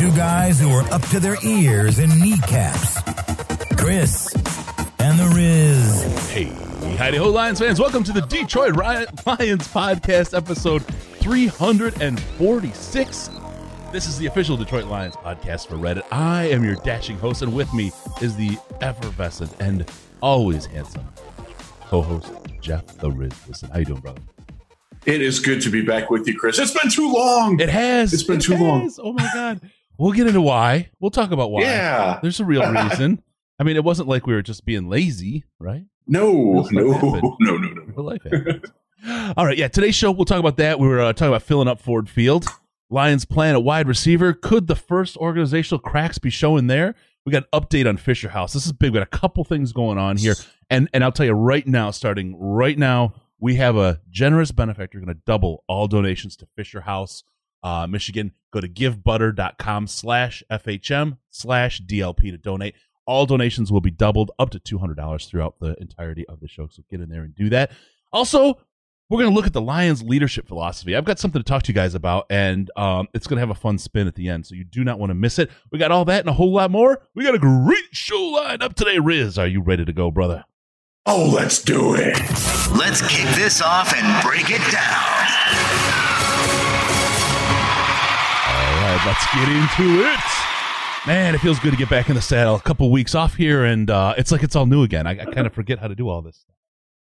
two 0.00 0.10
guys 0.16 0.58
who 0.58 0.70
are 0.70 0.90
up 0.94 1.02
to 1.08 1.20
their 1.20 1.36
ears 1.44 1.98
in 1.98 2.08
kneecaps 2.18 3.02
Chris 3.76 4.34
and 4.98 5.18
the 5.18 5.30
Riz. 5.36 6.30
Hey, 6.30 6.44
howdy 6.96 7.18
ho, 7.18 7.28
Lions 7.28 7.58
fans. 7.58 7.78
Welcome 7.78 8.02
to 8.04 8.12
the 8.12 8.22
Detroit 8.22 8.74
Ri- 8.76 9.04
Lions 9.26 9.68
podcast, 9.68 10.34
episode 10.34 10.82
346. 11.20 13.30
This 13.92 14.06
is 14.06 14.16
the 14.16 14.24
official 14.24 14.56
Detroit 14.56 14.86
Lions 14.86 15.16
podcast 15.16 15.66
for 15.66 15.74
Reddit. 15.74 16.04
I 16.10 16.44
am 16.44 16.64
your 16.64 16.76
dashing 16.76 17.18
host, 17.18 17.42
and 17.42 17.54
with 17.54 17.70
me 17.74 17.92
is 18.22 18.34
the 18.36 18.56
effervescent 18.80 19.54
and 19.60 19.84
always 20.22 20.64
handsome 20.64 21.06
co-host, 21.82 22.32
Jeff 22.62 22.86
the 22.86 23.10
Riz. 23.10 23.32
Listen, 23.46 23.68
how 23.68 23.80
you 23.80 23.84
doing, 23.84 24.00
brother? 24.00 24.22
It 25.04 25.20
is 25.20 25.40
good 25.40 25.60
to 25.60 25.68
be 25.68 25.82
back 25.82 26.08
with 26.08 26.26
you, 26.26 26.38
Chris. 26.38 26.58
It's 26.58 26.72
been 26.72 26.90
too 26.90 27.12
long. 27.12 27.60
It 27.60 27.68
has. 27.68 28.14
It's 28.14 28.22
been 28.22 28.38
It 28.38 28.44
too 28.44 28.56
long. 28.56 28.90
Oh 28.98 29.12
my 29.12 29.28
god. 29.34 29.60
We'll 30.00 30.12
get 30.12 30.26
into 30.26 30.40
why. 30.40 30.88
We'll 30.98 31.10
talk 31.10 31.30
about 31.30 31.50
why. 31.50 31.60
Yeah. 31.60 32.20
There's 32.22 32.40
a 32.40 32.44
real 32.46 32.66
reason. 32.72 33.22
I 33.58 33.64
mean, 33.64 33.76
it 33.76 33.84
wasn't 33.84 34.08
like 34.08 34.26
we 34.26 34.32
were 34.32 34.40
just 34.40 34.64
being 34.64 34.88
lazy, 34.88 35.44
right? 35.58 35.84
No, 36.06 36.66
no, 36.70 36.92
no, 37.38 37.38
no, 37.38 37.56
no. 37.58 37.82
Real 37.82 38.06
life 38.06 38.22
happens. 38.22 38.72
All 39.36 39.44
right, 39.44 39.58
yeah. 39.58 39.68
Today's 39.68 39.94
show, 39.94 40.10
we'll 40.10 40.24
talk 40.24 40.40
about 40.40 40.56
that. 40.56 40.80
We 40.80 40.88
were 40.88 41.00
uh, 41.02 41.12
talking 41.12 41.28
about 41.28 41.42
filling 41.42 41.68
up 41.68 41.82
Ford 41.82 42.08
Field. 42.08 42.46
Lions 42.88 43.26
plan 43.26 43.54
a 43.54 43.60
wide 43.60 43.86
receiver. 43.86 44.32
Could 44.32 44.68
the 44.68 44.74
first 44.74 45.18
organizational 45.18 45.80
cracks 45.80 46.16
be 46.16 46.30
showing 46.30 46.66
there? 46.66 46.94
We 47.26 47.32
got 47.32 47.44
an 47.52 47.60
update 47.60 47.86
on 47.86 47.98
Fisher 47.98 48.30
House. 48.30 48.54
This 48.54 48.64
is 48.64 48.72
big. 48.72 48.92
We 48.92 49.00
got 49.00 49.06
a 49.06 49.18
couple 49.18 49.44
things 49.44 49.74
going 49.74 49.98
on 49.98 50.16
here, 50.16 50.34
and 50.70 50.88
and 50.94 51.04
I'll 51.04 51.12
tell 51.12 51.26
you 51.26 51.32
right 51.32 51.66
now, 51.66 51.90
starting 51.90 52.34
right 52.40 52.78
now, 52.78 53.12
we 53.38 53.56
have 53.56 53.76
a 53.76 54.00
generous 54.10 54.50
benefactor 54.50 54.98
going 54.98 55.14
to 55.14 55.20
double 55.26 55.62
all 55.68 55.86
donations 55.88 56.36
to 56.38 56.48
Fisher 56.56 56.80
House, 56.80 57.22
uh, 57.62 57.86
Michigan. 57.86 58.32
Go 58.52 58.60
to 58.60 58.68
givebutter.com 58.68 59.86
slash 59.86 60.42
FHM 60.50 61.18
slash 61.30 61.80
DLP 61.82 62.30
to 62.30 62.38
donate. 62.38 62.74
All 63.06 63.26
donations 63.26 63.72
will 63.72 63.80
be 63.80 63.90
doubled 63.90 64.30
up 64.38 64.50
to 64.50 64.60
$200 64.60 65.28
throughout 65.28 65.56
the 65.60 65.76
entirety 65.80 66.26
of 66.28 66.40
the 66.40 66.48
show. 66.48 66.68
So 66.68 66.82
get 66.90 67.00
in 67.00 67.08
there 67.08 67.22
and 67.22 67.34
do 67.34 67.48
that. 67.50 67.72
Also, 68.12 68.58
we're 69.08 69.18
going 69.18 69.30
to 69.30 69.34
look 69.34 69.46
at 69.46 69.52
the 69.52 69.60
Lions 69.60 70.02
leadership 70.02 70.46
philosophy. 70.46 70.94
I've 70.94 71.04
got 71.04 71.18
something 71.18 71.40
to 71.40 71.44
talk 71.44 71.64
to 71.64 71.68
you 71.72 71.74
guys 71.74 71.96
about, 71.96 72.26
and 72.30 72.70
um, 72.76 73.08
it's 73.12 73.26
going 73.26 73.38
to 73.38 73.40
have 73.40 73.50
a 73.50 73.60
fun 73.60 73.76
spin 73.76 74.06
at 74.06 74.14
the 74.14 74.28
end. 74.28 74.46
So 74.46 74.54
you 74.54 74.62
do 74.62 74.84
not 74.84 75.00
want 75.00 75.10
to 75.10 75.14
miss 75.14 75.40
it. 75.40 75.50
We 75.72 75.80
got 75.80 75.90
all 75.90 76.04
that 76.04 76.20
and 76.20 76.28
a 76.28 76.32
whole 76.32 76.52
lot 76.52 76.70
more. 76.70 77.02
We 77.14 77.24
got 77.24 77.34
a 77.34 77.38
great 77.38 77.88
show 77.90 78.22
lined 78.22 78.62
up 78.62 78.74
today. 78.74 78.98
Riz, 79.00 79.36
are 79.36 79.48
you 79.48 79.62
ready 79.62 79.84
to 79.84 79.92
go, 79.92 80.12
brother? 80.12 80.44
Oh, 81.06 81.32
let's 81.34 81.60
do 81.62 81.94
it. 81.94 82.16
Let's 82.76 83.00
kick 83.08 83.26
this 83.34 83.60
off 83.60 83.92
and 83.96 84.22
break 84.22 84.48
it 84.48 84.62
down. 84.70 85.29
Let's 89.06 89.24
get 89.34 89.48
into 89.48 90.04
it. 90.04 90.20
Man, 91.06 91.34
it 91.34 91.38
feels 91.38 91.58
good 91.58 91.70
to 91.70 91.76
get 91.76 91.88
back 91.88 92.10
in 92.10 92.14
the 92.14 92.20
saddle. 92.20 92.54
A 92.54 92.60
couple 92.60 92.90
weeks 92.90 93.14
off 93.14 93.34
here, 93.34 93.64
and 93.64 93.90
uh, 93.90 94.14
it's 94.18 94.30
like 94.30 94.42
it's 94.42 94.54
all 94.54 94.66
new 94.66 94.82
again. 94.82 95.06
I, 95.06 95.12
I 95.12 95.24
kind 95.24 95.46
of 95.46 95.54
forget 95.54 95.78
how 95.78 95.88
to 95.88 95.94
do 95.94 96.08
all 96.08 96.20
this. 96.20 96.44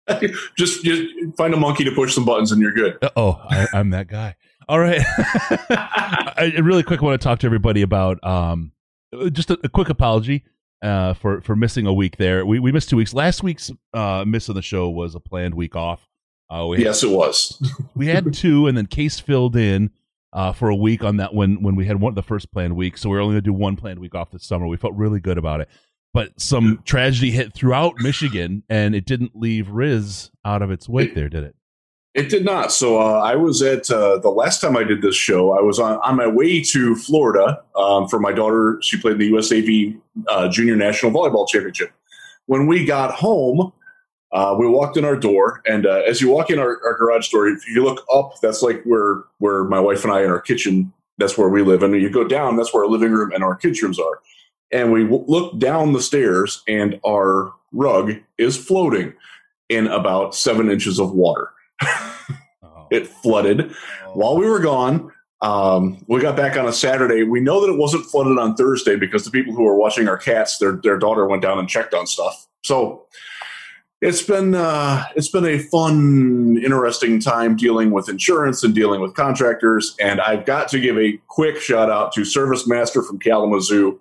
just, 0.57 0.83
just 0.83 1.03
find 1.37 1.53
a 1.53 1.57
monkey 1.59 1.85
to 1.85 1.93
push 1.93 2.15
some 2.15 2.25
buttons 2.25 2.53
and 2.53 2.61
you're 2.63 2.73
good. 2.73 2.99
Oh, 3.17 3.39
I, 3.51 3.67
I'm 3.75 3.91
that 3.91 4.09
guy. 4.09 4.37
All 4.69 4.79
right. 4.79 5.03
I 5.71 6.53
really 6.63 6.83
quick 6.83 7.03
want 7.03 7.21
to 7.21 7.23
talk 7.23 7.41
to 7.41 7.47
everybody 7.47 7.83
about 7.83 8.23
um, 8.25 8.73
just 9.33 9.51
a, 9.51 9.59
a 9.63 9.69
quick 9.69 9.91
apology 9.91 10.45
uh, 10.83 11.15
for 11.15 11.43
for 11.43 11.55
missing 11.55 11.87
a 11.87 11.93
week 11.93 12.17
there. 12.17 12.47
We 12.47 12.59
we 12.61 12.73
missed 12.73 12.89
two 12.89 12.97
weeks. 12.97 13.13
Last 13.13 13.43
week's 13.43 13.71
uh, 13.93 14.25
miss 14.27 14.49
of 14.49 14.55
the 14.55 14.63
show 14.63 14.89
was 14.89 15.15
a 15.15 15.21
planned 15.21 15.55
week 15.55 15.77
off. 15.77 16.09
Uh, 16.49 16.67
we 16.67 16.83
Yes, 16.83 17.03
it 17.03 17.11
was. 17.11 17.63
we 17.95 18.07
had 18.07 18.33
two, 18.33 18.67
and 18.67 18.77
then 18.77 18.87
Case 18.87 19.21
filled 19.21 19.57
in 19.57 19.91
uh, 20.35 20.53
for 20.53 20.69
a 20.69 20.77
week 20.77 21.03
on 21.05 21.17
that 21.19 21.33
when 21.33 21.63
when 21.63 21.77
we 21.77 21.87
had 21.87 22.01
one 22.01 22.15
the 22.15 22.23
first 22.23 22.53
planned 22.53 22.77
week. 22.77 22.99
So 22.99 23.09
we 23.09 23.17
are 23.17 23.21
only 23.21 23.35
going 23.35 23.45
to 23.45 23.51
do 23.51 23.55
one 23.55 23.77
planned 23.77 24.01
week 24.01 24.15
off 24.15 24.33
this 24.33 24.45
summer. 24.45 24.67
We 24.67 24.77
felt 24.77 24.95
really 24.95 25.21
good 25.21 25.39
about 25.39 25.61
it, 25.61 25.69
but 26.13 26.39
some 26.41 26.83
tragedy 26.85 27.31
hit 27.31 27.55
throughout 27.55 27.95
Michigan, 28.01 28.65
and 28.69 28.95
it 28.95 29.07
didn't 29.07 29.33
leave 29.35 29.71
Riz 29.71 30.31
out 30.45 30.61
of 30.61 30.71
its 30.71 30.89
wake. 30.89 31.15
There, 31.15 31.29
did 31.29 31.45
it? 31.45 31.57
It 32.15 32.29
did 32.29 32.45
not. 32.45 32.71
So 32.71 33.01
uh, 33.01 33.21
I 33.21 33.35
was 33.35 33.61
at 33.61 33.91
uh, 33.91 34.19
the 34.19 34.31
last 34.31 34.61
time 34.61 34.77
I 34.77 34.85
did 34.85 35.03
this 35.03 35.17
show. 35.17 35.53
I 35.53 35.63
was 35.63 35.81
on, 35.81 35.99
on 35.99 36.17
my 36.17 36.29
way 36.29 36.63
to 36.63 36.95
Florida 36.95 37.63
um, 37.75 38.07
for 38.09 38.21
my 38.21 38.33
daughter. 38.33 38.79
She 38.83 39.01
played 39.01 39.15
in 39.15 39.19
the 39.19 39.33
USAV 39.33 40.01
uh, 40.29 40.49
Junior 40.49 40.77
National 40.77 41.11
Volleyball 41.11 41.49
Championship. 41.49 41.91
When 42.47 42.69
we 42.69 42.85
got 42.85 43.13
home, 43.13 43.73
uh, 44.35 44.57
we 44.59 44.67
walked 44.67 44.97
in 44.97 45.05
our 45.05 45.17
door, 45.17 45.63
and 45.65 45.87
uh, 45.87 46.03
as 46.09 46.21
you 46.21 46.29
walk 46.29 46.51
in 46.51 46.59
our, 46.59 46.81
our 46.85 46.97
garage 46.99 47.29
door, 47.29 47.47
if 47.47 47.67
you 47.69 47.85
look 47.85 48.05
up, 48.13 48.41
that's 48.43 48.63
like 48.63 48.83
where 48.83 49.23
where 49.39 49.63
my 49.63 49.79
wife 49.79 50.03
and 50.03 50.13
I 50.13 50.23
in 50.23 50.31
our 50.31 50.41
kitchen. 50.41 50.93
That's 51.19 51.39
where 51.39 51.49
we 51.49 51.63
live, 51.63 51.85
and 51.85 51.95
you 51.95 52.11
go 52.11 52.27
down. 52.27 52.57
That's 52.57 52.75
where 52.75 52.83
our 52.83 52.91
living 52.91 53.13
room 53.13 53.31
and 53.33 53.45
our 53.45 53.55
kids' 53.55 53.81
rooms 53.81 54.01
are. 54.01 54.21
And 54.73 54.91
we 54.91 55.05
w- 55.05 55.25
look 55.29 55.57
down 55.61 55.93
the 55.93 56.03
stairs, 56.03 56.65
and 56.67 56.99
our 57.07 57.53
rug 57.71 58.15
is 58.37 58.57
floating 58.57 59.15
in 59.69 59.87
about 59.87 60.35
seven 60.35 60.69
inches 60.69 60.99
of 60.99 61.13
water. 61.13 61.51
Oh. 62.63 62.89
It 62.91 63.07
flooded 63.07 63.73
while 64.15 64.37
we 64.37 64.49
were 64.49 64.59
gone. 64.59 65.13
Um, 65.43 66.05
we 66.09 66.21
got 66.21 66.37
back 66.37 66.57
on 66.57 66.67
a 66.67 66.73
Saturday. 66.73 67.23
We 67.23 67.39
know 67.39 67.61
that 67.61 67.73
it 67.73 67.79
wasn't 67.79 68.07
flooded 68.07 68.39
on 68.39 68.57
Thursday 68.57 68.97
because 68.97 69.25
the 69.25 69.31
people 69.31 69.55
who 69.55 69.63
were 69.63 69.77
watching 69.77 70.09
our 70.09 70.17
cats, 70.17 70.59
their 70.59 70.73
their 70.73 70.99
daughter 70.99 71.25
went 71.25 71.43
down 71.43 71.61
and 71.61 71.69
checked 71.69 71.95
on 71.95 72.09
stuff. 72.09 72.49
So 72.65 73.07
it's 74.05 74.21
been 74.21 74.55
uh, 74.55 75.03
it's 75.17 75.29
been 75.29 75.47
a 75.47 75.59
fun, 75.59 76.59
interesting 76.63 77.19
time 77.21 77.57
dealing 77.57 77.91
with 77.91 78.11
insurance 78.11 78.63
and 78.63 78.75
dealing 78.75 79.01
with 79.01 79.15
contractors. 79.15 79.97
And 79.99 80.21
I've 80.21 80.45
got 80.45 80.69
to 80.69 80.79
give 80.79 80.99
a 80.99 81.19
quick 81.29 81.59
shout 81.59 81.91
out 81.91 82.13
to 82.13 82.25
Service 82.25 82.69
Master 82.69 83.03
from 83.03 83.19
Kalamazoo. 83.19 83.99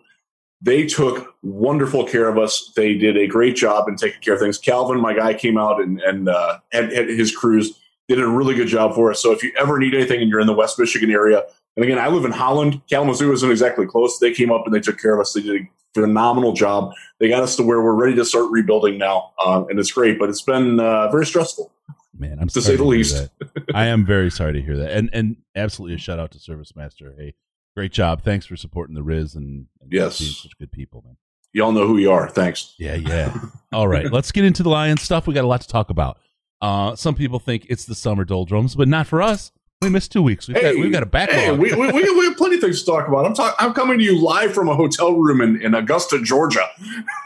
They 0.62 0.86
took 0.86 1.34
wonderful 1.42 2.06
care 2.06 2.28
of 2.28 2.38
us. 2.38 2.74
They 2.75 2.96
did 2.96 3.16
a 3.16 3.28
great 3.28 3.56
job 3.56 3.88
in 3.88 3.96
taking 3.96 4.19
care 4.19 4.34
of 4.34 4.42
things. 4.42 4.58
Calvin, 4.58 5.00
my 5.00 5.13
guy, 5.13 5.36
came 5.36 5.58
out 5.58 5.81
and 5.81 6.02
and 6.02 6.28
uh, 6.28 6.59
had, 6.74 6.92
had 6.92 7.08
his 7.08 7.34
crews 7.34 7.80
did 8.09 8.19
a 8.19 8.28
really 8.28 8.56
good 8.56 8.68
job 8.68 8.96
for 8.96 9.09
us. 9.09 9.22
So 9.22 9.31
if 9.31 9.42
you 9.42 9.53
ever 9.58 9.80
need 9.80 9.96
anything 9.96 10.19
and 10.19 10.30
you're 10.30 10.42
in 10.42 10.47
the 10.47 10.53
West 10.53 10.78
Michigan 10.78 11.12
area, 11.12 11.44
and 11.75 11.84
again, 11.85 12.00
I 12.00 12.07
live 12.07 12.25
in 12.25 12.31
Holland. 12.31 12.81
Kalamazoo 12.89 13.31
isn't 13.34 13.50
exactly 13.51 13.85
close. 13.85 14.19
They 14.19 14.34
came 14.34 14.51
up 14.51 14.63
and 14.66 14.73
they 14.73 14.79
took 14.79 15.00
care 15.00 15.13
of 15.13 15.19
us. 15.22 15.34
They 15.34 15.41
did 15.41 15.61
a 15.61 15.67
phenomenal 15.94 16.53
job. 16.53 16.91
They 17.19 17.29
got 17.29 17.44
us 17.44 17.56
to 17.57 17.63
where 17.63 17.81
we're 17.81 17.94
ready 17.95 18.16
to 18.16 18.25
start 18.25 18.51
rebuilding 18.51 18.97
now, 18.97 19.31
um, 19.45 19.67
and 19.69 19.79
it's 19.79 19.91
great. 19.91 20.19
But 20.19 20.29
it's 20.29 20.41
been 20.41 20.79
uh, 20.79 21.09
very 21.12 21.25
stressful. 21.25 21.72
Man, 22.17 22.38
I'm 22.39 22.47
To 22.50 22.62
sorry 22.62 22.63
say 22.63 22.72
the 22.78 22.83
hear 22.83 22.91
least. 22.91 23.29
I 23.73 23.85
am 23.88 24.06
very 24.06 24.29
sorry 24.29 24.53
to 24.53 24.62
hear 24.62 24.78
that, 24.78 24.91
and 24.91 25.09
and 25.13 25.38
absolutely 25.56 25.95
a 25.95 26.00
shout 26.00 26.19
out 26.19 26.31
to 26.31 26.39
Service 26.39 26.75
Master. 26.75 27.13
Hey, 27.17 27.33
great 27.75 27.91
job! 27.91 28.22
Thanks 28.23 28.45
for 28.45 28.56
supporting 28.56 28.94
the 28.95 29.01
Riz 29.03 29.33
and, 29.35 29.66
and 29.81 29.91
Yes. 29.91 30.19
being 30.19 30.31
such 30.31 30.57
good 30.59 30.72
people, 30.72 31.01
man. 31.06 31.17
Y'all 31.53 31.72
know 31.72 31.85
who 31.88 31.97
you 31.97 32.12
are. 32.12 32.29
Thanks. 32.29 32.73
Yeah, 32.79 32.95
yeah. 32.95 33.35
All 33.72 33.88
right, 33.88 34.12
let's 34.12 34.31
get 34.31 34.44
into 34.45 34.62
the 34.63 34.69
Lions 34.69 35.01
stuff. 35.01 35.25
We 35.28 35.33
got 35.33 35.44
a 35.44 35.47
lot 35.47 35.62
to 35.62 35.67
talk 35.67 35.89
about. 35.89 36.19
Uh, 36.62 36.95
some 36.95 37.13
people 37.16 37.39
think 37.39 37.66
it's 37.69 37.85
the 37.85 37.94
summer 37.95 38.23
doldrums, 38.25 38.73
but 38.75 38.88
not 38.88 39.06
for 39.07 39.22
us. 39.22 39.51
We 39.83 39.89
missed 39.89 40.11
two 40.11 40.21
weeks. 40.21 40.47
We've 40.47 40.59
got 40.59 40.75
we've 40.75 40.91
got 40.91 41.03
a 41.03 41.07
backlog. 41.07 41.39
Hey, 41.39 41.51
we, 41.51 41.73
we, 41.75 41.91
we, 41.91 42.25
have 42.25 42.38
plenty 42.38 42.55
of 42.55 42.61
things 42.61 42.79
to 42.79 42.85
talk 42.85 43.07
about. 43.07 43.25
I'm 43.25 43.33
talk, 43.33 43.55
I'm 43.59 43.73
coming 43.73 43.97
to 43.99 44.03
you 44.03 44.19
live 44.19 44.53
from 44.53 44.69
a 44.69 44.75
hotel 44.75 45.13
room 45.13 45.41
in, 45.41 45.61
in 45.61 45.75
Augusta, 45.75 46.21
Georgia. 46.21 46.68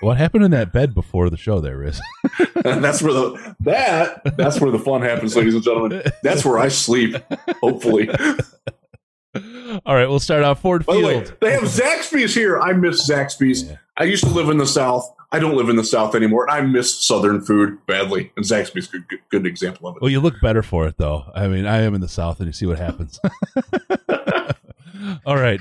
what 0.01 0.17
happened 0.17 0.43
in 0.43 0.51
that 0.51 0.73
bed 0.73 0.93
before 0.93 1.29
the 1.29 1.37
show? 1.37 1.59
There 1.59 1.83
is. 1.83 2.01
That's 2.63 3.01
where 3.01 3.13
the 3.13 3.55
that 3.61 4.37
that's 4.37 4.59
where 4.59 4.71
the 4.71 4.79
fun 4.79 5.01
happens, 5.01 5.35
ladies 5.35 5.53
and 5.53 5.63
gentlemen. 5.63 6.03
That's 6.23 6.43
where 6.43 6.57
I 6.57 6.67
sleep. 6.69 7.15
Hopefully. 7.61 8.09
All 9.85 9.95
right, 9.95 10.07
we'll 10.07 10.19
start 10.19 10.43
off 10.43 10.61
Ford 10.61 10.85
By 10.85 10.95
the 10.95 11.05
way, 11.05 11.23
Field. 11.23 11.37
they 11.41 11.51
have 11.51 11.63
Zaxby's 11.63 12.33
here. 12.33 12.59
I 12.59 12.73
miss 12.73 13.09
Zaxby's. 13.09 13.63
Yeah. 13.63 13.77
I 13.97 14.03
used 14.03 14.23
to 14.23 14.29
live 14.29 14.49
in 14.49 14.57
the 14.57 14.67
South. 14.67 15.13
I 15.31 15.39
don't 15.39 15.55
live 15.57 15.67
in 15.67 15.75
the 15.75 15.83
South 15.83 16.15
anymore. 16.15 16.49
I 16.49 16.61
miss 16.61 16.93
Southern 17.03 17.41
food 17.41 17.85
badly, 17.85 18.31
and 18.37 18.45
Zaxby's 18.45 18.87
a 18.87 18.91
good, 18.91 19.07
good, 19.09 19.19
good 19.29 19.45
example 19.45 19.89
of 19.89 19.97
it. 19.97 20.01
Well, 20.01 20.09
you 20.11 20.21
look 20.21 20.39
better 20.41 20.63
for 20.63 20.87
it, 20.87 20.95
though. 20.97 21.25
I 21.35 21.47
mean, 21.47 21.65
I 21.65 21.81
am 21.81 21.93
in 21.95 22.01
the 22.01 22.07
South, 22.07 22.39
and 22.39 22.47
you 22.47 22.53
see 22.53 22.65
what 22.65 22.77
happens. 22.77 23.19
All 25.25 25.35
right. 25.35 25.59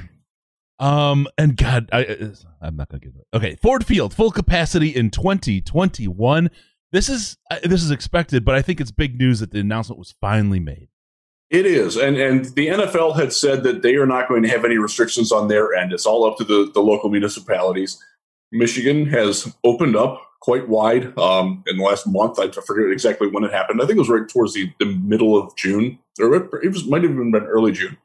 Um, 0.79 1.27
and 1.39 1.57
God, 1.57 1.89
I, 1.93 2.31
I'm 2.61 2.77
not 2.77 2.89
gonna 2.89 3.01
give 3.01 3.15
it. 3.17 3.27
Okay, 3.35 3.57
Ford 3.57 3.85
Field, 3.85 4.15
full 4.15 4.31
capacity 4.31 4.95
in 4.95 5.11
2021. 5.11 6.51
This 6.93 7.09
is 7.09 7.39
uh, 7.51 7.59
this 7.65 7.83
is 7.83 7.91
expected, 7.91 8.45
but 8.45 8.55
I 8.55 8.63
think 8.63 8.81
it's 8.81 8.91
big 8.91 9.19
news 9.19 9.41
that 9.41 9.51
the 9.51 9.61
announcement 9.61 9.99
was 9.99 10.15
finally 10.21 10.61
made. 10.61 10.89
It 11.49 11.65
is, 11.65 11.97
and 11.97 12.17
and 12.17 12.45
the 12.57 12.67
NFL 12.67 13.17
had 13.17 13.33
said 13.33 13.63
that 13.63 13.83
they 13.83 13.95
are 13.95 14.07
not 14.07 14.29
going 14.29 14.43
to 14.43 14.49
have 14.49 14.65
any 14.65 14.79
restrictions 14.79 15.31
on 15.31 15.47
their 15.47 15.75
end. 15.75 15.93
It's 15.93 16.07
all 16.07 16.25
up 16.25 16.39
to 16.39 16.45
the 16.45 16.71
the 16.75 16.81
local 16.81 17.09
municipalities. 17.09 18.03
Michigan 18.51 19.07
has 19.07 19.55
opened 19.63 19.97
up 19.97 20.23
quite 20.41 20.69
wide 20.69 21.17
um, 21.19 21.63
in 21.67 21.77
the 21.77 21.85
last 21.85 22.07
month. 22.07 22.39
I 22.39 22.49
forget 22.51 22.91
exactly 22.91 23.29
when 23.29 23.45
it 23.45 23.53
happened. 23.53 23.81
I 23.81 23.87
think 23.87 23.97
it 23.97 24.01
was 24.01 24.09
right 24.09 24.29
towards 24.29 24.55
the, 24.55 24.73
the 24.79 24.87
middle 24.87 25.37
of 25.37 25.55
June, 25.57 25.99
or 26.21 26.35
it 26.35 26.69
was 26.69 26.85
might 26.87 27.03
have 27.03 27.13
even 27.13 27.31
been 27.31 27.45
early 27.45 27.73
June. 27.73 27.97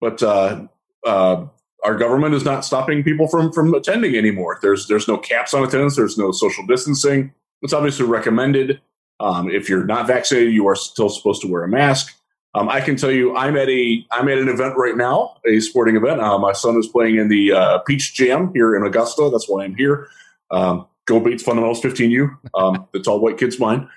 But 0.00 0.22
uh, 0.22 0.66
uh, 1.04 1.46
our 1.84 1.96
government 1.96 2.34
is 2.34 2.44
not 2.44 2.64
stopping 2.64 3.02
people 3.02 3.26
from 3.26 3.52
from 3.52 3.74
attending 3.74 4.16
anymore. 4.16 4.58
There's 4.62 4.86
there's 4.86 5.08
no 5.08 5.16
caps 5.16 5.54
on 5.54 5.64
attendance. 5.64 5.96
There's 5.96 6.18
no 6.18 6.32
social 6.32 6.66
distancing. 6.66 7.32
It's 7.62 7.72
obviously 7.72 8.06
recommended. 8.06 8.80
Um, 9.20 9.50
if 9.50 9.68
you're 9.68 9.84
not 9.84 10.06
vaccinated, 10.06 10.52
you 10.52 10.66
are 10.66 10.76
still 10.76 11.08
supposed 11.08 11.40
to 11.42 11.48
wear 11.48 11.62
a 11.62 11.68
mask. 11.68 12.14
Um, 12.54 12.68
I 12.68 12.80
can 12.80 12.96
tell 12.96 13.10
you, 13.10 13.36
I'm 13.36 13.56
at 13.56 13.68
a 13.68 14.06
I'm 14.12 14.28
at 14.28 14.38
an 14.38 14.48
event 14.48 14.76
right 14.76 14.96
now, 14.96 15.36
a 15.46 15.60
sporting 15.60 15.96
event. 15.96 16.20
Uh, 16.20 16.38
my 16.38 16.52
son 16.52 16.76
is 16.76 16.86
playing 16.86 17.16
in 17.16 17.28
the 17.28 17.52
uh, 17.52 17.78
Peach 17.78 18.14
Jam 18.14 18.52
here 18.54 18.76
in 18.76 18.84
Augusta. 18.84 19.28
That's 19.30 19.48
why 19.48 19.64
I'm 19.64 19.74
here. 19.74 20.08
Um, 20.50 20.86
go 21.06 21.18
Bates 21.18 21.42
Fundamentals 21.42 21.82
15U. 21.82 22.36
Um, 22.54 22.86
the 22.92 23.00
tall 23.00 23.20
white 23.20 23.38
kid's 23.38 23.58
mine. 23.58 23.88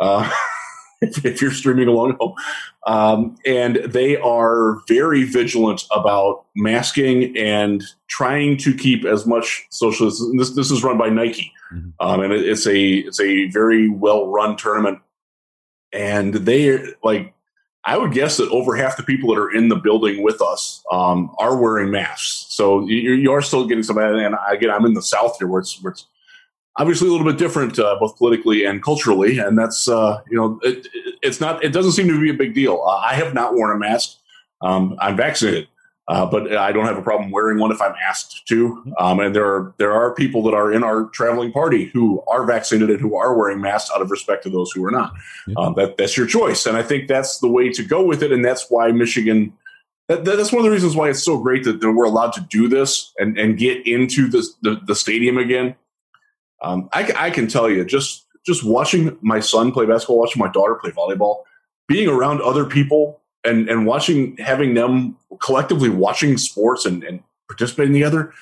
Uh, 0.00 0.30
if, 1.00 1.24
if, 1.24 1.42
you're 1.42 1.50
streaming 1.50 1.88
along 1.88 2.12
at 2.12 2.16
home, 2.16 2.34
um, 2.86 3.36
and 3.44 3.76
they 3.76 4.16
are 4.16 4.80
very 4.86 5.24
vigilant 5.24 5.84
about 5.90 6.44
masking 6.54 7.36
and 7.36 7.82
trying 8.06 8.56
to 8.58 8.74
keep 8.74 9.04
as 9.04 9.26
much 9.26 9.66
social. 9.70 10.06
This 10.36 10.50
this 10.50 10.70
is 10.70 10.84
run 10.84 10.98
by 10.98 11.08
Nike, 11.08 11.52
mm-hmm. 11.72 11.90
um, 11.98 12.20
and 12.20 12.32
it, 12.32 12.46
it's 12.46 12.66
a 12.66 12.98
it's 12.98 13.18
a 13.18 13.48
very 13.48 13.88
well 13.88 14.28
run 14.28 14.56
tournament, 14.56 15.00
and 15.92 16.34
they 16.34 16.78
like 17.02 17.33
I 17.86 17.98
would 17.98 18.12
guess 18.12 18.38
that 18.38 18.48
over 18.50 18.74
half 18.76 18.96
the 18.96 19.02
people 19.02 19.34
that 19.34 19.40
are 19.40 19.54
in 19.54 19.68
the 19.68 19.76
building 19.76 20.22
with 20.22 20.40
us 20.40 20.82
um, 20.90 21.34
are 21.38 21.56
wearing 21.56 21.90
masks. 21.90 22.46
So 22.48 22.86
you, 22.86 23.12
you, 23.12 23.30
are 23.32 23.42
still 23.42 23.66
getting 23.66 23.82
some. 23.82 23.98
And 23.98 24.34
again, 24.48 24.70
I'm 24.70 24.86
in 24.86 24.94
the 24.94 25.02
South 25.02 25.36
here, 25.38 25.48
where 25.48 25.60
it's, 25.60 25.82
where 25.82 25.92
it's 25.92 26.06
obviously 26.76 27.08
a 27.08 27.10
little 27.10 27.26
bit 27.26 27.36
different, 27.36 27.78
uh, 27.78 27.96
both 28.00 28.16
politically 28.16 28.64
and 28.64 28.82
culturally. 28.82 29.38
And 29.38 29.58
that's 29.58 29.86
uh, 29.86 30.22
you 30.30 30.36
know, 30.36 30.58
it, 30.62 30.88
it's 31.22 31.40
not. 31.40 31.62
It 31.62 31.72
doesn't 31.72 31.92
seem 31.92 32.08
to 32.08 32.20
be 32.20 32.30
a 32.30 32.34
big 32.34 32.54
deal. 32.54 32.82
Uh, 32.86 32.96
I 32.96 33.14
have 33.14 33.34
not 33.34 33.54
worn 33.54 33.76
a 33.76 33.78
mask. 33.78 34.16
Um, 34.62 34.96
I'm 35.00 35.16
vaccinated. 35.16 35.68
Uh, 36.06 36.26
but 36.26 36.54
I 36.54 36.70
don't 36.70 36.84
have 36.84 36.98
a 36.98 37.02
problem 37.02 37.30
wearing 37.30 37.58
one 37.58 37.72
if 37.72 37.80
I'm 37.80 37.94
asked 38.06 38.46
to. 38.48 38.92
Um, 38.98 39.20
and 39.20 39.34
there 39.34 39.46
are 39.46 39.74
there 39.78 39.92
are 39.92 40.14
people 40.14 40.42
that 40.42 40.52
are 40.52 40.70
in 40.70 40.84
our 40.84 41.06
traveling 41.06 41.50
party 41.50 41.86
who 41.86 42.22
are 42.28 42.44
vaccinated 42.44 42.90
and 42.90 43.00
who 43.00 43.16
are 43.16 43.34
wearing 43.34 43.60
masks 43.60 43.90
out 43.94 44.02
of 44.02 44.10
respect 44.10 44.42
to 44.42 44.50
those 44.50 44.70
who 44.72 44.84
are 44.84 44.90
not. 44.90 45.14
Um, 45.56 45.74
that 45.76 45.96
that's 45.96 46.16
your 46.16 46.26
choice, 46.26 46.66
and 46.66 46.76
I 46.76 46.82
think 46.82 47.08
that's 47.08 47.38
the 47.38 47.48
way 47.48 47.70
to 47.70 47.82
go 47.82 48.04
with 48.04 48.22
it. 48.22 48.32
And 48.32 48.44
that's 48.44 48.66
why 48.70 48.92
Michigan. 48.92 49.52
That, 50.08 50.26
that's 50.26 50.52
one 50.52 50.58
of 50.58 50.64
the 50.64 50.70
reasons 50.70 50.94
why 50.94 51.08
it's 51.08 51.22
so 51.22 51.38
great 51.38 51.64
that, 51.64 51.80
that 51.80 51.90
we're 51.90 52.04
allowed 52.04 52.34
to 52.34 52.42
do 52.42 52.68
this 52.68 53.10
and, 53.18 53.38
and 53.38 53.56
get 53.56 53.86
into 53.86 54.28
the, 54.28 54.46
the, 54.60 54.78
the 54.86 54.94
stadium 54.94 55.38
again. 55.38 55.76
Um, 56.62 56.90
I, 56.92 57.10
I 57.16 57.30
can 57.30 57.48
tell 57.48 57.70
you, 57.70 57.86
just 57.86 58.26
just 58.44 58.64
watching 58.64 59.16
my 59.22 59.40
son 59.40 59.72
play 59.72 59.86
basketball, 59.86 60.18
watching 60.18 60.40
my 60.40 60.50
daughter 60.52 60.74
play 60.74 60.90
volleyball, 60.90 61.44
being 61.88 62.06
around 62.06 62.42
other 62.42 62.66
people 62.66 63.22
and 63.44 63.68
and 63.68 63.86
watching 63.86 64.36
having 64.38 64.74
them 64.74 65.16
collectively 65.40 65.88
watching 65.88 66.36
sports 66.36 66.84
and, 66.86 67.02
and 67.04 67.22
participating 67.48 67.92
together 67.92 68.32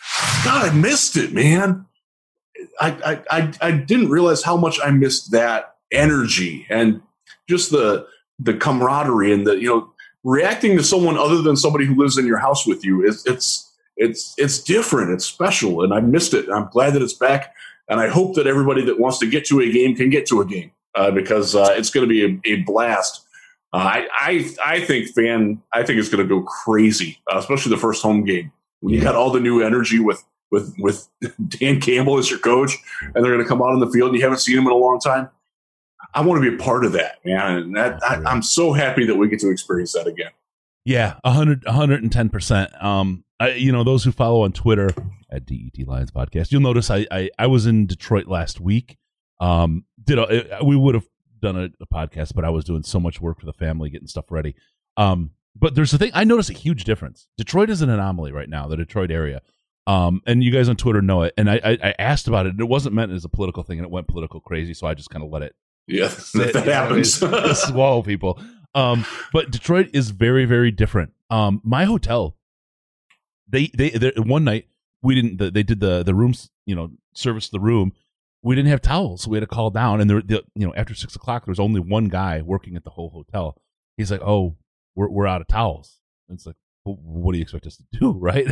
god 0.44 0.68
i 0.68 0.74
missed 0.74 1.16
it 1.16 1.32
man. 1.32 1.86
I, 2.80 3.20
I 3.30 3.52
i 3.60 3.70
didn't 3.72 4.10
realize 4.10 4.42
how 4.42 4.56
much 4.56 4.78
i 4.84 4.90
missed 4.90 5.32
that 5.32 5.76
energy 5.92 6.66
and 6.70 7.02
just 7.48 7.70
the 7.70 8.06
the 8.38 8.54
camaraderie 8.54 9.32
and 9.32 9.46
the 9.46 9.60
you 9.60 9.68
know 9.68 9.92
reacting 10.24 10.76
to 10.76 10.84
someone 10.84 11.18
other 11.18 11.42
than 11.42 11.56
somebody 11.56 11.84
who 11.84 11.94
lives 11.96 12.16
in 12.16 12.26
your 12.26 12.38
house 12.38 12.66
with 12.66 12.84
you 12.84 13.04
is 13.04 13.24
it's 13.26 13.68
it's 13.96 14.34
it's 14.38 14.62
different. 14.62 15.10
It's 15.10 15.26
special 15.26 15.84
and 15.84 15.92
i 15.92 16.00
missed 16.00 16.34
it. 16.34 16.48
I'm 16.48 16.68
glad 16.70 16.94
that 16.94 17.02
it's 17.02 17.12
back 17.12 17.54
and 17.88 18.00
i 18.00 18.08
hope 18.08 18.34
that 18.36 18.46
everybody 18.46 18.84
that 18.84 18.98
wants 18.98 19.18
to 19.18 19.26
get 19.26 19.44
to 19.46 19.60
a 19.60 19.70
game 19.70 19.94
can 19.94 20.10
get 20.10 20.26
to 20.26 20.40
a 20.40 20.46
game 20.46 20.70
uh, 20.94 21.10
because 21.10 21.54
uh, 21.54 21.74
it's 21.76 21.90
going 21.90 22.08
to 22.08 22.08
be 22.08 22.24
a, 22.24 22.54
a 22.54 22.62
blast 22.62 23.26
uh, 23.72 23.76
I, 23.76 24.08
I 24.12 24.74
I 24.74 24.80
think 24.80 25.08
fan 25.08 25.62
I 25.72 25.82
think 25.82 25.98
it's 25.98 26.08
going 26.08 26.26
to 26.26 26.28
go 26.28 26.42
crazy, 26.42 27.18
uh, 27.32 27.38
especially 27.38 27.70
the 27.70 27.80
first 27.80 28.02
home 28.02 28.24
game 28.24 28.52
when 28.80 28.94
you 28.94 29.00
got 29.00 29.14
all 29.14 29.30
the 29.30 29.40
new 29.40 29.62
energy 29.62 29.98
with 29.98 30.22
with 30.50 30.74
with 30.78 31.08
Dan 31.48 31.80
Campbell 31.80 32.18
as 32.18 32.30
your 32.30 32.38
coach, 32.38 32.76
and 33.02 33.24
they're 33.24 33.32
going 33.32 33.42
to 33.42 33.48
come 33.48 33.62
out 33.62 33.70
on 33.70 33.80
the 33.80 33.90
field 33.90 34.10
and 34.10 34.18
you 34.18 34.22
haven't 34.22 34.40
seen 34.40 34.58
him 34.58 34.66
in 34.66 34.72
a 34.72 34.76
long 34.76 35.00
time. 35.00 35.30
I 36.14 36.20
want 36.20 36.42
to 36.42 36.50
be 36.50 36.54
a 36.54 36.62
part 36.62 36.84
of 36.84 36.92
that, 36.92 37.24
man. 37.24 37.56
And 37.56 37.76
that, 37.76 38.00
I, 38.02 38.30
am 38.30 38.42
so 38.42 38.72
happy 38.72 39.06
that 39.06 39.14
we 39.14 39.28
get 39.28 39.40
to 39.40 39.50
experience 39.50 39.92
that 39.94 40.06
again. 40.06 40.30
Yeah, 40.84 41.14
100, 41.22 41.64
110%. 41.64 42.82
Um, 42.82 43.24
I, 43.40 43.52
you 43.52 43.72
know, 43.72 43.82
those 43.82 44.04
who 44.04 44.12
follow 44.12 44.42
on 44.42 44.52
Twitter 44.52 44.90
at 45.30 45.46
DET 45.46 45.86
Lions 45.86 46.10
Podcast, 46.10 46.52
you'll 46.52 46.60
notice 46.60 46.90
I, 46.90 47.06
I, 47.10 47.30
I 47.38 47.46
was 47.46 47.66
in 47.66 47.86
Detroit 47.86 48.26
last 48.26 48.60
week. 48.60 48.98
Um, 49.40 49.86
did 50.02 50.18
a, 50.18 50.58
we 50.62 50.76
would 50.76 50.94
have 50.94 51.06
done 51.42 51.56
a, 51.56 51.64
a, 51.80 51.86
podcast, 51.86 52.34
but 52.34 52.44
I 52.44 52.50
was 52.50 52.64
doing 52.64 52.82
so 52.82 52.98
much 52.98 53.20
work 53.20 53.38
for 53.38 53.46
the 53.46 53.52
family, 53.52 53.90
getting 53.90 54.08
stuff 54.08 54.30
ready. 54.30 54.54
Um, 54.96 55.32
but 55.54 55.74
there's 55.74 55.92
a 55.92 55.98
thing 55.98 56.10
I 56.14 56.24
notice 56.24 56.48
a 56.48 56.54
huge 56.54 56.84
difference. 56.84 57.28
Detroit 57.36 57.68
is 57.68 57.82
an 57.82 57.90
anomaly 57.90 58.32
right 58.32 58.48
now, 58.48 58.68
the 58.68 58.76
Detroit 58.76 59.10
area. 59.10 59.42
Um, 59.86 60.22
and 60.26 60.42
you 60.42 60.52
guys 60.52 60.68
on 60.68 60.76
Twitter 60.76 61.02
know 61.02 61.22
it. 61.22 61.34
And 61.36 61.50
I, 61.50 61.60
I, 61.62 61.78
I 61.82 61.94
asked 61.98 62.28
about 62.28 62.46
it, 62.46 62.50
and 62.50 62.60
it 62.60 62.68
wasn't 62.68 62.94
meant 62.94 63.12
as 63.12 63.24
a 63.24 63.28
political 63.28 63.62
thing, 63.62 63.78
and 63.78 63.84
it 63.84 63.90
went 63.90 64.06
political 64.06 64.40
crazy. 64.40 64.72
So 64.72 64.86
I 64.86 64.94
just 64.94 65.10
kind 65.10 65.24
of 65.24 65.30
let 65.30 65.42
it. 65.42 65.54
Yeah, 65.86 66.08
sit, 66.08 66.54
that 66.54 66.66
happens. 66.66 67.20
Know, 67.20 67.52
swallow 67.52 68.02
people. 68.02 68.40
Um, 68.74 69.04
but 69.32 69.50
Detroit 69.50 69.90
is 69.92 70.10
very, 70.10 70.44
very 70.44 70.70
different. 70.70 71.12
Um, 71.28 71.60
my 71.64 71.84
hotel, 71.84 72.36
they, 73.48 73.70
they, 73.74 74.12
one 74.16 74.44
night 74.44 74.68
we 75.02 75.14
didn't. 75.14 75.52
They 75.52 75.62
did 75.62 75.80
the 75.80 76.02
the 76.02 76.14
rooms, 76.14 76.50
you 76.64 76.74
know, 76.74 76.90
service 77.12 77.48
the 77.48 77.60
room, 77.60 77.92
we 78.42 78.54
didn't 78.54 78.70
have 78.70 78.82
towels. 78.82 79.22
So 79.22 79.30
we 79.30 79.36
had 79.36 79.48
to 79.48 79.54
call 79.54 79.70
down, 79.70 80.00
and 80.00 80.10
there, 80.10 80.20
the, 80.20 80.42
you 80.54 80.66
know, 80.66 80.74
after 80.74 80.94
six 80.94 81.14
o'clock, 81.14 81.44
there 81.44 81.52
was 81.52 81.60
only 81.60 81.80
one 81.80 82.08
guy 82.08 82.42
working 82.42 82.76
at 82.76 82.84
the 82.84 82.90
whole 82.90 83.10
hotel. 83.10 83.56
He's 83.96 84.10
like, 84.10 84.22
"Oh, 84.22 84.56
we're 84.94 85.08
we're 85.08 85.26
out 85.26 85.40
of 85.40 85.48
towels." 85.48 86.00
And 86.28 86.36
it's 86.36 86.46
like, 86.46 86.56
well, 86.84 86.98
"What 87.00 87.32
do 87.32 87.38
you 87.38 87.42
expect 87.42 87.66
us 87.66 87.76
to 87.76 87.84
do?" 87.98 88.12
Right? 88.18 88.46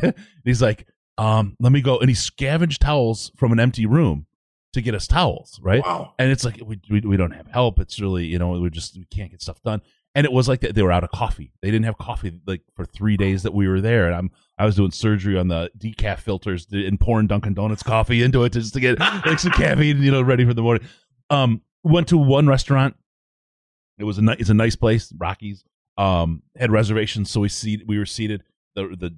he's 0.45 0.63
like, 0.63 0.87
"Um, 1.19 1.57
let 1.61 1.73
me 1.73 1.81
go," 1.81 1.99
and 1.99 2.09
he 2.09 2.15
scavenged 2.15 2.81
towels 2.81 3.33
from 3.37 3.53
an 3.53 3.61
empty 3.61 3.87
room 3.87 4.27
to 4.73 4.81
get 4.81 4.95
us 4.95 5.07
towels. 5.07 5.59
Right? 5.63 5.85
Wow. 5.85 6.15
And 6.19 6.31
it's 6.31 6.45
like 6.45 6.61
we, 6.65 6.81
we 6.89 7.01
we 7.01 7.17
don't 7.17 7.33
have 7.33 7.49
help. 7.49 7.81
It's 7.81 8.01
really 8.01 8.27
you 8.27 8.39
know 8.39 8.51
we 8.51 8.71
just 8.71 8.97
we 8.97 9.07
can't 9.07 9.31
get 9.31 9.43
stuff 9.43 9.61
done 9.63 9.83
and 10.15 10.25
it 10.25 10.33
was 10.33 10.49
like 10.49 10.61
they 10.61 10.83
were 10.83 10.93
out 10.93 11.05
of 11.05 11.11
coffee. 11.11 11.53
They 11.63 11.71
didn't 11.71 11.85
have 11.85 11.99
coffee 11.99 12.41
like 12.47 12.63
for 12.75 12.85
three 12.85 13.17
days 13.17 13.43
that 13.45 13.55
we 13.55 13.69
were 13.69 13.81
there, 13.81 14.07
and 14.07 14.15
I'm 14.15 14.31
I 14.59 14.67
was 14.67 14.77
doing 14.77 14.91
surgery 14.91 15.39
on 15.39 15.49
the 15.49 15.71
decaf 15.79 16.19
filters 16.19 16.67
and 16.73 16.99
pouring 16.99 17.29
Dunkin' 17.29 17.55
Donuts 17.55 17.83
coffee 17.83 18.23
into 18.23 18.45
it 18.45 18.53
just 18.53 18.75
to 18.75 18.81
get 18.81 18.99
like 18.99 19.39
some 19.39 19.53
caffeine, 19.53 20.03
you 20.03 20.11
know, 20.11 20.23
ready 20.23 20.45
for 20.45 20.55
the 20.55 20.63
morning. 20.63 20.87
Um, 21.31 21.63
went 21.85 22.09
to 22.09 22.17
one 22.17 22.47
restaurant. 22.47 22.97
It 23.99 24.05
was 24.05 24.19
a 24.19 24.23
ni- 24.23 24.37
it's 24.39 24.51
a 24.51 24.55
nice 24.55 24.77
place, 24.77 25.13
Rockies. 25.17 25.65
Um, 25.97 26.43
had 26.57 26.73
reservations, 26.73 27.31
so 27.31 27.41
we 27.41 27.49
seat 27.49 27.85
we 27.87 27.99
were 27.99 28.07
seated. 28.07 28.43
The 28.75 28.97
the 28.99 29.17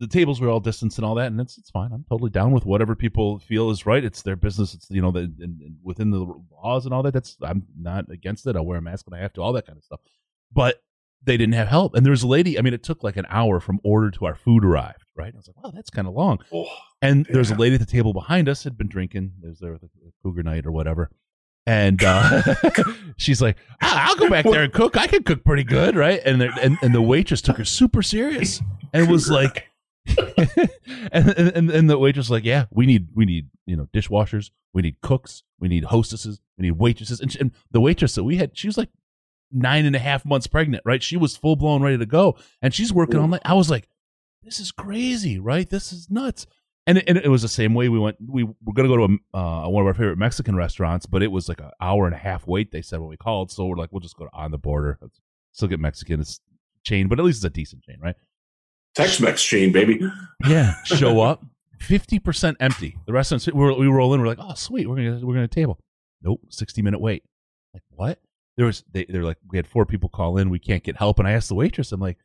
the 0.00 0.06
tables 0.06 0.42
were 0.42 0.50
all 0.50 0.60
distanced 0.60 0.98
and 0.98 1.06
all 1.06 1.14
that, 1.14 1.28
and 1.28 1.40
it's 1.40 1.56
it's 1.56 1.70
fine. 1.70 1.92
I'm 1.92 2.04
totally 2.10 2.30
down 2.30 2.52
with 2.52 2.66
whatever 2.66 2.94
people 2.94 3.38
feel 3.38 3.70
is 3.70 3.86
right. 3.86 4.04
It's 4.04 4.20
their 4.20 4.36
business. 4.36 4.74
It's 4.74 4.90
you 4.90 5.00
know 5.00 5.12
the, 5.12 5.20
and, 5.20 5.62
and 5.62 5.76
within 5.82 6.10
the 6.10 6.26
laws 6.52 6.84
and 6.84 6.92
all 6.92 7.02
that. 7.04 7.14
That's 7.14 7.38
I'm 7.40 7.62
not 7.78 8.10
against 8.10 8.46
it. 8.46 8.56
I'll 8.56 8.66
wear 8.66 8.78
a 8.78 8.82
mask 8.82 9.06
when 9.08 9.18
I 9.18 9.22
have 9.22 9.32
to. 9.34 9.40
All 9.40 9.54
that 9.54 9.66
kind 9.66 9.78
of 9.78 9.84
stuff 9.84 10.00
but 10.52 10.82
they 11.26 11.36
didn't 11.36 11.54
have 11.54 11.68
help. 11.68 11.94
And 11.94 12.06
there 12.06 12.12
was 12.12 12.22
a 12.22 12.28
lady, 12.28 12.58
I 12.58 12.62
mean, 12.62 12.72
it 12.72 12.82
took 12.82 13.02
like 13.02 13.16
an 13.16 13.26
hour 13.28 13.60
from 13.60 13.80
order 13.84 14.10
to 14.12 14.26
our 14.26 14.34
food 14.34 14.64
arrived, 14.64 15.04
right? 15.16 15.32
I 15.32 15.36
was 15.36 15.48
like, 15.48 15.62
wow, 15.62 15.72
that's 15.74 15.90
kind 15.90 16.06
of 16.06 16.14
long. 16.14 16.38
Oh, 16.52 16.66
and 17.02 17.26
yeah. 17.26 17.34
there's 17.34 17.50
a 17.50 17.56
lady 17.56 17.74
at 17.74 17.80
the 17.80 17.86
table 17.86 18.12
behind 18.12 18.48
us 18.48 18.64
had 18.64 18.78
been 18.78 18.88
drinking. 18.88 19.32
There's 19.40 19.58
there 19.58 19.72
with 19.72 19.82
a 19.82 19.88
cougar 20.22 20.42
night 20.42 20.64
or 20.64 20.72
whatever. 20.72 21.10
And 21.66 22.02
uh, 22.04 22.54
she's 23.16 23.42
like, 23.42 23.56
I'll 23.80 24.14
go 24.14 24.30
back 24.30 24.44
there 24.44 24.62
and 24.62 24.72
cook. 24.72 24.96
I 24.96 25.08
can 25.08 25.24
cook 25.24 25.44
pretty 25.44 25.64
good, 25.64 25.96
right? 25.96 26.20
And, 26.24 26.40
and 26.40 26.78
and 26.80 26.94
the 26.94 27.02
waitress 27.02 27.42
took 27.42 27.56
her 27.56 27.64
super 27.64 28.02
serious 28.02 28.62
and 28.92 29.10
was 29.10 29.28
like, 29.28 29.66
and, 31.10 31.28
and 31.36 31.70
and 31.70 31.90
the 31.90 31.98
waitress 31.98 32.26
was 32.26 32.30
like, 32.30 32.44
yeah, 32.44 32.66
we 32.70 32.86
need 32.86 33.08
we 33.16 33.24
need 33.24 33.48
you 33.66 33.74
know 33.76 33.88
dishwashers, 33.92 34.52
we 34.72 34.82
need 34.82 35.00
cooks, 35.00 35.42
we 35.58 35.66
need 35.66 35.86
hostesses, 35.86 36.40
we 36.56 36.66
need 36.66 36.78
waitresses. 36.78 37.18
And, 37.18 37.32
she, 37.32 37.40
and 37.40 37.50
the 37.72 37.80
waitress 37.80 38.14
that 38.14 38.22
we 38.22 38.36
had, 38.36 38.56
she 38.56 38.68
was 38.68 38.78
like 38.78 38.90
nine 39.52 39.84
and 39.86 39.96
a 39.96 39.98
half 39.98 40.24
months 40.24 40.46
pregnant, 40.46 40.82
right? 40.84 41.02
She 41.02 41.16
was 41.16 41.36
full 41.36 41.56
blown 41.56 41.82
ready 41.82 41.98
to 41.98 42.06
go, 42.06 42.36
and 42.62 42.74
she's 42.74 42.92
working 42.92 43.16
Ooh. 43.16 43.22
on 43.22 43.30
like 43.30 43.42
I 43.44 43.54
was 43.54 43.70
like, 43.70 43.88
this 44.42 44.60
is 44.60 44.72
crazy, 44.72 45.38
right? 45.38 45.68
This 45.68 45.92
is 45.92 46.08
nuts. 46.10 46.46
And 46.88 46.98
it, 46.98 47.08
and 47.08 47.18
it 47.18 47.28
was 47.28 47.42
the 47.42 47.48
same 47.48 47.74
way 47.74 47.88
we 47.88 47.98
went. 47.98 48.16
We 48.24 48.44
were 48.44 48.72
going 48.72 48.88
to 48.88 48.96
go 48.96 49.06
to 49.08 49.18
a, 49.34 49.36
uh, 49.36 49.68
one 49.68 49.82
of 49.82 49.88
our 49.88 49.94
favorite 49.94 50.18
Mexican 50.18 50.54
restaurants, 50.54 51.04
but 51.04 51.20
it 51.20 51.32
was 51.32 51.48
like 51.48 51.60
an 51.60 51.72
hour 51.80 52.06
and 52.06 52.14
a 52.14 52.18
half 52.18 52.46
wait. 52.46 52.70
They 52.70 52.80
said 52.80 53.00
when 53.00 53.08
we 53.08 53.16
called, 53.16 53.50
so 53.50 53.66
we're 53.66 53.76
like, 53.76 53.90
we'll 53.90 54.00
just 54.00 54.16
go 54.16 54.28
on 54.32 54.52
the 54.52 54.58
border. 54.58 54.96
Let's 55.00 55.18
still 55.50 55.66
get 55.66 55.80
Mexican. 55.80 56.20
It's 56.20 56.40
chain, 56.84 57.08
but 57.08 57.18
at 57.18 57.24
least 57.24 57.38
it's 57.38 57.44
a 57.44 57.50
decent 57.50 57.82
chain, 57.82 57.96
right? 58.00 58.14
Tex-Mex 58.94 59.42
chain, 59.42 59.72
baby. 59.72 60.00
Yeah, 60.46 60.74
show 60.84 61.20
up, 61.20 61.44
fifty 61.80 62.18
percent 62.18 62.56
empty. 62.60 62.96
The 63.06 63.12
restaurant 63.12 63.46
we, 63.52 63.74
we 63.74 63.86
roll 63.88 64.14
in. 64.14 64.20
We're 64.20 64.28
like, 64.28 64.38
oh 64.40 64.54
sweet, 64.54 64.88
we're 64.88 64.96
gonna 64.96 65.20
we're 65.26 65.34
gonna 65.34 65.48
table. 65.48 65.78
Nope, 66.22 66.40
sixty 66.48 66.80
minute 66.80 67.00
wait. 67.00 67.24
Like 67.74 67.82
what? 67.90 68.20
There 68.56 68.66
was 68.66 68.84
they 68.92 69.04
they're 69.08 69.24
like 69.24 69.38
we 69.50 69.58
had 69.58 69.66
four 69.66 69.86
people 69.86 70.08
call 70.08 70.38
in, 70.38 70.50
we 70.50 70.58
can't 70.58 70.82
get 70.82 70.96
help, 70.96 71.18
and 71.18 71.28
I 71.28 71.32
asked 71.32 71.48
the 71.48 71.54
waitress, 71.54 71.92
I'm 71.92 72.00
like, 72.00 72.18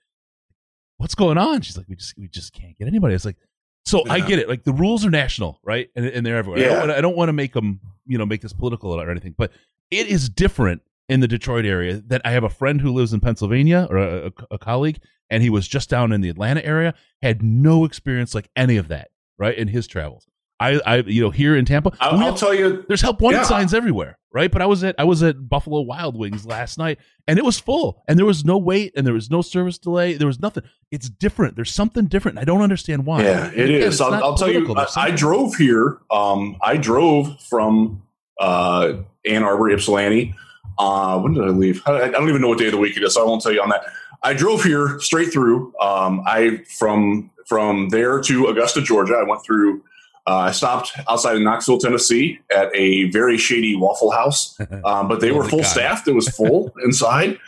what's 0.98 1.16
going 1.16 1.38
on? 1.38 1.62
She's 1.62 1.78
like, 1.78 1.88
we 1.90 1.96
just 1.96 2.18
we 2.18 2.28
just 2.28 2.54
can't 2.54 2.78
get 2.78 2.88
anybody. 2.88 3.16
It's 3.16 3.26
like 3.26 3.38
So 3.86 4.04
I 4.10 4.20
get 4.20 4.40
it. 4.40 4.48
Like 4.48 4.64
the 4.64 4.74
rules 4.74 5.06
are 5.06 5.10
national, 5.10 5.60
right? 5.64 5.90
And, 5.96 6.06
and 6.06 6.26
they're 6.26 6.38
everywhere. 6.38 6.60
I 6.72 6.80
don't 6.80 6.92
I 6.92 7.02
don't 7.02 7.16
want 7.16 7.30
to 7.30 7.34
make 7.34 7.54
them, 7.54 7.80
you 8.06 8.18
know, 8.18 8.26
make 8.26 8.42
this 8.42 8.54
political 8.54 8.92
or 8.92 9.10
anything, 9.10 9.36
but 9.38 9.52
it 9.90 10.08
is 10.08 10.30
different 10.30 10.82
in 11.10 11.20
the 11.20 11.28
Detroit 11.28 11.66
area. 11.66 12.02
That 12.08 12.22
I 12.24 12.32
have 12.32 12.44
a 12.44 12.50
friend 12.50 12.80
who 12.80 12.92
lives 12.92 13.14
in 13.14 13.20
Pennsylvania 13.20 13.88
or 13.90 13.98
a, 13.98 14.28
a, 14.28 14.32
a 14.52 14.58
colleague, 14.58 15.00
and 15.30 15.44
he 15.44 15.50
was 15.50 15.68
just 15.68 15.90
down 15.90 16.12
in 16.12 16.22
the 16.22 16.30
Atlanta 16.30 16.64
area, 16.64 16.94
had 17.22 17.42
no 17.44 17.84
experience 17.84 18.34
like 18.36 18.50
any 18.56 18.78
of 18.78 18.88
that, 18.90 19.10
right? 19.38 19.58
In 19.58 19.68
his 19.68 19.88
travels. 19.88 20.28
I, 20.62 20.80
I, 20.86 20.96
you 20.98 21.22
know, 21.24 21.32
here 21.32 21.56
in 21.58 21.66
Tampa, 21.66 21.92
I'll, 22.00 22.18
have- 22.18 22.38
tell 22.38 22.54
you. 22.54 22.86
there's 22.88 23.02
help 23.02 23.20
wanted 23.20 23.38
Yeah. 23.38 23.44
signs 23.44 23.74
everywhere, 23.74 24.20
right? 24.32 24.52
But 24.52 24.62
I 24.62 24.68
was 24.68 24.84
at 24.84 24.94
I 25.00 25.04
was 25.06 25.24
at 25.24 25.50
Buffalo 25.50 25.82
Wild 25.82 26.16
Wings 26.18 26.46
last 26.46 26.78
night, 26.78 27.00
and 27.28 27.40
it 27.40 27.44
was 27.46 27.60
full, 27.60 28.04
and 28.08 28.18
there 28.20 28.26
was 28.28 28.46
no 28.46 28.58
wait, 28.58 28.94
and 28.96 29.06
there 29.08 29.14
was 29.16 29.32
no 29.32 29.42
service 29.42 29.78
delay. 29.80 30.14
There 30.14 30.28
was 30.28 30.40
nothing. 30.40 30.64
It's 30.92 31.10
different. 31.10 31.56
There's 31.56 31.74
something 31.74 32.06
different. 32.06 32.38
I 32.38 32.44
don't 32.44 32.62
understand 32.62 33.06
why. 33.08 33.24
Yeah, 33.24 33.48
it 33.48 33.70
Again, 33.70 33.82
is. 33.82 34.00
I'll, 34.00 34.14
I'll 34.14 34.38
tell 34.38 34.52
you. 34.52 34.72
I, 34.76 34.86
I 34.96 35.12
drove 35.12 35.56
here. 35.56 35.98
Um, 36.12 36.58
I 36.62 36.78
drove 36.78 37.42
from 37.42 38.04
uh, 38.40 38.94
Ann 39.26 39.44
Arbor, 39.44 39.72
Ypsilanti. 39.72 40.36
Uh, 40.78 41.20
when 41.20 41.34
did 41.34 41.44
I 41.44 41.48
leave? 41.50 41.82
I, 41.88 42.04
I 42.04 42.08
don't 42.10 42.30
even 42.30 42.42
know 42.42 42.50
what 42.50 42.60
day 42.60 42.68
of 42.68 42.72
the 42.72 42.78
week 42.78 42.98
it 42.98 43.04
is, 43.04 43.16
so 43.16 43.24
I 43.24 43.26
won't 43.26 43.42
tell 43.42 43.52
you 43.52 43.62
on 43.62 43.70
that. 43.70 43.84
I 44.24 44.34
drove 44.34 44.64
here 44.64 45.00
straight 45.00 45.34
through. 45.34 45.74
Um, 45.82 46.22
I 46.28 46.62
from 46.78 47.32
from 47.48 47.90
there 47.90 48.22
to 48.22 48.48
Augusta, 48.48 48.82
Georgia. 48.84 49.16
I 49.16 49.24
went 49.24 49.44
through. 49.44 49.84
Uh, 50.28 50.38
I 50.38 50.52
stopped 50.52 50.92
outside 51.10 51.36
of 51.36 51.42
Knoxville, 51.42 51.80
Tennessee, 51.80 52.40
at 52.56 52.70
a 52.76 53.10
very 53.10 53.38
shady 53.38 53.76
Waffle 53.76 54.12
House, 54.12 54.60
um, 54.86 55.08
but 55.08 55.20
they 55.20 55.32
were 55.32 55.44
full 55.48 55.64
staffed. 55.64 56.08
It 56.08 56.14
was 56.14 56.30
full 56.30 56.74
inside. 56.84 57.40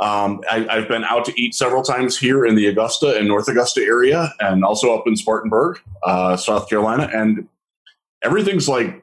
Um, 0.00 0.40
I, 0.50 0.66
I've 0.70 0.88
been 0.88 1.04
out 1.04 1.24
to 1.26 1.40
eat 1.40 1.54
several 1.54 1.82
times 1.82 2.16
here 2.16 2.46
in 2.46 2.54
the 2.54 2.66
Augusta 2.68 3.16
and 3.18 3.28
North 3.28 3.48
Augusta 3.48 3.82
area, 3.82 4.32
and 4.40 4.64
also 4.64 4.96
up 4.96 5.06
in 5.06 5.16
Spartanburg, 5.16 5.78
uh, 6.04 6.36
South 6.36 6.68
Carolina, 6.68 7.10
and 7.12 7.48
everything's 8.22 8.68
like. 8.68 9.02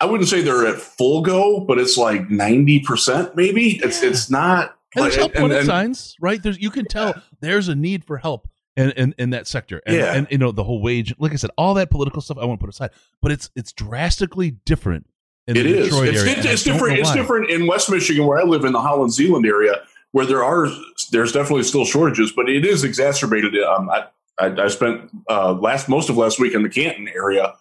I 0.00 0.04
wouldn't 0.06 0.28
say 0.28 0.42
they're 0.42 0.66
at 0.66 0.80
full 0.80 1.22
go, 1.22 1.60
but 1.60 1.78
it's 1.78 1.96
like 1.96 2.28
ninety 2.28 2.80
percent, 2.80 3.36
maybe. 3.36 3.76
It's 3.84 4.02
Yeah. 4.02 4.08
it's 4.08 4.28
not. 4.28 4.76
And 4.96 5.04
there's 5.04 5.14
help 5.14 5.38
wanted 5.38 5.64
signs, 5.64 6.16
right? 6.20 6.42
There's 6.42 6.58
you 6.58 6.70
can 6.70 6.86
tell 6.86 7.14
there's 7.40 7.68
a 7.68 7.76
need 7.76 8.04
for 8.04 8.18
help 8.18 8.48
in 8.76 8.90
in, 8.92 9.14
in 9.18 9.30
that 9.30 9.46
sector. 9.46 9.80
And, 9.86 9.96
Yeah. 9.96 10.14
and 10.14 10.26
you 10.30 10.38
know 10.38 10.52
the 10.52 10.64
whole 10.64 10.80
wage, 10.82 11.14
like 11.18 11.32
I 11.32 11.36
said, 11.36 11.50
all 11.58 11.74
that 11.74 11.90
political 11.90 12.20
stuff 12.22 12.38
I 12.40 12.44
want 12.44 12.60
to 12.60 12.64
put 12.66 12.72
aside, 12.72 12.90
but 13.20 13.32
it's 13.32 13.50
it's 13.54 13.72
drastically 13.72 14.52
different 14.64 15.06
in 15.46 15.56
It 15.56 15.62
the 15.64 15.78
is. 15.78 15.84
Detroit 15.86 16.08
It's, 16.08 16.20
area. 16.20 16.32
it's, 16.36 16.46
it's 16.46 16.62
different. 16.64 16.98
It's 16.98 17.12
different 17.12 17.50
in 17.50 17.66
West 17.66 17.90
Michigan, 17.90 18.26
where 18.26 18.38
I 18.38 18.44
live 18.44 18.64
in 18.64 18.72
the 18.72 18.80
Holland 18.80 19.12
Zeeland 19.12 19.44
area, 19.46 19.82
where 20.12 20.24
there 20.26 20.44
are 20.44 20.68
there's 21.10 21.32
definitely 21.32 21.64
still 21.64 21.84
shortages, 21.84 22.32
but 22.32 22.48
it 22.48 22.64
is 22.64 22.84
exacerbated. 22.84 23.54
Um, 23.62 23.90
I, 23.90 24.06
I, 24.40 24.46
I 24.64 24.68
spent 24.68 25.10
uh, 25.28 25.52
last 25.54 25.88
most 25.88 26.08
of 26.08 26.16
last 26.16 26.38
week 26.40 26.54
in 26.54 26.62
the 26.62 26.68
Canton 26.70 27.08
area, 27.08 27.52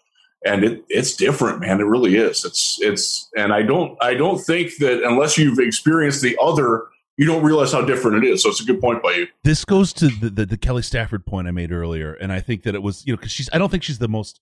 and 0.46 0.63
it, 0.63 0.84
it's 0.89 1.15
different, 1.15 1.60
man. 1.60 1.80
It 1.82 1.86
really 1.86 2.15
is. 2.15 2.46
It's 2.46 2.77
it's, 2.82 3.30
and 3.36 3.51
I 3.51 3.62
don't 3.63 3.98
I 4.01 4.13
don't 4.13 4.39
think 4.39 4.77
that 4.77 5.03
unless 5.03 5.38
you've 5.38 5.60
experienced 5.60 6.22
the 6.22 6.38
other, 6.41 6.84
you 7.22 7.28
don't 7.28 7.44
realize 7.44 7.72
how 7.72 7.84
different 7.84 8.24
it 8.24 8.28
is. 8.28 8.42
So 8.42 8.50
it's 8.50 8.62
a 8.62 8.66
good 8.66 8.82
point 8.82 9.04
by 9.04 9.12
you. 9.12 9.28
this 9.44 9.63
goes 9.63 9.94
to 9.94 10.08
the, 10.08 10.30
the 10.32 10.46
the 10.48 10.58
Kelly 10.58 10.82
Stafford 10.82 11.24
point 11.25 11.48
I 11.48 11.51
made 11.51 11.72
earlier, 11.72 12.13
and 12.16 12.32
I 12.34 12.40
think 12.40 12.63
that 12.63 12.74
it 12.74 12.82
was 12.82 13.06
you 13.06 13.13
know 13.13 13.18
because 13.18 13.32
she's 13.32 13.50
I 13.54 13.60
don't 13.60 13.70
think 13.70 13.84
she's 13.84 14.00
the 14.00 14.08
most 14.08 14.42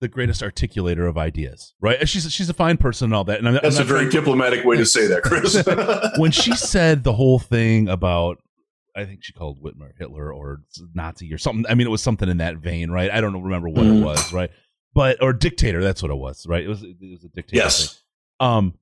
the 0.00 0.08
greatest 0.08 0.42
articulator 0.42 1.08
of 1.08 1.16
ideas, 1.16 1.74
right? 1.80 2.06
She's 2.08 2.30
she's 2.32 2.50
a 2.50 2.54
fine 2.54 2.78
person 2.78 3.06
and 3.06 3.14
all 3.14 3.24
that, 3.24 3.38
and 3.38 3.48
I'm, 3.48 3.54
I'm 3.54 3.60
That's 3.62 3.76
a 3.76 3.80
not 3.80 3.86
very 3.88 4.10
diplomatic 4.10 4.64
way 4.64 4.76
to 4.76 4.84
say 4.84 5.06
that, 5.06 5.22
Chris. 5.22 5.64
when 6.20 6.32
she 6.32 6.54
said 6.56 7.04
the 7.04 7.12
whole 7.12 7.38
thing 7.38 7.88
about 7.88 8.38
I 8.96 9.04
think 9.04 9.22
she 9.22 9.32
called 9.32 9.62
Whitmer 9.62 9.90
Hitler 9.98 10.32
or 10.32 10.62
Nazi 10.94 11.32
or 11.32 11.38
something. 11.38 11.64
I 11.70 11.74
mean, 11.74 11.86
it 11.86 11.90
was 11.90 12.02
something 12.02 12.28
in 12.28 12.38
that 12.38 12.56
vein, 12.56 12.90
right? 12.90 13.10
I 13.10 13.20
don't 13.20 13.40
remember 13.42 13.68
what 13.68 13.84
Mhm. 13.86 14.00
it 14.00 14.04
was, 14.04 14.32
right? 14.32 14.50
But 14.94 15.22
or 15.22 15.32
dictator, 15.32 15.82
that's 15.82 16.02
what 16.02 16.10
it 16.10 16.16
was, 16.16 16.44
right? 16.48 16.64
It 16.64 16.68
was 16.68 16.82
it 16.82 16.96
was 17.00 17.22
a 17.24 17.28
dictator. 17.28 17.42
thing. 17.50 17.56
yes. 17.58 18.02
Um, 18.40 18.74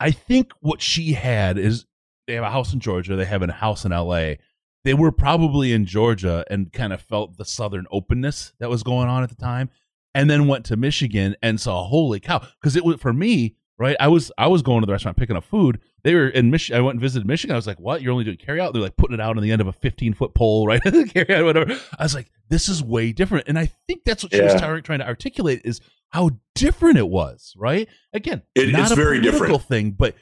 I 0.00 0.10
think 0.10 0.52
what 0.60 0.82
she 0.82 1.12
had 1.14 1.56
is 1.58 1.86
they 2.26 2.34
have 2.34 2.44
a 2.44 2.50
house 2.50 2.72
in 2.72 2.80
Georgia, 2.80 3.16
they 3.16 3.24
have 3.24 3.42
a 3.42 3.52
house 3.52 3.84
in 3.84 3.92
L.A. 3.92 4.38
They 4.84 4.94
were 4.94 5.12
probably 5.12 5.72
in 5.72 5.86
Georgia 5.86 6.44
and 6.50 6.72
kind 6.72 6.92
of 6.92 7.00
felt 7.00 7.36
the 7.38 7.44
southern 7.44 7.86
openness 7.90 8.52
that 8.60 8.68
was 8.68 8.82
going 8.82 9.08
on 9.08 9.22
at 9.22 9.30
the 9.30 9.34
time, 9.36 9.70
and 10.14 10.28
then 10.28 10.46
went 10.46 10.64
to 10.66 10.76
Michigan 10.76 11.36
and 11.42 11.60
saw, 11.60 11.84
holy 11.84 12.20
cow! 12.20 12.40
Because 12.60 12.76
it 12.76 12.84
was 12.84 13.00
for 13.00 13.12
me, 13.12 13.56
right? 13.78 13.96
I 13.98 14.08
was 14.08 14.30
I 14.36 14.46
was 14.48 14.60
going 14.62 14.80
to 14.80 14.86
the 14.86 14.92
restaurant 14.92 15.16
picking 15.16 15.36
up 15.36 15.44
food. 15.44 15.80
They 16.02 16.14
were 16.14 16.28
in 16.28 16.50
Michigan. 16.50 16.78
I 16.78 16.82
went 16.84 16.94
and 16.96 17.00
visited 17.00 17.26
Michigan. 17.26 17.54
I 17.54 17.56
was 17.56 17.66
like, 17.66 17.80
what? 17.80 18.02
You're 18.02 18.12
only 18.12 18.24
doing 18.24 18.36
carry 18.36 18.60
out? 18.60 18.74
They're 18.74 18.82
like 18.82 18.96
putting 18.98 19.14
it 19.14 19.20
out 19.22 19.38
on 19.38 19.42
the 19.42 19.50
end 19.52 19.62
of 19.62 19.66
a 19.68 19.72
15 19.72 20.12
foot 20.12 20.34
pole, 20.34 20.66
right? 20.66 20.82
carry 21.14 21.34
out, 21.34 21.44
whatever. 21.46 21.72
I 21.98 22.02
was 22.02 22.14
like, 22.14 22.30
this 22.50 22.68
is 22.68 22.82
way 22.82 23.12
different, 23.12 23.48
and 23.48 23.58
I 23.58 23.70
think 23.88 24.04
that's 24.04 24.22
what 24.22 24.34
she 24.34 24.40
was 24.42 24.52
Yeah. 24.52 24.80
trying 24.80 24.98
to 24.98 25.06
articulate 25.06 25.62
is 25.64 25.80
how 26.10 26.30
different 26.54 26.98
it 26.98 27.08
was, 27.08 27.54
right? 27.56 27.88
Again, 28.12 28.42
It- 28.54 28.70
not 28.70 28.82
it's 28.82 28.90
a 28.90 28.96
very 28.96 29.20
different. 29.22 29.62
thing, 29.62 29.92
but 29.92 30.14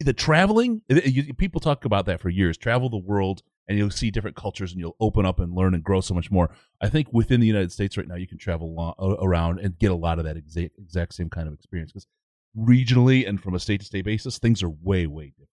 the 0.00 0.12
traveling. 0.12 0.82
you- 0.88 1.34
people 1.34 1.60
talk 1.60 1.84
about 1.84 2.06
that 2.06 2.20
for 2.20 2.28
years. 2.30 2.56
Travel 2.56 2.88
the 2.88 2.96
world, 2.98 3.42
and 3.68 3.76
you'll 3.78 3.90
see 3.90 4.10
different 4.10 4.36
cultures, 4.36 4.72
and 4.72 4.80
you'll 4.80 4.96
open 5.00 5.24
up 5.26 5.38
and 5.38 5.54
learn 5.54 5.74
and 5.74 5.84
grow 5.84 6.00
so 6.00 6.14
much 6.14 6.30
more. 6.30 6.50
I 6.80 6.88
think 6.88 7.12
within 7.12 7.40
the 7.40 7.46
United 7.46 7.70
States 7.72 7.96
right 7.96 8.08
now, 8.08 8.14
you 8.16 8.26
can 8.26 8.38
travel 8.38 8.74
lo- 8.74 8.94
a- 8.98 9.24
around 9.24 9.60
and 9.60 9.78
get 9.78 9.90
a 9.90 9.94
lot 9.94 10.18
of 10.18 10.24
that 10.24 10.36
exact 10.36 10.78
exact 10.78 11.14
same 11.14 11.28
kind 11.30 11.46
of 11.48 11.54
experience 11.54 11.92
because 11.92 12.06
regionally 12.56 13.28
and 13.28 13.40
from 13.42 13.54
a 13.54 13.58
state 13.60 13.80
to 13.80 13.86
state 13.86 14.04
basis, 14.04 14.38
things 14.38 14.62
are 14.62 14.70
way 14.70 15.06
way 15.06 15.26
different. 15.36 15.48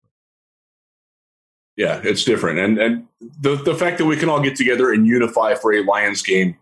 Yeah, 1.75 2.01
it's 2.03 2.23
different, 2.23 2.57
and 2.57 2.79
and 2.79 3.07
the 3.41 3.55
the 3.55 3.75
fact 3.75 3.99
that 3.99 4.05
we 4.05 4.15
can 4.17 4.29
all 4.29 4.41
get 4.41 4.55
together 4.55 4.91
and 4.91 5.05
unify 5.05 5.53
for 5.53 5.73
a 5.73 5.83
Lions 5.83 6.23
game 6.23 6.57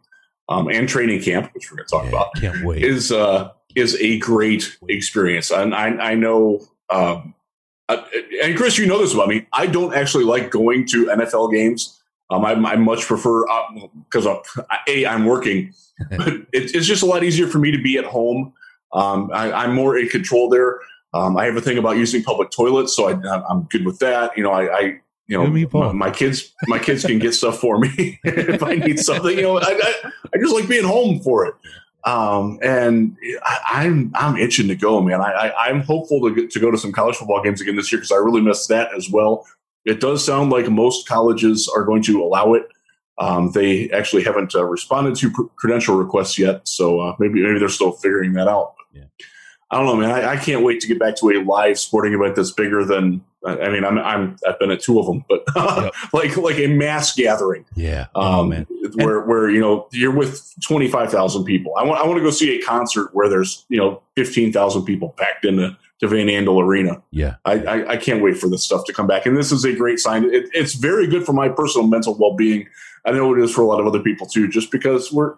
um, 0.50 0.68
and 0.68 0.89
training 0.89 1.22
camp, 1.22 1.51
which 1.54 1.72
we're 1.72 1.77
going 1.77 1.88
to 1.88 1.92
talk 1.92 2.04
Yeah, 2.04 2.10
about, 2.10 2.36
can't 2.36 2.65
wait. 2.65 2.84
is 2.84 3.13
uh, 3.13 3.51
is 3.75 3.96
a 4.01 4.20
great 4.20 4.77
experience. 4.89 5.51
And 5.51 5.74
I 5.74 5.88
I 6.12 6.15
know, 6.15 6.68
um, 6.89 7.34
uh, 7.89 8.01
and 8.44 8.58
Chris, 8.58 8.77
you 8.77 8.86
know 8.86 9.00
this 9.00 9.13
about 9.13 9.27
me. 9.27 9.48
I 9.54 9.68
don't 9.68 9.94
actually 9.94 10.24
like 10.24 10.51
going 10.51 10.86
to 10.88 11.06
NFL 11.06 11.51
games. 11.51 12.01
Um, 12.32 12.44
I, 12.44 12.54
I 12.54 12.75
much 12.75 13.06
prefer 13.06 13.46
because 14.10 14.25
uh, 14.25 14.42
a 14.88 15.06
I'm 15.06 15.25
working, 15.25 15.74
but 16.10 16.27
it, 16.27 16.48
it's 16.51 16.88
just 16.88 17.04
a 17.04 17.06
lot 17.06 17.24
easier 17.24 17.48
for 17.48 17.60
me 17.60 17.72
to 17.72 17.82
be 17.82 17.98
at 17.98 18.06
home. 18.06 18.54
Um, 18.94 19.30
I, 19.34 19.51
I'm 19.51 19.75
more 19.75 19.98
in 19.98 20.10
control 20.10 20.50
there. 20.50 20.80
Um, 21.13 21.38
I 21.38 21.46
have 21.46 21.56
a 21.56 21.62
thing 21.62 21.77
about 21.77 21.98
using 21.98 22.24
public 22.24 22.50
toilets, 22.51 22.96
so 22.96 23.10
I, 23.10 23.44
I'm 23.50 23.63
good 23.63 23.86
with 23.86 24.00
that. 24.00 24.36
You 24.36 24.44
know, 24.44 24.51
I, 24.51 24.77
I 24.77 24.82
you 25.27 25.38
know, 25.38 25.42
You 25.42 25.46
and 25.46 25.54
me 25.54 25.68
my, 25.72 25.92
my 25.92 26.12
kids, 26.12 26.54
my 26.68 26.80
kids 26.80 27.04
can 27.04 27.20
get 27.20 27.34
stuff 27.34 27.60
for 27.60 27.80
me 27.80 28.20
if 28.24 28.62
I 28.62 28.75
need 28.75 29.00
something. 29.00 29.36
You 29.36 29.44
know, 29.44 29.60
I, 29.60 29.70
I, 29.70 30.12
I 30.34 30.38
just 30.38 30.54
like 30.54 30.68
being 30.68 30.84
home 30.84 31.20
for 31.20 31.46
it. 31.46 31.56
Um, 32.06 32.60
and 32.62 33.18
I, 33.44 33.60
I'm 33.66 34.12
I'm 34.16 34.38
itching 34.38 34.68
to 34.68 34.76
go, 34.76 35.02
man. 35.02 35.22
I, 35.22 35.32
I 35.32 35.68
I'm 35.68 35.82
hopeful 35.82 36.22
to 36.22 36.36
get, 36.36 36.52
to 36.52 36.60
go 36.60 36.70
to 36.70 36.78
some 36.78 36.92
college 36.92 37.16
football 37.16 37.42
games 37.42 37.62
again 37.62 37.76
this 37.76 37.92
year 37.92 38.00
because 38.00 38.12
I 38.12 38.18
really 38.18 38.42
miss 38.42 38.68
that 38.68 38.94
as 38.96 39.10
well. 39.10 39.46
It 39.86 40.00
does 40.00 40.24
sound 40.24 40.52
like 40.52 40.70
most 40.70 41.08
colleges 41.08 41.70
are 41.76 41.84
going 41.84 42.04
to 42.04 42.24
allow 42.24 42.54
it. 42.54 42.68
Um, 43.18 43.52
they 43.52 43.90
actually 43.92 44.24
haven't 44.24 44.54
uh, 44.54 44.66
responded 44.66 45.16
to 45.18 45.32
pr- 45.32 45.44
credential 45.56 45.96
requests 45.96 46.38
yet, 46.38 46.68
so 46.68 47.00
uh, 47.00 47.16
maybe 47.18 47.42
maybe 47.42 47.58
they're 47.58 47.70
still 47.70 47.94
figuring 47.94 48.34
that 48.34 48.48
out. 48.48 48.76
Yeah. 48.94 49.06
I 49.72 49.78
don't 49.78 49.88
know, 49.88 49.96
man. 49.96 50.12
I, 50.12 50.34
I 50.34 50.38
can't 50.38 50.64
wait 50.64 50.82
to 50.82 50.88
get 50.88 51.00
back 51.00 51.16
to 51.18 51.30
a 51.32 51.44
live 51.44 51.80
sporting 51.80 52.14
event 52.14 52.36
that's 52.36 52.52
bigger 52.52 52.86
than. 52.86 53.24
I 53.46 53.70
mean, 53.70 53.86
I'm 53.86 53.98
I'm 54.00 54.36
I've 54.48 54.58
been 54.60 54.72
at 54.72 54.80
two 54.82 55.00
of 55.00 55.06
them, 55.06 55.24
but 55.30 55.44
like 56.14 56.36
like 56.38 56.58
a 56.58 56.68
mass 56.68 57.14
gathering 57.16 57.66
Yeah. 57.75 58.08
Oh 58.16 58.42
um, 58.42 58.50
man. 58.50 58.68
where 58.96 59.22
where 59.22 59.50
you 59.50 59.60
know 59.62 59.88
you're 59.92 60.16
with 60.16 60.54
twenty 60.64 60.88
five 60.88 61.12
thousand 61.12 61.46
people. 61.46 61.74
I 61.78 61.84
want 61.84 62.02
I 62.02 62.08
want 62.08 62.18
to 62.18 62.24
go 62.24 62.32
see 62.32 62.58
a 62.60 62.62
concert 62.64 63.10
where 63.14 63.30
there's 63.30 63.66
you 63.70 63.78
know 63.78 64.02
fifteen 64.16 64.52
thousand 64.52 64.86
people 64.86 65.14
packed 65.18 65.46
into 65.46 65.78
to 66.00 66.08
Van 66.08 66.28
Andel 66.28 66.62
Arena. 66.62 67.02
Yeah. 67.12 67.36
I, 67.46 67.54
I 67.54 67.90
I 67.92 67.98
can't 67.98 68.22
wait 68.24 68.38
for 68.38 68.50
this 68.50 68.64
stuff 68.64 68.84
to 68.86 68.94
come 68.94 69.08
back, 69.08 69.25
and 69.25 69.38
this 69.38 69.52
is 69.52 69.64
a 69.64 69.74
great 69.74 70.00
sign. 70.00 70.25
It, 70.25 70.50
it's 70.54 70.74
very 70.74 71.08
good 71.08 71.25
for 71.25 71.34
my 71.34 71.48
personal 71.50 71.88
mental 71.88 72.16
well 72.18 72.34
being. 72.36 72.68
I 73.06 73.12
know 73.12 73.34
it 73.36 73.40
is 73.40 73.54
for 73.54 73.62
a 73.62 73.66
lot 73.66 73.80
of 73.80 73.86
other 73.86 74.00
people 74.02 74.25
too, 74.28 74.48
just 74.48 74.72
because 74.72 75.14
we're 75.14 75.36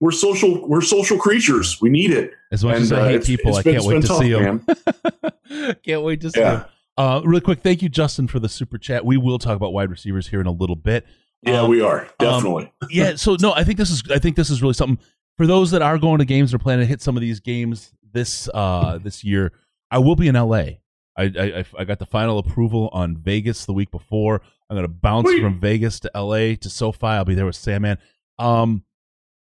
we're 0.00 0.12
social 0.12 0.66
we're 0.68 0.80
social 0.80 1.18
creatures. 1.18 1.80
We 1.82 1.90
need 1.90 2.12
it. 2.12 2.30
As 2.52 2.64
much 2.64 2.76
as 2.76 2.92
I 2.92 3.00
uh, 3.00 3.08
hate 3.08 3.24
people, 3.24 3.48
it's 3.50 3.58
I 3.58 3.62
been- 3.62 3.72
can't 3.74 3.84
it's 3.84 3.86
wait 3.86 4.00
to 4.02 4.06
tough, 4.06 4.18
see 4.20 4.32
them. 4.32 5.74
can't 5.84 6.02
wait 6.02 6.20
to 6.20 6.30
see 6.30 6.40
them. 6.40 6.64
Uh, 6.98 7.22
really 7.24 7.40
quick, 7.40 7.60
thank 7.60 7.80
you, 7.80 7.88
Justin, 7.88 8.26
for 8.28 8.38
the 8.40 8.48
super 8.48 8.76
chat. 8.76 9.04
We 9.06 9.16
will 9.16 9.38
talk 9.38 9.54
about 9.56 9.72
wide 9.72 9.88
receivers 9.88 10.26
here 10.28 10.40
in 10.40 10.46
a 10.46 10.50
little 10.52 10.76
bit. 10.76 11.06
Yeah, 11.42 11.60
Um, 11.62 11.70
we 11.70 11.80
are. 11.80 12.08
definitely. 12.18 12.72
yeah 12.90 13.14
so 13.14 13.36
no 13.40 13.52
i 13.52 13.62
think 13.62 13.78
this 13.78 13.90
is 13.90 14.02
i 14.10 14.18
think 14.18 14.34
this 14.34 14.50
is 14.50 14.60
really 14.60 14.74
something. 14.74 14.98
For 15.36 15.46
those 15.46 15.70
that 15.70 15.82
are 15.82 15.96
going 15.96 16.18
to 16.18 16.24
games 16.24 16.52
or 16.52 16.58
planning 16.58 16.84
to 16.84 16.88
hit 16.88 17.00
some 17.00 17.16
of 17.16 17.20
these 17.20 17.38
games 17.38 17.92
this 18.12 18.48
uh 18.52 18.98
this 18.98 19.22
year 19.22 19.52
i 19.92 19.98
will 19.98 20.16
be 20.16 20.26
in 20.26 20.34
la 20.34 20.56
i 20.56 20.80
i, 21.16 21.64
I 21.78 21.84
got 21.84 22.00
the 22.00 22.06
final 22.06 22.38
approval 22.38 22.88
on 22.92 23.16
vegas 23.16 23.64
the 23.66 23.72
week 23.72 23.92
before. 23.92 24.40
I'm 24.68 24.76
gonna 24.76 24.88
bounce 24.88 25.28
Sweet. 25.28 25.40
from 25.42 25.60
vegas 25.60 26.00
to 26.00 26.10
la 26.14 26.56
to 26.56 26.68
sofi. 26.68 27.06
I'll 27.06 27.24
be 27.24 27.36
there 27.36 27.46
with 27.46 27.54
sandman. 27.56 27.98
Um 28.40 28.82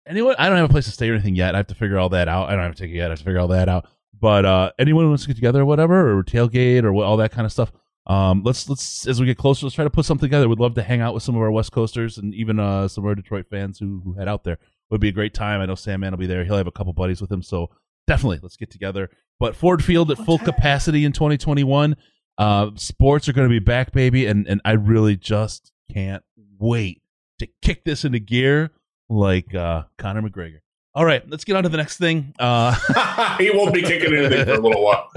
anyone 0.05 0.35
i 0.37 0.47
don't 0.47 0.57
have 0.57 0.69
a 0.69 0.71
place 0.71 0.85
to 0.85 0.91
stay 0.91 1.09
or 1.09 1.13
anything 1.13 1.35
yet. 1.35 1.55
I 1.55 1.57
have 1.57 1.67
to 1.67 1.75
figure 1.75 1.97
all 1.97 2.09
that 2.09 2.27
out. 2.27 2.47
I 2.49 2.51
don't 2.53 2.61
have 2.63 2.73
a 2.73 2.75
ticket 2.75 2.95
yet. 2.95 3.07
I 3.07 3.09
have 3.13 3.19
to 3.19 3.25
figure 3.25 3.39
all 3.39 3.47
that 3.49 3.67
out 3.69 3.87
but 4.19 4.45
uh 4.45 4.71
anyone 4.79 5.03
who 5.03 5.09
wants 5.09 5.23
to 5.23 5.27
get 5.27 5.35
together 5.35 5.61
or 5.61 5.65
whatever 5.65 6.17
or 6.17 6.23
tailgate 6.23 6.83
or 6.83 6.93
all 6.93 7.17
that 7.17 7.31
kind 7.31 7.45
of 7.45 7.51
stuff 7.51 7.71
um, 8.07 8.41
let's 8.43 8.69
let's 8.69 9.05
as 9.05 9.19
we 9.19 9.25
get 9.25 9.37
closer, 9.37 9.65
let's 9.65 9.75
try 9.75 9.83
to 9.83 9.89
put 9.89 10.05
something 10.05 10.27
together. 10.27 10.47
We'd 10.47 10.59
love 10.59 10.75
to 10.75 10.83
hang 10.83 11.01
out 11.01 11.13
with 11.13 11.23
some 11.23 11.35
of 11.35 11.41
our 11.41 11.51
West 11.51 11.73
Coasters 11.73 12.17
and 12.17 12.33
even 12.33 12.57
uh, 12.57 12.87
some 12.87 13.03
of 13.03 13.09
our 13.09 13.15
Detroit 13.15 13.47
fans 13.49 13.79
who 13.79 14.01
who 14.03 14.13
head 14.13 14.29
out 14.29 14.45
there. 14.45 14.57
would 14.89 15.01
be 15.01 15.09
a 15.09 15.13
great 15.13 15.33
time. 15.33 15.59
I 15.59 15.65
know 15.65 15.75
Sandman 15.75 16.11
will 16.11 16.17
be 16.17 16.25
there. 16.25 16.45
He'll 16.45 16.55
have 16.55 16.67
a 16.67 16.71
couple 16.71 16.93
buddies 16.93 17.19
with 17.19 17.29
him, 17.29 17.43
so 17.43 17.69
definitely 18.07 18.39
let's 18.41 18.55
get 18.55 18.71
together. 18.71 19.09
But 19.39 19.57
Ford 19.57 19.83
Field 19.83 20.09
at 20.09 20.17
full 20.19 20.39
capacity 20.39 21.03
in 21.03 21.11
2021. 21.11 21.97
Uh, 22.37 22.69
sports 22.75 23.27
are 23.27 23.33
going 23.33 23.49
to 23.49 23.53
be 23.53 23.59
back, 23.59 23.91
baby, 23.91 24.25
and 24.25 24.47
and 24.47 24.61
I 24.63 24.73
really 24.73 25.17
just 25.17 25.73
can't 25.93 26.23
wait 26.57 27.01
to 27.39 27.47
kick 27.61 27.83
this 27.83 28.05
into 28.05 28.19
gear 28.19 28.71
like 29.09 29.53
uh, 29.53 29.83
Conor 29.97 30.21
McGregor. 30.21 30.59
All 30.97 31.05
right, 31.05 31.23
let's 31.29 31.43
get 31.43 31.55
on 31.55 31.61
to 31.61 31.69
the 31.69 31.77
next 31.77 31.97
thing. 31.97 32.33
Uh, 32.39 32.73
he 33.37 33.51
won't 33.51 33.71
be 33.71 33.83
kicking 33.83 34.15
anything 34.15 34.45
for 34.45 34.53
a 34.53 34.59
little 34.59 34.83
while. 34.83 35.11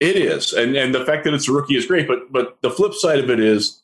It 0.00 0.16
is, 0.16 0.52
and 0.52 0.76
and 0.76 0.94
the 0.94 1.04
fact 1.04 1.24
that 1.24 1.34
it's 1.34 1.48
a 1.48 1.52
rookie 1.52 1.76
is 1.76 1.86
great. 1.86 2.06
But 2.06 2.32
but 2.32 2.58
the 2.62 2.70
flip 2.70 2.94
side 2.94 3.18
of 3.18 3.30
it 3.30 3.40
is, 3.40 3.82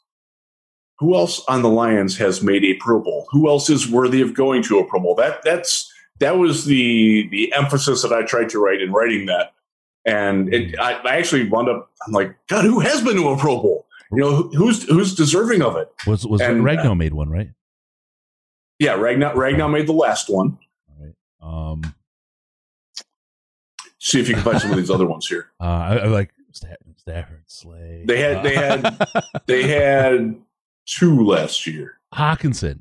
who 0.99 1.15
else 1.17 1.43
on 1.49 1.63
the 1.63 1.69
Lions 1.69 2.17
has 2.19 2.43
made 2.43 2.65
a 2.65 2.75
Pro 2.75 3.01
Bowl? 3.01 3.27
Who 3.31 3.49
else 3.49 3.69
is 3.69 3.91
worthy 3.91 4.21
of 4.21 4.35
going 4.35 4.63
to 4.65 4.79
a 4.79 4.85
Pro 4.87 5.01
Bowl? 5.01 5.17
That 5.17 5.43
that's 5.43 5.93
that 6.21 6.39
was 6.39 6.67
the 6.67 7.29
the 7.31 7.53
emphasis 7.53 8.03
that 8.03 8.13
I 8.13 8.23
tried 8.23 8.49
to 8.51 8.61
write 8.61 8.81
in 8.81 8.93
writing 8.93 9.27
that. 9.27 9.55
And 10.07 10.53
it, 10.53 10.79
I, 10.79 10.93
I 11.05 11.17
actually 11.17 11.49
wound 11.49 11.69
up. 11.69 11.91
I'm 12.07 12.13
like, 12.13 12.37
God, 12.47 12.65
who 12.65 12.79
has 12.81 13.03
been 13.03 13.17
to 13.17 13.31
a 13.31 13.37
Pro 13.37 13.61
Bowl? 13.61 13.87
You 14.13 14.19
know, 14.19 14.37
who, 14.37 14.51
who's 14.51 14.85
who's 14.85 15.15
deserving 15.15 15.63
of 15.63 15.77
it? 15.77 15.91
Was 16.07 16.27
was 16.27 16.41
And, 16.41 16.61
uh, 16.61 16.65
Ragnow 16.65 16.97
made 16.97 17.15
one 17.15 17.29
right? 17.29 17.51
Yeah, 18.79 18.97
Ragnow 18.97 19.35
Ragnow 19.35 19.73
made 19.73 19.89
the 19.89 19.93
last 19.93 20.29
one. 20.29 20.59
All 20.89 21.05
right. 21.05 21.73
Um, 21.73 21.95
See 24.05 24.21
if 24.21 24.29
you 24.29 24.35
can 24.35 24.45
find 24.45 24.61
some 24.61 24.71
of 24.71 24.77
these 24.77 24.91
other 24.91 25.07
ones 25.07 25.27
here. 25.27 25.49
uh, 25.61 25.65
I, 25.65 25.97
I 25.97 26.05
like 26.09 26.31
Stafford, 26.53 27.43
Slay. 27.47 28.05
They 28.07 28.21
had- 28.21 28.45
they 28.45 28.55
had- 28.55 29.07
They 29.47 29.63
had 29.67 30.37
two 30.87 31.25
last 31.25 31.67
year. 31.67 31.99
Hockenson. 32.15 32.81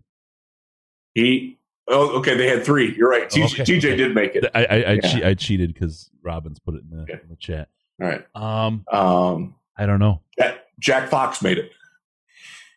He. 1.13 1.58
Oh, 1.88 2.18
okay. 2.20 2.36
They 2.36 2.48
had 2.48 2.63
three. 2.65 2.94
You're 2.96 3.10
right. 3.10 3.30
TJ, 3.30 3.60
Okay, 3.62 3.63
TJ 3.63 3.77
okay. 3.77 3.96
did 3.96 4.13
make 4.15 4.36
it. 4.36 4.46
I 4.53 4.65
I, 4.65 4.75
I, 4.75 4.92
Yeah. 4.94 5.00
che- 5.01 5.24
I 5.24 5.34
cheated 5.34 5.74
because 5.74 6.10
Robbins 6.24 6.60
put 6.60 6.75
it 6.75 6.84
in 6.89 6.98
the, 6.98 7.03
Okay. 7.03 7.20
in 7.24 7.30
the 7.30 7.36
chat. 7.36 7.70
All 8.01 8.08
right. 8.08 8.25
Um, 8.36 8.84
Um, 8.92 9.56
I 9.77 9.86
don't 9.86 10.00
know. 10.00 10.22
Jack, 10.38 10.58
Jack 10.80 11.10
Fox 11.10 11.42
made 11.42 11.58
it. 11.58 11.72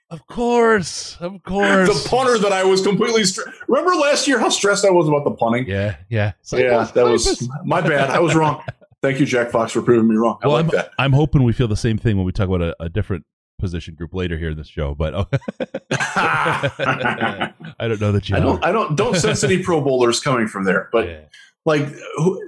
Of 0.09 0.27
course, 0.29 1.17
of 1.21 1.43
course. 1.43 1.89
The 2.05 2.09
punter 2.09 2.39
that 2.39 2.53
I 2.53 2.63
was 2.65 2.81
completely. 2.81 3.23
Stre- 3.23 3.53
Remember 3.67 3.95
last 3.97 4.29
year 4.29 4.39
how 4.39 4.49
stressed 4.51 4.85
I 4.85 4.91
was 4.91 5.09
about 5.09 5.25
the 5.25 5.33
punting? 5.33 5.67
Yeah, 5.67 5.97
yeah, 6.09 6.33
Yeah, 6.53 6.87
oh, 6.89 6.93
that 6.95 7.05
was 7.05 7.49
my 7.65 7.81
bad. 7.81 8.11
I 8.11 8.21
was 8.21 8.35
wrong. 8.37 8.63
Thank 9.03 9.19
you, 9.21 9.27
Jack 9.27 9.51
Fox, 9.51 9.73
for 9.73 9.83
proving 9.83 10.09
me 10.09 10.15
wrong. 10.17 10.39
I 10.43 10.47
Well, 10.47 10.57
like 10.57 10.65
I'm, 10.67 10.71
that. 10.71 10.91
I'm 10.99 11.13
hoping 11.13 11.43
we 11.43 11.53
feel 11.53 11.69
the 11.69 11.77
same 11.77 11.99
thing 11.99 12.17
when 12.17 12.25
we 12.25 12.33
talk 12.33 12.49
about 12.49 12.63
a, 12.63 12.77
a 12.81 12.89
different 12.89 13.25
position 13.59 13.95
group 13.95 14.15
later 14.15 14.37
here 14.39 14.51
in 14.51 14.57
this 14.57 14.69
show. 14.69 14.95
But 14.95 15.15
oh, 15.15 15.27
I 15.91 17.53
don't 17.81 18.01
know 18.01 18.13
that 18.13 18.29
you. 18.29 18.37
I 18.37 18.41
don't. 18.41 18.65
I 18.65 18.73
don't. 18.73 18.97
Don't 18.97 19.17
sense 19.17 19.43
any 19.45 19.63
Pro 19.63 19.81
Bowlers 19.81 20.21
coming 20.21 20.47
from 20.49 20.65
there. 20.65 20.89
But 20.93 21.09
Yeah. 21.09 21.21
like, 21.65 21.83
who, 22.17 22.41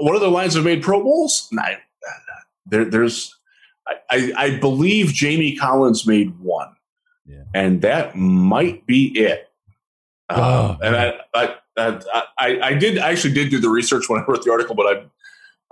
what 0.00 0.16
other 0.16 0.28
lines 0.28 0.54
have 0.54 0.64
made 0.64 0.82
Pro 0.82 1.02
Bowls? 1.02 1.48
Nah, 1.52 1.62
there, 2.66 2.84
there's. 2.84 3.34
I, 3.86 3.94
I, 4.10 4.32
I 4.36 4.58
believe 4.58 5.08
Jamie 5.12 5.54
Collins 5.56 6.06
made 6.06 6.38
one, 6.40 6.74
Yeah. 7.26 7.42
and 7.54 7.82
that 7.82 8.16
might 8.16 8.86
be 8.86 9.06
it. 9.18 9.50
Oh, 10.28 10.76
and 10.82 10.96
I, 10.96 11.20
I, 11.34 11.56
I, 11.76 12.00
I, 12.38 12.60
I 12.62 12.74
did 12.74 12.98
I 12.98 13.10
actually 13.10 13.34
did 13.34 13.50
do 13.50 13.60
the 13.60 13.68
research 13.68 14.08
when 14.08 14.20
I 14.20 14.24
wrote 14.26 14.44
the 14.44 14.50
article, 14.52 14.74
but 14.74 14.86
I. 14.86 15.04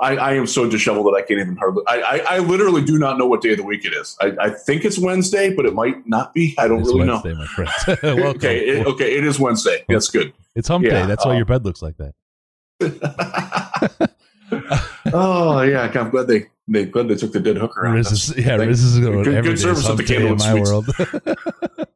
I, 0.01 0.17
I 0.17 0.33
am 0.33 0.49
so 0.49 0.69
disheveled 0.69 1.07
that 1.07 1.13
I 1.17 1.23
can't 1.23 1.39
even 1.39 1.57
hardly. 1.57 1.85
I, 1.87 2.01
I, 2.01 2.17
I 2.35 2.39
literally 2.41 2.83
do 2.85 2.99
not 2.99 3.17
know 3.17 3.27
what 3.27 3.43
day 3.43 3.53
of 3.53 3.59
the 3.59 3.63
week 3.63 3.85
it 3.85 3.93
is. 3.93 4.17
I, 4.21 4.33
I 4.41 4.51
think 4.51 4.85
it's 4.85 4.99
Wednesday, 4.99 5.55
but 5.55 5.67
it 5.67 5.73
might 5.73 6.05
not 6.05 6.35
be. 6.35 6.53
I 6.59 6.67
don't 6.67 6.81
It's 6.81 6.89
really 6.89 7.09
Wednesday, 7.09 7.33
my 7.33 7.47
friend. 7.47 7.71
Okay, 8.35 8.59
it, 8.59 8.87
okay, 8.89 9.17
it 9.17 9.25
is 9.25 9.39
Wednesday. 9.39 9.85
That's 9.89 10.11
good. 10.11 10.33
It's 10.57 10.67
hump 10.67 10.85
day. 10.85 10.91
Yeah, 10.91 11.07
That's 11.07 11.25
why 11.25 11.35
uh, 11.35 11.37
your 11.37 11.45
bed 11.45 11.65
looks 11.65 11.81
like 11.81 11.95
that. 11.99 12.15
oh 15.15 15.63
yeah, 15.63 15.91
I'm 15.95 16.11
glad 16.11 16.27
they 16.27 16.47
they 16.69 16.87
glad 16.87 17.09
they 17.09 17.15
took 17.15 17.33
the 17.33 17.41
dead 17.41 17.57
hooker 17.57 17.87
out. 17.87 17.95
Riz 17.95 18.13
is, 18.13 18.37
yeah, 18.37 18.57
Riz 18.57 18.83
is 18.83 18.99
going 18.99 19.23
good- 19.23 19.35
every 19.35 19.51
good 19.53 19.61
service 19.61 19.89
at 19.89 19.97
the 19.97 20.03
day 20.03 20.27
in 20.27 20.37
my 20.37 20.51
Suites. 20.53 20.71
world. 20.71 21.89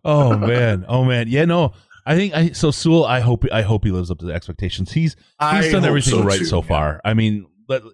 oh 0.04 0.36
man, 0.36 0.84
oh 0.88 1.04
man, 1.04 1.28
yeah, 1.28 1.44
no. 1.44 1.72
I 2.08 2.14
think 2.14 2.34
I 2.34 2.50
so 2.52 2.70
Sewell. 2.70 3.04
I 3.04 3.20
hope 3.20 3.44
I 3.52 3.62
hope 3.62 3.84
he 3.84 3.90
lives 3.90 4.10
up 4.10 4.18
to 4.18 4.26
the 4.26 4.32
expectations. 4.32 4.92
He's 4.92 5.16
I 5.40 5.62
he's 5.62 5.72
done 5.72 5.84
everything 5.84 6.14
so, 6.14 6.22
right 6.22 6.38
too, 6.38 6.44
so 6.44 6.62
yeah. 6.62 6.68
far. 6.68 7.00
I 7.04 7.14
mean, 7.14 7.46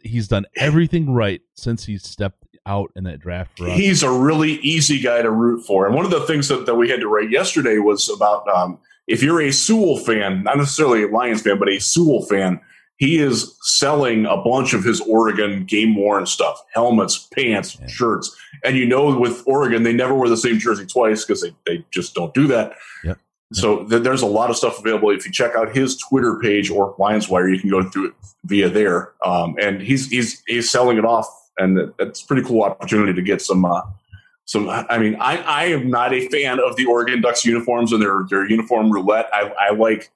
he's 0.02 0.28
done 0.28 0.44
everything 0.56 1.12
right 1.12 1.40
since 1.54 1.84
he 1.84 1.96
stepped 1.96 2.44
out 2.66 2.92
in 2.94 3.04
that 3.04 3.20
draft. 3.20 3.58
He's 3.58 4.02
a 4.02 4.10
really 4.10 4.52
easy 4.60 5.00
guy 5.00 5.22
to 5.22 5.30
root 5.30 5.64
for. 5.64 5.86
And 5.86 5.94
one 5.94 6.04
of 6.04 6.10
the 6.10 6.20
things 6.26 6.48
that, 6.48 6.66
that 6.66 6.74
we 6.74 6.88
had 6.88 7.00
to 7.00 7.08
write 7.08 7.30
yesterday 7.30 7.78
was 7.78 8.08
about 8.08 8.46
um, 8.48 8.78
if 9.06 9.22
you're 9.22 9.42
a 9.42 9.50
Sewell 9.50 9.96
fan, 9.96 10.44
not 10.44 10.58
necessarily 10.58 11.04
a 11.04 11.08
Lions 11.08 11.42
fan, 11.42 11.58
but 11.58 11.68
a 11.68 11.78
Sewell 11.78 12.22
fan, 12.22 12.60
he 13.02 13.18
is 13.18 13.56
selling 13.62 14.26
a 14.26 14.36
bunch 14.36 14.74
of 14.74 14.82
his 14.84 15.00
Oregon 15.00 15.64
game 15.64 15.96
worn 15.96 16.24
stuff 16.26 16.56
helmets, 16.72 17.14
pants, 17.34 17.76
Yeah. 17.80 17.86
shirts. 17.88 18.26
And 18.64 18.76
you 18.76 18.86
know, 18.86 19.18
with 19.18 19.42
Oregon, 19.46 19.82
they 19.82 19.92
never 19.92 20.14
wear 20.14 20.28
the 20.28 20.36
same 20.36 20.58
jersey 20.58 20.86
twice 20.86 21.24
because 21.24 21.40
they, 21.42 21.52
they 21.66 21.84
just 21.90 22.14
don't 22.14 22.32
do 22.32 22.46
that. 22.48 22.74
Yep. 23.04 23.18
So 23.54 23.84
th- 23.88 24.02
there's 24.04 24.22
a 24.22 24.26
lot 24.38 24.50
of 24.50 24.56
stuff 24.56 24.78
available. 24.78 25.10
If 25.10 25.26
you 25.26 25.32
check 25.32 25.56
out 25.56 25.74
his 25.76 25.96
Twitter 25.96 26.38
page 26.40 26.70
or 26.70 26.94
Lions 26.98 27.28
Wire, 27.28 27.48
you 27.48 27.58
can 27.58 27.70
go 27.70 27.82
through 27.90 28.06
it 28.08 28.14
via 28.44 28.68
there. 28.68 29.10
Um, 29.26 29.56
and 29.60 29.82
he's 29.82 30.08
he's 30.08 30.42
he's 30.46 30.70
selling 30.70 30.96
it 30.96 31.04
off, 31.04 31.26
and 31.58 31.76
that- 31.76 31.98
that's 31.98 32.22
a 32.22 32.26
pretty 32.28 32.42
cool 32.48 32.62
opportunity 32.62 33.12
to 33.14 33.22
get 33.22 33.42
some. 33.42 33.64
Uh, 33.64 33.82
some. 34.44 34.68
I 34.68 34.98
mean, 34.98 35.16
I 35.20 35.36
I 35.42 35.64
am 35.76 35.90
not 35.90 36.12
a 36.14 36.28
fan 36.28 36.60
of 36.60 36.76
the 36.76 36.86
Oregon 36.86 37.20
Ducks 37.20 37.44
uniforms 37.44 37.92
and 37.92 38.00
their 38.00 38.24
their 38.30 38.48
uniform 38.48 38.90
roulette. 38.92 39.26
I 39.32 39.42
I 39.66 39.70
like. 39.72 40.10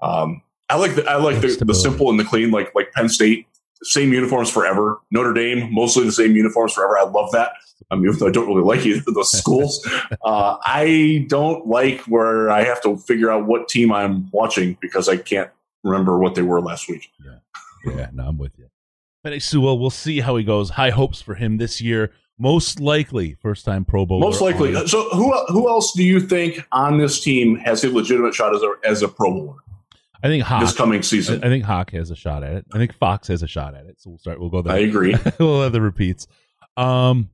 Um, 0.00 0.42
I 0.70 0.76
like 0.76 0.94
the 0.96 1.04
I 1.08 1.16
like 1.16 1.40
the, 1.40 1.64
the 1.64 1.74
simple 1.74 2.10
and 2.10 2.18
the 2.20 2.24
clean, 2.24 2.50
like 2.50 2.74
like 2.74 2.92
Penn 2.92 3.08
State, 3.08 3.46
same 3.82 4.12
uniforms 4.12 4.50
forever. 4.50 5.00
Notre 5.10 5.32
Dame, 5.32 5.72
mostly 5.72 6.04
the 6.04 6.12
same 6.12 6.36
uniforms 6.36 6.72
forever. 6.74 6.98
I 6.98 7.04
love 7.04 7.32
that. 7.32 7.52
I 7.90 7.94
mean, 7.94 8.06
even 8.06 8.18
though 8.18 8.26
I 8.26 8.30
don't 8.30 8.46
really 8.48 8.62
like 8.62 8.84
either 8.84 9.02
of 9.06 9.14
those 9.14 9.30
schools, 9.38 9.86
uh, 10.24 10.56
I 10.66 11.26
don't 11.28 11.66
like 11.66 12.00
where 12.02 12.50
I 12.50 12.64
have 12.64 12.82
to 12.82 12.98
figure 12.98 13.30
out 13.30 13.46
what 13.46 13.68
team 13.68 13.92
I'm 13.92 14.28
watching 14.32 14.76
because 14.82 15.08
I 15.08 15.16
can't 15.16 15.50
remember 15.84 16.18
what 16.18 16.34
they 16.34 16.42
were 16.42 16.60
last 16.60 16.88
week. 16.88 17.10
Yeah, 17.86 18.08
no, 18.12 18.24
I'm 18.28 18.36
with 18.38 18.58
you. 18.58 18.66
Penei 19.24 19.40
Sewell, 19.40 19.78
we'll 19.78 19.88
see 19.90 20.20
how 20.20 20.36
he 20.36 20.44
goes. 20.44 20.70
High 20.70 20.90
hopes 20.90 21.22
for 21.22 21.34
him 21.34 21.56
this 21.56 21.80
year. 21.80 22.12
Most 22.38 22.78
likely, 22.80 23.34
first 23.40 23.64
time 23.64 23.84
Pro 23.84 24.04
Bowl. 24.04 24.20
Most 24.20 24.40
likely. 24.40 24.74
on- 24.76 24.86
So 24.86 25.08
who 25.10 25.32
who 25.46 25.68
else 25.68 25.92
do 25.96 26.04
you 26.04 26.20
think 26.20 26.64
on 26.72 26.98
this 26.98 27.20
team 27.20 27.56
has 27.56 27.82
a 27.84 27.90
legitimate 27.90 28.34
shot 28.34 28.54
as 28.54 28.62
a 28.62 28.72
as 28.84 29.02
a 29.02 29.08
Pro 29.08 29.32
Bowler 29.32 29.56
I 30.22 30.28
think 30.28 30.44
Hawk. 30.44 30.60
this 30.60 30.74
coming 30.74 31.02
season? 31.02 31.44
I 31.44 31.48
think 31.48 31.64
Hawk 31.64 31.92
has 31.92 32.10
a 32.10 32.16
shot 32.16 32.42
at 32.42 32.54
it. 32.54 32.66
I 32.72 32.78
think 32.78 32.94
Fox 32.94 33.28
has 33.28 33.42
a 33.42 33.46
shot 33.46 33.74
at 33.74 33.86
it. 33.86 34.00
So 34.00 34.10
we'll 34.10 34.18
start. 34.18 34.40
We'll 34.40 34.50
go 34.50 34.62
there. 34.62 34.74
I 34.74 34.78
agree. 34.78 35.14
we'll 35.38 35.62
have 35.62 35.72
the 35.72 35.80
repeats. 35.80 36.26
Um, 36.76 37.30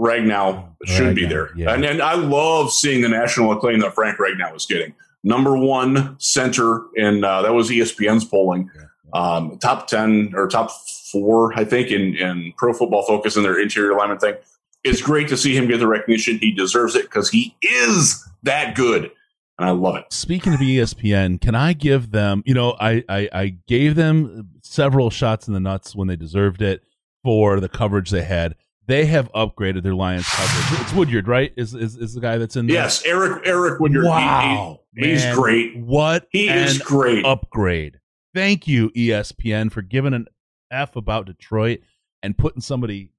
Ragnow 0.00 0.74
should 0.86 1.14
be 1.14 1.24
there, 1.24 1.50
yeah. 1.56 1.72
and 1.72 1.84
and 1.84 2.02
I 2.02 2.14
love 2.14 2.72
seeing 2.72 3.00
the 3.00 3.08
national 3.08 3.52
acclaim 3.52 3.78
that 3.80 3.94
Frank 3.94 4.18
Ragnow 4.18 4.54
is 4.56 4.66
getting. 4.66 4.94
Number 5.22 5.56
one 5.56 6.16
center 6.18 6.82
in 6.96 7.22
uh, 7.22 7.42
that 7.42 7.54
was 7.54 7.70
ESPN's 7.70 8.24
polling. 8.24 8.70
Yeah. 8.76 8.82
Um, 9.12 9.58
top 9.58 9.86
ten 9.86 10.32
or 10.34 10.48
top 10.48 10.72
four, 11.12 11.54
I 11.54 11.64
think, 11.64 11.90
in 11.90 12.16
in 12.16 12.52
Pro 12.56 12.72
Football 12.72 13.04
Focus 13.04 13.36
in 13.36 13.44
their 13.44 13.60
interior 13.60 13.92
alignment 13.92 14.20
thing. 14.20 14.34
It's 14.82 15.00
great 15.00 15.28
to 15.28 15.36
see 15.36 15.56
him 15.56 15.68
get 15.68 15.78
the 15.78 15.86
recognition. 15.86 16.38
He 16.38 16.50
deserves 16.50 16.96
it 16.96 17.02
because 17.02 17.30
he 17.30 17.56
is 17.62 18.28
that 18.42 18.74
good, 18.74 19.10
and 19.58 19.68
I 19.68 19.72
love 19.72 19.96
it. 19.96 20.04
speaking 20.10 20.52
of 20.54 20.60
ESPN, 20.60 21.40
can 21.40 21.54
I 21.54 21.72
give 21.72 22.10
them? 22.10 22.42
You 22.46 22.54
know, 22.54 22.76
I, 22.80 23.04
I 23.08 23.28
I 23.32 23.56
gave 23.66 23.94
them 23.94 24.50
several 24.62 25.10
shots 25.10 25.46
in 25.48 25.54
the 25.54 25.60
nuts 25.60 25.94
when 25.94 26.08
they 26.08 26.16
deserved 26.16 26.62
it 26.62 26.82
for 27.22 27.60
the 27.60 27.68
coverage 27.68 28.10
they 28.10 28.22
had. 28.22 28.56
They 28.86 29.06
have 29.06 29.32
upgraded 29.32 29.82
their 29.82 29.94
Lions 29.94 30.26
coverage. 30.28 30.80
It's 30.82 30.92
Woodyard, 30.92 31.26
right? 31.26 31.52
Is 31.56 31.74
is, 31.74 31.96
is 31.96 32.12
the 32.14 32.20
guy 32.20 32.36
that's 32.36 32.54
in 32.56 32.66
there? 32.66 32.74
Yes, 32.76 33.02
Eric 33.06 33.42
Eric 33.46 33.80
Woodyard. 33.80 34.04
he- 34.04 34.08
Wow, 34.10 34.80
he- 34.94 35.08
he's 35.10 35.24
man. 35.24 35.34
great. 35.34 35.76
What 35.78 36.26
He 36.30 36.48
an 36.48 36.58
is 36.58 36.78
great. 36.78 37.24
upgrade. 37.24 37.98
Thank 38.34 38.66
you, 38.68 38.90
ESPN, 38.90 39.70
for 39.72 39.80
giving 39.80 40.12
an 40.12 40.26
F 40.70 40.96
about 40.96 41.26
Detroit 41.26 41.80
and 42.22 42.36
putting 42.36 42.60
somebody. 42.60 43.12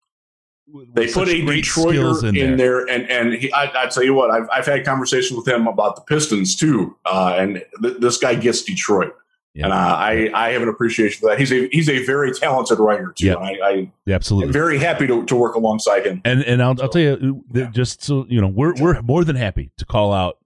They 0.94 1.08
put 1.12 1.28
a 1.28 1.34
Detroiter 1.34 2.36
in, 2.36 2.58
there. 2.58 2.86
and 2.90 3.10
and 3.10 3.34
he, 3.34 3.54
I, 3.54 3.84
I 3.84 3.88
tell 3.88 4.04
you 4.04 4.16
what, 4.16 4.32
I've 4.32 4.50
I've 4.52 4.66
had 4.66 4.84
conversations 4.84 5.38
with 5.38 5.48
him 5.48 5.68
about 5.68 5.96
the 5.96 6.02
Pistons 6.02 6.56
too, 6.56 6.98
uh, 7.06 7.36
and 7.38 7.64
th- 7.82 7.98
this 8.00 8.18
guy 8.18 8.36
gets 8.36 8.64
Detroit. 8.64 9.14
Yeah. 9.54 9.66
And 9.66 9.74
uh, 9.74 9.78
I, 9.78 10.30
I 10.34 10.52
have 10.52 10.64
an 10.64 10.68
appreciation 10.68 11.22
for 11.22 11.30
that. 11.30 11.40
He's 11.40 11.52
a 11.52 11.70
he's 11.72 11.88
a 11.88 12.04
very 12.06 12.34
talented 12.34 12.80
writer 12.80 13.14
too. 13.16 13.28
Yeah. 13.28 13.36
I, 13.36 13.52
I 13.64 13.92
Yeah, 14.06 14.16
absolutely. 14.16 14.52
very 14.52 14.80
happy 14.80 15.08
to, 15.08 15.24
to 15.26 15.36
work 15.36 15.56
alongside 15.56 16.06
him. 16.06 16.22
And 16.26 16.44
and 16.44 16.62
I'll, 16.62 16.76
I'll 16.82 16.90
tell 16.90 17.02
you, 17.02 17.46
yeah. 17.54 17.70
just 17.70 18.04
so 18.04 18.26
you 18.28 18.42
know, 18.42 18.48
we're 18.48 18.74
we're 18.82 19.02
more 19.02 19.24
than 19.24 19.38
happy 19.38 19.72
to 19.78 19.86
call 19.86 20.12
out, 20.12 20.40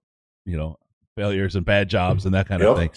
you 0.44 0.56
know, 0.56 0.78
failures 1.16 1.56
and 1.56 1.64
bad 1.66 1.88
jobs 1.88 2.24
and 2.24 2.34
that 2.34 2.46
kind 2.46 2.62
of 2.62 2.76
thing. 2.76 2.90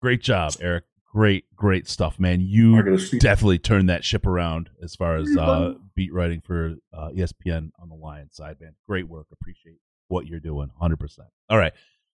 Great 0.00 0.20
job, 0.20 0.52
Eric. 0.60 0.84
Great, 1.14 1.44
great 1.54 1.86
stuff, 1.88 2.18
man. 2.18 2.40
You 2.40 2.70
Margaret 2.72 2.94
is- 2.94 3.10
definitely 3.12 3.60
turned 3.60 3.88
that 3.88 4.04
ship 4.04 4.26
around 4.26 4.70
as 4.82 4.96
far 4.96 5.14
as 5.16 5.28
uh, 5.36 5.74
beat 5.94 6.12
writing 6.12 6.40
for 6.40 6.74
uh, 6.92 7.10
ESPN 7.14 7.70
on 7.80 7.88
the 7.88 7.94
Lions 7.94 8.34
side, 8.34 8.56
man. 8.60 8.74
Great 8.88 9.08
work. 9.08 9.28
Appreciate 9.32 9.76
what 10.08 10.26
you're 10.26 10.40
doing, 10.40 10.70
hundred 10.80 10.98
percent. 10.98 11.28
All 11.48 11.56
right. 11.56 11.72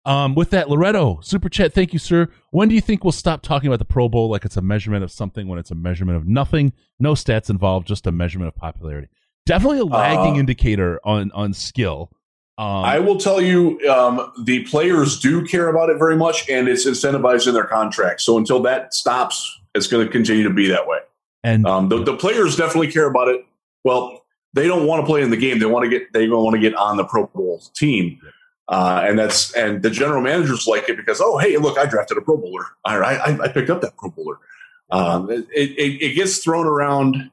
Um, 0.06 0.34
with 0.34 0.50
that, 0.50 0.70
Loretto 0.70 1.20
super 1.20 1.48
chat. 1.50 1.74
Thank 1.74 1.92
you, 1.92 1.98
sir. 1.98 2.28
When 2.52 2.68
do 2.70 2.74
you 2.74 2.80
think 2.80 3.04
we'll 3.04 3.12
stop 3.12 3.42
talking 3.42 3.66
about 3.68 3.80
the 3.80 3.84
Pro 3.84 4.08
Bowl 4.08 4.30
like 4.30 4.44
it's 4.46 4.56
a 4.56 4.62
measurement 4.62 5.04
of 5.04 5.10
something 5.10 5.46
when 5.46 5.58
it's 5.58 5.70
a 5.72 5.74
measurement 5.74 6.16
of 6.16 6.26
nothing? 6.26 6.72
No 6.98 7.12
stats 7.12 7.50
involved, 7.50 7.86
just 7.88 8.06
a 8.06 8.12
measurement 8.12 8.48
of 8.48 8.54
popularity. 8.54 9.08
Definitely 9.44 9.80
a 9.80 9.84
lagging 9.84 10.36
Uh, 10.36 10.40
indicator 10.40 11.00
on 11.04 11.30
on 11.32 11.52
skill. 11.52 12.10
Um, 12.58 12.66
I 12.66 12.98
will 12.98 13.18
tell 13.18 13.40
you, 13.40 13.78
um, 13.88 14.32
the 14.42 14.64
players 14.64 15.20
do 15.20 15.44
care 15.44 15.68
about 15.68 15.90
it 15.90 15.98
very 15.98 16.16
much, 16.16 16.48
and 16.48 16.68
it's 16.68 16.86
incentivized 16.86 17.46
in 17.46 17.52
their 17.52 17.66
contracts. 17.66 18.24
So 18.24 18.38
until 18.38 18.60
that 18.62 18.94
stops, 18.94 19.60
it's 19.74 19.86
going 19.86 20.06
to 20.06 20.10
continue 20.10 20.42
to 20.44 20.50
be 20.50 20.68
that 20.68 20.86
way. 20.86 21.00
and 21.44 21.66
Um, 21.66 21.90
the, 21.90 22.02
the 22.02 22.16
players 22.16 22.56
definitely 22.56 22.90
care 22.90 23.06
about 23.06 23.28
it. 23.28 23.44
Well, 23.84 24.24
they 24.54 24.66
don't 24.66 24.86
want 24.86 25.02
to 25.02 25.06
play 25.06 25.20
in 25.20 25.28
the 25.28 25.36
game; 25.36 25.58
they 25.58 25.66
want 25.66 25.84
to 25.84 25.90
get 25.90 26.12
they 26.14 26.28
want 26.28 26.54
to 26.54 26.60
get 26.60 26.74
on 26.74 26.96
the 26.96 27.04
Pro 27.04 27.26
Bowl 27.26 27.62
team, 27.74 28.18
uh, 28.68 29.02
and 29.04 29.18
that's 29.18 29.52
and 29.52 29.82
the 29.82 29.90
general 29.90 30.22
managers 30.22 30.66
like 30.66 30.88
it 30.88 30.96
because 30.96 31.20
oh 31.20 31.36
hey 31.36 31.58
look 31.58 31.76
I 31.78 31.84
drafted 31.84 32.16
a 32.16 32.22
Pro 32.22 32.38
Bowler, 32.38 32.64
all 32.86 32.98
right 32.98 33.20
I, 33.20 33.44
I 33.44 33.48
picked 33.48 33.68
up 33.68 33.82
that 33.82 33.98
Pro 33.98 34.10
Bowler. 34.10 34.38
Um, 34.90 35.30
it, 35.30 35.46
it, 35.52 36.02
it 36.02 36.14
gets 36.14 36.38
thrown 36.38 36.66
around 36.66 37.30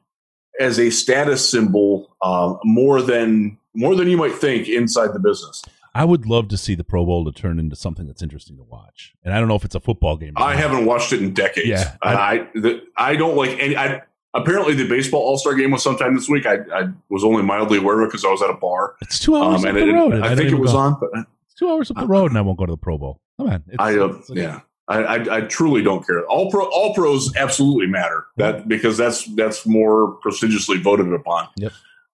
as 0.60 0.80
a 0.80 0.90
status 0.90 1.48
symbol 1.48 2.14
um, 2.22 2.60
more 2.64 3.02
than 3.02 3.58
more 3.74 3.96
than 3.96 4.10
you 4.10 4.18
might 4.18 4.34
think 4.34 4.68
inside 4.68 5.14
the 5.14 5.20
business. 5.20 5.62
I 5.96 6.06
would 6.06 6.26
love 6.26 6.48
to 6.50 6.58
see 6.58 6.74
the 6.74 6.84
Pro 6.84 7.06
Bowl 7.06 7.24
to 7.26 7.32
turn 7.32 7.60
into 7.60 7.76
something 7.76 8.08
that's 8.08 8.24
interesting 8.24 8.58
to 8.58 8.64
watch. 8.64 9.14
And 9.24 9.34
I 9.34 9.40
don't 9.40 9.48
know 9.48 9.56
if 9.56 9.64
it's 9.64 9.76
a 9.76 9.80
football 9.80 10.18
game. 10.18 10.34
I 10.38 10.56
haven't 10.56 10.86
watched 10.86 11.14
it 11.14 11.22
in 11.22 11.34
decades. 11.34 11.68
Yeah, 11.68 11.96
I 12.02 12.14
I, 12.16 12.38
the, 12.56 12.82
I 12.98 13.16
don't 13.16 13.36
like 13.38 13.52
any. 13.60 13.78
I, 13.78 14.02
apparently, 14.34 14.74
the 14.74 14.88
baseball 14.88 15.22
All 15.22 15.38
Star 15.38 15.54
game 15.54 15.70
was 15.70 15.84
sometime 15.84 16.16
this 16.16 16.28
week. 16.28 16.48
I, 16.48 16.58
I 16.74 16.88
was 17.10 17.24
only 17.24 17.44
mildly 17.44 17.78
aware 17.78 18.00
of 18.02 18.06
it 18.06 18.10
because 18.10 18.26
I 18.26 18.30
was 18.30 18.42
at 18.42 18.50
a 18.50 18.56
bar, 18.56 18.96
It's 19.02 19.20
two 19.20 19.36
hours 19.36 19.64
um, 19.64 19.70
up 19.70 19.76
the 19.76 19.88
it, 19.90 19.94
road. 19.94 20.14
I 20.22 20.36
think 20.36 20.50
it 20.52 20.56
was 20.56 20.72
go. 20.72 20.78
on. 20.80 20.98
But 21.00 21.10
It's 21.46 21.54
two 21.56 21.70
hours 21.70 21.92
up 21.92 21.98
the 21.98 22.08
road, 22.08 22.32
and 22.32 22.38
I 22.40 22.42
won't 22.42 22.58
go 22.58 22.66
to 22.66 22.74
the 22.74 22.78
Pro 22.78 22.98
Bowl. 22.98 23.22
Come 23.38 23.50
on. 23.50 23.64
It's, 23.68 23.76
I, 23.78 23.98
uh, 24.00 24.06
it's- 24.08 24.30
yeah, 24.32 24.62
I, 24.88 24.98
I, 25.04 25.38
I 25.38 25.42
truly 25.42 25.84
don't 25.84 26.04
care. 26.06 26.26
All 26.26 26.50
pro, 26.50 26.66
all 26.72 26.96
pros 26.96 27.36
absolutely 27.36 27.86
matter. 27.86 28.26
That 28.38 28.68
because 28.68 28.98
that's 28.98 29.26
that's 29.36 29.68
more 29.68 30.14
prestigiously 30.24 30.80
voted 30.80 31.14
upon. 31.14 31.50
Yep. 31.58 31.72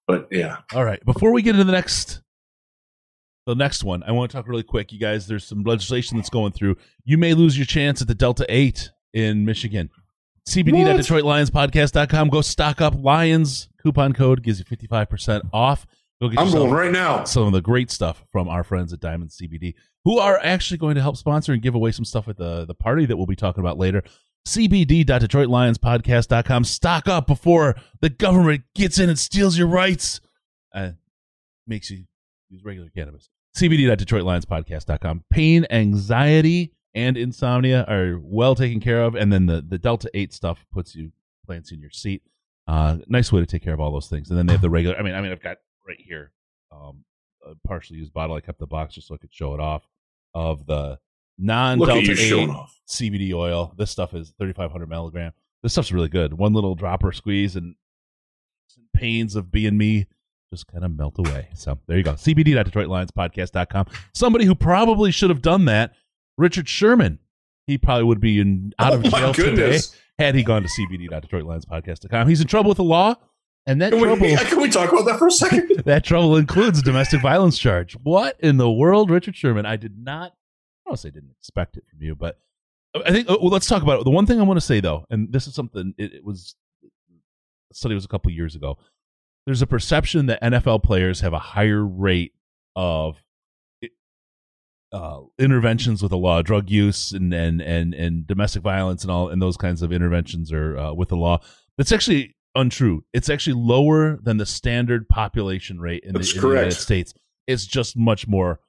But 0.09 0.27
yeah, 0.31 0.57
All 0.73 0.83
right. 0.83 1.05
Before 1.05 1.31
we 1.31 1.43
get 1.43 1.51
into 1.51 1.65
the 1.65 1.71
next 1.71 2.23
the 3.45 3.53
next 3.53 3.83
one, 3.83 4.01
I 4.01 4.11
want 4.11 4.31
to 4.31 4.35
talk 4.35 4.47
really 4.47 4.63
quick. 4.63 4.91
You 4.91 4.97
guys, 4.97 5.27
there's 5.27 5.45
some 5.45 5.61
legislation 5.61 6.17
that's 6.17 6.31
going 6.31 6.51
through. 6.51 6.77
You 7.05 7.19
may 7.19 7.35
lose 7.35 7.55
your 7.55 7.67
chance 7.67 8.01
at 8.01 8.07
the 8.07 8.15
Delta 8.15 8.43
8 8.49 8.89
in 9.13 9.45
Michigan. 9.45 9.91
CBD.DetroitLionsPodcast.com. 10.49 12.29
Go 12.29 12.41
stock 12.41 12.81
up 12.81 12.95
Lions. 12.97 13.69
Coupon 13.83 14.13
code 14.13 14.41
gives 14.41 14.57
you 14.57 14.65
55% 14.65 15.47
off. 15.53 15.85
Go 16.19 16.29
get 16.29 16.39
I'm 16.39 16.51
going 16.51 16.71
right 16.71 16.91
now. 16.91 17.23
some 17.25 17.43
of 17.43 17.53
the 17.53 17.61
great 17.61 17.91
stuff 17.91 18.25
from 18.31 18.49
our 18.49 18.63
friends 18.63 18.91
at 18.91 18.99
Diamond 18.99 19.29
CBD, 19.29 19.75
who 20.05 20.17
are 20.17 20.39
actually 20.41 20.79
going 20.79 20.95
to 20.95 21.01
help 21.01 21.17
sponsor 21.17 21.53
and 21.53 21.61
give 21.61 21.75
away 21.75 21.91
some 21.91 22.03
stuff 22.03 22.27
at 22.27 22.37
the, 22.37 22.65
the 22.65 22.73
party 22.73 23.05
that 23.05 23.15
we'll 23.15 23.27
be 23.27 23.35
talking 23.35 23.61
about 23.61 23.77
later. 23.77 24.03
CBD.DetroitLionsPodcast.com. 24.47 26.63
Stock 26.63 27.07
up 27.07 27.27
before 27.27 27.75
the 28.01 28.09
government 28.09 28.63
gets 28.75 28.99
in 28.99 29.09
and 29.09 29.19
steals 29.19 29.57
your 29.57 29.67
rights. 29.67 30.21
Uh, 30.73 30.91
makes 31.67 31.91
you 31.91 32.05
use 32.49 32.63
regular 32.63 32.89
cannabis. 32.89 33.29
CBD.DetroitLionsPodcast.com. 33.55 35.23
Pain, 35.29 35.65
anxiety, 35.69 36.73
and 36.93 37.17
insomnia 37.17 37.85
are 37.87 38.19
well 38.21 38.55
taken 38.55 38.79
care 38.79 39.03
of. 39.03 39.15
And 39.15 39.31
then 39.31 39.45
the, 39.45 39.63
the 39.67 39.77
Delta 39.77 40.09
8 40.13 40.33
stuff 40.33 40.65
puts 40.71 40.95
you, 40.95 41.11
plants 41.45 41.71
in 41.71 41.79
your 41.79 41.91
seat. 41.91 42.23
Uh, 42.67 42.97
nice 43.07 43.31
way 43.31 43.39
to 43.39 43.45
take 43.45 43.63
care 43.63 43.73
of 43.73 43.79
all 43.79 43.91
those 43.91 44.07
things. 44.07 44.29
And 44.29 44.37
then 44.37 44.45
they 44.45 44.53
have 44.53 44.61
the 44.61 44.69
regular, 44.69 44.97
I 44.97 45.01
mean, 45.01 45.15
I 45.15 45.21
mean, 45.21 45.31
I've 45.31 45.41
got 45.41 45.57
right 45.87 45.99
here 45.99 46.31
um, 46.71 47.03
a 47.45 47.53
partially 47.67 47.97
used 47.97 48.13
bottle. 48.13 48.35
I 48.35 48.41
kept 48.41 48.59
the 48.59 48.67
box 48.67 48.93
just 48.93 49.07
so 49.07 49.15
I 49.15 49.17
could 49.17 49.33
show 49.33 49.53
it 49.53 49.59
off 49.59 49.87
of 50.33 50.65
the 50.67 50.99
non 51.39 51.79
Delta 51.79 52.11
8. 52.11 52.49
CBD 52.87 53.33
oil. 53.33 53.73
This 53.77 53.91
stuff 53.91 54.13
is 54.13 54.33
3,500 54.39 54.89
milligram. 54.89 55.31
This 55.61 55.73
stuff's 55.73 55.91
really 55.91 56.09
good. 56.09 56.33
One 56.33 56.53
little 56.53 56.75
dropper 56.75 57.11
squeeze 57.11 57.55
and 57.55 57.75
some 58.67 58.85
pains 58.93 59.35
of 59.35 59.51
being 59.51 59.77
me 59.77 60.07
just 60.51 60.67
kind 60.67 60.83
of 60.83 60.95
melt 60.95 61.15
away. 61.19 61.49
So 61.53 61.77
there 61.87 61.97
you 61.97 62.03
go. 62.03 62.13
CBD.DetroitLionsPodcast.com. 62.13 63.85
Somebody 64.13 64.45
who 64.45 64.55
probably 64.55 65.11
should 65.11 65.29
have 65.29 65.41
done 65.41 65.65
that, 65.65 65.93
Richard 66.37 66.67
Sherman. 66.67 67.19
He 67.67 67.77
probably 67.77 68.05
would 68.05 68.19
be 68.19 68.39
in 68.39 68.73
out 68.79 68.93
of 68.93 69.05
Oh 69.05 69.09
jail 69.09 69.33
today 69.33 69.79
had 70.17 70.33
he 70.33 70.43
gone 70.43 70.63
to 70.63 70.69
CBD.DetroitLionsPodcast.com. 70.69 72.27
He's 72.27 72.41
in 72.41 72.47
trouble 72.47 72.69
with 72.69 72.77
the 72.77 72.83
law, 72.83 73.15
and 73.67 73.79
that 73.81 73.91
Can 73.91 74.01
trouble 74.01 74.21
we, 74.23 74.35
can 74.35 74.59
we 74.59 74.69
talk 74.69 74.91
about 74.91 75.05
that 75.05 75.19
for 75.19 75.27
a 75.27 75.31
second? 75.31 75.69
that 75.85 76.03
trouble 76.03 76.35
includes 76.35 76.79
a 76.79 76.81
domestic 76.81 77.21
violence 77.21 77.59
charge. 77.59 77.93
What 78.01 78.39
in 78.39 78.57
the 78.57 78.71
world, 78.71 79.11
Richard 79.11 79.35
Sherman? 79.35 79.67
I 79.67 79.75
did 79.75 79.99
not. 79.99 80.33
I 80.89 80.91
don't 80.91 80.97
say 80.97 81.11
didn't 81.11 81.35
expect 81.37 81.77
it 81.77 81.83
from 81.87 82.01
you, 82.01 82.15
but 82.15 82.39
I 82.95 83.11
think. 83.11 83.29
Well, 83.29 83.49
let's 83.49 83.67
talk 83.67 83.83
about 83.83 83.99
it. 83.99 84.03
The 84.05 84.09
one 84.09 84.25
thing 84.25 84.39
I 84.39 84.43
want 84.43 84.59
to 84.59 84.65
say 84.65 84.79
though, 84.79 85.05
and 85.11 85.31
this 85.31 85.45
is 85.45 85.53
something. 85.53 85.93
It, 85.99 86.15
it 86.15 86.25
was 86.25 86.55
the 87.69 87.75
study 87.75 87.93
was 87.93 88.05
a 88.05 88.09
couple 88.09 88.31
years 88.31 88.55
ago. 88.55 88.77
There's 89.45 89.61
a 89.61 89.67
perception 89.67 90.25
that 90.25 90.41
NFL 90.41 90.83
players 90.83 91.21
have 91.21 91.33
a 91.33 91.39
higher 91.39 91.85
rate 91.85 92.33
of 92.75 93.21
uh, 94.91 95.19
interventions 95.37 96.01
with 96.01 96.09
the 96.09 96.17
law, 96.17 96.41
drug 96.41 96.71
use 96.71 97.11
and 97.11 97.31
and 97.33 97.61
and 97.61 97.93
and 97.93 98.25
domestic 98.25 98.63
violence 98.63 99.03
and 99.03 99.11
all, 99.11 99.29
and 99.29 99.39
those 99.39 99.57
kinds 99.57 99.83
of 99.83 99.91
interventions 99.91 100.51
are 100.51 100.75
uh, 100.75 100.93
with 100.93 101.09
the 101.09 101.17
law. 101.17 101.39
That's 101.77 101.91
actually 101.91 102.35
untrue. 102.55 103.03
It's 103.13 103.29
actually 103.29 103.61
lower 103.61 104.17
than 104.23 104.37
the 104.37 104.45
standard 104.47 105.07
population 105.07 105.79
rate 105.79 106.03
in, 106.03 106.13
the, 106.13 106.19
in 106.19 106.41
the 106.41 106.47
United. 106.47 106.71
States. 106.73 107.13
It's 107.45 107.67
just 107.67 107.95
much 107.95 108.27
more 108.27 108.59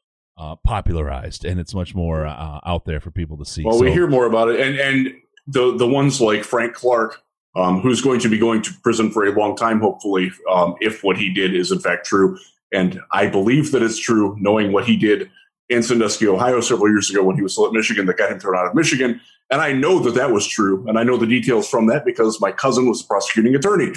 uh, 0.40 0.56
popularized 0.64 1.44
and 1.44 1.60
it's 1.60 1.74
much 1.74 1.94
more 1.94 2.26
uh, 2.26 2.60
out 2.64 2.86
there 2.86 2.98
for 2.98 3.10
people 3.10 3.36
to 3.36 3.44
see. 3.44 3.62
Well, 3.62 3.74
So- 3.74 3.84
we 3.84 3.92
hear 3.92 4.06
more 4.06 4.24
about 4.24 4.48
it, 4.48 4.58
and 4.58 4.76
and 4.78 5.14
the 5.46 5.76
the 5.76 5.86
ones 5.86 6.20
like 6.20 6.44
Frank 6.44 6.74
Clark, 6.74 7.22
um, 7.54 7.80
who's 7.80 8.00
going 8.00 8.20
to 8.20 8.28
be 8.28 8.38
going 8.38 8.62
to 8.62 8.72
prison 8.82 9.10
for 9.10 9.26
a 9.26 9.32
long 9.38 9.54
time, 9.54 9.80
hopefully, 9.80 10.32
um, 10.50 10.76
if 10.80 11.04
what 11.04 11.16
he 11.18 11.32
did 11.32 11.54
is 11.54 11.70
in 11.70 11.78
fact 11.78 12.06
true, 12.06 12.38
and 12.72 12.98
I 13.12 13.26
believe 13.26 13.70
that 13.72 13.82
it's 13.82 13.98
true, 13.98 14.34
knowing 14.40 14.72
what 14.72 14.86
he 14.86 14.96
did 14.96 15.30
in 15.68 15.82
Sandusky, 15.82 16.26
Ohio, 16.26 16.60
several 16.60 16.88
years 16.90 17.10
ago 17.10 17.22
when 17.22 17.36
he 17.36 17.42
was 17.42 17.52
still 17.52 17.66
at 17.66 17.72
Michigan, 17.72 18.06
that 18.06 18.16
got 18.16 18.32
him 18.32 18.40
thrown 18.40 18.56
out 18.56 18.66
of 18.66 18.74
Michigan, 18.74 19.20
and 19.50 19.60
I 19.60 19.72
know 19.72 19.98
that 20.00 20.14
that 20.14 20.32
was 20.32 20.46
true, 20.46 20.84
and 20.88 20.98
I 20.98 21.02
know 21.02 21.16
the 21.18 21.26
details 21.26 21.68
from 21.68 21.86
that 21.88 22.04
because 22.06 22.40
my 22.40 22.50
cousin 22.50 22.88
was 22.88 23.02
a 23.02 23.06
prosecuting 23.06 23.54
attorney, 23.54 23.92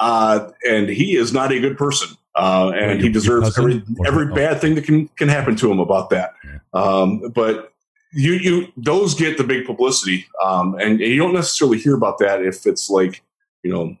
uh, 0.00 0.48
and 0.66 0.88
he 0.88 1.16
is 1.16 1.32
not 1.32 1.52
a 1.52 1.60
good 1.60 1.76
person. 1.76 2.16
Uh, 2.36 2.72
and 2.74 3.00
he 3.00 3.08
deserves 3.08 3.56
every 3.56 3.82
every 4.06 4.26
bad 4.34 4.60
thing 4.60 4.74
that 4.74 4.84
can 4.84 5.08
can 5.08 5.28
happen 5.28 5.54
to 5.56 5.70
him 5.70 5.78
about 5.78 6.10
that. 6.10 6.34
Um, 6.72 7.30
but 7.32 7.72
you 8.12 8.32
you 8.32 8.72
those 8.76 9.14
get 9.14 9.38
the 9.38 9.44
big 9.44 9.66
publicity, 9.66 10.26
um, 10.42 10.74
and 10.80 10.98
you 11.00 11.16
don't 11.16 11.34
necessarily 11.34 11.78
hear 11.78 11.94
about 11.94 12.18
that 12.18 12.42
if 12.42 12.66
it's 12.66 12.90
like 12.90 13.22
you 13.62 13.72
know, 13.72 13.96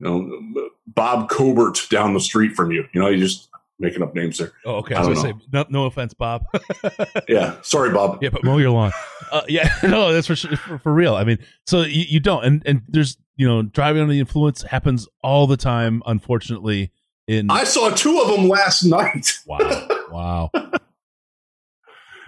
know 0.00 0.70
Bob 0.86 1.30
Cobert 1.30 1.86
down 1.90 2.14
the 2.14 2.20
street 2.20 2.54
from 2.54 2.70
you. 2.70 2.84
You 2.92 3.00
know, 3.00 3.08
you 3.08 3.18
just 3.18 3.48
making 3.78 4.02
up 4.02 4.14
names 4.14 4.38
there. 4.38 4.52
Oh, 4.64 4.76
okay. 4.76 4.94
I 4.94 5.02
I 5.02 5.06
was 5.06 5.22
going 5.22 5.34
to 5.34 5.40
say, 5.40 5.46
no, 5.52 5.66
no 5.68 5.86
offense, 5.86 6.14
Bob. 6.14 6.44
Yeah, 7.28 7.56
sorry, 7.62 7.90
Bob. 7.90 8.22
yeah, 8.22 8.30
but 8.30 8.44
mow 8.44 8.58
your 8.58 8.70
lawn. 8.70 8.92
Uh, 9.30 9.42
yeah, 9.48 9.74
no, 9.82 10.12
that's 10.12 10.26
for, 10.26 10.36
for 10.36 10.78
for 10.78 10.92
real. 10.92 11.14
I 11.14 11.24
mean, 11.24 11.38
so 11.66 11.82
you, 11.82 12.04
you 12.08 12.20
don't, 12.20 12.44
and 12.44 12.62
and 12.66 12.82
there's 12.88 13.16
you 13.36 13.46
know 13.46 13.62
driving 13.62 14.02
under 14.02 14.12
the 14.12 14.20
influence 14.20 14.62
happens 14.62 15.08
all 15.22 15.46
the 15.46 15.56
time. 15.56 16.02
Unfortunately, 16.06 16.90
in 17.26 17.50
I 17.50 17.64
saw 17.64 17.90
two 17.90 18.20
of 18.20 18.28
them 18.28 18.48
last 18.48 18.84
night. 18.84 19.38
wow, 19.46 19.88
wow, 20.10 20.50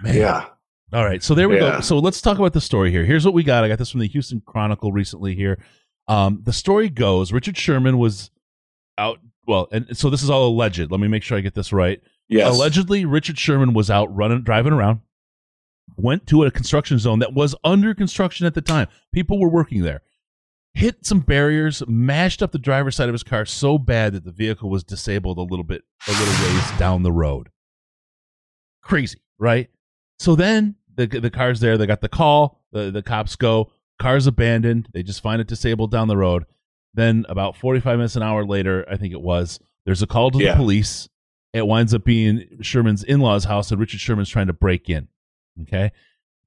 man. 0.01 0.15
Yeah, 0.15 0.45
All 0.93 1.05
right, 1.05 1.21
so 1.21 1.33
there 1.35 1.49
we 1.49 1.57
go. 1.57 1.81
So 1.81 1.99
let's 1.99 2.21
talk 2.21 2.37
about 2.37 2.53
the 2.53 2.61
story 2.61 2.91
here. 2.91 3.05
Here's 3.05 3.25
what 3.25 3.33
we 3.33 3.43
got. 3.43 3.63
I 3.63 3.67
got 3.67 3.77
this 3.79 3.91
from 3.91 3.99
the 3.99 4.07
Houston 4.07 4.41
Chronicle 4.45 4.91
recently. 4.91 5.35
Here, 5.35 5.59
um, 6.07 6.41
the 6.43 6.53
story 6.53 6.89
goes: 6.89 7.31
Richard 7.31 7.57
Sherman 7.57 7.97
was 7.97 8.31
out. 8.97 9.19
Well, 9.47 9.67
and 9.71 9.95
so 9.95 10.09
this 10.09 10.23
is 10.23 10.29
all 10.29 10.47
alleged. 10.47 10.89
Let 10.91 10.99
me 10.99 11.07
make 11.07 11.23
sure 11.23 11.37
I 11.37 11.41
get 11.41 11.53
this 11.53 11.71
right. 11.71 12.01
yes. 12.27 12.53
Allegedly, 12.53 13.05
Richard 13.05 13.37
Sherman 13.37 13.73
was 13.73 13.91
out 13.91 14.15
running, 14.15 14.41
driving 14.41 14.73
around, 14.73 15.01
went 15.97 16.25
to 16.27 16.43
a 16.45 16.51
construction 16.51 16.97
zone 16.97 17.19
that 17.19 17.33
was 17.33 17.55
under 17.63 17.93
construction 17.93 18.47
at 18.47 18.53
the 18.53 18.61
time. 18.61 18.87
People 19.13 19.39
were 19.39 19.49
working 19.49 19.83
there. 19.83 20.01
Hit 20.75 21.05
some 21.05 21.21
barriers, 21.21 21.81
mashed 21.87 22.43
up 22.43 22.51
the 22.51 22.59
driver's 22.59 22.95
side 22.97 23.07
of 23.09 23.13
his 23.13 23.23
car 23.23 23.45
so 23.45 23.77
bad 23.77 24.13
that 24.13 24.25
the 24.25 24.31
vehicle 24.31 24.69
was 24.69 24.83
disabled 24.83 25.37
a 25.37 25.41
little 25.41 25.63
bit, 25.63 25.83
a 26.07 26.11
little 26.11 26.45
ways 26.45 26.71
down 26.77 27.01
the 27.03 27.11
road. 27.13 27.49
Crazy, 28.83 29.19
right? 29.39 29.69
So 30.19 30.35
then 30.35 30.75
the 30.95 31.07
the 31.07 31.29
car's 31.31 31.59
there. 31.59 31.77
They 31.77 31.87
got 31.87 32.01
the 32.01 32.09
call. 32.09 32.61
The 32.71 32.91
the 32.91 33.01
cops 33.01 33.35
go, 33.35 33.71
car's 33.99 34.27
abandoned. 34.27 34.89
They 34.93 35.01
just 35.01 35.21
find 35.23 35.41
it 35.41 35.47
disabled 35.47 35.91
down 35.91 36.07
the 36.07 36.17
road. 36.17 36.45
Then 36.93 37.25
about 37.27 37.57
45 37.57 37.97
minutes 37.97 38.15
an 38.15 38.23
hour 38.23 38.45
later, 38.45 38.85
I 38.89 38.95
think 38.95 39.11
it 39.13 39.21
was, 39.21 39.59
there's 39.85 40.01
a 40.01 40.07
call 40.07 40.31
to 40.31 40.39
Yeah. 40.39 40.51
the 40.51 40.57
police. 40.57 41.09
It 41.53 41.67
winds 41.67 41.93
up 41.93 42.03
being 42.05 42.45
Sherman's 42.61 43.03
in-laws' 43.03 43.45
house, 43.45 43.71
and 43.71 43.79
Richard 43.79 43.99
Sherman's 43.99 44.29
trying 44.29 44.47
to 44.47 44.53
break 44.53 44.89
in. 44.89 45.07
Okay, 45.63 45.91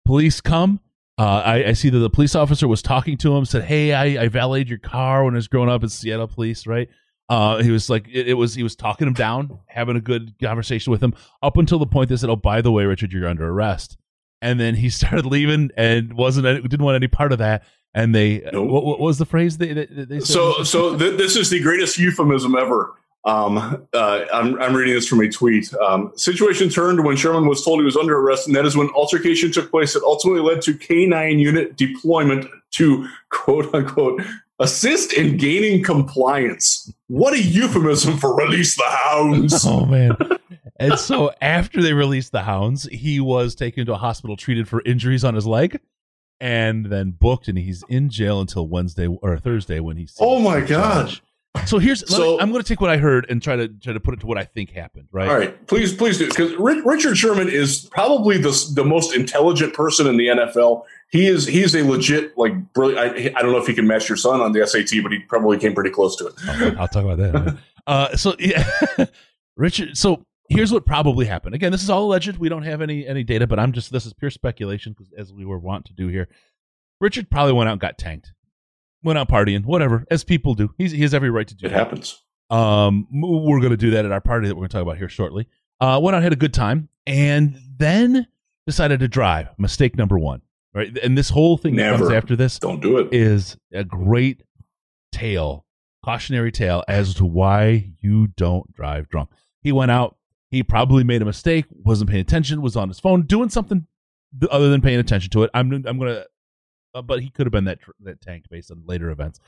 police 0.06 0.40
come. 0.40 0.80
Uh, 1.18 1.42
I, 1.44 1.64
I 1.68 1.72
see 1.72 1.90
that 1.90 1.98
the 1.98 2.08
police 2.10 2.34
officer 2.36 2.68
was 2.68 2.80
talking 2.80 3.16
to 3.18 3.36
him. 3.36 3.44
Said, 3.44 3.64
"Hey, 3.64 3.92
I, 3.92 4.24
I 4.24 4.28
valeted 4.28 4.68
your 4.68 4.78
car 4.78 5.24
when 5.24 5.34
I 5.34 5.36
was 5.38 5.48
growing 5.48 5.68
up 5.68 5.82
in 5.82 5.88
Seattle 5.88 6.28
Police, 6.28 6.66
right?" 6.66 6.88
Uh, 7.28 7.62
he 7.62 7.70
was 7.70 7.90
like, 7.90 8.06
it, 8.10 8.28
it 8.28 8.34
was 8.34 8.54
he 8.54 8.62
was 8.62 8.74
talking 8.76 9.06
him 9.06 9.12
down, 9.14 9.58
having 9.66 9.96
a 9.96 10.00
good 10.00 10.34
conversation 10.40 10.90
with 10.90 11.02
him, 11.02 11.12
up 11.42 11.56
until 11.58 11.78
the 11.78 11.86
point 11.86 12.08
they 12.08 12.16
said, 12.16 12.30
"Oh, 12.30 12.36
by 12.36 12.60
the 12.62 12.70
way, 12.72 12.84
Richard, 12.84 13.12
you're 13.12 13.28
under 13.28 13.48
arrest." 13.48 13.96
And 14.40 14.60
then 14.60 14.76
he 14.76 14.88
started 14.90 15.26
leaving 15.26 15.70
and 15.76 16.12
wasn't 16.14 16.46
didn't 16.62 16.84
want 16.84 16.94
any 16.96 17.08
part 17.08 17.32
of 17.32 17.38
that. 17.38 17.64
And 17.94 18.14
they 18.14 18.48
Nope. 18.52 18.68
what, 18.68 18.84
what 18.84 19.00
was 19.00 19.18
the 19.18 19.26
phrase 19.26 19.58
they 19.58 19.72
they, 19.72 19.86
they 19.86 20.20
said? 20.20 20.26
So, 20.28 20.62
so 20.62 20.96
th- 20.96 21.16
this 21.18 21.36
is 21.36 21.50
the 21.50 21.60
greatest 21.60 21.98
euphemism 21.98 22.54
ever. 22.54 22.94
Um, 23.24 23.86
uh, 23.92 24.24
I'm, 24.32 24.60
I'm 24.60 24.74
reading 24.74 24.94
this 24.94 25.06
from 25.06 25.20
a 25.20 25.28
tweet. 25.28 25.72
Um, 25.74 26.12
situation 26.16 26.68
turned 26.68 27.04
when 27.04 27.16
Sherman 27.16 27.46
was 27.46 27.64
told 27.64 27.80
he 27.80 27.84
was 27.84 27.96
under 27.96 28.18
arrest, 28.18 28.46
and 28.46 28.56
that 28.56 28.64
is 28.64 28.76
when 28.76 28.88
altercation 28.90 29.52
took 29.52 29.70
place 29.70 29.92
that 29.94 30.02
ultimately 30.02 30.40
led 30.40 30.62
to 30.62 30.74
K9 30.74 31.38
unit 31.38 31.76
deployment 31.76 32.46
to 32.72 33.06
quote 33.30 33.74
unquote 33.74 34.22
assist 34.60 35.12
in 35.12 35.36
gaining 35.36 35.82
compliance. 35.82 36.92
What 37.08 37.34
a 37.34 37.40
euphemism 37.42 38.18
for 38.18 38.34
release 38.36 38.76
the 38.76 38.84
hounds. 38.86 39.64
Oh 39.66 39.84
man. 39.86 40.16
and 40.76 40.98
so 40.98 41.32
after 41.40 41.82
they 41.82 41.92
released 41.92 42.32
the 42.32 42.42
hounds, 42.42 42.84
he 42.90 43.20
was 43.20 43.54
taken 43.54 43.86
to 43.86 43.94
a 43.94 43.98
hospital 43.98 44.36
treated 44.36 44.68
for 44.68 44.82
injuries 44.84 45.24
on 45.24 45.34
his 45.34 45.46
leg 45.46 45.80
and 46.40 46.86
then 46.86 47.10
booked 47.10 47.48
and 47.48 47.58
he's 47.58 47.82
in 47.88 48.08
jail 48.10 48.40
until 48.40 48.68
Wednesday 48.68 49.06
or 49.06 49.38
Thursday 49.38 49.80
when 49.80 49.96
he's 49.96 50.16
Oh 50.20 50.38
my 50.38 50.60
gosh. 50.60 51.20
So 51.66 51.78
here's 51.78 52.02
let 52.02 52.10
me- 52.10 52.16
So- 52.16 52.40
I'm 52.40 52.50
going 52.50 52.62
to 52.62 52.68
take 52.68 52.80
what 52.80 52.90
I 52.90 52.96
heard 52.96 53.26
and 53.28 53.42
try 53.42 53.56
to 53.56 53.68
try 53.68 53.92
to 53.92 54.00
put 54.00 54.14
it 54.14 54.20
to 54.20 54.26
what 54.26 54.38
I 54.38 54.44
think 54.44 54.70
happened, 54.70 55.08
right? 55.12 55.28
All 55.28 55.36
right, 55.36 55.66
please, 55.66 55.94
please 55.94 56.18
do 56.18 56.28
because 56.28 56.54
Richard 56.56 57.16
Sherman 57.16 57.48
is 57.48 57.88
probably 57.90 58.38
the 58.38 58.72
the 58.74 58.84
most 58.84 59.14
intelligent 59.14 59.74
person 59.74 60.06
in 60.06 60.16
the 60.16 60.26
NFL. 60.28 60.84
He 61.10 61.26
is 61.26 61.46
he 61.46 61.62
is 61.62 61.74
a 61.74 61.82
legit 61.82 62.36
like 62.36 62.52
brilliant. 62.74 62.98
I, 63.00 63.38
I 63.38 63.42
don't 63.42 63.52
know 63.52 63.58
if 63.58 63.66
he 63.66 63.74
can 63.74 63.86
match 63.86 64.08
your 64.08 64.16
son 64.16 64.40
on 64.40 64.52
the 64.52 64.66
SAT, 64.66 65.02
but 65.02 65.12
he 65.12 65.20
probably 65.20 65.58
came 65.58 65.74
pretty 65.74 65.90
close 65.90 66.16
to 66.16 66.26
it. 66.26 66.34
I'll, 66.46 66.80
I'll 66.82 66.88
talk 66.88 67.04
about 67.04 67.18
that. 67.18 67.58
uh, 67.86 68.16
so 68.16 68.34
yeah, 68.38 68.64
Richard. 69.56 69.96
So 69.96 70.24
here's 70.50 70.72
what 70.72 70.86
probably 70.86 71.26
happened. 71.26 71.54
Again, 71.54 71.72
this 71.72 71.82
is 71.82 71.90
all 71.90 72.04
alleged. 72.04 72.36
We 72.38 72.48
don't 72.48 72.62
have 72.62 72.80
any 72.82 73.06
any 73.06 73.24
data, 73.24 73.46
but 73.46 73.58
I'm 73.58 73.72
just 73.72 73.90
this 73.92 74.06
is 74.06 74.12
pure 74.14 74.30
speculation 74.30 74.92
because 74.96 75.12
as 75.16 75.32
we 75.32 75.44
were 75.44 75.58
wont 75.58 75.86
to 75.86 75.92
do 75.94 76.08
here, 76.08 76.28
Richard 77.00 77.30
probably 77.30 77.52
went 77.54 77.68
out 77.68 77.72
and 77.72 77.80
got 77.80 77.96
tanked, 77.98 78.32
went 79.02 79.18
out 79.18 79.28
partying, 79.28 79.64
whatever, 79.64 80.04
as 80.10 80.24
people 80.24 80.54
do. 80.54 80.74
He's, 80.78 80.92
he 80.92 81.02
has 81.02 81.14
every 81.14 81.30
right 81.30 81.46
to 81.48 81.54
do 81.54 81.66
It 81.66 81.70
that. 81.70 81.78
happens. 81.78 82.22
Um, 82.50 83.06
we're 83.12 83.60
going 83.60 83.70
to 83.70 83.76
do 83.76 83.90
that 83.90 84.04
at 84.04 84.12
our 84.12 84.20
party 84.20 84.48
that 84.48 84.54
we're 84.54 84.60
going 84.62 84.68
to 84.70 84.72
talk 84.74 84.82
about 84.82 84.98
here 84.98 85.08
shortly. 85.08 85.46
Uh, 85.80 86.00
went 86.02 86.16
out, 86.16 86.22
had 86.22 86.32
a 86.32 86.36
good 86.36 86.54
time, 86.54 86.88
and 87.06 87.58
then 87.76 88.26
decided 88.66 89.00
to 89.00 89.08
drive. 89.08 89.48
Mistake 89.58 89.96
number 89.96 90.18
one. 90.18 90.42
Right, 90.74 90.96
and 91.02 91.16
this 91.16 91.30
whole 91.30 91.56
thing 91.56 91.76
that 91.76 91.98
comes 91.98 92.10
after 92.10 92.36
this 92.36 92.58
Don't 92.58 92.80
do 92.82 92.98
it. 92.98 93.08
is 93.12 93.56
a 93.72 93.84
great 93.84 94.42
tale, 95.12 95.64
cautionary 96.04 96.52
tale 96.52 96.84
as 96.88 97.14
to 97.14 97.24
why 97.24 97.90
you 98.00 98.26
don't 98.28 98.72
drive 98.74 99.08
drunk. 99.08 99.30
He 99.62 99.72
went 99.72 99.90
out. 99.90 100.16
He 100.50 100.62
probably 100.62 101.04
made 101.04 101.22
a 101.22 101.24
mistake. 101.24 101.64
Wasn't 101.70 102.08
paying 102.10 102.20
attention. 102.20 102.60
Was 102.62 102.76
on 102.76 102.88
his 102.88 103.00
phone 103.00 103.22
doing 103.22 103.48
something 103.48 103.86
other 104.50 104.68
than 104.70 104.80
paying 104.82 105.00
attention 105.00 105.30
to 105.30 105.42
it. 105.42 105.50
I'm 105.54 105.72
I'm 105.86 105.98
gonna, 105.98 106.24
uh, 106.94 107.02
but 107.02 107.20
he 107.20 107.30
could 107.30 107.46
have 107.46 107.52
been 107.52 107.64
that 107.64 107.80
tr- 107.80 107.90
that 108.00 108.20
tanked 108.20 108.48
based 108.50 108.70
on 108.70 108.82
later 108.86 109.10
events. 109.10 109.40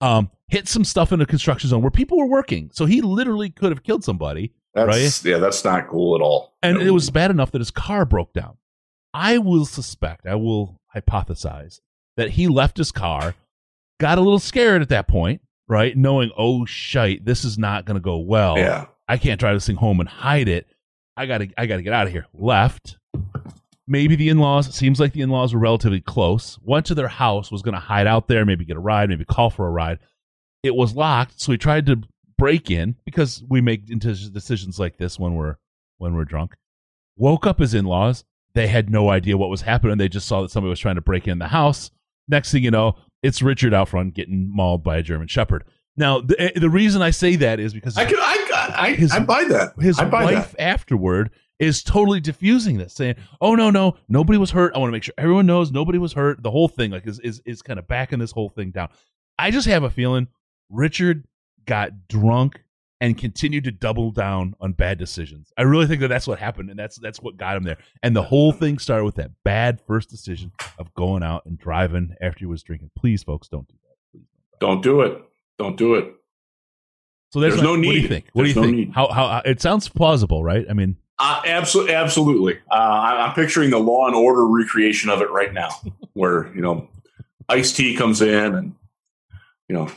Um, 0.00 0.30
hit 0.48 0.68
some 0.68 0.84
stuff 0.84 1.10
in 1.12 1.20
a 1.20 1.26
construction 1.26 1.70
zone 1.70 1.82
where 1.82 1.90
people 1.90 2.18
were 2.18 2.26
working, 2.26 2.70
so 2.72 2.86
he 2.86 3.00
literally 3.00 3.50
could 3.50 3.72
have 3.72 3.82
killed 3.82 4.04
somebody. 4.04 4.52
That's 4.74 5.24
yeah, 5.24 5.38
that's 5.38 5.64
not 5.64 5.88
cool 5.88 6.14
at 6.14 6.20
all. 6.22 6.54
And 6.62 6.78
No. 6.78 6.84
it 6.84 6.90
was 6.90 7.10
bad 7.10 7.30
enough 7.32 7.50
that 7.50 7.58
his 7.60 7.70
car 7.72 8.04
broke 8.04 8.32
down. 8.32 8.58
I 9.12 9.38
will 9.38 9.64
suspect, 9.66 10.26
I 10.26 10.36
will 10.36 10.78
hypothesize 10.94 11.80
that 12.16 12.30
he 12.30 12.46
left 12.46 12.76
his 12.76 12.92
car, 12.92 13.34
got 13.98 14.18
a 14.18 14.20
little 14.20 14.38
scared 14.38 14.82
at 14.82 14.90
that 14.90 15.08
point, 15.08 15.40
right? 15.66 15.96
Knowing, 15.96 16.30
oh 16.36 16.64
shite, 16.64 17.24
this 17.24 17.44
is 17.44 17.58
not 17.58 17.84
going 17.84 17.96
to 17.96 18.00
go 18.00 18.18
well. 18.18 18.56
yeah. 18.58 18.86
I 19.08 19.16
can't 19.16 19.40
drive 19.40 19.56
this 19.56 19.66
thing 19.66 19.76
home 19.76 20.00
and 20.00 20.08
hide 20.08 20.48
it. 20.48 20.68
I 21.16 21.24
gotta, 21.26 21.48
I 21.56 21.64
gotta 21.66 21.82
get 21.82 21.94
out 21.94 22.06
of 22.06 22.12
here. 22.12 22.26
Left. 22.34 22.98
Maybe 23.88 24.14
the 24.16 24.28
in-laws. 24.28 24.74
Seems 24.74 25.00
like 25.00 25.12
the 25.12 25.22
in-laws 25.22 25.54
were 25.54 25.60
relatively 25.60 26.00
close. 26.00 26.58
Went 26.62 26.86
to 26.86 26.94
their 26.94 27.08
house. 27.08 27.50
Was 27.50 27.62
gonna 27.62 27.80
hide 27.80 28.06
out 28.06 28.28
there. 28.28 28.44
Maybe 28.44 28.64
get 28.64 28.76
a 28.76 28.80
ride. 28.80 29.08
Maybe 29.08 29.24
call 29.24 29.50
for 29.50 29.66
a 29.66 29.70
ride. 29.70 29.98
It 30.62 30.74
was 30.74 30.94
locked, 30.94 31.40
so 31.40 31.52
he 31.52 31.58
tried 31.58 31.86
to 31.86 32.00
break 32.36 32.70
in 32.70 32.96
because 33.04 33.42
we 33.48 33.60
make 33.60 33.86
decisions 33.86 34.78
like 34.78 34.98
this 34.98 35.18
when 35.18 35.34
we're 35.34 35.56
when 35.98 36.14
we're 36.14 36.24
drunk. 36.24 36.54
Woke 37.16 37.46
up 37.46 37.58
his 37.58 37.74
in-laws. 37.74 38.24
They 38.54 38.66
had 38.68 38.90
no 38.90 39.10
idea 39.10 39.36
what 39.36 39.50
was 39.50 39.62
happening. 39.62 39.98
They 39.98 40.08
just 40.08 40.26
saw 40.28 40.42
that 40.42 40.50
somebody 40.50 40.70
was 40.70 40.80
trying 40.80 40.94
to 40.96 41.00
break 41.00 41.26
in 41.28 41.38
the 41.38 41.48
house. 41.48 41.90
Next 42.28 42.52
thing 42.52 42.62
you 42.64 42.70
know, 42.70 42.96
it's 43.22 43.42
Richard 43.42 43.72
out 43.74 43.88
front 43.88 44.14
getting 44.14 44.50
mauled 44.54 44.82
by 44.84 44.98
a 44.98 45.02
German 45.02 45.28
Shepherd. 45.28 45.64
Now, 45.96 46.20
the, 46.20 46.40
eh, 46.40 46.50
the 46.54 46.70
reason 46.70 47.02
I 47.02 47.10
say 47.10 47.36
that 47.36 47.58
is 47.58 47.74
because 47.74 47.96
I 47.96 48.04
can 48.04 48.18
I 48.18 48.74
I, 48.76 48.92
His- 48.92 49.12
I 49.12 49.20
buy 49.20 49.44
that. 49.44 49.72
his 49.80 49.98
I 49.98 50.04
buy 50.04 50.24
wife 50.24 50.54
afterward 50.58 51.30
is 51.58 51.82
totally 51.82 52.20
diffusing 52.20 52.78
this, 52.78 52.94
saying, 52.94 53.16
"Oh 53.40 53.54
no, 53.54 53.70
no, 53.70 53.96
nobody 54.08 54.38
was 54.38 54.50
hurt. 54.50 54.72
I 54.74 54.78
want 54.78 54.88
to 54.88 54.92
make 54.92 55.02
sure 55.02 55.14
everyone 55.18 55.46
knows 55.46 55.72
nobody 55.72 55.98
was 55.98 56.12
hurt." 56.12 56.42
The 56.42 56.50
whole 56.50 56.68
thing, 56.68 56.90
like, 56.90 57.06
is 57.06 57.18
is 57.20 57.40
is 57.44 57.62
kind 57.62 57.78
of 57.78 57.86
backing 57.88 58.18
this 58.18 58.30
whole 58.32 58.48
thing 58.50 58.70
down. 58.70 58.88
I 59.38 59.50
just 59.50 59.66
have 59.68 59.82
a 59.82 59.90
feeling 59.90 60.28
Richard 60.70 61.24
got 61.66 62.08
drunk 62.08 62.62
and 63.00 63.16
continued 63.16 63.62
to 63.62 63.70
double 63.70 64.10
down 64.10 64.54
on 64.60 64.72
bad 64.72 64.98
decisions. 64.98 65.52
I 65.56 65.62
really 65.62 65.86
think 65.86 66.00
that 66.00 66.08
that's 66.08 66.26
what 66.26 66.38
happened, 66.38 66.70
and 66.70 66.78
that's 66.78 66.98
that's 66.98 67.20
what 67.22 67.36
got 67.36 67.56
him 67.56 67.62
there. 67.64 67.78
And 68.02 68.14
the 68.16 68.22
whole 68.24 68.52
thing 68.52 68.78
started 68.78 69.04
with 69.04 69.14
that 69.16 69.30
bad 69.44 69.80
first 69.80 70.10
decision 70.10 70.52
of 70.78 70.92
going 70.94 71.22
out 71.22 71.44
and 71.46 71.56
driving 71.58 72.14
after 72.20 72.40
he 72.40 72.46
was 72.46 72.62
drinking. 72.62 72.90
Please, 72.96 73.22
folks, 73.22 73.48
don't 73.48 73.68
do 73.68 73.74
that. 73.84 73.96
Please. 74.12 74.26
Don't 74.60 74.82
do 74.82 75.00
it. 75.02 75.22
Don't 75.58 75.76
do 75.76 75.94
it. 75.94 76.12
So 77.32 77.40
there's, 77.40 77.54
There's 77.54 77.62
my- 77.62 77.74
no 77.76 77.86
What 77.88 77.92
do 77.94 78.00
you 78.00 78.08
think? 78.08 78.26
What 78.32 78.42
There's 78.44 78.54
do 78.54 78.60
no 78.62 78.66
you 78.66 78.72
think? 78.74 78.88
need. 78.88 78.94
How 78.94 79.08
how 79.08 79.42
it 79.44 79.60
sounds 79.60 79.88
plausible, 79.88 80.42
right? 80.42 80.66
I 80.68 80.72
mean, 80.72 80.96
Uh, 81.20 81.42
absolutely, 81.46 81.94
absolutely. 81.94 82.58
Uh, 82.70 82.74
I- 82.74 83.26
I'm 83.26 83.34
picturing 83.34 83.70
the 83.70 83.78
Law 83.78 84.06
and 84.06 84.14
Order 84.14 84.46
recreation 84.46 85.10
of 85.10 85.20
it 85.20 85.30
right 85.30 85.52
now, 85.52 85.70
where 86.14 86.52
you 86.54 86.60
know, 86.60 86.88
Ice 87.48 87.72
T 87.72 87.96
comes 87.96 88.20
in 88.22 88.54
and 88.54 88.74
you 89.68 89.74
know, 89.76 89.90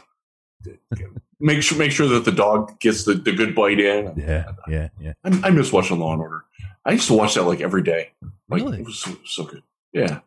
make 1.39 1.61
sure 1.63 1.77
make 1.77 1.91
sure 1.91 2.07
that 2.07 2.25
the 2.25 2.31
dog 2.31 2.79
gets 2.79 3.03
the, 3.05 3.13
the 3.13 3.31
good 3.31 3.55
bite 3.55 3.79
in. 3.79 4.13
yeah, 4.17 4.51
yeah, 4.67 4.89
yeah. 4.99 5.13
I, 5.23 5.41
I 5.45 5.49
miss 5.51 5.71
watching 5.71 5.99
Law 5.99 6.13
and 6.13 6.21
Order. 6.21 6.43
I 6.85 6.91
used 6.93 7.07
to 7.07 7.13
watch 7.13 7.35
that 7.35 7.43
like 7.43 7.61
every 7.61 7.83
day. 7.83 8.11
Like 8.49 8.63
Really? 8.63 8.79
it 8.79 8.85
was 8.85 8.97
so, 8.99 9.11
so 9.25 9.43
good. 9.45 9.63
Yeah, 9.93 10.19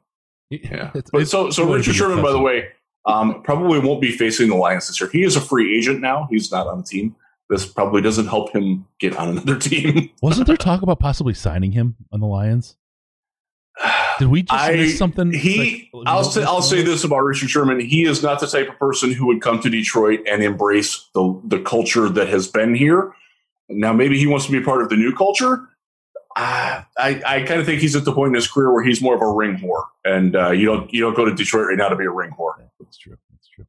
yeah. 0.50 0.90
It's- 0.94 1.10
but 1.12 1.22
it's 1.22 1.30
so 1.30 1.50
so 1.50 1.70
Richard 1.72 1.94
Sherman, 1.94 2.22
by 2.22 2.30
the 2.32 2.40
way, 2.40 2.68
um, 3.06 3.42
probably 3.42 3.80
won't 3.80 4.00
be 4.00 4.12
facing 4.12 4.48
the 4.48 4.54
Lions 4.56 4.86
this 4.86 5.00
year. 5.00 5.10
He 5.10 5.22
is 5.24 5.36
a 5.36 5.40
free 5.40 5.76
agent 5.76 6.00
now. 6.00 6.28
He's 6.30 6.50
not 6.52 6.66
on 6.66 6.78
the 6.78 6.84
team. 6.84 7.16
This 7.50 7.66
probably 7.66 8.00
doesn't 8.02 8.26
help 8.26 8.52
him 8.54 8.86
get 8.98 9.16
on 9.16 9.28
another 9.30 9.58
team. 9.58 10.10
Wasn't 10.22 10.46
there 10.46 10.56
talk 10.56 10.82
about 10.82 10.98
possibly 11.00 11.34
signing 11.34 11.72
him 11.72 11.96
on 12.12 12.20
the 12.20 12.26
Lions? 12.26 12.76
Did 14.18 14.28
we 14.28 14.42
just 14.42 14.52
I- 14.64 14.72
miss 14.76 14.96
something? 14.98 15.32
He, 15.32 15.90
like- 15.92 16.04
I'll 16.06 16.24
say, 16.24 16.42
I'll 16.42 16.62
say 16.62 16.82
this 16.82 17.04
about 17.04 17.20
Richard 17.20 17.50
Sherman: 17.50 17.80
he 17.80 18.04
is 18.04 18.22
not 18.22 18.40
the 18.40 18.46
type 18.46 18.68
of 18.68 18.78
person 18.78 19.12
who 19.12 19.26
would 19.26 19.42
come 19.42 19.60
to 19.60 19.68
Detroit 19.70 20.20
and 20.30 20.42
embrace 20.42 21.08
the 21.14 21.40
the 21.44 21.60
culture 21.60 22.08
that 22.08 22.28
has 22.28 22.48
been 22.48 22.74
here. 22.74 23.12
Now, 23.68 23.92
maybe 23.92 24.18
he 24.18 24.26
wants 24.26 24.46
to 24.46 24.52
be 24.52 24.60
part 24.60 24.82
of 24.82 24.88
the 24.90 24.96
new 24.96 25.14
culture. 25.14 25.68
Uh, 26.36 26.82
I 26.98 27.22
I 27.26 27.42
kind 27.42 27.60
of 27.60 27.66
think 27.66 27.80
he's 27.80 27.94
at 27.96 28.04
the 28.04 28.12
point 28.12 28.28
in 28.28 28.34
his 28.34 28.48
career 28.48 28.72
where 28.72 28.84
he's 28.84 29.00
more 29.02 29.14
of 29.14 29.20
a 29.22 29.30
ring 29.30 29.56
whore, 29.56 29.84
and 30.04 30.34
uh, 30.36 30.50
you 30.50 30.64
don't 30.66 30.92
you 30.92 31.00
don't 31.00 31.14
go 31.16 31.24
to 31.24 31.34
Detroit 31.34 31.66
right 31.68 31.76
now 31.78 31.88
to 31.88 31.96
be 31.96 32.04
a 32.04 32.10
ring 32.10 32.30
whore. 32.38 32.52
That's 32.80 32.98
true. 32.98 33.16
That's 33.32 33.48
true. 33.48 33.64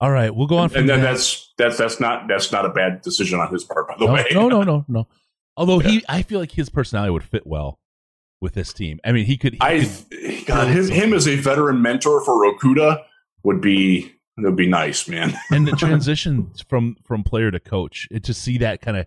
All 0.00 0.10
right, 0.10 0.34
we'll 0.34 0.46
go 0.46 0.58
on 0.58 0.74
And 0.74 0.88
then 0.88 1.00
that. 1.00 1.12
that's 1.12 1.52
that's 1.56 1.78
that's 1.78 2.00
not 2.00 2.28
that's 2.28 2.52
not 2.52 2.66
a 2.66 2.68
bad 2.68 3.02
decision 3.02 3.40
on 3.40 3.50
his 3.52 3.64
part, 3.64 3.88
by 3.88 3.94
the 3.98 4.06
no, 4.06 4.12
way. 4.12 4.26
no, 4.32 4.48
no, 4.48 4.62
no, 4.62 4.84
no. 4.88 5.08
Although 5.56 5.78
he, 5.78 6.04
I 6.08 6.22
feel 6.22 6.40
like 6.40 6.50
his 6.50 6.68
personality 6.68 7.12
would 7.12 7.22
fit 7.22 7.46
well 7.46 7.78
with 8.40 8.54
this 8.54 8.72
team. 8.72 8.98
I 9.04 9.12
mean, 9.12 9.24
he 9.24 9.36
could. 9.36 9.54
He 9.54 9.58
I 9.60 9.84
could 9.84 10.46
God, 10.46 10.68
him, 10.68 10.88
him 10.88 11.14
as 11.14 11.28
a 11.28 11.36
veteran 11.36 11.80
mentor 11.80 12.24
for 12.24 12.44
Okudah 12.52 13.02
would 13.44 13.60
be 13.60 14.12
it 14.36 14.42
would 14.42 14.56
be 14.56 14.66
nice, 14.66 15.06
man. 15.08 15.34
and 15.50 15.66
the 15.66 15.72
transition 15.72 16.50
from 16.68 16.96
from 17.04 17.22
player 17.22 17.50
to 17.50 17.60
coach, 17.60 18.08
it, 18.10 18.24
to 18.24 18.34
see 18.34 18.58
that 18.58 18.80
kind 18.80 18.96
of 18.96 19.06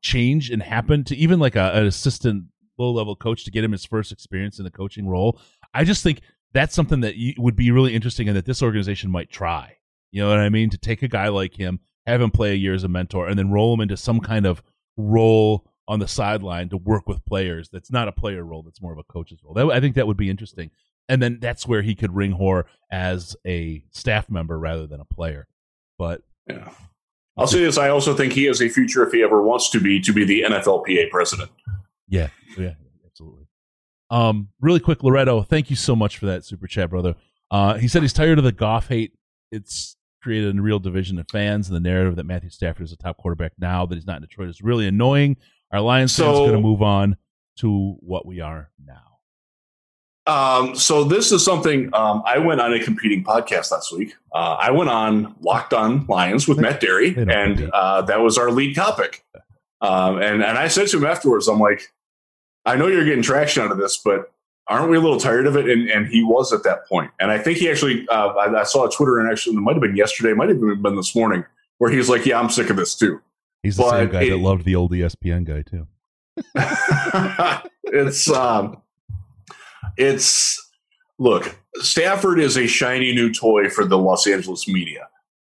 change 0.00 0.50
and 0.50 0.62
happen 0.62 1.04
to 1.04 1.16
even 1.16 1.38
like 1.38 1.56
a, 1.56 1.72
an 1.72 1.86
assistant 1.86 2.44
low 2.78 2.90
level 2.90 3.14
coach 3.14 3.44
to 3.44 3.50
get 3.50 3.62
him 3.62 3.72
his 3.72 3.84
first 3.84 4.12
experience 4.12 4.58
in 4.58 4.64
the 4.64 4.70
coaching 4.70 5.06
role. 5.06 5.38
I 5.74 5.84
just 5.84 6.02
think 6.02 6.20
that's 6.52 6.74
something 6.74 7.00
that 7.00 7.16
you, 7.16 7.34
would 7.38 7.56
be 7.56 7.70
really 7.70 7.94
interesting 7.94 8.28
and 8.28 8.36
that 8.36 8.46
this 8.46 8.62
organization 8.62 9.10
might 9.10 9.30
try. 9.30 9.76
You 10.12 10.22
know 10.22 10.28
what 10.28 10.38
I 10.38 10.48
mean? 10.50 10.70
To 10.70 10.78
take 10.78 11.02
a 11.02 11.08
guy 11.08 11.28
like 11.28 11.54
him, 11.58 11.80
have 12.06 12.20
him 12.20 12.30
play 12.30 12.52
a 12.52 12.56
year 12.56 12.74
as 12.74 12.84
a 12.84 12.88
mentor, 12.88 13.26
and 13.28 13.38
then 13.38 13.50
roll 13.50 13.74
him 13.74 13.80
into 13.80 13.96
some 13.96 14.20
kind 14.20 14.46
of 14.46 14.62
role 14.96 15.66
on 15.88 15.98
the 15.98 16.06
sideline 16.08 16.68
to 16.68 16.76
work 16.76 17.08
with 17.08 17.24
players. 17.24 17.68
That's 17.70 17.90
not 17.90 18.06
a 18.08 18.12
player 18.12 18.44
role. 18.44 18.62
That's 18.62 18.80
more 18.80 18.92
of 18.92 18.98
a 18.98 19.04
coach's 19.04 19.40
role. 19.42 19.54
That, 19.54 19.66
I 19.70 19.80
think 19.80 19.94
that 19.96 20.06
would 20.06 20.16
be 20.16 20.30
interesting. 20.30 20.70
and 21.08 21.20
then 21.20 21.38
that's 21.40 21.66
where 21.66 21.82
he 21.82 21.96
could 21.96 22.14
ring 22.14 22.32
whore 22.32 22.64
as 22.90 23.34
a 23.44 23.82
staff 23.90 24.30
member 24.30 24.56
rather 24.58 24.86
than 24.86 25.00
a 25.00 25.04
player. 25.04 25.48
But 25.98 26.22
Yeah. 26.48 26.70
I'll 27.36 27.46
say 27.48 27.60
this: 27.60 27.78
I 27.78 27.88
also 27.88 28.14
think 28.14 28.34
he 28.34 28.44
has 28.44 28.60
a 28.62 28.68
future 28.68 29.02
if 29.06 29.12
he 29.12 29.22
ever 29.22 29.42
wants 29.42 29.70
to 29.70 29.80
be 29.80 30.00
to 30.02 30.12
be 30.12 30.24
the 30.24 30.42
NFLPA 30.42 31.10
president. 31.10 31.50
Yeah, 32.06 32.28
yeah, 32.58 32.74
absolutely. 33.06 33.46
Um, 34.10 34.48
really 34.60 34.80
quick, 34.80 35.02
Loretto, 35.02 35.42
thank 35.42 35.70
you 35.70 35.76
so 35.76 35.96
much 35.96 36.18
for 36.18 36.26
that 36.26 36.44
super 36.44 36.66
chat, 36.66 36.90
brother. 36.90 37.14
Uh, 37.50 37.78
he 37.78 37.88
said 37.88 38.02
he's 38.02 38.12
tired 38.12 38.36
of 38.38 38.44
the 38.44 38.52
Goff 38.52 38.88
hate. 38.88 39.12
It's 39.50 39.96
created 40.22 40.56
a 40.56 40.62
real 40.62 40.78
division 40.78 41.18
of 41.18 41.26
fans, 41.30 41.68
and 41.68 41.76
the 41.76 41.80
narrative 41.80 42.16
that 42.16 42.24
Matthew 42.24 42.50
Stafford 42.50 42.84
is 42.84 42.92
a 42.92 42.96
top 42.96 43.16
quarterback 43.16 43.52
now 43.58 43.84
that 43.86 43.94
he's 43.94 44.06
not 44.06 44.16
in 44.16 44.22
Detroit 44.22 44.48
is 44.48 44.62
really 44.62 44.86
annoying. 44.86 45.36
Our 45.72 45.80
Lions 45.80 46.16
fans 46.16 46.38
going 46.38 46.52
to 46.52 46.60
move 46.60 46.82
on 46.82 47.16
to 47.58 47.96
what 48.00 48.26
we 48.26 48.40
are 48.40 48.70
now. 48.84 49.12
Um, 50.24 50.76
so 50.76 51.02
this 51.02 51.32
is 51.32 51.44
something 51.44 51.90
um, 51.94 52.22
I 52.24 52.38
went 52.38 52.60
on 52.60 52.72
a 52.72 52.78
competing 52.78 53.24
podcast 53.24 53.72
last 53.72 53.92
week. 53.92 54.14
Uh, 54.32 54.56
I 54.60 54.70
went 54.70 54.88
on 54.88 55.34
Locked 55.40 55.74
On 55.74 56.06
Lions 56.06 56.46
with 56.46 56.58
Matt 56.58 56.80
Derry, 56.80 57.16
and 57.16 57.70
uh, 57.72 58.02
that 58.02 58.20
was 58.20 58.38
our 58.38 58.50
lead 58.50 58.76
topic. 58.76 59.24
Um, 59.80 60.22
and 60.22 60.44
and 60.44 60.58
I 60.58 60.68
said 60.68 60.88
to 60.88 60.98
him 60.98 61.04
afterwards, 61.04 61.48
I'm 61.48 61.58
like, 61.58 61.92
I 62.64 62.76
know 62.76 62.86
you're 62.86 63.04
getting 63.04 63.22
traction 63.22 63.64
out 63.64 63.72
of 63.72 63.78
this, 63.78 63.96
but 63.96 64.32
aren't 64.68 64.90
we 64.90 64.96
a 64.96 65.00
little 65.00 65.18
tired 65.20 65.46
of 65.46 65.56
it? 65.56 65.68
And 65.68 65.88
and 65.88 66.06
he 66.06 66.22
was 66.22 66.52
at 66.52 66.62
that 66.64 66.86
point. 66.88 67.10
And 67.20 67.30
I 67.30 67.38
think 67.38 67.58
he 67.58 67.70
actually, 67.70 68.06
uh, 68.08 68.28
I, 68.28 68.60
I 68.60 68.62
saw 68.64 68.86
a 68.86 68.90
Twitter 68.90 69.18
and 69.18 69.30
actually 69.30 69.56
it 69.56 69.60
might 69.60 69.72
have 69.74 69.82
been 69.82 69.96
yesterday, 69.96 70.34
might 70.34 70.48
have 70.48 70.60
been 70.60 70.96
this 70.96 71.14
morning, 71.14 71.44
where 71.78 71.90
he 71.90 71.96
was 71.98 72.08
like, 72.08 72.24
Yeah, 72.26 72.38
I'm 72.40 72.50
sick 72.50 72.70
of 72.70 72.76
this 72.76 72.94
too. 72.94 73.20
He's 73.62 73.76
the 73.76 73.88
same 73.90 74.10
guy 74.10 74.22
it- 74.22 74.30
that 74.30 74.38
loved 74.38 74.64
the 74.64 74.74
old 74.74 74.92
ESPN 74.92 75.44
guy 75.44 75.62
too. 75.62 75.86
it's 77.84 78.30
um 78.30 78.80
it's 79.98 80.58
look 81.18 81.54
stafford 81.76 82.40
is 82.40 82.56
a 82.56 82.66
shiny 82.66 83.12
new 83.14 83.30
toy 83.30 83.68
for 83.68 83.84
the 83.84 83.98
los 83.98 84.26
angeles 84.26 84.66
media 84.66 85.08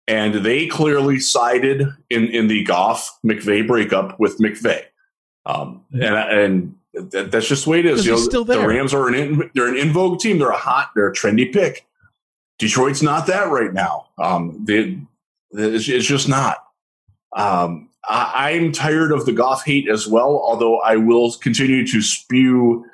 and 0.07 0.33
they 0.43 0.65
clearly 0.65 1.19
sided 1.19 1.87
in 2.09 2.27
in 2.29 2.47
the 2.47 2.63
goff 2.63 3.19
McVay 3.23 3.65
breakup 3.67 4.19
with 4.19 4.39
McVay 4.39 4.81
um 5.45 5.83
and 5.91 6.15
and 6.15 6.75
that, 6.93 7.31
that's 7.31 7.47
just 7.47 7.65
the 7.65 7.71
way 7.71 7.79
it 7.79 7.85
is 7.85 8.05
you 8.05 8.11
know 8.11 8.17
still 8.17 8.45
the 8.45 8.59
rams 8.59 8.93
are 8.93 9.07
an 9.07 9.15
in, 9.15 9.51
they're 9.53 9.67
an 9.67 9.77
in 9.77 9.91
vogue 9.91 10.19
team 10.19 10.39
they're 10.39 10.49
a 10.49 10.57
hot 10.57 10.91
they're 10.95 11.09
a 11.09 11.13
trendy 11.13 11.51
pick 11.51 11.85
detroit's 12.59 13.01
not 13.01 13.27
that 13.27 13.49
right 13.49 13.73
now 13.73 14.07
um 14.19 14.59
they, 14.63 14.99
it's, 15.51 15.87
it's 15.87 16.05
just 16.05 16.27
not 16.27 16.57
um 17.35 17.89
I, 18.07 18.51
I'm 18.51 18.71
tired 18.71 19.11
of 19.11 19.25
the 19.25 19.31
Goff 19.31 19.63
hate 19.63 19.89
as 19.89 20.07
well, 20.07 20.41
although 20.43 20.79
I 20.79 20.97
will 20.97 21.31
continue 21.33 21.85
to 21.87 22.01
spew. 22.01 22.85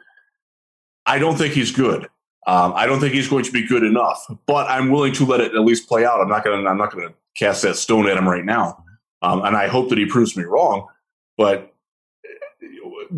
I 1.06 1.20
don't 1.20 1.38
think 1.38 1.54
he's 1.54 1.72
good. 1.72 2.08
Um, 2.48 2.74
I 2.76 2.86
don't 2.86 3.00
think 3.00 3.14
he's 3.14 3.28
going 3.28 3.44
to 3.46 3.52
be 3.52 3.66
good 3.66 3.84
enough, 3.84 4.26
but 4.48 4.70
I'm 4.70 4.90
willing 4.90 5.14
to 5.14 5.26
let 5.26 5.40
it 5.40 5.54
at 5.54 5.62
least 5.62 5.88
play 5.88 6.06
out. 6.06 6.22
I'm 6.22 6.30
not 6.30 6.44
going 6.44 6.64
to. 6.64 6.70
I'm 6.70 6.78
not 6.78 6.92
to 6.92 7.14
cast 7.36 7.62
that 7.64 7.76
stone 7.76 8.08
at 8.08 8.18
him 8.18 8.28
right 8.28 8.46
now, 8.46 8.84
um, 9.22 9.44
and 9.44 9.56
I 9.56 9.68
hope 9.68 9.90
that 9.90 9.98
he 9.98 10.06
proves 10.06 10.36
me 10.36 10.44
wrong. 10.44 10.88
But 11.38 11.69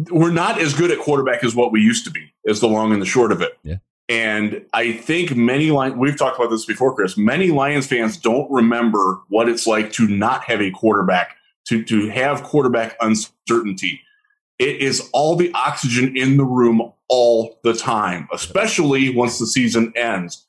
we're 0.09 0.31
not 0.31 0.59
as 0.59 0.73
good 0.73 0.91
at 0.91 0.99
quarterback 0.99 1.43
as 1.43 1.55
what 1.55 1.71
we 1.71 1.81
used 1.81 2.05
to 2.05 2.11
be. 2.11 2.33
Is 2.43 2.59
the 2.59 2.67
long 2.67 2.93
and 2.93 3.01
the 3.01 3.05
short 3.05 3.31
of 3.31 3.41
it. 3.41 3.57
Yeah. 3.63 3.77
And 4.09 4.65
I 4.73 4.91
think 4.91 5.35
many 5.35 5.71
Lions, 5.71 5.95
we've 5.95 6.17
talked 6.17 6.37
about 6.37 6.49
this 6.49 6.65
before, 6.65 6.93
Chris. 6.93 7.17
Many 7.17 7.49
Lions 7.49 7.87
fans 7.87 8.17
don't 8.17 8.49
remember 8.51 9.21
what 9.29 9.47
it's 9.47 9.65
like 9.65 9.93
to 9.93 10.07
not 10.07 10.43
have 10.45 10.61
a 10.61 10.71
quarterback, 10.71 11.37
to 11.67 11.83
to 11.85 12.09
have 12.09 12.43
quarterback 12.43 12.97
uncertainty. 12.99 14.01
It 14.59 14.81
is 14.81 15.09
all 15.13 15.35
the 15.35 15.51
oxygen 15.53 16.15
in 16.15 16.37
the 16.37 16.43
room 16.43 16.91
all 17.07 17.59
the 17.63 17.73
time, 17.73 18.27
especially 18.33 19.15
once 19.15 19.39
the 19.39 19.47
season 19.47 19.93
ends. 19.95 20.45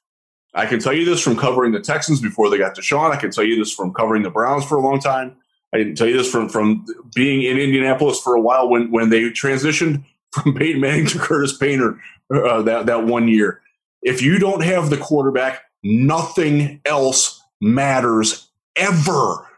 I 0.55 0.67
can 0.67 0.81
tell 0.81 0.93
you 0.93 1.05
this 1.05 1.23
from 1.23 1.37
covering 1.37 1.73
the 1.73 1.81
Texans 1.81 2.21
before 2.21 2.51
they 2.51 2.59
got 2.59 2.77
Deshaun. 2.77 3.11
I 3.11 3.17
can 3.17 3.31
tell 3.31 3.45
you 3.45 3.57
this 3.57 3.73
from 3.73 3.95
covering 3.95 4.23
the 4.23 4.31
Browns 4.31 4.65
for 4.65 4.77
a 4.77 4.83
long 4.83 5.01
time. 5.01 5.37
I 5.73 5.79
can 5.79 5.95
tell 5.95 6.07
you 6.07 6.17
this 6.19 6.31
from 6.31 6.49
from 6.49 6.85
being 7.15 7.43
in 7.43 7.59
Indianapolis 7.59 8.21
for 8.21 8.35
a 8.35 8.41
while 8.41 8.69
when 8.69 8.91
when 8.91 9.11
they 9.11 9.23
transitioned 9.31 10.05
from 10.33 10.55
Peyton 10.57 10.81
Manning 10.81 11.07
to 11.07 11.19
Curtis 11.19 11.57
Painter 11.57 11.99
uh, 12.35 12.63
that 12.63 12.87
that 12.87 13.05
one 13.05 13.29
year. 13.29 13.61
If 14.03 14.21
you 14.21 14.39
don't 14.39 14.63
have 14.65 14.91
the 14.91 14.97
quarterback, 14.97 15.63
nothing 15.83 16.81
else 16.85 17.41
matters 17.61 18.49
ever. 18.77 19.49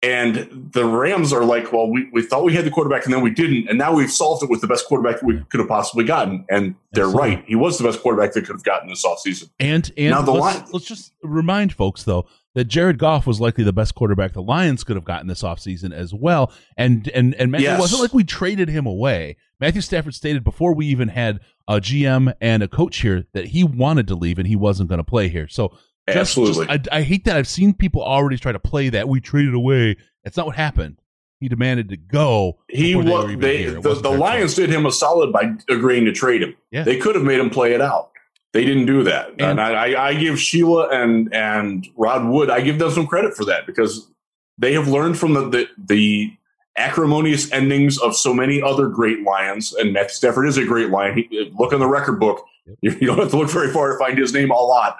And 0.00 0.70
the 0.72 0.84
Rams 0.84 1.32
are 1.32 1.44
like, 1.44 1.72
well, 1.72 1.90
we, 1.90 2.08
we 2.12 2.22
thought 2.22 2.44
we 2.44 2.54
had 2.54 2.64
the 2.64 2.70
quarterback 2.70 3.04
and 3.04 3.12
then 3.12 3.20
we 3.20 3.30
didn't. 3.30 3.68
And 3.68 3.76
now 3.76 3.92
we've 3.92 4.12
solved 4.12 4.44
it 4.44 4.48
with 4.48 4.60
the 4.60 4.68
best 4.68 4.86
quarterback 4.86 5.22
we 5.22 5.40
could 5.50 5.58
have 5.58 5.68
possibly 5.68 6.04
gotten. 6.04 6.44
And 6.48 6.76
they're 6.92 7.06
Absolutely. 7.06 7.34
right. 7.36 7.44
He 7.48 7.56
was 7.56 7.78
the 7.78 7.84
best 7.84 8.00
quarterback 8.00 8.32
they 8.32 8.40
could 8.40 8.54
have 8.54 8.62
gotten 8.62 8.88
this 8.88 9.04
offseason. 9.04 9.50
And 9.58 9.90
and 9.98 10.10
Now 10.12 10.22
the 10.22 10.30
let's, 10.30 10.56
Lions- 10.58 10.72
let's 10.72 10.86
just 10.86 11.12
remind 11.24 11.72
folks 11.72 12.04
though 12.04 12.26
that 12.58 12.64
Jared 12.64 12.98
Goff 12.98 13.26
was 13.26 13.40
likely 13.40 13.62
the 13.64 13.72
best 13.72 13.94
quarterback 13.94 14.32
the 14.32 14.42
Lions 14.42 14.82
could 14.84 14.96
have 14.96 15.04
gotten 15.04 15.28
this 15.28 15.42
offseason 15.42 15.92
as 15.92 16.12
well. 16.12 16.52
And 16.76 17.08
and 17.14 17.34
and 17.36 17.50
Matthew, 17.52 17.68
Yes. 17.68 17.78
it 17.78 17.80
wasn't 17.80 18.02
like 18.02 18.12
we 18.14 18.24
traded 18.24 18.68
him 18.68 18.84
away. 18.86 19.36
Matthew 19.60 19.80
Stafford 19.80 20.14
stated 20.14 20.44
before 20.44 20.74
we 20.74 20.86
even 20.86 21.08
had 21.08 21.40
a 21.68 21.80
GM 21.80 22.32
and 22.40 22.62
a 22.62 22.68
coach 22.68 22.98
here 23.00 23.24
that 23.32 23.46
he 23.46 23.64
wanted 23.64 24.06
to 24.08 24.14
leave 24.14 24.38
and 24.38 24.46
he 24.46 24.56
wasn't 24.56 24.88
going 24.88 24.98
to 24.98 25.04
play 25.04 25.28
here. 25.28 25.48
So 25.48 25.68
just, 26.08 26.18
Absolutely. 26.18 26.66
just- 26.66 26.88
I, 26.92 26.98
I 26.98 27.02
hate 27.02 27.24
that 27.26 27.36
I've 27.36 27.48
seen 27.48 27.74
people 27.74 28.02
already 28.02 28.36
try 28.38 28.52
to 28.52 28.58
play 28.58 28.88
that 28.90 29.08
we 29.08 29.20
traded 29.20 29.54
away. 29.54 29.96
That's 30.24 30.36
not 30.36 30.46
what 30.46 30.56
happened. 30.56 31.00
He 31.40 31.48
demanded 31.48 31.88
to 31.90 31.96
go. 31.96 32.58
he 32.68 32.94
before 32.94 33.26
they 33.28 33.36
was 33.36 33.40
they, 33.40 33.64
the, 33.80 33.94
the 34.02 34.10
Lions 34.10 34.54
did 34.54 34.70
him 34.70 34.86
a 34.86 34.90
solid 34.90 35.32
by 35.32 35.52
agreeing 35.68 36.04
to 36.06 36.12
trade 36.12 36.42
him. 36.42 36.56
Yeah. 36.72 36.82
They 36.82 36.98
could 36.98 37.14
have 37.14 37.22
made 37.24 37.38
him 37.38 37.50
play 37.50 37.74
it 37.74 37.80
out. 37.80 38.10
They 38.52 38.64
didn't 38.64 38.86
do 38.86 39.02
that. 39.04 39.30
And, 39.32 39.40
And- 39.42 39.60
I, 39.60 40.08
I- 40.08 40.14
give 40.14 40.40
Sheila 40.40 40.88
and 40.88 41.32
and 41.34 41.86
Rod 41.96 42.26
Wood, 42.26 42.50
I 42.50 42.60
give 42.60 42.78
them 42.78 42.90
some 42.90 43.06
credit 43.06 43.36
for 43.36 43.44
that 43.44 43.66
because 43.66 44.10
they 44.56 44.72
have 44.72 44.88
learned 44.88 45.18
from 45.18 45.34
the 45.34 45.48
the, 45.48 45.68
the 45.78 46.32
acrimonious 46.76 47.50
endings 47.52 47.98
of 47.98 48.14
so 48.16 48.32
many 48.32 48.62
other 48.62 48.86
great 48.88 49.22
Lions. 49.22 49.74
And 49.74 49.92
Matthew 49.92 50.14
Stafford 50.14 50.46
is 50.46 50.56
a 50.56 50.64
great 50.64 50.90
Lion. 50.90 51.16
He, 51.28 51.52
look 51.58 51.72
in 51.72 51.80
the 51.80 51.88
record 51.88 52.20
book. 52.20 52.44
You, 52.82 52.92
you 53.00 53.06
don't 53.08 53.18
have 53.18 53.30
to 53.30 53.36
look 53.36 53.50
very 53.50 53.72
far 53.72 53.92
to 53.92 53.98
find 53.98 54.16
his 54.18 54.32
name 54.32 54.50
a 54.50 54.54
lot. 54.54 54.96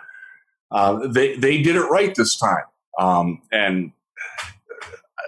Uh, 0.71 1.07
they 1.07 1.37
they 1.37 1.63
did 1.63 1.77
it 1.77 1.83
right 1.85 2.15
this 2.15 2.37
time. 2.37 2.65
Um, 2.99 3.41
and 3.53 3.93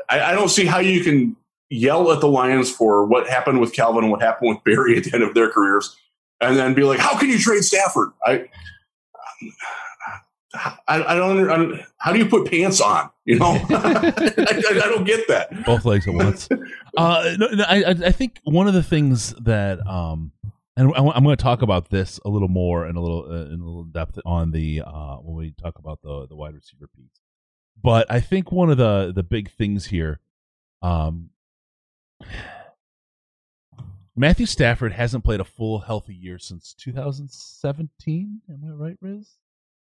I, 0.09 0.21
I 0.21 0.33
don't 0.33 0.49
see 0.49 0.67
how 0.67 0.79
you 0.81 1.03
can 1.05 1.37
yell 1.69 2.11
at 2.13 2.21
the 2.21 2.29
Lions 2.29 2.71
for 2.71 3.05
what 3.07 3.29
happened 3.29 3.61
with 3.61 3.73
Calvin 3.73 4.03
and 4.05 4.11
what 4.11 4.21
happened 4.21 4.49
with 4.51 4.65
Barry 4.65 4.97
at 4.97 5.05
the 5.05 5.15
end 5.15 5.23
of 5.23 5.35
their 5.35 5.49
careers, 5.49 5.97
and 6.41 6.57
then 6.57 6.75
be 6.75 6.83
like, 6.83 6.99
"How 6.99 7.19
can 7.19 7.29
you 7.29 7.39
trade 7.39 7.63
Stafford?" 7.63 8.11
I, 8.27 8.47
I, 10.55 10.71
I 10.89 11.15
don't, 11.15 11.51
I 11.51 11.57
don't. 11.57 11.81
How 11.99 12.13
do 12.13 12.19
you 12.19 12.27
put 12.27 12.51
pants 12.51 12.81
on? 12.81 13.11
You 13.25 13.39
know, 13.39 13.53
I, 13.71 14.13
I, 14.39 14.81
I 14.85 14.89
don't 14.89 15.05
get 15.05 15.29
that. 15.29 15.65
both 15.65 15.85
legs 15.85 16.09
at 16.09 16.15
once. 16.15 16.49
uh, 16.97 17.37
no, 17.39 17.47
no, 17.49 17.65
I, 17.69 17.83
I 17.83 17.91
I 17.91 18.13
think 18.13 18.41
one 18.45 18.67
of 18.67 18.75
the 18.75 18.83
things 18.83 19.35
that 19.35 19.87
um, 19.87 20.33
and 20.77 20.93
I, 20.95 21.17
am 21.17 21.25
going 21.25 21.37
to 21.37 21.43
talk 21.43 21.63
about 21.63 21.91
this 21.91 22.19
a 22.25 22.29
little 22.29 22.49
more 22.49 22.87
in 22.87 22.97
a 22.97 23.01
little 23.01 23.27
uh, 23.31 23.53
in 23.53 23.61
a 23.61 23.65
little 23.65 23.85
depth 23.85 24.19
on 24.25 24.51
the 24.51 24.83
uh 24.85 25.17
when 25.17 25.37
we 25.37 25.53
talk 25.53 25.79
about 25.79 26.01
the 26.03 26.27
the 26.29 26.37
wide 26.37 26.55
receiver 26.55 26.89
piece. 26.97 27.21
But 27.83 28.11
I 28.11 28.21
think 28.21 28.51
one 28.51 28.71
of 28.71 28.79
the 28.79 29.13
the 29.15 29.23
big 29.23 29.51
things 29.51 29.87
here, 29.87 30.21
um, 30.83 31.31
Matthew 34.21 34.45
Stafford 34.45 34.93
hasn't 34.93 35.25
played 35.25 35.41
a 35.41 35.45
full 35.45 35.79
healthy 35.79 36.15
year 36.15 36.39
since 36.39 36.75
2017. 36.75 38.43
Am 38.51 38.63
I 38.67 38.71
right, 38.71 38.97
Riz? 39.01 39.31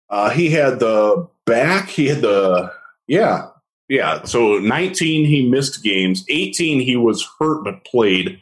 Uh, 0.09 0.29
he 0.29 0.49
had 0.49 0.79
the 0.79 1.27
back. 1.45 1.89
He 1.89 2.07
had 2.07 2.21
the 2.21 2.71
yeah, 3.07 3.49
yeah. 3.89 4.23
So 4.23 4.57
19, 4.59 5.25
he 5.25 5.49
missed 5.49 5.83
games. 5.83 6.23
18, 6.29 6.79
he 6.79 6.95
was 6.95 7.27
hurt 7.39 7.65
but 7.65 7.83
played, 7.83 8.39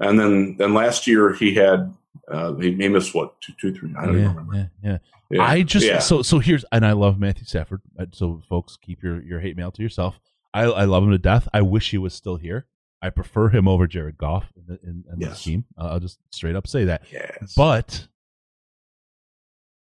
and 0.00 0.18
then 0.18 0.56
then 0.56 0.72
last 0.72 1.06
year 1.06 1.34
he 1.34 1.54
had 1.54 1.94
uh, 2.28 2.54
he, 2.54 2.72
he 2.72 2.88
missed 2.88 3.14
what 3.14 3.38
two, 3.42 3.52
two, 3.60 3.74
three. 3.74 3.92
I 3.98 4.06
don't 4.06 4.18
yeah, 4.18 4.28
remember. 4.28 4.54
yeah, 4.54 4.66
yeah. 4.82 4.98
Yeah. 5.30 5.42
I 5.42 5.62
just 5.62 5.84
Yeah. 5.84 5.98
so 5.98 6.22
so 6.22 6.38
here's 6.38 6.64
and 6.72 6.86
I 6.86 6.92
love 6.92 7.20
Matthew 7.20 7.44
Stafford. 7.44 7.82
So 8.12 8.40
folks, 8.48 8.78
keep 8.80 9.02
your 9.02 9.22
your 9.22 9.40
hate 9.40 9.58
mail 9.58 9.70
to 9.72 9.82
yourself. 9.82 10.18
I 10.54 10.62
I 10.62 10.84
love 10.86 11.02
him 11.02 11.10
to 11.10 11.18
death. 11.18 11.48
I 11.52 11.60
wish 11.60 11.90
he 11.90 11.98
was 11.98 12.14
still 12.14 12.36
here. 12.36 12.64
I 13.00 13.10
prefer 13.10 13.48
him 13.48 13.68
over 13.68 13.86
Jared 13.86 14.18
Goff 14.18 14.50
in, 14.56 14.64
the, 14.66 14.80
in, 14.82 15.04
in 15.12 15.18
this 15.20 15.28
Yes. 15.28 15.42
team. 15.44 15.64
Uh, 15.78 15.86
I'll 15.88 16.00
just 16.00 16.18
straight 16.32 16.56
up 16.56 16.66
say 16.66 16.84
that. 16.86 17.02
yes. 17.12 17.54
But 17.56 18.08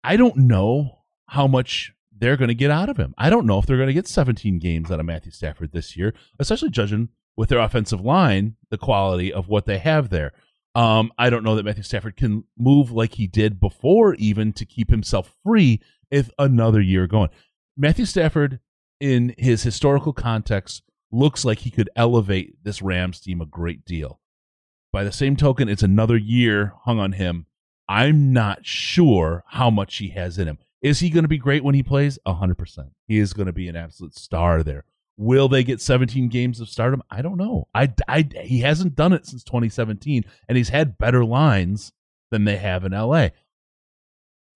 I 0.03 0.17
don't 0.17 0.37
know 0.37 0.99
how 1.27 1.47
much 1.47 1.93
they're 2.17 2.37
going 2.37 2.47
to 2.47 2.55
get 2.55 2.71
out 2.71 2.89
of 2.89 2.97
him. 2.97 3.13
I 3.17 3.29
don't 3.29 3.45
know 3.45 3.59
if 3.59 3.65
they're 3.65 3.77
going 3.77 3.87
to 3.87 3.93
get 3.93 4.07
17 4.07 4.59
games 4.59 4.89
out 4.91 4.99
of 4.99 5.05
Matthew 5.05 5.31
Stafford 5.31 5.71
this 5.71 5.95
year, 5.97 6.13
especially 6.39 6.69
judging 6.69 7.09
with 7.35 7.49
their 7.49 7.59
offensive 7.59 8.01
line, 8.01 8.55
the 8.71 8.77
quality 8.77 9.31
of 9.31 9.47
what 9.47 9.65
they 9.65 9.77
have 9.77 10.09
there. 10.09 10.31
Um, 10.73 11.11
I 11.17 11.29
don't 11.29 11.43
know 11.43 11.55
that 11.55 11.65
Matthew 11.65 11.83
Stafford 11.83 12.15
can 12.15 12.43
move 12.57 12.91
like 12.91 13.15
he 13.15 13.27
did 13.27 13.59
before, 13.59 14.13
even 14.15 14.53
to 14.53 14.65
keep 14.65 14.89
himself 14.89 15.35
free 15.43 15.81
if 16.11 16.29
another 16.39 16.81
year 16.81 17.07
going. 17.07 17.29
Matthew 17.75 18.05
Stafford, 18.05 18.59
in 18.99 19.35
his 19.37 19.61
historical 19.63 20.13
context, 20.13 20.81
looks 21.11 21.45
like 21.45 21.59
he 21.59 21.71
could 21.71 21.89
elevate 21.95 22.63
this 22.63 22.81
Rams 22.81 23.19
team 23.19 23.41
a 23.41 23.45
great 23.45 23.85
deal. 23.85 24.19
By 24.91 25.03
the 25.03 25.11
same 25.11 25.35
token, 25.35 25.69
it's 25.69 25.83
another 25.83 26.17
year 26.17 26.73
hung 26.83 26.99
on 26.99 27.13
him 27.13 27.45
I'm 27.89 28.33
not 28.33 28.65
sure 28.65 29.43
how 29.47 29.69
much 29.69 29.97
he 29.97 30.09
has 30.09 30.37
in 30.37 30.47
him. 30.47 30.57
Is 30.81 30.99
he 30.99 31.09
going 31.09 31.23
to 31.23 31.29
be 31.29 31.37
great 31.37 31.63
when 31.63 31.75
he 31.75 31.83
plays? 31.83 32.19
100%. 32.27 32.91
He 33.07 33.17
is 33.17 33.33
going 33.33 33.45
to 33.45 33.53
be 33.53 33.67
an 33.67 33.75
absolute 33.75 34.15
star 34.15 34.61
there. 34.61 34.83
Will 35.15 35.47
they 35.47 35.63
get 35.63 35.81
17 35.81 36.27
games 36.27 36.59
of 36.59 36.69
stardom? 36.69 37.01
I 37.09 37.21
don't 37.21 37.37
know. 37.37 37.67
I, 37.73 37.91
I, 38.07 38.27
he 38.43 38.59
hasn't 38.59 38.95
done 38.95 39.13
it 39.13 39.25
since 39.25 39.43
2017, 39.43 40.25
and 40.47 40.57
he's 40.57 40.69
had 40.69 40.97
better 40.97 41.25
lines 41.25 41.91
than 42.29 42.43
they 42.43 42.57
have 42.57 42.83
in 42.83 42.91
LA. 42.91 43.29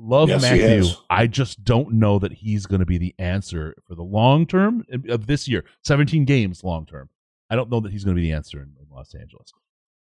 Love 0.03 0.29
Yes, 0.29 0.41
Matthew. 0.41 0.85
I 1.09 1.27
just 1.27 1.63
don't 1.63 1.93
know 1.93 2.17
that 2.19 2.33
he's 2.33 2.65
going 2.65 2.79
to 2.79 2.85
be 2.85 2.97
the 2.97 3.13
answer 3.19 3.75
for 3.87 3.93
the 3.93 4.03
long 4.03 4.47
term 4.47 4.83
uh, 4.91 5.13
of 5.13 5.27
this 5.27 5.47
year. 5.47 5.63
17 5.83 6.25
games 6.25 6.63
long 6.63 6.85
term. 6.85 7.09
I 7.49 7.55
don't 7.55 7.69
know 7.69 7.79
that 7.81 7.91
he's 7.91 8.03
going 8.03 8.15
to 8.15 8.21
be 8.21 8.27
the 8.27 8.33
answer 8.33 8.57
in, 8.59 8.73
in 8.79 8.87
Los 8.89 9.13
Angeles. 9.13 9.53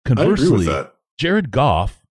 I 0.05 0.11
agree 0.11 0.25
with 0.49 0.65
Conversely. 0.67 0.91
Jared 1.17 1.51
Goff. 1.51 2.05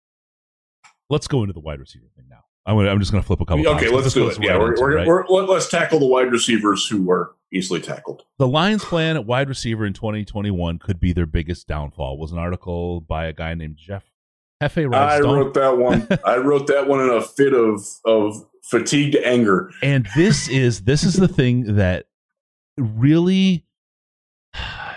Let's 1.09 1.27
go 1.27 1.41
into 1.41 1.53
the 1.53 1.59
wide 1.59 1.79
receiver 1.79 2.07
thing 2.15 2.25
now. 2.29 2.43
I'm, 2.65 2.75
gonna, 2.75 2.89
I'm 2.89 2.99
just 2.99 3.11
going 3.11 3.23
to 3.23 3.25
flip 3.25 3.39
a 3.41 3.45
couple. 3.45 3.67
Okay, 3.67 3.85
topics. 3.85 3.91
let's 3.91 4.13
do 4.13 4.25
go 4.25 4.29
it. 4.29 4.43
Yeah, 4.43 4.57
we're, 4.57 4.75
we're, 4.79 4.95
right? 4.97 5.07
we're, 5.07 5.25
let, 5.27 5.49
us 5.49 5.69
tackle 5.69 5.99
the 5.99 6.05
wide 6.05 6.31
receivers 6.31 6.85
who 6.87 7.09
are 7.09 7.33
easily 7.51 7.79
tackled. 7.79 8.25
the 8.37 8.47
Lions' 8.47 8.83
plan 8.83 9.15
at 9.15 9.25
wide 9.25 9.49
receiver 9.49 9.85
in 9.85 9.93
2021 9.93 10.77
could 10.79 10.99
be 10.99 11.13
their 11.13 11.25
biggest 11.25 11.67
downfall. 11.67 12.17
Was 12.17 12.31
an 12.31 12.37
article 12.37 13.01
by 13.01 13.25
a 13.25 13.33
guy 13.33 13.53
named 13.55 13.77
Jeff 13.77 14.08
Hefe 14.61 14.93
I 14.93 15.19
wrote 15.19 15.53
that 15.53 15.77
one. 15.77 16.07
I 16.25 16.37
wrote 16.37 16.67
that 16.67 16.87
one 16.87 16.99
in 17.01 17.09
a 17.09 17.21
fit 17.21 17.53
of 17.53 17.81
of 18.05 18.45
fatigued 18.63 19.15
anger. 19.15 19.71
and 19.81 20.07
this 20.15 20.47
is 20.49 20.81
this 20.81 21.03
is 21.03 21.13
the 21.15 21.27
thing 21.27 21.75
that 21.77 22.05
really 22.77 23.65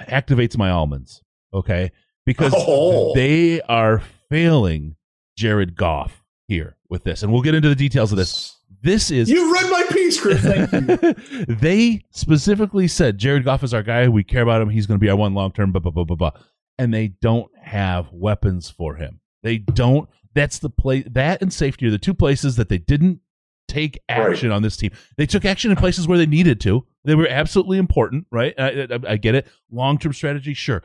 activates 0.08 0.56
my 0.56 0.70
almonds 0.70 1.22
okay 1.54 1.90
because 2.26 2.52
Oh. 2.56 3.14
they 3.14 3.60
are 3.62 4.02
failing 4.30 4.96
jared 5.36 5.74
goff 5.76 6.22
here 6.48 6.76
with 6.90 7.04
this 7.04 7.22
and 7.22 7.32
we'll 7.32 7.42
get 7.42 7.54
into 7.54 7.68
the 7.68 7.74
details 7.74 8.12
of 8.12 8.18
this 8.18 8.56
this 8.82 9.10
is 9.12 9.30
You 9.30 9.54
read 9.54 9.70
my 9.70 9.84
piece, 9.92 10.20
Chris. 10.20 10.40
Thank 10.40 10.72
you. 10.72 11.14
they 11.54 12.04
specifically 12.10 12.88
said 12.88 13.16
Jared 13.16 13.44
Goff 13.44 13.62
is 13.62 13.72
our 13.72 13.84
guy. 13.84 14.08
We 14.08 14.24
care 14.24 14.42
about 14.42 14.60
him. 14.60 14.70
He's 14.70 14.86
going 14.88 14.98
to 14.98 15.00
be 15.00 15.08
our 15.08 15.14
one 15.14 15.34
long 15.34 15.52
term. 15.52 15.70
Blah 15.70 15.78
blah 15.82 15.92
blah 15.92 16.02
blah 16.02 16.16
blah. 16.16 16.32
And 16.80 16.92
they 16.92 17.06
don't 17.22 17.48
have 17.62 18.10
weapons 18.12 18.70
for 18.70 18.96
him. 18.96 19.20
They 19.42 19.58
don't. 19.58 20.08
That's 20.34 20.58
the 20.58 20.70
play. 20.70 21.02
That 21.02 21.42
and 21.42 21.52
safety 21.52 21.86
are 21.86 21.90
the 21.90 21.98
two 21.98 22.14
places 22.14 22.56
that 22.56 22.68
they 22.68 22.78
didn't 22.78 23.20
take 23.68 23.98
action 24.08 24.50
on 24.50 24.62
this 24.62 24.76
team. 24.76 24.90
They 25.16 25.26
took 25.26 25.44
action 25.44 25.70
in 25.70 25.76
places 25.76 26.06
where 26.06 26.18
they 26.18 26.26
needed 26.26 26.60
to. 26.62 26.86
They 27.04 27.14
were 27.14 27.28
absolutely 27.28 27.78
important, 27.78 28.26
right? 28.30 28.54
I, 28.58 28.82
I, 28.82 28.98
I 29.08 29.16
get 29.16 29.34
it. 29.34 29.46
Long 29.70 29.98
term 29.98 30.12
strategy, 30.12 30.54
sure. 30.54 30.82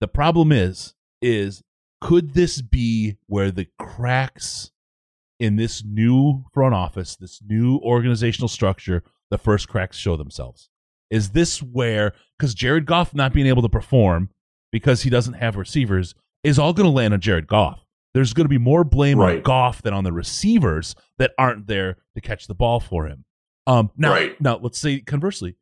The 0.00 0.08
problem 0.08 0.52
is, 0.52 0.94
is 1.20 1.62
could 2.00 2.34
this 2.34 2.62
be 2.62 3.16
where 3.26 3.50
the 3.50 3.66
cracks 3.78 4.70
in 5.38 5.56
this 5.56 5.84
new 5.84 6.44
front 6.52 6.74
office, 6.74 7.16
this 7.16 7.40
new 7.46 7.78
organizational 7.78 8.48
structure, 8.48 9.02
the 9.30 9.38
first 9.38 9.68
cracks 9.68 9.96
show 9.96 10.16
themselves? 10.16 10.68
Is 11.10 11.30
this 11.30 11.62
where, 11.62 12.14
because 12.38 12.54
Jared 12.54 12.86
Goff 12.86 13.14
not 13.14 13.32
being 13.32 13.46
able 13.46 13.62
to 13.62 13.68
perform 13.68 14.30
because 14.70 15.02
he 15.02 15.10
doesn't 15.10 15.34
have 15.34 15.56
receivers, 15.56 16.14
is 16.44 16.58
all 16.58 16.72
going 16.72 16.86
to 16.88 16.90
land 16.94 17.14
on 17.14 17.20
Jared 17.20 17.46
Goff? 17.46 17.84
There's 18.14 18.32
going 18.32 18.44
to 18.46 18.48
be 18.50 18.58
more 18.58 18.82
blame 18.84 19.20
on 19.20 19.42
Goff 19.42 19.82
than 19.82 19.94
on 19.94 20.04
the 20.04 20.12
receivers 20.12 20.94
that 21.18 21.32
aren't 21.38 21.66
there 21.68 21.98
to 22.14 22.20
catch 22.20 22.46
the 22.48 22.54
ball 22.54 22.80
for 22.80 23.06
him. 23.06 23.24
Um, 23.66 23.90
now, 23.96 24.10
Right. 24.12 24.40
now 24.40 24.58
let's 24.60 24.78
say 24.78 25.00
conversely, 25.00 25.54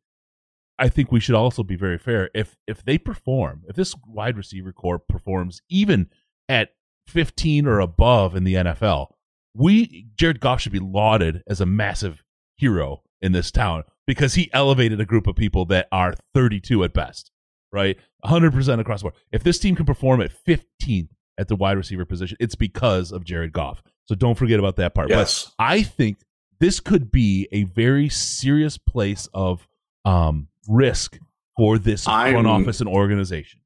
I 0.79 0.89
think 0.89 1.11
we 1.11 1.19
should 1.19 1.35
also 1.35 1.61
be 1.63 1.75
very 1.75 1.97
fair. 1.97 2.29
If 2.33 2.55
if 2.65 2.83
they 2.83 2.97
perform, 2.97 3.63
if 3.67 3.75
this 3.75 3.93
wide 4.07 4.37
receiver 4.37 4.71
core 4.71 4.97
performs 4.97 5.61
even 5.69 6.09
at 6.47 6.69
15 7.07 7.67
or 7.67 7.79
above 7.79 8.35
in 8.35 8.45
the 8.45 8.53
NFL, 8.55 9.07
we 9.53 10.07
Jared 10.15 10.39
Goff 10.39 10.61
should 10.61 10.71
be 10.71 10.79
lauded 10.79 11.43
as 11.47 11.59
a 11.61 11.65
massive 11.65 12.23
hero 12.55 13.03
in 13.21 13.31
this 13.33 13.51
town 13.51 13.83
because 14.07 14.35
he 14.35 14.49
elevated 14.53 14.99
a 15.01 15.05
group 15.05 15.27
of 15.27 15.35
people 15.35 15.65
that 15.65 15.87
are 15.91 16.13
32 16.33 16.83
at 16.85 16.93
best, 16.93 17.29
right? 17.71 17.97
100% 18.25 18.79
across 18.79 19.01
the 19.01 19.05
board. 19.05 19.15
If 19.31 19.43
this 19.43 19.59
team 19.59 19.75
can 19.75 19.85
perform 19.85 20.21
at 20.21 20.31
15th 20.45 21.09
at 21.37 21.47
the 21.47 21.55
wide 21.55 21.77
receiver 21.77 22.05
position, 22.05 22.37
it's 22.39 22.55
because 22.55 23.11
of 23.11 23.23
Jared 23.23 23.53
Goff. 23.53 23.81
So 24.05 24.15
don't 24.15 24.35
forget 24.35 24.59
about 24.59 24.75
that 24.77 24.93
part. 24.95 25.09
Yes. 25.09 25.51
But 25.57 25.63
I 25.63 25.83
think 25.83 26.19
this 26.59 26.79
could 26.79 27.11
be 27.11 27.47
a 27.51 27.63
very 27.63 28.09
serious 28.09 28.77
place 28.77 29.27
of 29.33 29.67
um, 30.05 30.47
risk 30.67 31.17
for 31.57 31.77
this 31.77 32.05
front 32.05 32.35
I'm- 32.35 32.47
office 32.47 32.79
and 32.79 32.89
organization. 32.89 33.61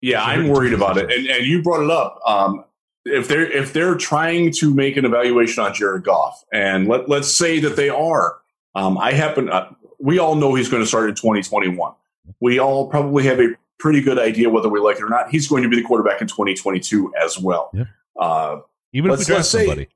Yeah, 0.00 0.24
So 0.24 0.32
I'm 0.32 0.48
worried 0.48 0.72
about 0.72 0.98
it, 0.98 1.12
and 1.12 1.28
and 1.28 1.46
you 1.46 1.62
brought 1.62 1.84
it 1.84 1.90
up. 1.90 2.18
Um, 2.26 2.64
if 3.04 3.28
they're 3.28 3.48
if 3.48 3.72
they're 3.72 3.94
trying 3.94 4.50
to 4.54 4.74
make 4.74 4.96
an 4.96 5.04
evaluation 5.04 5.62
on 5.62 5.72
Jared 5.74 6.02
Goff, 6.02 6.42
and 6.52 6.88
let 6.88 7.08
let's 7.08 7.32
say 7.32 7.60
that 7.60 7.76
they 7.76 7.88
are, 7.88 8.38
um, 8.74 8.98
I 8.98 9.12
happen. 9.12 9.48
Uh, 9.48 9.72
we 10.00 10.18
all 10.18 10.34
know 10.34 10.54
he's 10.54 10.68
going 10.68 10.82
to 10.82 10.88
start 10.88 11.08
in 11.08 11.14
2021. 11.14 11.94
We 12.40 12.58
all 12.58 12.88
probably 12.88 13.24
have 13.24 13.40
a 13.40 13.48
pretty 13.78 14.00
good 14.00 14.18
idea 14.18 14.48
whether 14.50 14.68
we 14.68 14.80
like 14.80 14.96
it 14.98 15.02
or 15.02 15.08
not. 15.08 15.30
He's 15.30 15.48
going 15.48 15.62
to 15.62 15.68
be 15.68 15.76
the 15.76 15.82
quarterback 15.82 16.20
in 16.20 16.28
2022 16.28 17.12
as 17.20 17.38
well. 17.38 17.70
Yep. 17.74 17.86
Uh, 18.18 18.56
Even 18.92 19.10
if 19.10 19.18
we 19.20 19.24
draft 19.24 19.46
say- 19.46 19.66
somebody. 19.66 19.88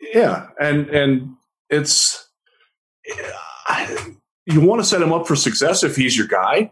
yeah, 0.00 0.48
and 0.60 0.88
and 0.90 1.36
it's 1.70 2.28
you 4.46 4.60
want 4.60 4.80
to 4.80 4.84
set 4.84 5.00
him 5.02 5.12
up 5.12 5.26
for 5.26 5.36
success 5.36 5.82
if 5.84 5.96
he's 5.96 6.16
your 6.16 6.26
guy. 6.26 6.70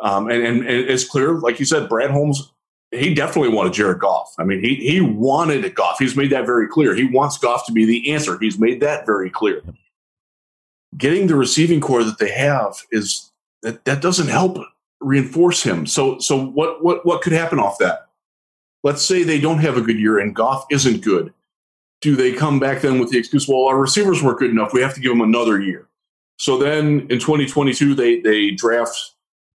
Um, 0.00 0.28
and, 0.30 0.42
and, 0.44 0.58
and 0.60 0.90
it's 0.90 1.04
clear, 1.04 1.34
like 1.34 1.60
you 1.60 1.64
said, 1.66 1.88
Brad 1.88 2.10
Holmes, 2.10 2.52
he 2.90 3.14
definitely 3.14 3.54
wanted 3.54 3.72
Jared 3.72 4.00
Goff. 4.00 4.34
I 4.38 4.44
mean, 4.44 4.60
he 4.62 4.74
he 4.76 5.00
wanted 5.00 5.74
Goff. 5.74 5.98
He's 5.98 6.16
made 6.16 6.30
that 6.30 6.44
very 6.46 6.66
clear. 6.68 6.94
He 6.94 7.04
wants 7.04 7.38
Goff 7.38 7.66
to 7.66 7.72
be 7.72 7.84
the 7.84 8.12
answer. 8.12 8.36
He's 8.40 8.58
made 8.58 8.80
that 8.80 9.06
very 9.06 9.30
clear. 9.30 9.62
Getting 10.96 11.26
the 11.26 11.36
receiving 11.36 11.80
core 11.80 12.04
that 12.04 12.18
they 12.18 12.30
have 12.32 12.74
is 12.90 13.31
that 13.62 13.84
that 13.84 14.02
doesn't 14.02 14.28
help 14.28 14.58
reinforce 15.00 15.62
him. 15.62 15.86
So 15.86 16.18
so 16.18 16.44
what 16.44 16.82
what 16.82 17.04
what 17.06 17.22
could 17.22 17.32
happen 17.32 17.58
off 17.58 17.78
that? 17.78 18.08
Let's 18.82 19.02
say 19.02 19.22
they 19.22 19.40
don't 19.40 19.60
have 19.60 19.76
a 19.76 19.80
good 19.80 19.98
year 19.98 20.18
and 20.18 20.34
Goff 20.34 20.66
isn't 20.70 21.02
good 21.02 21.32
do 22.02 22.16
they 22.16 22.32
come 22.32 22.58
back 22.58 22.82
then 22.82 22.98
with 22.98 23.10
the 23.10 23.18
excuse, 23.18 23.48
well, 23.48 23.64
our 23.64 23.78
receivers 23.78 24.22
weren't 24.22 24.40
good 24.40 24.50
enough. 24.50 24.74
We 24.74 24.82
have 24.82 24.94
to 24.94 25.00
give 25.00 25.12
them 25.12 25.22
another 25.22 25.60
year. 25.60 25.88
So 26.38 26.58
then 26.58 27.06
in 27.08 27.20
2022, 27.20 27.94
they 27.94 28.20
they 28.20 28.50
draft, 28.50 29.12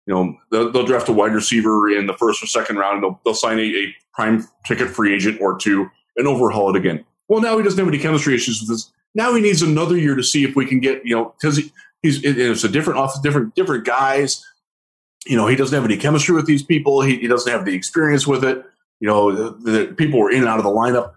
you 0.07 0.15
know, 0.15 0.37
they'll, 0.53 0.71
they'll 0.71 0.85
draft 0.85 1.09
a 1.09 1.13
wide 1.13 1.33
receiver 1.33 1.89
in 1.91 2.07
the 2.07 2.13
first 2.13 2.43
or 2.43 2.47
second 2.47 2.77
round. 2.77 3.03
They'll, 3.03 3.19
they'll 3.25 3.35
sign 3.35 3.59
a, 3.59 3.63
a 3.63 3.95
prime 4.13 4.47
ticket 4.67 4.91
free 4.91 5.15
agent 5.15 5.41
or 5.41 5.59
two 5.59 5.91
and 6.17 6.29
overhaul 6.29 6.69
it 6.69 6.77
again. 6.77 7.05
Well, 7.29 7.41
now 7.41 7.57
he 7.57 7.65
doesn't 7.65 7.79
have 7.79 7.89
any 7.89 7.99
chemistry 7.99 8.35
issues 8.35 8.61
with 8.61 8.69
this. 8.69 8.93
Now 9.15 9.35
he 9.35 9.41
needs 9.41 9.63
another 9.63 9.97
year 9.97 10.15
to 10.15 10.23
see 10.23 10.45
if 10.45 10.55
we 10.55 10.67
can 10.67 10.81
get, 10.81 11.05
you 11.07 11.17
know, 11.17 11.35
because 11.41 11.57
he, 11.57 11.73
he's 12.05 12.23
it- 12.23 12.39
it's 12.39 12.63
a 12.65 12.69
different 12.69 13.01
office, 13.01 13.19
different 13.21 13.55
different 13.57 13.85
guys. 13.85 14.45
You 15.27 15.37
know, 15.37 15.47
he 15.47 15.57
doesn't 15.57 15.75
have 15.75 15.85
any 15.85 15.97
chemistry 15.97 16.35
with 16.35 16.47
these 16.47 16.63
people. 16.63 17.01
He, 17.01 17.17
he 17.17 17.27
doesn't 17.27 17.51
have 17.51 17.65
the 17.65 17.75
experience 17.75 18.27
with 18.27 18.45
it. 18.45 18.65
You 19.01 19.09
know, 19.09 19.33
the, 19.35 19.71
the 19.71 19.95
people 19.95 20.21
were 20.21 20.31
in 20.31 20.41
and 20.41 20.49
out 20.49 20.59
of 20.59 20.65
the 20.65 20.71
lineup. 20.71 21.15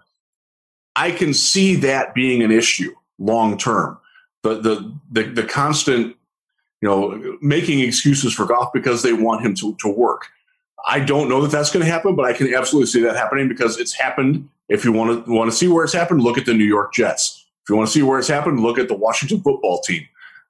I 0.96 1.10
can 1.10 1.34
see 1.34 1.76
that 1.76 2.14
being 2.14 2.42
an 2.42 2.50
issue 2.50 2.92
long 3.18 3.56
term. 3.58 3.98
The, 4.42 4.60
the 4.60 4.94
the 5.10 5.22
the 5.24 5.42
constant, 5.44 6.16
you 6.80 6.88
know, 6.88 7.36
making 7.42 7.80
excuses 7.80 8.32
for 8.32 8.46
Goff 8.46 8.72
because 8.72 9.02
they 9.02 9.12
want 9.12 9.44
him 9.44 9.54
to 9.56 9.74
to 9.80 9.88
work. 9.88 10.26
I 10.86 11.00
don't 11.00 11.28
know 11.28 11.42
that 11.42 11.50
that's 11.50 11.70
going 11.70 11.84
to 11.84 11.90
happen, 11.90 12.14
but 12.16 12.24
I 12.24 12.32
can 12.32 12.54
absolutely 12.54 12.86
see 12.86 13.02
that 13.02 13.16
happening 13.16 13.46
because 13.48 13.78
it's 13.78 13.92
happened. 13.92 14.48
If 14.68 14.84
you 14.84 14.92
want 14.92 15.26
to 15.26 15.30
want 15.32 15.50
to 15.50 15.56
see 15.56 15.68
where 15.68 15.84
it's 15.84 15.92
happened, 15.92 16.22
look 16.22 16.38
at 16.38 16.46
the 16.46 16.54
New 16.54 16.64
York 16.64 16.94
Jets. 16.94 17.44
If 17.62 17.68
you 17.70 17.76
want 17.76 17.88
to 17.88 17.92
see 17.92 18.02
where 18.02 18.18
it's 18.18 18.28
happened, 18.28 18.60
look 18.60 18.78
at 18.78 18.88
the 18.88 18.94
Washington 18.94 19.40
football 19.42 19.80
team. 19.82 20.06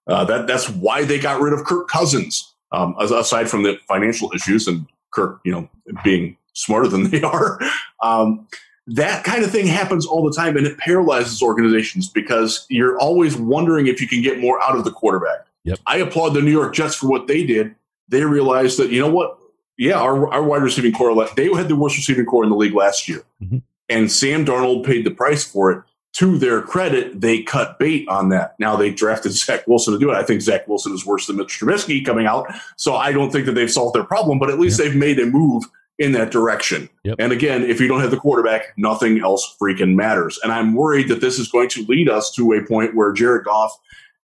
Uh, 0.09 0.25
that 0.25 0.47
that's 0.47 0.69
why 0.71 1.05
they 1.05 1.19
got 1.19 1.41
rid 1.41 1.53
of 1.53 1.65
Kirk 1.65 1.89
Cousins. 1.89 2.55
Um, 2.71 2.95
aside 3.01 3.49
from 3.49 3.63
the 3.63 3.79
financial 3.89 4.31
issues 4.35 4.69
and 4.69 4.87
Kirk, 5.11 5.41
you 5.45 5.53
know, 5.53 5.71
being 6.05 6.37
smarter 6.53 6.89
than 6.89 7.05
they 7.11 7.23
are. 7.23 7.59
Um, 8.03 8.47
that 8.89 9.23
kind 9.25 9.45
of 9.45 9.51
thing 9.51 9.67
happens 9.67 10.07
all 10.07 10.23
the 10.25 10.35
time 10.35 10.57
and 10.57 10.67
it 10.67 10.79
paralyzes 10.79 11.43
organizations 11.43 12.09
because 12.09 12.67
you're 12.71 12.99
always 12.99 13.37
wondering 13.37 13.87
if 13.87 14.01
you 14.01 14.09
can 14.09 14.23
get 14.23 14.39
more 14.39 14.63
out 14.63 14.77
of 14.77 14.85
the 14.85 14.91
quarterback. 14.91 15.47
Yep. 15.65 15.79
I 15.87 15.99
applaud 15.99 16.31
the 16.31 16.41
New 16.41 16.51
York 16.51 16.75
Jets 16.75 16.95
for 16.95 17.09
what 17.09 17.27
they 17.27 17.45
did. 17.45 17.75
They 18.09 18.25
realized 18.25 18.79
that, 18.79 18.91
you 18.91 19.01
know 19.01 19.11
what? 19.11 19.39
Yeah, 19.77 20.01
our, 20.01 20.33
our 20.33 20.43
wide 20.43 20.63
receiving 20.63 20.93
core, 20.93 21.15
they 21.37 21.53
had 21.55 21.69
the 21.69 21.77
worst 21.77 21.97
receiving 21.97 22.25
core 22.25 22.45
in 22.45 22.51
the 22.51 22.57
league 22.57 22.75
last 22.75 23.09
year. 23.09 23.23
Mhm. 23.43 23.63
And 23.91 24.11
Sam 24.11 24.45
Darnold 24.45 24.85
paid 24.85 25.05
the 25.05 25.11
price 25.11 25.45
for 25.45 25.71
it. 25.71 25.83
To 26.19 26.39
their 26.39 26.63
credit, 26.63 27.21
they 27.21 27.43
cut 27.43 27.79
bait 27.79 28.09
on 28.09 28.31
that. 28.31 28.59
Now 28.59 28.75
they 28.75 28.91
drafted 28.91 29.33
Zach 29.33 29.67
Wilson 29.69 29.93
to 29.93 30.01
do 30.01 30.11
it. 30.11 30.17
I 30.17 30.25
think 30.25 30.41
Zach 30.41 30.67
Wilson 30.67 30.93
is 30.93 31.07
worse 31.07 31.27
than 31.27 31.37
Mitch 31.37 31.61
Trubisky 31.61 32.05
coming 32.05 32.27
out. 32.27 32.53
So 32.77 32.97
I 32.97 33.13
don't 33.13 33.31
think 33.31 33.47
that 33.47 33.53
they've 33.53 33.71
solved 33.71 33.95
their 33.95 34.05
problem, 34.05 34.41
but 34.41 34.51
at 34.51 34.59
least 34.59 34.79
they've 34.79 34.97
made 34.97 35.21
a 35.21 35.27
move 35.27 35.65
in 35.99 36.13
that 36.13 36.31
direction. 36.31 36.89
Yep. 37.05 37.17
And 37.19 37.33
again, 37.33 37.63
if 37.63 37.81
you 37.81 37.89
don't 37.89 38.01
have 38.01 38.11
the 38.11 38.19
quarterback, 38.19 38.73
nothing 38.77 39.21
else 39.21 39.57
freaking 39.61 39.95
matters. 39.95 40.41
And 40.43 40.53
I'm 40.53 40.75
worried 40.75 41.09
that 41.09 41.21
this 41.21 41.39
is 41.39 41.49
going 41.49 41.69
to 41.71 41.85
lead 41.87 42.09
us 42.09 42.33
to 42.35 42.53
a 42.53 42.65
point 42.67 42.97
where 42.97 43.13
Jared 43.13 43.45
Goff 43.45 43.79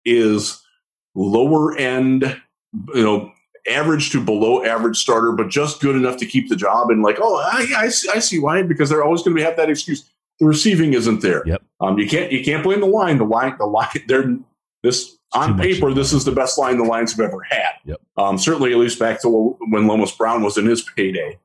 is 0.05 0.63
lower 1.15 1.77
end, 1.77 2.41
you 2.95 3.03
know, 3.03 3.31
average 3.69 4.11
to 4.11 4.19
below 4.19 4.63
average 4.65 4.97
starter, 4.97 5.31
but 5.31 5.49
just 5.49 5.79
good 5.79 5.95
enough 5.95 6.17
to 6.17 6.25
keep 6.25 6.49
the 6.49 6.55
job. 6.55 6.89
And 6.89 7.01
like, 7.01 7.17
oh, 7.19 7.37
I, 7.37 7.67
I, 7.77 7.89
see, 7.89 8.09
I 8.09 8.19
see 8.19 8.39
why, 8.39 8.63
because 8.63 8.89
they're 8.89 9.03
always 9.03 9.21
going 9.21 9.37
to 9.37 9.43
have 9.43 9.57
that 9.57 9.69
excuse. 9.69 10.09
The 10.39 10.45
receiving 10.45 10.93
isn't 10.93 11.21
there. 11.21 11.43
Yep. 11.45 11.61
Um, 11.79 11.97
you 11.97 12.07
can't 12.07 12.31
you 12.31 12.43
can't 12.43 12.63
blame 12.63 12.79
the 12.79 12.87
line. 12.87 13.17
The 13.17 13.25
line 13.25 13.55
the 13.57 13.65
line 13.65 13.89
they're 14.07 14.37
this 14.81 15.17
on 15.33 15.57
paper 15.57 15.93
this 15.93 16.13
is 16.13 16.25
the 16.25 16.31
best 16.31 16.57
line 16.57 16.77
the 16.77 16.83
Lions 16.83 17.11
have 17.15 17.25
ever 17.25 17.41
had. 17.41 17.71
Yep. 17.85 18.01
Um, 18.17 18.37
certainly 18.37 18.71
at 18.71 18.77
least 18.77 18.99
back 18.99 19.21
to 19.21 19.57
when 19.69 19.87
Lomas 19.87 20.11
Brown 20.11 20.43
was 20.43 20.57
in 20.57 20.65
his 20.65 20.81
payday. 20.81 21.39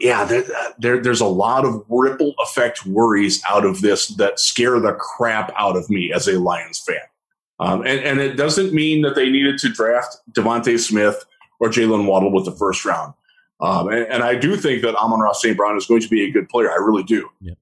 Yeah, 0.00 0.24
there, 0.24 0.44
there, 0.78 1.02
there's 1.02 1.20
a 1.20 1.26
lot 1.26 1.64
of 1.64 1.84
ripple 1.88 2.34
effect 2.38 2.86
worries 2.86 3.42
out 3.48 3.66
of 3.66 3.82
this 3.82 4.08
that 4.16 4.40
scare 4.40 4.80
the 4.80 4.94
crap 4.94 5.52
out 5.56 5.76
of 5.76 5.90
me 5.90 6.12
as 6.12 6.28
a 6.28 6.38
Lions 6.38 6.78
fan. 6.78 6.96
Um, 7.58 7.80
and, 7.80 8.00
and 8.00 8.20
it 8.20 8.36
doesn't 8.36 8.72
mean 8.72 9.02
that 9.02 9.14
they 9.14 9.28
needed 9.28 9.58
to 9.58 9.68
draft 9.68 10.16
DeVonta 10.32 10.78
Smith 10.78 11.24
or 11.60 11.68
Jaylen 11.68 12.06
Waddle 12.06 12.32
with 12.32 12.44
the 12.44 12.52
first 12.52 12.84
round. 12.84 13.12
Um, 13.60 13.88
and, 13.88 14.06
and 14.06 14.22
I 14.24 14.34
do 14.34 14.56
think 14.56 14.82
that 14.82 14.96
Amon-Ra 14.96 15.32
St. 15.32 15.56
Brown 15.56 15.76
is 15.76 15.86
going 15.86 16.00
to 16.00 16.08
be 16.08 16.24
a 16.24 16.30
good 16.30 16.48
player. 16.48 16.70
I 16.70 16.76
really 16.76 17.04
do. 17.04 17.28
Yep. 17.40 17.58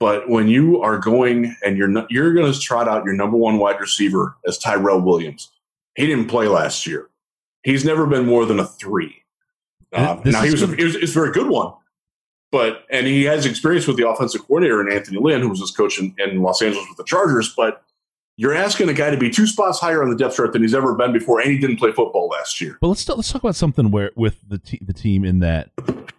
But 0.00 0.30
when 0.30 0.48
you 0.48 0.80
are 0.80 0.98
going 0.98 1.54
and 1.62 1.76
you're 1.76 1.86
not, 1.86 2.10
you're 2.10 2.32
going 2.32 2.50
to 2.50 2.58
trot 2.58 2.88
out 2.88 3.04
your 3.04 3.12
number 3.12 3.36
one 3.36 3.58
wide 3.58 3.78
receiver 3.78 4.34
as 4.46 4.56
Tyrell 4.56 5.02
Williams. 5.02 5.50
He 5.94 6.06
didn't 6.06 6.28
play 6.28 6.48
last 6.48 6.86
year. 6.86 7.10
He's 7.62 7.84
never 7.84 8.06
been 8.06 8.26
more 8.26 8.46
than 8.46 8.58
a 8.58 8.66
three. 8.66 9.22
Um, 9.92 10.22
now 10.24 10.42
he 10.42 10.50
was, 10.50 10.62
a, 10.62 10.74
he 10.74 10.84
was, 10.84 10.96
a 10.96 11.06
very 11.06 11.32
good 11.32 11.48
one, 11.48 11.74
but 12.50 12.86
and 12.90 13.06
he 13.06 13.24
has 13.24 13.44
experience 13.44 13.86
with 13.86 13.96
the 13.96 14.08
offensive 14.08 14.46
coordinator 14.46 14.80
and 14.80 14.90
Anthony 14.90 15.18
Lynn, 15.20 15.42
who 15.42 15.48
was 15.48 15.60
his 15.60 15.72
coach 15.72 15.98
in, 15.98 16.14
in 16.18 16.40
Los 16.40 16.62
Angeles 16.62 16.86
with 16.88 16.96
the 16.96 17.04
Chargers. 17.04 17.52
But 17.54 17.82
you're 18.36 18.54
asking 18.54 18.88
a 18.88 18.94
guy 18.94 19.10
to 19.10 19.16
be 19.18 19.28
two 19.28 19.46
spots 19.46 19.80
higher 19.80 20.02
on 20.02 20.08
the 20.08 20.16
depth 20.16 20.36
chart 20.36 20.52
than 20.52 20.62
he's 20.62 20.74
ever 20.74 20.94
been 20.94 21.12
before, 21.12 21.40
and 21.40 21.50
he 21.50 21.58
didn't 21.58 21.76
play 21.76 21.92
football 21.92 22.28
last 22.28 22.60
year. 22.60 22.78
But 22.80 22.88
let's 22.88 23.06
let's 23.08 23.30
talk 23.30 23.42
about 23.42 23.56
something 23.56 23.90
where 23.90 24.12
with 24.14 24.38
the 24.48 24.58
te- 24.58 24.80
the 24.80 24.94
team 24.94 25.24
in 25.24 25.40
that 25.40 25.72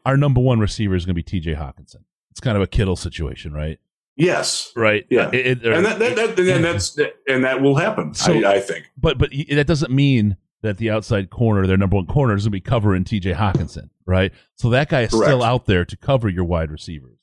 our 0.06 0.18
number 0.18 0.42
one 0.42 0.60
receiver 0.60 0.94
is 0.94 1.06
going 1.06 1.16
to 1.16 1.20
be 1.20 1.24
T.J. 1.24 1.56
Hockenson. 1.56 2.04
It's 2.32 2.40
kind 2.40 2.56
of 2.58 2.64
a 2.64 2.68
Kittle 2.68 2.96
situation, 2.96 3.54
right? 3.54 3.80
Yes, 4.18 4.72
Right. 4.76 5.06
Yeah. 5.10 5.30
It- 5.34 5.64
it- 5.64 5.66
and 5.66 5.86
that, 5.86 6.00
that, 6.00 6.16
that 6.16 6.40
and 6.40 6.64
that's 6.64 6.98
and 7.28 7.44
that 7.44 7.62
will 7.62 7.76
happen. 7.76 8.14
So- 8.14 8.34
I, 8.46 8.56
I 8.56 8.60
think. 8.60 8.86
but 8.98 9.18
but 9.18 9.32
that 9.50 9.68
doesn't 9.68 9.92
mean 9.92 10.38
that 10.62 10.78
the 10.78 10.92
outside 10.92 11.30
corner, 11.32 11.66
their 11.66 11.78
number 11.78 11.96
one 11.96 12.06
corner, 12.06 12.36
is 12.36 12.44
going 12.44 12.52
to 12.52 12.52
be 12.52 12.62
covering 12.62 13.04
T.J. 13.04 13.34
Hockenson, 13.34 13.90
right? 14.06 14.32
So 14.56 14.70
that 14.70 14.90
guy 14.90 15.02
is 15.02 15.12
Correct. 15.12 15.26
still 15.30 15.42
out 15.44 15.66
there 15.66 15.86
to 15.86 15.98
cover 15.98 16.30
your 16.30 16.44
wide 16.44 16.70
receivers. 16.70 17.18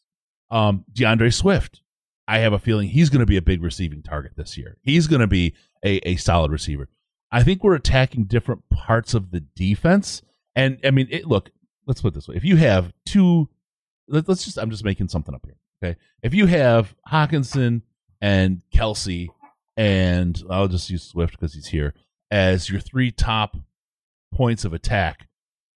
Um, 0.50 0.84
D'Andre 0.92 1.30
Swift, 1.30 1.82
I 2.26 2.38
have 2.38 2.52
a 2.52 2.58
feeling 2.58 2.88
he's 2.88 3.10
going 3.10 3.20
to 3.20 3.26
be 3.26 3.36
a 3.36 3.42
big 3.42 3.62
receiving 3.62 4.02
target 4.02 4.32
this 4.36 4.56
year. 4.58 4.76
He's 4.82 5.06
going 5.06 5.20
to 5.20 5.26
be 5.28 5.54
a, 5.84 5.98
a 6.08 6.16
solid 6.16 6.50
receiver. 6.50 6.88
I 7.30 7.42
think 7.44 7.62
we're 7.62 7.74
attacking 7.76 8.24
different 8.24 8.68
parts 8.70 9.14
of 9.14 9.30
the 9.30 9.40
defense, 9.40 10.22
and 10.56 10.78
I 10.82 10.90
mean, 10.90 11.06
it, 11.10 11.26
look, 11.26 11.50
let's 11.86 12.00
put 12.00 12.08
it 12.08 12.14
this 12.14 12.26
way: 12.26 12.34
if 12.36 12.44
you 12.44 12.56
have 12.56 12.92
two, 13.06 13.48
let, 14.08 14.28
let's 14.28 14.44
just, 14.44 14.58
I'm 14.58 14.70
just 14.70 14.84
making 14.84 15.08
something 15.08 15.34
up 15.34 15.44
here, 15.44 15.56
okay? 15.82 15.98
If 16.22 16.34
you 16.34 16.46
have 16.46 16.94
Hockenson 17.10 17.82
and 18.20 18.62
Kelce, 18.74 19.28
and 19.76 20.42
I'll 20.50 20.68
just 20.68 20.90
use 20.90 21.04
Swift 21.04 21.38
because 21.38 21.54
he's 21.54 21.68
here 21.68 21.94
as 22.30 22.68
your 22.68 22.80
three 22.80 23.10
top 23.10 23.56
points 24.34 24.64
of 24.64 24.72
attack. 24.72 25.28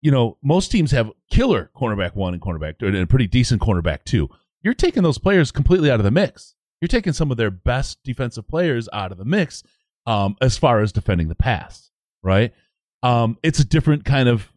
You 0.02 0.10
know, 0.10 0.36
most 0.42 0.72
teams 0.72 0.90
have 0.90 1.12
killer 1.30 1.70
cornerback 1.76 2.16
one 2.16 2.34
and 2.34 2.42
cornerback 2.42 2.78
two, 2.78 2.88
and 2.88 2.96
a 2.96 3.06
pretty 3.06 3.28
decent 3.28 3.62
cornerback 3.62 4.04
two. 4.04 4.28
You're 4.62 4.74
taking 4.74 5.02
those 5.02 5.18
players 5.18 5.52
completely 5.52 5.90
out 5.90 6.00
of 6.00 6.04
the 6.04 6.10
mix. 6.10 6.54
You're 6.80 6.88
taking 6.88 7.12
some 7.12 7.30
of 7.30 7.36
their 7.36 7.50
best 7.50 8.02
defensive 8.02 8.48
players 8.48 8.88
out 8.92 9.12
of 9.12 9.18
the 9.18 9.24
mix 9.24 9.62
um, 10.06 10.36
as 10.40 10.58
far 10.58 10.80
as 10.80 10.90
defending 10.90 11.28
the 11.28 11.36
pass, 11.36 11.90
right? 12.22 12.52
Um, 13.04 13.38
it's 13.42 13.60
a 13.60 13.64
different 13.64 14.04
kind 14.04 14.28
of 14.28 14.52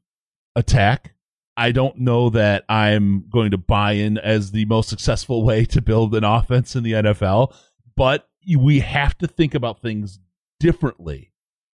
attack. 0.56 1.14
I 1.58 1.72
don't 1.72 2.00
know 2.00 2.30
that 2.32 2.66
I'm 2.68 3.26
going 3.30 3.52
to 3.52 3.58
buy 3.58 3.94
in 3.94 4.18
as 4.18 4.52
the 4.52 4.66
most 4.66 4.90
successful 4.90 5.44
way 5.44 5.66
to 5.66 5.82
build 5.82 6.14
an 6.16 6.24
offense 6.24 6.76
in 6.76 6.84
the 6.84 6.94
NFL, 6.94 7.54
but 7.96 8.28
we 8.58 8.80
have 8.82 9.18
to 9.20 9.28
think 9.28 9.56
about 9.56 9.82
things 9.82 10.20
differently 10.60 11.32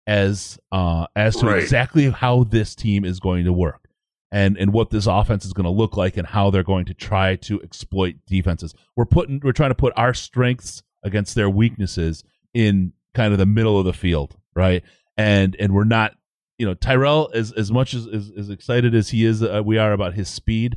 as 0.06 0.58
uh, 0.72 1.06
as 1.14 1.36
to 1.36 1.46
Right. 1.46 1.62
exactly 1.62 2.10
how 2.10 2.44
this 2.44 2.74
team 2.74 3.04
is 3.04 3.20
going 3.20 3.44
to 3.44 3.52
work 3.52 3.88
and 4.32 4.56
and 4.58 4.72
what 4.72 4.90
this 4.90 5.06
offense 5.06 5.44
is 5.44 5.52
going 5.52 5.64
to 5.64 5.70
look 5.70 5.96
like 5.96 6.16
and 6.16 6.26
how 6.26 6.50
they're 6.50 6.62
going 6.62 6.86
to 6.86 6.94
try 6.94 7.36
to 7.36 7.60
exploit 7.62 8.16
defenses. 8.26 8.74
We're 8.96 9.04
putting 9.06 9.40
we're 9.42 9.52
trying 9.52 9.70
to 9.70 9.74
put 9.76 9.92
our 9.96 10.14
strengths 10.14 10.82
against 11.02 11.34
their 11.34 11.48
weaknesses 11.48 12.24
in 12.52 12.92
kind 13.14 13.32
of 13.32 13.38
the 13.38 13.46
middle 13.46 13.78
of 13.78 13.84
the 13.84 13.92
field, 13.92 14.36
right? 14.56 14.82
And 15.16 15.56
and 15.58 15.72
we're 15.72 15.84
not, 15.84 16.14
you 16.58 16.66
know, 16.66 16.74
Tyrell 16.74 17.30
as 17.34 17.52
as 17.52 17.70
much 17.70 17.94
as 17.94 18.06
as, 18.06 18.30
as 18.36 18.50
excited 18.50 18.94
as 18.94 19.10
he 19.10 19.24
is, 19.24 19.42
uh, 19.42 19.62
we 19.64 19.78
are 19.78 19.92
about 19.92 20.14
his 20.14 20.28
speed. 20.28 20.76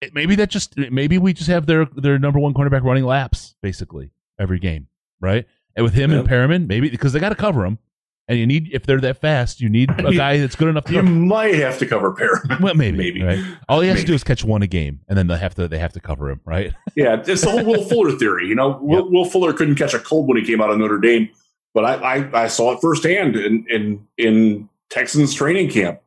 It, 0.00 0.14
maybe 0.14 0.34
that 0.36 0.50
just 0.50 0.76
maybe 0.76 1.18
we 1.18 1.32
just 1.32 1.48
have 1.50 1.66
their 1.66 1.84
their 1.84 2.18
number 2.18 2.38
one 2.38 2.54
cornerback 2.54 2.82
running 2.82 3.04
laps 3.04 3.54
basically 3.62 4.10
every 4.38 4.58
game, 4.58 4.88
right? 5.20 5.46
And 5.76 5.84
with 5.84 5.94
him 5.94 6.10
and 6.10 6.26
Yep. 6.26 6.30
Perriman, 6.30 6.66
maybe 6.66 6.88
because 6.88 7.12
they 7.12 7.20
got 7.20 7.28
to 7.28 7.34
cover 7.34 7.64
him, 7.66 7.78
and 8.26 8.38
you 8.38 8.46
need 8.46 8.70
if 8.72 8.86
they're 8.86 9.00
that 9.02 9.18
fast, 9.20 9.60
you 9.60 9.68
need 9.68 9.90
a 9.90 10.12
guy 10.16 10.38
that's 10.38 10.56
good 10.56 10.68
enough 10.68 10.84
to 10.86 10.92
You 10.94 11.00
cover. 11.00 11.10
might 11.12 11.54
have 11.56 11.78
to 11.78 11.86
cover 11.86 12.12
pair. 12.12 12.42
Well, 12.60 12.74
maybe, 12.74 12.96
Maybe. 12.98 13.22
right? 13.22 13.38
All 13.68 13.80
he 13.80 13.88
has 13.90 14.00
to 14.00 14.06
do 14.06 14.14
is 14.14 14.24
catch 14.24 14.42
one 14.42 14.62
a 14.62 14.66
game, 14.66 15.00
and 15.08 15.16
then 15.18 15.26
they 15.26 15.36
have 15.38 15.54
to 15.56 15.68
they 15.68 15.78
have 15.78 15.92
to 15.92 16.00
cover 16.00 16.30
him, 16.30 16.40
right? 16.46 16.72
Yeah, 16.96 17.22
it's 17.24 17.42
the 17.42 17.50
whole 17.50 17.64
Will 17.64 17.84
Fuller 17.84 18.16
theory. 18.16 18.46
You 18.48 18.54
know, 18.54 18.78
Will, 18.80 19.08
Will 19.12 19.26
Fuller 19.26 19.52
couldn't 19.52 19.76
catch 19.76 19.92
a 19.94 19.98
cold 20.00 20.26
when 20.28 20.38
he 20.38 20.44
came 20.44 20.60
out 20.62 20.70
of 20.70 20.78
Notre 20.78 20.98
Dame, 20.98 21.28
but 21.74 21.84
I, 21.84 21.94
I, 22.16 22.42
I 22.44 22.46
saw 22.48 22.72
it 22.72 22.80
firsthand 22.80 23.36
in, 23.36 23.66
in 23.68 24.06
in 24.18 24.68
Texans 24.90 25.34
training 25.34 25.70
camp. 25.70 26.00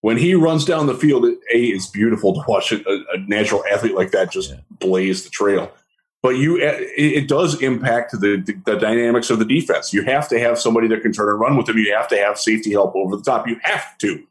When 0.00 0.16
he 0.16 0.34
runs 0.34 0.64
down 0.64 0.86
the 0.86 0.94
field, 0.94 1.24
it, 1.24 1.38
a 1.52 1.58
it's 1.66 1.86
beautiful 1.88 2.34
to 2.34 2.42
watch 2.48 2.70
a, 2.72 2.80
a 2.88 3.18
natural 3.26 3.64
athlete 3.70 3.94
like 3.94 4.12
that 4.12 4.30
just 4.30 4.50
Yeah. 4.50 4.60
blaze 4.78 5.24
the 5.24 5.30
trail. 5.30 5.72
But 6.22 6.30
you, 6.30 6.56
it, 6.56 6.80
it 6.96 7.28
does 7.28 7.60
impact 7.62 8.12
the, 8.12 8.42
the 8.44 8.54
the 8.64 8.76
dynamics 8.76 9.30
of 9.30 9.38
the 9.38 9.44
defense. 9.44 9.92
You 9.92 10.02
have 10.02 10.28
to 10.28 10.38
have 10.40 10.58
somebody 10.58 10.88
that 10.88 11.02
can 11.02 11.12
turn 11.12 11.28
and 11.28 11.38
run 11.40 11.56
with 11.56 11.68
him. 11.68 11.78
You 11.78 11.92
have 11.94 12.08
to 12.08 12.16
have 12.16 12.38
safety 12.38 12.72
help 12.72 12.94
over 12.96 13.16
the 13.16 13.22
top. 13.22 13.46
You 13.48 13.58
have 13.62 13.96
to, 13.98 14.24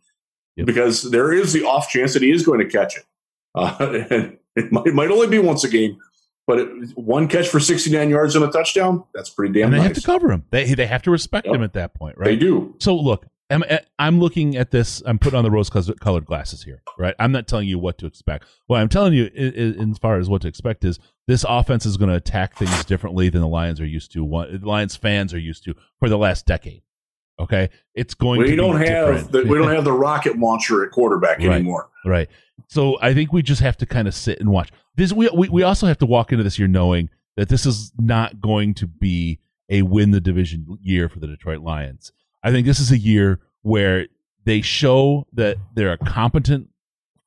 Yep. 0.58 0.66
because 0.66 1.12
there 1.12 1.32
is 1.34 1.54
the 1.54 1.64
off 1.66 1.90
chance 1.90 2.14
that 2.14 2.22
he 2.24 2.32
is 2.32 2.46
going 2.46 2.60
to 2.60 2.66
catch 2.66 2.98
it. 2.98 3.04
Uh, 3.56 3.76
and 4.10 4.38
it 4.56 4.72
might, 4.72 4.88
it 4.88 4.94
might 4.96 5.12
only 5.12 5.28
be 5.28 5.40
once 5.40 5.64
a 5.64 5.70
game, 5.70 5.98
but 6.48 6.60
it, 6.60 6.98
one 6.98 7.28
catch 7.28 7.48
for 7.50 7.60
69 7.60 8.10
yards 8.10 8.36
and 8.36 8.44
a 8.46 8.48
touchdown, 8.50 9.04
that's 9.14 9.30
pretty 9.30 9.54
damn 9.54 9.66
and 9.66 9.74
they 9.74 9.78
nice. 9.78 9.88
have 9.90 9.96
to 9.98 10.02
cover 10.02 10.32
him. 10.32 10.46
They 10.50 10.74
they 10.74 10.88
have 10.88 11.04
to 11.04 11.12
respect 11.12 11.46
Yep. 11.46 11.56
him 11.56 11.64
at 11.64 11.74
that 11.74 11.94
point, 11.94 12.18
right? 12.18 12.26
They 12.26 12.36
do. 12.38 12.74
So 12.80 12.96
look, 12.96 13.26
I'm 13.50 13.64
eh, 13.68 13.80
I'm 14.00 14.20
looking 14.20 14.56
at 14.58 14.72
this. 14.72 15.02
I'm 15.06 15.20
putting 15.20 15.38
on 15.38 15.44
the 15.44 15.52
rose 15.52 15.70
colored 15.70 16.26
glasses 16.26 16.64
here, 16.64 16.82
right? 16.98 17.16
I'm 17.20 17.32
not 17.32 17.48
telling 17.48 17.68
you 17.68 17.78
what 17.80 17.98
to 18.00 18.06
expect. 18.06 18.46
What 18.68 18.82
I'm 18.82 18.90
telling 18.90 19.14
you, 19.14 19.26
as 19.36 19.98
far 20.00 20.18
as 20.18 20.28
what 20.30 20.42
to 20.42 20.48
expect, 20.48 20.84
is 20.84 21.00
this 21.28 21.46
offense 21.48 21.86
is 21.86 21.98
going 21.98 22.10
to 22.10 22.16
attack 22.16 22.56
things 22.58 22.84
differently 22.86 23.30
than 23.30 23.42
the 23.42 23.48
Lions 23.48 23.80
are 23.82 23.86
used 23.86 24.12
to. 24.14 24.24
What 24.24 24.62
the 24.62 24.68
Lions 24.68 24.96
fans 24.96 25.34
are 25.34 25.40
used 25.40 25.64
to 25.66 25.76
for 26.00 26.10
the 26.10 26.18
last 26.18 26.46
decade. 26.46 26.82
Okay, 27.40 27.70
it's 27.94 28.14
going. 28.16 28.40
We 28.42 28.48
to 28.52 28.56
don't 28.56 28.80
be 28.82 28.88
have 28.88 29.08
different. 29.16 29.32
the, 29.32 29.44
we 29.46 29.58
don't 29.60 29.70
have 29.74 29.84
the 29.84 29.94
rocket 30.08 30.38
launcher 30.40 30.84
at 30.84 30.92
quarterback 30.92 31.38
Right. 31.38 31.52
anymore. 31.52 31.90
Right. 32.06 32.30
So 32.68 32.98
I 33.02 33.14
think 33.14 33.32
we 33.32 33.44
just 33.44 33.62
have 33.62 33.78
to 33.78 33.86
kind 33.86 34.08
of 34.08 34.16
sit 34.16 34.40
and 34.40 34.50
watch. 34.50 34.72
This 34.98 35.14
we, 35.14 35.30
we 35.30 35.48
we 35.48 35.64
also 35.64 35.88
have 35.88 36.00
to 36.00 36.06
walk 36.06 36.32
into 36.32 36.44
this 36.44 36.60
year 36.60 36.68
knowing 36.68 37.10
that 37.38 37.50
this 37.50 37.66
is 37.66 37.94
not 37.98 38.42
going 38.42 38.74
to 38.74 38.88
be 38.88 39.40
a 39.70 39.84
win 39.84 40.12
the 40.12 40.20
division 40.20 40.78
year 40.82 41.08
for 41.08 41.20
the 41.20 41.28
Detroit 41.28 41.60
Lions. 41.60 42.12
I 42.44 42.52
think 42.52 42.66
this 42.66 42.80
is 42.80 42.92
a 42.92 42.98
year 42.98 43.40
where 43.62 44.08
they 44.44 44.62
show 44.62 45.28
that 45.34 45.58
they're 45.74 45.94
a 45.94 45.98
competent 45.98 46.70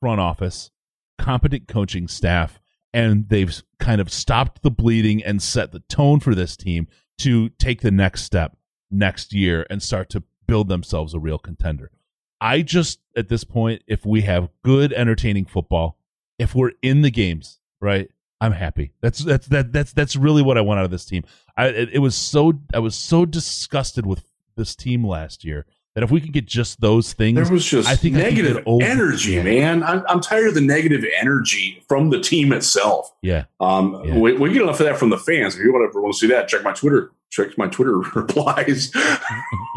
front 0.01 0.21
office, 0.21 0.71
competent 1.19 1.69
coaching 1.69 2.09
staff, 2.09 2.61
and 2.93 3.29
they've 3.29 3.63
kind 3.79 4.01
of 4.01 4.13
stopped 4.13 4.63
the 4.63 4.71
bleeding 4.71 5.23
and 5.23 5.41
set 5.41 5.71
the 5.71 5.81
tone 5.81 6.19
for 6.19 6.35
this 6.35 6.57
team 6.57 6.89
to 7.19 7.51
take 7.51 7.83
the 7.83 7.91
next 7.91 8.23
step 8.23 8.57
next 8.91 9.33
year 9.33 9.65
and 9.71 9.83
start 9.83 10.11
to 10.11 10.25
build 10.47 10.69
themselves 10.69 11.15
a 11.15 11.21
real 11.21 11.39
contender. 11.39 11.93
I 12.41 12.63
just 12.63 12.99
at 13.17 13.29
this 13.29 13.45
point, 13.45 13.83
if 13.87 14.05
we 14.05 14.23
have 14.23 14.49
good, 14.65 14.93
entertaining 14.93 15.45
football, 15.45 15.99
if 16.39 16.55
we're 16.55 16.73
in 16.83 17.03
the 17.03 17.11
games, 17.11 17.60
right, 17.81 18.09
I'm 18.41 18.53
happy. 18.53 18.93
That's 19.01 19.19
that's 19.21 19.47
that 19.49 19.73
that's 19.73 19.93
that's 19.93 20.17
really 20.17 20.43
what 20.43 20.57
I 20.59 20.61
want 20.63 20.79
out 20.81 20.85
of 20.85 20.91
this 20.91 21.05
team. 21.05 21.25
I 21.57 21.67
it, 21.69 21.89
it 21.95 21.99
was 21.99 22.15
so 22.15 22.55
I 22.75 22.79
was 22.79 22.95
so 22.95 23.25
disgusted 23.25 24.07
with 24.07 24.25
this 24.57 24.75
team 24.77 25.07
last 25.07 25.45
year 25.45 25.67
that 25.95 26.05
if 26.05 26.11
we 26.13 26.21
could 26.21 26.33
get 26.33 26.47
just 26.47 26.81
those 26.81 27.13
things, 27.13 27.35
There 27.35 27.53
was 27.53 27.65
just 27.65 27.89
I 27.89 27.97
think 27.97 28.15
negative 28.15 28.59
get 28.59 28.67
over- 28.67 28.85
energy, 28.85 29.33
Yeah. 29.33 29.43
man. 29.43 29.83
I'm, 29.83 30.05
I'm 30.09 30.21
tired 30.21 30.47
of 30.49 30.55
the 30.55 30.61
negative 30.61 31.05
energy 31.21 31.83
from 31.89 32.11
the 32.11 32.21
team 32.21 32.53
itself. 32.53 33.13
yeah, 33.23 33.45
Um, 33.59 34.01
Yeah. 34.05 34.17
we, 34.17 34.35
we 34.35 34.53
get 34.53 34.63
enough 34.63 34.79
of 34.79 34.87
that 34.87 34.99
from 34.99 35.11
the 35.11 35.19
fans. 35.19 35.57
If 35.57 35.65
you 35.65 35.73
want 35.73 35.93
to, 35.93 36.01
want 36.01 36.15
to 36.15 36.19
see 36.19 36.29
that, 36.29 36.47
check 36.47 36.63
my 36.63 36.73
Twitter. 36.73 37.11
Check 37.31 37.59
my 37.59 37.67
Twitter 37.67 37.99
replies 38.15 38.91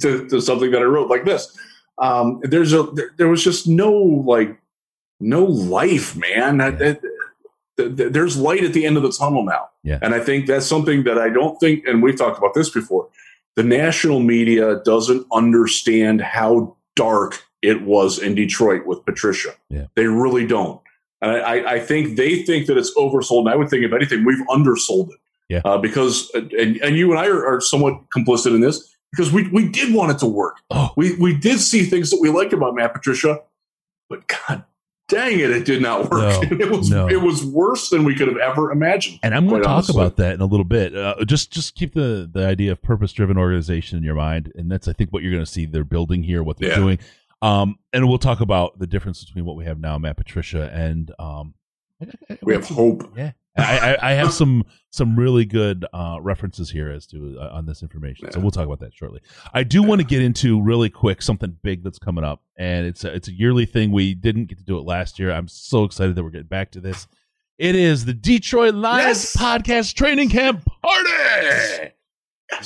to, 0.00 0.28
to 0.28 0.40
something 0.40 0.70
that 0.70 0.80
I 0.80 0.84
wrote 0.84 1.08
like 1.10 1.24
this. 1.24 1.56
Um, 1.98 2.40
there's 2.44 2.72
a 2.72 2.84
there, 2.94 3.10
there 3.16 3.28
was 3.28 3.42
just 3.42 3.66
no 3.66 3.92
like 3.92 4.60
no 5.20 5.44
life, 5.44 6.16
man. 6.16 6.58
That- 6.58 7.00
th- 7.78 7.96
th- 7.96 8.12
there's 8.12 8.36
light 8.36 8.62
at 8.62 8.74
the 8.74 8.84
end 8.84 8.98
of 8.98 9.02
the 9.02 9.10
tunnel 9.10 9.42
now, 9.44 9.70
Yeah. 9.82 9.98
and 10.02 10.14
I 10.14 10.20
think 10.20 10.46
that's 10.46 10.66
something 10.66 11.04
that 11.04 11.16
I 11.16 11.30
don't 11.30 11.58
think, 11.58 11.86
and 11.86 12.02
we've 12.02 12.16
talked 12.18 12.36
about 12.36 12.52
this 12.52 12.68
before. 12.68 13.08
The 13.56 13.62
national 13.62 14.20
media 14.20 14.80
doesn't 14.84 15.26
understand 15.32 16.20
how 16.20 16.76
dark 16.94 17.42
it 17.62 17.82
was 17.82 18.18
in 18.18 18.34
Detroit 18.34 18.86
with 18.86 19.04
Patricia. 19.04 19.54
Yeah. 19.70 19.86
They 19.96 20.06
really 20.06 20.46
don't. 20.46 20.80
And 21.20 21.32
I, 21.32 21.38
I, 21.38 21.72
I 21.72 21.80
think 21.80 22.16
they 22.16 22.44
think 22.44 22.66
that 22.66 22.76
it's 22.78 22.94
oversold. 22.96 23.40
And 23.40 23.48
I 23.48 23.56
would 23.56 23.68
think, 23.68 23.84
if 23.84 23.92
anything, 23.92 24.24
we've 24.24 24.46
undersold 24.48 25.10
it. 25.10 25.16
Yeah. 25.48 25.62
Uh, 25.64 25.78
because, 25.78 26.30
and, 26.34 26.52
and 26.76 26.96
you 26.96 27.10
and 27.10 27.18
I 27.18 27.26
are, 27.26 27.44
are 27.44 27.60
somewhat 27.60 27.94
complicit 28.16 28.54
in 28.54 28.60
this 28.60 28.94
because 29.10 29.32
we, 29.32 29.48
we 29.48 29.68
did 29.68 29.92
want 29.92 30.12
it 30.12 30.18
to 30.18 30.26
work. 30.26 30.58
Oh. 30.70 30.92
We, 30.96 31.16
we 31.16 31.34
did 31.36 31.58
see 31.58 31.82
things 31.84 32.10
that 32.10 32.20
we 32.20 32.28
liked 32.28 32.52
about 32.52 32.76
Matt 32.76 32.92
Patricia, 32.92 33.40
but 34.08 34.24
God 34.28 34.62
dang 35.08 35.40
it, 35.40 35.50
it 35.50 35.64
did 35.64 35.82
not 35.82 36.10
work. 36.10 36.20
No, 36.20 36.40
it 36.60 36.70
was 36.70 36.90
no. 36.90 37.08
it 37.08 37.20
was 37.20 37.44
worse 37.44 37.88
than 37.90 38.04
we 38.04 38.14
could 38.14 38.28
have 38.28 38.36
ever 38.36 38.70
imagined. 38.70 39.18
And 39.22 39.34
I'm 39.34 39.48
going 39.48 39.60
to 39.62 39.66
talk 39.66 39.74
honestly. 39.74 40.00
about 40.00 40.16
that 40.16 40.34
in 40.34 40.40
a 40.40 40.46
little 40.46 40.64
bit. 40.64 40.94
Uh, 40.94 41.16
just 41.26 41.50
just 41.52 41.74
keep 41.74 41.94
the 41.94 42.28
the 42.32 42.46
idea 42.46 42.72
of 42.72 42.80
purpose 42.82 43.12
driven 43.12 43.36
organization 43.38 43.98
in 43.98 44.04
your 44.04 44.14
mind, 44.14 44.52
and 44.54 44.70
that's 44.70 44.86
I 44.88 44.92
think 44.92 45.10
what 45.12 45.22
you're 45.22 45.32
going 45.32 45.44
to 45.44 45.50
see 45.50 45.66
they're 45.66 45.84
building 45.84 46.22
here, 46.22 46.42
what 46.42 46.58
they're 46.58 46.70
Yeah. 46.70 46.76
doing. 46.76 46.98
Um, 47.40 47.78
and 47.92 48.08
we'll 48.08 48.18
talk 48.18 48.40
about 48.40 48.78
the 48.78 48.86
difference 48.86 49.24
between 49.24 49.44
what 49.44 49.54
we 49.56 49.64
have 49.64 49.78
now, 49.78 49.96
Matt 49.98 50.16
Patricia, 50.16 50.70
and 50.72 51.12
um, 51.18 51.54
We 52.42 52.52
have 52.54 52.68
hope. 52.68 53.12
Yeah, 53.16 53.32
I, 53.56 53.96
I, 54.00 54.10
I 54.10 54.12
have 54.14 54.32
some 54.32 54.64
some 54.90 55.18
really 55.18 55.44
good 55.44 55.84
uh, 55.92 56.18
references 56.20 56.70
here 56.70 56.90
as 56.90 57.06
to 57.08 57.38
uh, 57.40 57.48
on 57.52 57.66
this 57.66 57.82
information, 57.82 58.30
so 58.30 58.40
we'll 58.40 58.50
talk 58.50 58.66
about 58.66 58.80
that 58.80 58.94
shortly. 58.94 59.20
I 59.52 59.64
do 59.64 59.82
want 59.82 60.00
to 60.00 60.06
get 60.06 60.22
into 60.22 60.60
really 60.62 60.90
quick 60.90 61.22
something 61.22 61.56
big 61.62 61.82
that's 61.82 61.98
coming 61.98 62.24
up, 62.24 62.42
and 62.56 62.86
it's 62.86 63.04
a, 63.04 63.14
it's 63.14 63.28
a 63.28 63.32
yearly 63.32 63.66
thing. 63.66 63.90
We 63.90 64.14
didn't 64.14 64.46
get 64.46 64.58
to 64.58 64.64
do 64.64 64.78
it 64.78 64.82
last 64.82 65.18
year. 65.18 65.32
I'm 65.32 65.48
so 65.48 65.84
excited 65.84 66.14
that 66.14 66.22
we're 66.22 66.30
getting 66.30 66.46
back 66.46 66.70
to 66.72 66.80
this. 66.80 67.08
It 67.58 67.74
is 67.74 68.04
the 68.04 68.14
Detroit 68.14 68.74
Lions 68.74 69.34
Yes! 69.34 69.36
Podcast 69.36 69.94
Training 69.94 70.28
Camp 70.28 70.64
Party. 70.80 71.92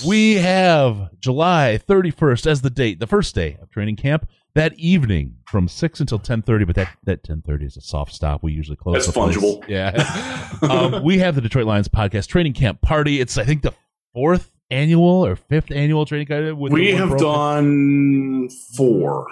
We 0.06 0.34
have 0.34 1.18
July 1.18 1.80
31st 1.88 2.46
as 2.46 2.62
the 2.62 2.70
date, 2.70 3.00
the 3.00 3.06
first 3.06 3.34
day 3.34 3.56
of 3.60 3.70
training 3.70 3.96
camp. 3.96 4.28
That 4.54 4.74
evening 4.78 5.36
from 5.46 5.66
six 5.66 5.98
until 6.00 6.18
ten 6.18 6.42
thirty, 6.42 6.66
but 6.66 6.76
that 6.76 6.88
that 7.04 7.24
ten 7.24 7.40
thirty 7.40 7.64
is 7.64 7.76
a 7.78 7.80
soft 7.80 8.12
stop. 8.12 8.42
We 8.42 8.52
usually 8.52 8.76
close. 8.76 8.94
That's 8.94 9.06
the 9.06 9.12
place. 9.12 9.36
fungible. 9.36 9.66
Yeah. 9.66 10.58
um, 10.62 11.02
we 11.02 11.18
have 11.18 11.34
the 11.34 11.40
Detroit 11.40 11.64
Lions 11.66 11.88
podcast 11.88 12.26
training 12.26 12.52
camp 12.52 12.82
party. 12.82 13.20
It's 13.20 13.38
I 13.38 13.44
think 13.44 13.62
the 13.62 13.72
fourth 14.12 14.52
annual 14.70 15.24
or 15.24 15.36
fifth 15.36 15.70
annual 15.70 16.04
training 16.04 16.26
camp. 16.26 16.58
With 16.58 16.72
we 16.72 16.92
have 16.92 17.10
broken- 17.10 17.26
done 17.26 18.48
four, 18.76 19.26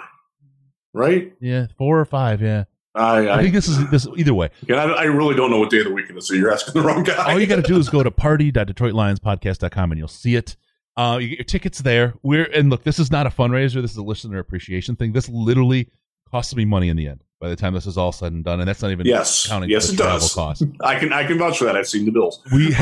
right? 0.93 1.31
yeah 1.39 1.67
four 1.77 1.99
or 1.99 2.05
five. 2.05 2.41
Yeah, 2.41 2.63
I, 2.95 3.27
I, 3.27 3.37
I, 3.37 3.41
think 3.41 3.53
this 3.53 3.67
is 3.67 3.89
this 3.89 4.07
either 4.17 4.33
way. 4.33 4.49
and 4.67 4.77
I, 4.79 4.85
I 4.85 5.03
really 5.03 5.35
don't 5.35 5.49
know 5.51 5.59
what 5.59 5.69
day 5.69 5.79
of 5.79 5.85
the 5.85 5.93
week 5.93 6.09
it 6.09 6.17
is, 6.17 6.27
so 6.27 6.33
you're 6.33 6.51
asking 6.51 6.73
the 6.73 6.81
wrong 6.81 7.03
guy. 7.03 7.31
All 7.31 7.39
you 7.39 7.45
got 7.47 7.57
to 7.57 7.61
do 7.61 7.77
is 7.77 7.89
go 7.89 8.03
to 8.03 8.11
party.detroitlionspodcast.com 8.11 9.91
and 9.91 9.99
you'll 9.99 10.07
see 10.07 10.35
it. 10.35 10.57
Uh, 10.97 11.17
you 11.21 11.29
get 11.29 11.37
your 11.39 11.45
tickets 11.45 11.79
there. 11.79 12.13
We're 12.21 12.45
and 12.45 12.69
look, 12.69 12.83
this 12.83 12.99
is 12.99 13.11
not 13.11 13.25
a 13.27 13.29
fundraiser. 13.29 13.81
This 13.81 13.91
is 13.91 13.97
a 13.97 14.03
listener 14.03 14.39
appreciation 14.39 14.95
thing. 14.95 15.13
This 15.13 15.29
literally 15.29 15.89
costs 16.29 16.55
me 16.55 16.65
money 16.65 16.89
in 16.89 16.97
the 16.97 17.07
end. 17.07 17.23
By 17.39 17.49
the 17.49 17.55
time 17.55 17.73
this 17.73 17.87
is 17.87 17.97
all 17.97 18.11
said 18.11 18.33
and 18.33 18.43
done, 18.43 18.59
and 18.59 18.67
that's 18.69 18.81
not 18.83 18.91
even 18.91 19.07
Yes. 19.07 19.47
counting 19.47 19.69
Yes, 19.69 19.87
the 19.87 19.93
it 19.93 19.97
travel 19.97 20.19
does. 20.19 20.33
cost. 20.33 20.63
I 20.83 20.99
can 20.99 21.11
I 21.11 21.25
can 21.25 21.37
vouch 21.39 21.57
for 21.57 21.65
that. 21.65 21.75
I've 21.75 21.87
seen 21.87 22.05
the 22.05 22.11
bills. 22.11 22.39
We 22.53 22.75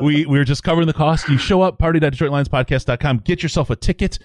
we 0.06 0.26
we're 0.26 0.44
just 0.44 0.62
covering 0.62 0.86
the 0.86 0.92
cost. 0.92 1.28
You 1.28 1.38
show 1.38 1.60
up 1.62 1.78
party.detroitlionspodcast.com, 1.78 3.18
get 3.24 3.42
yourself 3.42 3.70
a 3.70 3.76
ticket. 3.76 4.18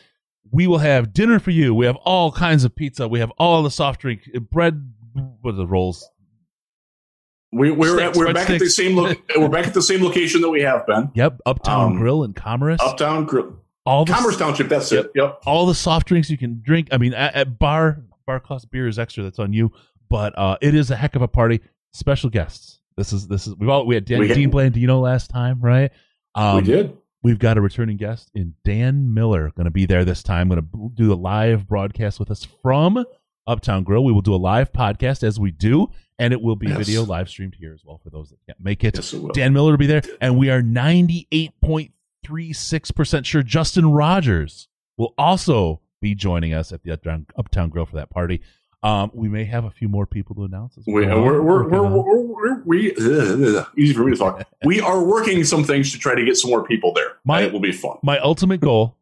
We 0.51 0.67
will 0.67 0.77
have 0.77 1.13
dinner 1.13 1.39
for 1.39 1.51
you. 1.51 1.73
We 1.75 1.85
have 1.87 1.95
all 1.97 2.31
kinds 2.31 2.63
of 2.63 2.75
pizza. 2.75 3.07
We 3.07 3.19
have 3.19 3.31
all 3.37 3.63
the 3.63 3.71
soft 3.71 4.01
drink, 4.01 4.21
bread, 4.51 4.93
what 5.41 5.53
are 5.53 5.57
the 5.57 5.67
rolls? 5.67 6.07
We, 7.51 7.71
we're 7.71 7.97
Sticks, 7.97 8.17
at, 8.17 8.25
we're 8.25 8.33
back 8.33 8.49
at 8.49 8.59
the 8.59 8.69
same 8.69 8.95
look. 8.95 9.17
we're 9.37 9.47
back 9.49 9.67
at 9.67 9.73
the 9.73 9.81
same 9.81 10.03
location 10.03 10.41
that 10.41 10.49
we 10.49 10.61
have 10.61 10.85
been. 10.85 11.09
Yep, 11.13 11.39
Uptown 11.45 11.91
Um, 11.93 11.97
Grill 11.97 12.23
in 12.23 12.33
Commerce. 12.33 12.79
Uptown 12.81 13.25
Grill, 13.25 13.55
all 13.85 14.03
the 14.05 14.13
Commerce 14.13 14.37
Township. 14.37 14.67
That's 14.67 14.91
it. 14.91 15.11
Yep. 15.15 15.41
all 15.45 15.65
the 15.65 15.75
soft 15.75 16.07
drinks 16.07 16.29
you 16.29 16.37
can 16.37 16.61
drink. 16.61 16.89
I 16.91 16.97
mean, 16.97 17.13
at, 17.13 17.35
at 17.35 17.57
bar 17.59 18.03
bar 18.25 18.39
cost 18.39 18.69
beer 18.69 18.87
is 18.87 18.99
extra. 18.99 19.23
That's 19.23 19.39
on 19.39 19.53
you. 19.53 19.71
But 20.09 20.37
uh, 20.37 20.57
it 20.61 20.75
is 20.75 20.91
a 20.91 20.95
heck 20.95 21.15
of 21.15 21.21
a 21.21 21.27
party. 21.27 21.61
Special 21.93 22.29
guests. 22.29 22.79
This 22.97 23.13
is 23.13 23.27
this 23.27 23.47
is 23.47 23.55
we've 23.55 23.69
all 23.69 23.85
we 23.85 23.95
had 23.95 24.05
Dan, 24.05 24.19
We 24.19 24.27
Dean 24.33 24.51
Blandino 24.51 25.01
last 25.01 25.29
time, 25.29 25.59
right? 25.61 25.91
Um, 26.35 26.57
we 26.57 26.61
did. 26.63 26.97
We've 27.23 27.39
got 27.39 27.57
a 27.57 27.61
returning 27.61 27.97
guest 27.97 28.29
in 28.35 28.55
Dan 28.63 29.13
Miller 29.13 29.51
going 29.55 29.65
to 29.65 29.71
be 29.71 29.85
there 29.85 30.05
this 30.05 30.21
time. 30.23 30.49
Going 30.49 30.61
to 30.61 30.91
do 30.93 31.11
a 31.11 31.15
live 31.15 31.67
broadcast 31.67 32.19
with 32.19 32.29
us 32.29 32.45
from 32.61 33.03
Uptown 33.47 33.83
Grill. 33.83 34.03
We 34.03 34.11
will 34.13 34.21
do 34.21 34.35
a 34.35 34.37
live 34.37 34.71
podcast 34.71 35.23
as 35.23 35.39
we 35.39 35.51
do, 35.51 35.89
and 36.19 36.33
it 36.33 36.41
will 36.41 36.55
be 36.55 36.67
Yes. 36.67 36.77
video 36.77 37.03
live 37.03 37.29
streamed 37.29 37.55
here 37.59 37.73
as 37.73 37.83
well 37.85 37.99
for 38.03 38.09
those 38.09 38.29
that 38.29 38.37
can't 38.45 38.59
make 38.59 38.83
it. 38.83 38.95
Yes, 38.95 39.13
it. 39.13 39.33
Dan 39.33 39.53
Miller 39.53 39.71
will 39.71 39.77
be 39.77 39.87
there, 39.87 40.01
and 40.21 40.37
we 40.37 40.49
are 40.49 40.61
ninety 40.61 41.27
eight 41.31 41.51
point 41.61 41.91
three 42.23 42.53
six 42.53 42.91
percent 42.91 43.25
sure 43.25 43.43
Justin 43.43 43.91
Rogers 43.91 44.67
will 44.97 45.13
also 45.17 45.81
be 46.01 46.13
joining 46.15 46.53
us 46.53 46.71
at 46.71 46.83
the 46.83 46.91
Uptown, 46.91 47.25
Uptown 47.37 47.69
Grill 47.69 47.85
for 47.85 47.95
that 47.95 48.09
party. 48.09 48.41
Um, 48.83 49.09
we 49.13 49.27
may 49.27 49.43
have 49.45 49.65
a 49.65 49.71
few 49.71 49.87
more 49.89 50.05
people 50.05 50.35
to 50.35 50.43
announce. 50.43 50.77
As 50.77 50.83
well. 50.85 50.95
We, 50.97 51.07
on. 51.11 51.23
we're, 51.23 51.41
we're, 51.41 52.61
we 52.63 52.93
ugh, 52.95 53.67
easy 53.77 53.93
for 53.93 54.03
me 54.03 54.11
to 54.11 54.17
talk. 54.17 54.47
We 54.63 54.79
are 54.81 55.03
working 55.03 55.43
some 55.43 55.63
things 55.63 55.91
to 55.93 55.97
try 55.97 56.13
to 56.13 56.23
get 56.23 56.37
some 56.37 56.51
more 56.51 56.63
people 56.63 56.93
there. 56.93 57.17
My- 57.25 57.41
it 57.41 57.51
will 57.51 57.59
be 57.59 57.71
fun. 57.71 57.97
my 58.03 58.19
ultimate 58.19 58.61
goal 58.61 58.95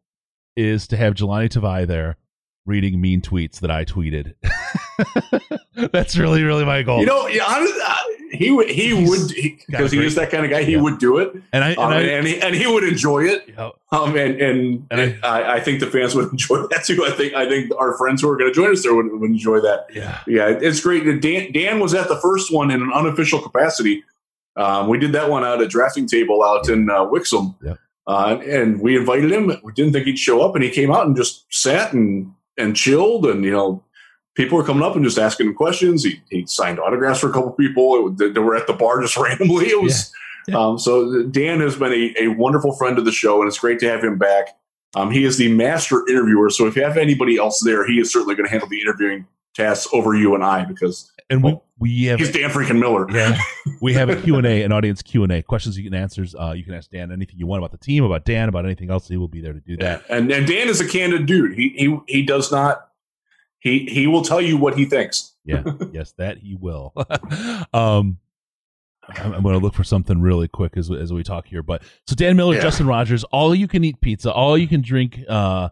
is 0.56 0.86
to 0.88 0.96
have 0.96 1.12
Jahlani 1.14 1.50
Tavai 1.50 1.86
there 1.86 2.16
reading 2.64 3.00
mean 3.00 3.20
tweets 3.20 3.60
that 3.60 3.70
I 3.70 3.84
tweeted. 3.84 4.34
That's 5.92 6.16
really, 6.16 6.42
really 6.42 6.64
my 6.64 6.82
goal. 6.82 7.00
You 7.00 7.06
know, 7.06 7.26
yeah, 7.26 7.44
uh, 7.46 7.96
he 8.32 8.50
would 8.50 8.68
he 8.68 8.94
He's 8.96 9.08
would 9.08 9.28
because 9.66 9.92
he 9.92 10.04
is 10.04 10.14
that 10.14 10.30
kind 10.30 10.44
of 10.44 10.50
guy. 10.50 10.62
He 10.64 10.72
Yeah. 10.72 10.80
would 10.80 10.98
do 10.98 11.18
it, 11.18 11.32
and 11.52 11.62
I, 11.64 11.68
and 11.70 11.78
um, 11.78 11.92
I, 11.92 12.00
and, 12.00 12.26
he, 12.26 12.40
and 12.40 12.54
he 12.54 12.66
would 12.66 12.84
enjoy 12.84 13.24
it. 13.24 13.44
yeah, 13.48 13.70
Um, 13.92 14.16
and 14.16 14.40
and, 14.40 14.86
And 14.90 15.18
I- 15.24 15.54
I, 15.56 15.60
think 15.60 15.80
the 15.80 15.86
fans 15.86 16.14
would 16.14 16.30
enjoy 16.32 16.66
that 16.68 16.84
too. 16.84 17.04
I 17.04 17.10
think 17.10 17.34
I 17.34 17.48
think 17.48 17.70
our 17.78 17.96
friends 17.96 18.22
who 18.22 18.30
are 18.30 18.36
going 18.36 18.50
to 18.50 18.54
join 18.54 18.72
us 18.72 18.82
there 18.82 18.94
would, 18.94 19.10
would 19.12 19.30
enjoy 19.30 19.60
that. 19.60 19.86
yeah. 19.92 20.20
Yeah, 20.26 20.48
it's 20.48 20.80
great. 20.80 21.04
Dan, 21.20 21.52
Dan 21.52 21.78
was 21.80 21.94
at 21.94 22.08
the 22.08 22.16
first 22.16 22.52
one 22.52 22.70
in 22.70 22.82
an 22.82 22.92
unofficial 22.92 23.40
capacity. 23.40 24.02
Um, 24.56 24.88
we 24.88 24.98
did 24.98 25.12
that 25.12 25.28
one 25.28 25.44
out 25.44 25.60
at 25.60 25.68
drafting 25.68 26.06
table 26.08 26.42
out 26.42 26.68
in 26.70 26.88
uh, 26.88 27.04
Wixom, 27.06 27.54
Yep. 27.62 27.78
uh, 28.06 28.38
and 28.46 28.80
we 28.80 28.96
invited 28.96 29.30
him. 29.30 29.52
We 29.62 29.72
didn't 29.72 29.92
think 29.92 30.06
he'd 30.06 30.18
show 30.18 30.40
up, 30.40 30.54
and 30.54 30.64
he 30.64 30.70
came 30.70 30.90
out 30.90 31.06
and 31.06 31.14
just 31.14 31.44
sat 31.50 31.92
and 31.92 32.32
and 32.56 32.74
chilled. 32.74 33.26
And 33.26 33.44
you 33.44 33.50
know, 33.52 33.82
people 34.36 34.56
were 34.56 34.64
coming 34.64 34.82
up 34.82 34.94
and 34.94 35.04
just 35.04 35.18
asking 35.18 35.48
him 35.48 35.54
questions. 35.54 36.04
He 36.04 36.20
he 36.30 36.46
signed 36.46 36.78
autographs 36.78 37.20
for 37.20 37.30
a 37.30 37.32
couple 37.32 37.50
people 37.52 38.12
that 38.12 38.34
that 38.34 38.42
were 38.42 38.54
at 38.54 38.66
the 38.66 38.74
bar 38.74 39.00
just 39.00 39.16
randomly. 39.16 39.66
It 39.66 39.82
was 39.82 40.12
Yeah. 40.46 40.56
Um, 40.56 40.78
so 40.78 41.24
Dan 41.24 41.60
has 41.60 41.74
been 41.74 41.92
a, 41.92 42.14
a 42.20 42.28
wonderful 42.28 42.72
friend 42.76 42.98
of 42.98 43.04
the 43.04 43.10
show, 43.10 43.40
and 43.40 43.48
it's 43.48 43.58
great 43.58 43.80
to 43.80 43.88
have 43.88 44.04
him 44.04 44.16
back. 44.16 44.56
Um, 44.94 45.10
he 45.10 45.24
is 45.24 45.36
the 45.36 45.52
master 45.52 46.08
interviewer, 46.08 46.50
so 46.50 46.68
if 46.68 46.76
you 46.76 46.84
have 46.84 46.96
anybody 46.96 47.36
else 47.36 47.60
there, 47.64 47.84
he 47.84 47.98
is 47.98 48.12
certainly 48.12 48.36
going 48.36 48.46
to 48.46 48.50
handle 48.50 48.68
the 48.68 48.80
interviewing 48.80 49.26
tasks 49.56 49.88
over 49.92 50.14
you 50.14 50.34
and 50.34 50.44
I 50.44 50.64
because 50.64 51.10
And 51.30 51.42
we, 51.42 51.58
we 51.78 52.04
have 52.04 52.18
he's 52.20 52.30
Dan 52.30 52.50
freaking 52.50 52.78
Miller. 52.78 53.10
yeah, 53.10 53.38
we 53.80 53.94
have 53.94 54.08
a 54.08 54.16
Q&A, 54.20 54.62
an 54.62 54.70
audience 54.70 55.02
Q&A, 55.02 55.42
questions 55.42 55.76
you 55.76 55.84
can 55.84 55.94
answers. 55.94 56.34
Uh, 56.34 56.52
you 56.56 56.62
can 56.62 56.74
ask 56.74 56.90
Dan 56.90 57.10
anything 57.10 57.38
you 57.38 57.46
want 57.46 57.60
about 57.60 57.72
the 57.72 57.84
team, 57.84 58.04
about 58.04 58.24
Dan, 58.24 58.48
about 58.48 58.64
anything 58.64 58.90
else. 58.90 59.08
He 59.08 59.16
will 59.16 59.28
be 59.28 59.40
there 59.40 59.52
to 59.52 59.60
do 59.60 59.76
that. 59.78 60.04
And 60.08 60.30
and 60.30 60.46
Dan 60.46 60.68
is 60.68 60.80
a 60.80 60.86
candid 60.86 61.26
dude. 61.26 61.54
He 61.54 61.70
he 61.70 61.98
he 62.06 62.22
does 62.22 62.52
not 62.52 62.88
he 63.66 63.86
he 63.86 64.06
will 64.06 64.22
tell 64.22 64.40
you 64.40 64.56
what 64.56 64.76
he 64.78 64.84
thinks. 64.84 65.34
Yeah, 65.44 65.62
yes, 65.92 66.12
that 66.18 66.38
he 66.38 66.54
will. 66.54 66.92
um, 67.72 68.18
I'm, 69.08 69.34
I'm 69.34 69.42
going 69.42 69.54
to 69.54 69.60
look 69.64 69.74
for 69.74 69.84
something 69.84 70.20
really 70.20 70.48
quick 70.48 70.76
as 70.76 70.90
as 70.90 71.12
we 71.12 71.22
talk 71.22 71.46
here. 71.46 71.62
But 71.62 71.82
so 72.06 72.14
Dan 72.16 72.36
Miller, 72.36 72.54
Yeah. 72.56 72.62
Justin 72.62 72.86
Rogers, 72.86 73.24
all 73.24 73.54
you 73.54 73.68
can 73.68 73.84
eat 73.84 74.00
pizza, 74.00 74.32
all 74.32 74.58
you 74.58 74.66
can 74.68 74.80
drink. 74.82 75.20
Uh, 75.28 75.68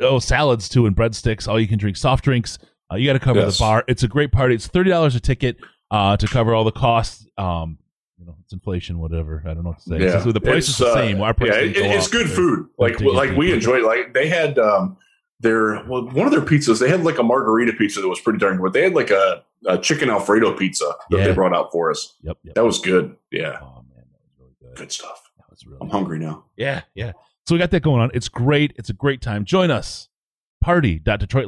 oh, 0.00 0.18
salads 0.18 0.68
too, 0.68 0.86
and 0.86 0.94
breadsticks. 0.94 1.48
All 1.48 1.58
you 1.58 1.68
can 1.68 1.78
drink 1.78 1.96
soft 1.96 2.24
drinks. 2.24 2.58
Uh, 2.92 2.96
you 2.96 3.06
got 3.06 3.14
to 3.14 3.18
cover 3.18 3.40
Yes. 3.40 3.58
the 3.58 3.62
bar. 3.62 3.84
It's 3.88 4.02
a 4.02 4.08
great 4.08 4.32
party. 4.32 4.54
It's 4.54 4.66
thirty 4.66 4.90
dollars 4.90 5.14
a 5.14 5.20
ticket 5.20 5.56
uh, 5.90 6.16
to 6.18 6.26
cover 6.26 6.54
all 6.54 6.64
the 6.64 6.72
costs. 6.72 7.26
Um, 7.38 7.78
you 8.18 8.26
know, 8.26 8.36
it's 8.42 8.52
inflation, 8.52 8.98
whatever. 8.98 9.42
I 9.46 9.54
don't 9.54 9.62
know 9.62 9.70
what 9.70 9.78
to 9.78 9.88
say. 9.88 10.00
Yeah. 10.04 10.22
So 10.22 10.32
the 10.32 10.40
price 10.40 10.68
It's, 10.68 10.70
is 10.70 10.78
the 10.78 10.86
uh, 10.88 10.94
same. 10.94 11.20
Our 11.22 11.32
price 11.34 11.50
yeah, 11.52 11.60
it- 11.60 11.76
it's 11.76 12.08
good 12.08 12.28
food. 12.28 12.66
Like 12.78 13.00
like 13.00 13.36
we 13.36 13.52
enjoy. 13.52 13.86
Like 13.86 14.12
they 14.12 14.28
had 14.28 14.58
um 14.58 14.96
their 15.40 15.84
well 15.84 16.08
one 16.10 16.26
of 16.26 16.32
their 16.32 16.40
pizzas. 16.42 16.80
They 16.80 16.88
had 16.88 17.04
like 17.04 17.18
a 17.18 17.22
margarita 17.22 17.72
pizza 17.74 18.00
that 18.00 18.08
was 18.08 18.20
pretty 18.20 18.38
darn 18.38 18.58
good. 18.58 18.72
They 18.72 18.82
had 18.84 18.94
like 18.94 19.10
a, 19.10 19.42
a 19.66 19.78
chicken 19.78 20.10
alfredo 20.10 20.54
pizza 20.54 20.90
that 21.10 21.18
Yeah. 21.18 21.26
they 21.28 21.32
brought 21.34 21.54
out 21.54 21.70
for 21.72 21.90
us. 21.90 22.14
Yep. 22.22 22.38
yep. 22.44 22.54
That 22.54 22.64
was 22.64 22.78
good. 22.80 23.16
Yeah, 23.30 23.58
oh 23.62 23.84
man, 23.94 24.04
that 24.10 24.20
was 24.20 24.30
really 24.38 24.52
good. 24.60 24.74
good 24.76 24.92
stuff. 24.92 25.22
That 25.38 25.50
was 25.50 25.64
really 25.66 25.78
I'm 25.80 25.88
good. 25.88 25.92
hungry 25.92 26.18
now. 26.18 26.44
Yeah, 26.56 26.82
yeah. 26.94 27.12
So 27.46 27.54
we 27.54 27.58
got 27.58 27.70
that 27.70 27.82
going 27.82 28.00
on. 28.00 28.10
It's 28.14 28.28
great. 28.28 28.72
It's 28.76 28.90
a 28.90 28.94
great 28.94 29.20
time. 29.22 29.44
Join 29.44 29.70
us. 29.70 30.08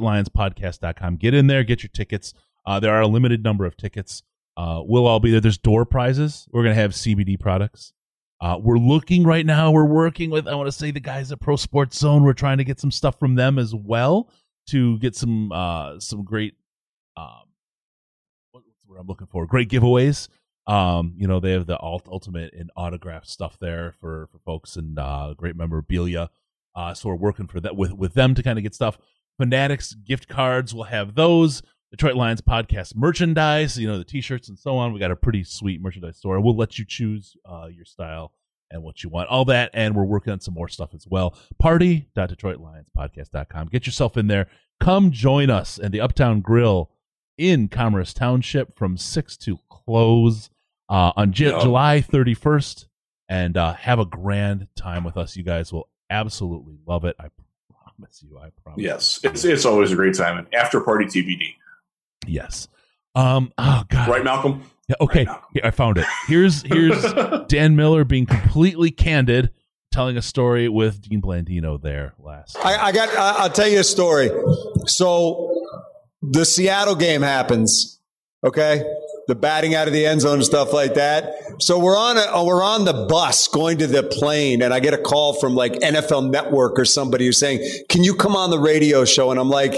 Party.DetroitLionsPodcast.com. 0.01 1.17
Get 1.17 1.33
in 1.33 1.47
there, 1.47 1.63
get 1.63 1.83
your 1.83 1.89
tickets. 1.93 2.33
Uh, 2.65 2.79
there 2.79 2.93
are 2.93 3.01
a 3.01 3.07
limited 3.07 3.43
number 3.43 3.65
of 3.65 3.75
tickets. 3.77 4.23
Uh, 4.57 4.81
we'll 4.85 5.07
all 5.07 5.19
be 5.19 5.31
there. 5.31 5.41
There's 5.41 5.57
door 5.57 5.85
prizes. 5.85 6.47
We're 6.51 6.63
going 6.63 6.75
to 6.75 6.81
have 6.81 6.91
CBD 6.91 7.39
products. 7.39 7.93
Uh, 8.41 8.57
we're 8.59 8.79
looking 8.79 9.23
right 9.23 9.45
now. 9.45 9.71
We're 9.71 9.85
working 9.85 10.31
with, 10.31 10.47
I 10.47 10.55
want 10.55 10.67
to 10.67 10.71
say, 10.71 10.89
the 10.89 10.99
guys 10.99 11.31
at 11.31 11.39
Pro 11.39 11.55
Sports 11.55 11.97
Zone. 11.99 12.23
We're 12.23 12.33
trying 12.33 12.57
to 12.57 12.63
get 12.63 12.79
some 12.79 12.89
stuff 12.89 13.19
from 13.19 13.35
them 13.35 13.59
as 13.59 13.75
well 13.75 14.31
to 14.67 14.97
get 14.97 15.15
some 15.15 15.51
uh, 15.51 15.99
some 15.99 16.23
great, 16.23 16.55
um, 17.15 17.43
what's 18.51 18.65
word 18.87 18.99
I'm 18.99 19.07
looking 19.07 19.27
for? 19.27 19.45
Great 19.45 19.69
giveaways. 19.69 20.27
Um, 20.67 21.13
you 21.17 21.27
know, 21.27 21.39
they 21.39 21.51
have 21.51 21.67
the 21.67 21.77
alt, 21.77 22.07
ultimate 22.09 22.53
and 22.53 22.71
autograph 22.75 23.25
stuff 23.25 23.57
there 23.59 23.93
for 23.99 24.27
for 24.31 24.39
folks 24.39 24.75
and 24.75 24.97
uh, 24.97 25.33
great 25.37 25.55
memorabilia. 25.55 26.29
Uh, 26.75 26.93
so 26.93 27.09
we're 27.09 27.15
working 27.15 27.47
for 27.47 27.59
that 27.59 27.75
with 27.75 27.93
with 27.93 28.13
them 28.15 28.33
to 28.35 28.43
kind 28.43 28.57
of 28.57 28.63
get 28.63 28.73
stuff. 28.73 28.97
Fanatics 29.37 29.93
gift 29.93 30.27
cards, 30.27 30.73
we'll 30.73 30.85
have 30.85 31.15
those. 31.15 31.61
Detroit 31.91 32.15
Lions 32.15 32.41
podcast 32.41 32.95
merchandise, 32.95 33.77
you 33.77 33.87
know, 33.87 33.97
the 33.97 34.03
t-shirts 34.05 34.47
and 34.49 34.57
so 34.57 34.77
on. 34.77 34.93
We 34.93 34.99
got 34.99 35.11
a 35.11 35.15
pretty 35.15 35.43
sweet 35.43 35.81
merchandise 35.81 36.17
store. 36.17 36.39
We'll 36.39 36.55
let 36.55 36.79
you 36.79 36.85
choose 36.85 37.35
uh, 37.45 37.67
your 37.71 37.85
style 37.85 38.31
and 38.71 38.81
what 38.81 39.03
you 39.03 39.09
want. 39.09 39.29
All 39.29 39.43
that, 39.45 39.69
and 39.73 39.93
we're 39.95 40.05
working 40.05 40.31
on 40.31 40.39
some 40.39 40.53
more 40.53 40.69
stuff 40.69 40.93
as 40.93 41.05
well. 41.05 41.35
Party.DetroitLionsPodcast.com. 41.59 43.67
Get 43.67 43.85
yourself 43.85 44.17
in 44.17 44.27
there. 44.27 44.47
Come 44.79 45.11
join 45.11 45.49
us 45.49 45.77
in 45.77 45.91
the 45.91 46.01
Uptown 46.01 46.41
Grill 46.41 46.89
in 47.37 47.67
Commerce 47.67 48.13
Township 48.13 48.75
from 48.77 48.97
6 48.97 49.37
to 49.37 49.59
close 49.69 50.49
uh, 50.89 51.11
on 51.15 51.31
J- 51.33 51.51
Yeah. 51.51 51.59
July 51.59 52.01
31st 52.07 52.85
and 53.29 53.57
uh, 53.57 53.73
have 53.73 53.99
a 53.99 54.05
grand 54.05 54.67
time 54.75 55.03
with 55.03 55.17
us. 55.17 55.35
You 55.35 55.43
guys 55.43 55.71
will 55.71 55.89
absolutely 56.09 56.77
love 56.85 57.05
it. 57.05 57.15
I 57.19 57.27
promise 57.69 58.23
you. 58.23 58.37
I 58.39 58.49
promise. 58.63 58.83
Yes, 58.83 59.19
it's 59.23 59.45
it's 59.45 59.65
always 59.65 59.91
a 59.91 59.95
great 59.95 60.15
time. 60.15 60.37
And 60.37 60.47
after 60.53 60.81
party 60.81 61.05
TBD, 61.05 61.55
Yes. 62.27 62.67
Um. 63.15 63.51
Oh 63.57 63.83
God. 63.89 64.07
right, 64.07 64.23
Malcolm? 64.23 64.63
Yeah, 64.87 64.95
okay. 65.01 65.19
Right 65.19 65.27
now. 65.27 65.43
Yeah, 65.55 65.67
I 65.67 65.71
found 65.71 65.97
it. 65.97 66.05
Here's 66.27 66.63
here's 66.63 67.03
Dan 67.47 67.75
Miller 67.75 68.03
being 68.03 68.25
completely 68.25 68.91
candid, 68.91 69.51
telling 69.91 70.17
a 70.17 70.21
story 70.21 70.69
with 70.69 71.01
Dean 71.01 71.21
Blandino 71.21 71.81
there 71.81 72.13
last. 72.19 72.57
I, 72.63 72.77
I 72.77 72.91
got. 72.91 73.09
I, 73.09 73.43
I'll 73.43 73.49
tell 73.49 73.67
you 73.67 73.79
a 73.79 73.83
story. 73.83 74.29
So 74.85 75.65
the 76.21 76.45
Seattle 76.45 76.95
game 76.95 77.21
happens. 77.21 77.99
Okay, 78.43 78.83
the 79.27 79.35
batting 79.35 79.75
out 79.75 79.87
of 79.87 79.93
the 79.93 80.05
end 80.05 80.21
zone 80.21 80.35
and 80.35 80.45
stuff 80.45 80.73
like 80.73 80.95
that. 80.95 81.35
So 81.59 81.77
we're 81.77 81.97
on 81.97 82.17
a 82.17 82.43
we're 82.43 82.63
on 82.63 82.85
the 82.85 83.05
bus 83.07 83.47
going 83.47 83.77
to 83.79 83.87
the 83.87 84.03
plane, 84.03 84.61
and 84.61 84.73
I 84.73 84.79
get 84.79 84.93
a 84.93 84.97
call 84.97 85.33
from 85.33 85.53
like 85.53 85.73
NFL 85.73 86.31
Network 86.31 86.79
or 86.79 86.85
somebody 86.85 87.25
who's 87.25 87.37
saying, 87.37 87.85
"Can 87.89 88.03
you 88.03 88.15
come 88.15 88.35
on 88.35 88.49
the 88.49 88.59
radio 88.59 89.05
show?" 89.05 89.31
And 89.31 89.39
I'm 89.39 89.49
like. 89.49 89.75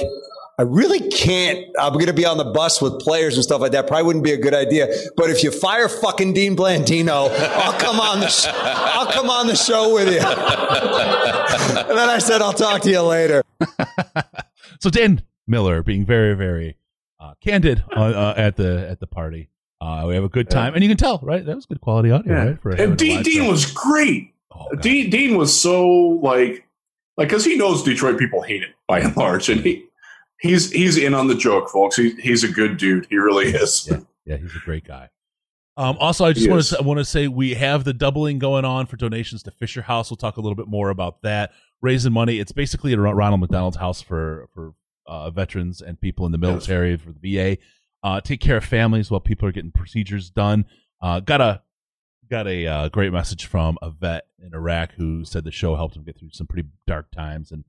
I 0.60 0.62
really 0.64 1.10
can't. 1.10 1.66
I'm 1.80 1.94
going 1.94 2.06
to 2.06 2.14
be 2.14 2.26
on 2.26 2.38
the 2.38 2.46
bus 2.46 2.82
with 2.82 3.00
players 3.00 3.36
and 3.36 3.44
stuff 3.44 3.62
like 3.62 3.72
that. 3.72 3.88
Probably 3.88 4.06
wouldn't 4.06 4.24
be 4.24 4.34
a 4.34 4.38
good 4.38 4.54
idea. 4.54 4.88
But 5.18 5.32
if 5.32 5.44
you 5.44 5.50
fire 5.50 5.90
fucking 5.90 6.34
Dean 6.34 6.56
Blandino, 6.56 7.32
I'll 7.40 7.80
come 7.80 8.00
on 8.00 8.20
the 8.20 8.28
sh- 8.28 8.48
I'll 8.50 9.12
come 9.12 9.30
on 9.32 9.48
the 9.48 9.56
show 9.56 9.94
with 9.94 10.10
you. 10.10 10.20
and 11.80 11.98
then 11.98 12.10
I 12.10 12.20
said, 12.20 12.42
I'll 12.42 12.54
talk 12.54 12.82
to 12.84 12.90
you 12.92 13.02
later. 13.02 13.44
So 14.80 14.90
Dan 14.90 15.22
Miller 15.48 15.82
being 15.82 16.06
very 16.06 16.34
very 16.34 16.76
uh, 17.18 17.36
candid 17.40 17.86
on, 17.96 18.14
uh, 18.14 18.34
at 18.36 18.58
the 18.58 18.86
at 18.90 19.00
the 19.00 19.08
party. 19.08 19.50
Uh, 19.80 20.04
we 20.08 20.14
have 20.14 20.26
a 20.26 20.30
good 20.30 20.50
time, 20.50 20.74
and 20.74 20.84
you 20.84 20.90
can 20.90 20.98
tell, 20.98 21.20
right? 21.24 21.46
That 21.46 21.56
was 21.56 21.66
good 21.66 21.80
quality 21.80 22.12
audio, 22.12 22.34
right? 22.36 22.62
For 22.62 22.72
and 22.72 22.98
Dean, 22.98 23.24
Dean 23.24 23.48
was 23.48 23.66
great. 23.72 24.34
Oh, 24.52 24.68
Dean, 24.82 25.10
Dean 25.10 25.38
was 25.38 25.58
so 25.58 25.88
like, 25.88 26.68
like, 27.16 27.30
because 27.30 27.46
he 27.46 27.56
knows 27.56 27.82
Detroit 27.84 28.20
people 28.20 28.42
hate 28.42 28.62
it 28.62 28.72
by 28.86 29.00
and 29.00 29.16
large, 29.16 29.48
and 29.48 29.62
he 29.62 29.86
he's 30.44 30.72
he's 30.72 30.98
in 30.98 31.16
on 31.16 31.28
the 31.28 31.36
joke, 31.36 31.70
folks. 31.70 31.96
He, 31.96 32.12
he's 32.22 32.44
a 32.44 32.48
good 32.48 32.78
dude. 32.78 33.08
He 33.10 33.18
really 33.18 33.48
is. 33.48 33.88
Yeah. 33.90 34.02
Yeah, 34.26 34.38
he's 34.38 34.56
a 34.56 34.60
great 34.64 34.86
guy. 34.86 35.10
Um, 35.76 35.98
also, 36.00 36.26
I 36.26 36.34
just 36.34 36.50
want 36.50 36.64
to 36.64 36.78
I 36.78 36.82
want 36.82 37.00
to 37.00 37.06
say 37.06 37.28
we 37.28 37.56
have 37.56 37.84
the 37.84 37.94
doubling 37.94 38.38
going 38.38 38.64
on 38.64 38.86
for 38.86 38.96
donations 38.96 39.42
to 39.44 39.52
Fisher 39.52 39.82
House. 39.82 40.12
We'll 40.12 40.18
talk 40.18 40.38
a 40.38 40.42
little 40.42 40.56
bit 40.56 40.68
more 40.68 40.90
about 40.90 41.24
that. 41.24 41.52
Raising 41.82 42.14
money. 42.14 42.40
It's 42.40 42.52
basically 42.52 42.94
at 42.94 43.00
Ronald 43.00 43.42
McDonald's 43.42 43.78
house 43.78 44.02
for 44.02 44.48
for 44.54 44.76
uh, 45.08 45.32
veterans 45.32 45.82
and 45.82 46.00
people 46.00 46.26
in 46.26 46.32
the 46.32 46.38
military 46.38 46.96
for 46.96 47.12
the 47.12 47.36
VA. 47.36 47.58
Uh, 48.04 48.22
take 48.22 48.40
care 48.40 48.58
of 48.58 48.66
families 48.66 49.10
while 49.10 49.20
people 49.20 49.48
are 49.48 49.52
getting 49.52 49.72
procedures 49.72 50.30
done. 50.30 50.66
Uh, 51.02 51.20
got 51.20 51.42
a 51.42 51.62
got 52.30 52.48
a 52.48 52.68
uh, 52.68 52.90
great 52.90 53.12
message 53.12 53.46
from 53.46 53.78
a 53.82 53.90
vet 53.90 54.28
in 54.40 54.54
Iraq 54.54 54.94
who 54.94 55.26
said 55.26 55.44
the 55.44 55.52
show 55.52 55.76
helped 55.76 55.96
him 55.96 56.04
get 56.04 56.18
through 56.18 56.30
some 56.32 56.48
pretty 56.48 56.70
dark 56.88 57.12
times 57.12 57.52
and 57.52 57.66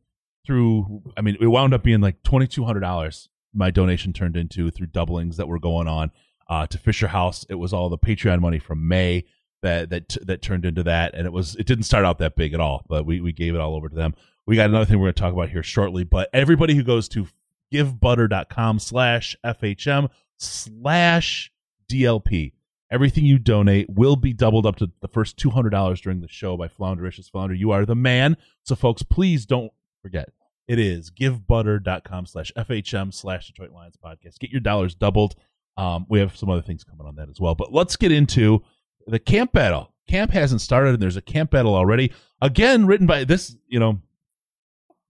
through. 0.46 1.02
I 1.16 1.20
mean, 1.20 1.36
it 1.40 1.46
wound 1.46 1.74
up 1.74 1.82
being 1.82 2.00
like 2.00 2.22
twenty 2.22 2.46
two 2.46 2.64
hundred 2.64 2.80
dollars. 2.80 3.28
My 3.52 3.70
donation 3.70 4.12
turned 4.12 4.36
into 4.36 4.70
through 4.70 4.88
doublings 4.88 5.36
that 5.36 5.46
were 5.46 5.60
going 5.60 5.86
on 5.86 6.10
uh, 6.48 6.66
to 6.66 6.78
Fisher 6.78 7.08
House. 7.08 7.46
It 7.48 7.54
was 7.54 7.72
all 7.72 7.88
the 7.88 7.98
Patreon 7.98 8.40
money 8.40 8.58
from 8.58 8.88
May 8.88 9.24
that 9.62 9.90
that 9.90 10.16
that 10.22 10.42
turned 10.42 10.64
into 10.64 10.82
that, 10.84 11.14
and 11.14 11.26
it 11.26 11.32
was 11.32 11.56
it 11.56 11.66
didn't 11.66 11.84
start 11.84 12.04
out 12.04 12.18
that 12.18 12.36
big 12.36 12.54
at 12.54 12.60
all, 12.60 12.84
but 12.88 13.06
we 13.06 13.20
we 13.20 13.32
gave 13.32 13.54
it 13.54 13.60
all 13.60 13.74
over 13.74 13.88
to 13.88 13.94
them. 13.94 14.14
We 14.46 14.56
got 14.56 14.68
another 14.68 14.84
thing 14.84 14.98
we're 14.98 15.06
going 15.06 15.14
to 15.14 15.20
talk 15.20 15.32
about 15.32 15.48
here 15.48 15.62
shortly, 15.62 16.04
but 16.04 16.28
everybody 16.34 16.74
who 16.74 16.82
goes 16.82 17.08
to 17.10 17.26
givebutter.com 17.72 18.78
slash 18.78 19.36
FHM 19.44 20.10
slash 20.38 21.50
DLP. 21.90 22.52
Everything 22.90 23.24
you 23.24 23.38
donate 23.38 23.88
will 23.90 24.16
be 24.16 24.32
doubled 24.32 24.66
up 24.66 24.76
to 24.76 24.90
the 25.00 25.08
first 25.08 25.36
$200 25.38 26.00
during 26.02 26.20
the 26.20 26.28
show 26.28 26.56
by 26.56 26.68
Floundericious 26.68 27.28
Flounder. 27.30 27.54
You 27.54 27.72
are 27.72 27.84
the 27.84 27.96
man. 27.96 28.36
So, 28.62 28.76
folks, 28.76 29.02
please 29.02 29.46
don't 29.46 29.72
forget. 30.04 30.28
It 30.68 30.78
is 30.78 31.10
givebutter.com 31.10 32.26
slash 32.26 32.52
FHM 32.58 33.12
slash 33.12 33.46
Detroit 33.46 33.70
Lions 33.72 33.96
podcast. 33.96 34.38
Get 34.38 34.50
your 34.50 34.60
dollars 34.60 34.94
doubled. 34.94 35.34
Um, 35.78 36.04
we 36.10 36.18
have 36.20 36.36
some 36.36 36.50
other 36.50 36.60
things 36.60 36.84
coming 36.84 37.06
on 37.06 37.16
that 37.16 37.30
as 37.30 37.40
well. 37.40 37.54
But 37.54 37.72
let's 37.72 37.96
get 37.96 38.12
into 38.12 38.62
the 39.06 39.18
camp 39.18 39.52
battle. 39.52 39.94
Camp 40.06 40.30
hasn't 40.30 40.60
started, 40.60 40.90
and 40.90 41.02
there's 41.02 41.16
a 41.16 41.22
camp 41.22 41.50
battle 41.50 41.74
already. 41.74 42.12
Again, 42.42 42.86
written 42.86 43.06
by 43.06 43.24
this, 43.24 43.56
you 43.66 43.80
know, 43.80 44.00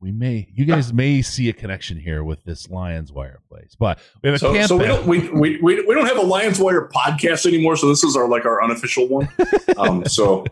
we 0.04 0.12
may, 0.12 0.46
you 0.54 0.66
guys 0.66 0.92
may 0.92 1.22
see 1.22 1.48
a 1.48 1.54
connection 1.54 1.98
here 1.98 2.22
with 2.22 2.44
this 2.44 2.68
Lions 2.68 3.10
Wire 3.10 3.40
place, 3.48 3.74
but 3.78 3.98
we 4.22 4.28
have 4.28 4.36
a 4.36 4.38
So, 4.38 4.52
camp 4.52 4.68
so 4.68 4.76
we 4.76 4.84
don't 4.84 5.06
we, 5.06 5.30
we, 5.30 5.58
we, 5.62 5.82
we 5.86 5.94
don't 5.94 6.04
have 6.04 6.18
a 6.18 6.22
Lions 6.22 6.60
Wire 6.60 6.90
podcast 6.94 7.46
anymore. 7.46 7.74
So 7.76 7.88
this 7.88 8.04
is 8.04 8.14
our 8.14 8.28
like 8.28 8.44
our 8.44 8.62
unofficial 8.62 9.08
one. 9.08 9.28
Um, 9.76 10.04
so 10.04 10.44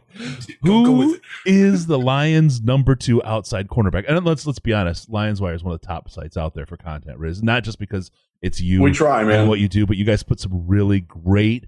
go, 0.64 0.84
go 0.84 0.90
with 0.92 1.06
Who 1.08 1.14
it. 1.14 1.20
is 1.44 1.86
the 1.86 1.98
Lions' 1.98 2.60
number 2.60 2.96
two 2.96 3.22
outside 3.22 3.68
cornerback? 3.68 4.04
And 4.08 4.24
let's 4.26 4.44
let's 4.46 4.58
be 4.58 4.72
honest, 4.72 5.08
Lions 5.10 5.40
Wire 5.40 5.54
is 5.54 5.62
one 5.62 5.72
of 5.74 5.80
the 5.80 5.86
top 5.86 6.10
sites 6.10 6.36
out 6.36 6.54
there 6.54 6.66
for 6.66 6.76
content. 6.76 7.18
Riz, 7.18 7.40
not 7.40 7.62
just 7.62 7.78
because 7.78 8.10
it's 8.40 8.60
you 8.60 8.82
We 8.82 8.90
try, 8.90 9.20
and 9.20 9.28
man. 9.28 9.48
what 9.48 9.60
you 9.60 9.68
do, 9.68 9.86
but 9.86 9.96
you 9.96 10.04
guys 10.04 10.24
put 10.24 10.40
some 10.40 10.66
really 10.66 10.98
great, 11.00 11.66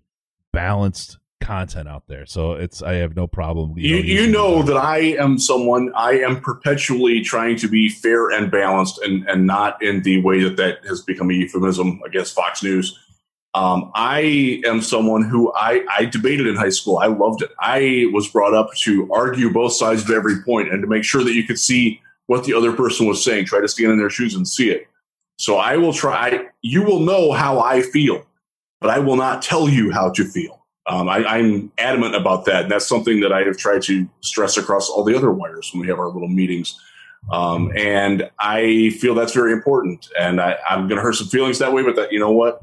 balanced 0.53 1.19
content 1.41 1.89
out 1.89 2.07
there. 2.07 2.27
So 2.27 2.53
it's 2.53 2.83
I 2.83 2.95
have 2.95 3.15
no 3.17 3.27
problem. 3.27 3.75
You, 3.77 3.97
you 3.97 4.03
using 4.03 4.33
know 4.33 4.63
that 4.63 4.77
I 4.77 4.99
am 4.99 5.39
someone 5.39 5.93
I 5.95 6.13
am 6.21 6.41
perpetually 6.41 7.23
trying 7.23 7.57
to 7.57 7.69
be 7.69 7.89
fair 7.89 8.31
and 8.31 8.51
balanced 8.51 9.01
and, 9.03 9.29
and 9.29 9.47
not 9.47 9.83
in 9.83 10.03
the 10.03 10.23
way 10.23 10.43
that 10.43 10.57
that 10.57 10.85
has 10.87 11.03
become 11.03 11.31
a 11.31 11.35
euphemism 11.35 12.01
against 12.07 12.35
Fox 12.35 12.63
News. 12.63 12.99
Um, 13.55 13.93
I 13.95 14.63
am 14.67 14.81
someone 14.81 15.23
who 15.23 15.53
I, 15.55 15.85
I 15.89 16.07
debated 16.07 16.49
in 16.49 16.57
high 16.57 16.71
school. 16.71 16.99
I 16.99 17.07
loved 17.07 17.43
it. 17.43 17.51
I 17.61 18.11
was 18.13 18.27
brought 18.29 18.53
up 18.53 18.75
to 18.79 19.13
argue 19.13 19.53
both 19.53 19.75
sides 19.75 20.03
of 20.03 20.11
every 20.11 20.43
point 20.43 20.73
and 20.73 20.83
to 20.83 20.89
make 20.89 21.05
sure 21.05 21.23
that 21.23 21.35
you 21.35 21.45
could 21.45 21.61
see 21.61 22.01
what 22.27 22.45
the 22.45 22.53
other 22.53 22.73
person 22.73 23.07
was 23.07 23.23
saying. 23.23 23.45
Try 23.45 23.61
to 23.61 23.69
stand 23.69 23.93
in 23.93 23.99
their 23.99 24.11
shoes 24.11 24.35
and 24.35 24.49
see 24.49 24.71
it. 24.71 24.89
So 25.39 25.57
I 25.57 25.77
will 25.77 25.93
try. 25.93 26.47
You 26.63 26.83
will 26.83 27.01
know 27.01 27.31
how 27.31 27.61
I 27.61 27.83
feel, 27.83 28.27
but 28.81 28.91
I 28.91 28.99
will 28.99 29.17
not 29.17 29.41
tell 29.41 29.69
you 29.69 29.93
how 29.93 30.11
to 30.11 30.25
feel. 30.25 30.64
Um, 30.87 31.09
I, 31.09 31.25
I'm 31.25 31.73
adamant 31.79 32.15
about 32.15 32.45
that. 32.45 32.65
And 32.65 32.71
that's 32.71 32.87
something 32.87 33.21
that 33.21 33.33
I 33.33 33.43
have 33.43 33.57
tried 33.57 33.83
to 33.83 34.09
stress 34.21 34.57
across 34.57 34.89
all 34.89 35.03
the 35.03 35.17
other 35.17 35.31
wires 35.31 35.71
when 35.73 35.81
we 35.81 35.89
have 35.89 35.99
our 35.99 36.09
little 36.09 36.29
meetings. 36.29 36.79
Um, 37.33 37.73
and 37.75 38.31
I 38.39 38.91
feel 39.01 39.15
that's 39.15 39.33
very 39.33 39.53
important. 39.53 40.09
And 40.19 40.41
I, 40.41 40.59
I'm 40.69 40.89
going 40.89 40.97
to 40.97 41.03
hurt 41.03 41.15
some 41.15 41.29
feelings 41.29 41.59
that 41.59 41.73
way, 41.73 41.83
but 41.83 41.97
that, 41.97 42.13
you 42.13 42.19
know 42.19 42.33
what? 42.33 42.63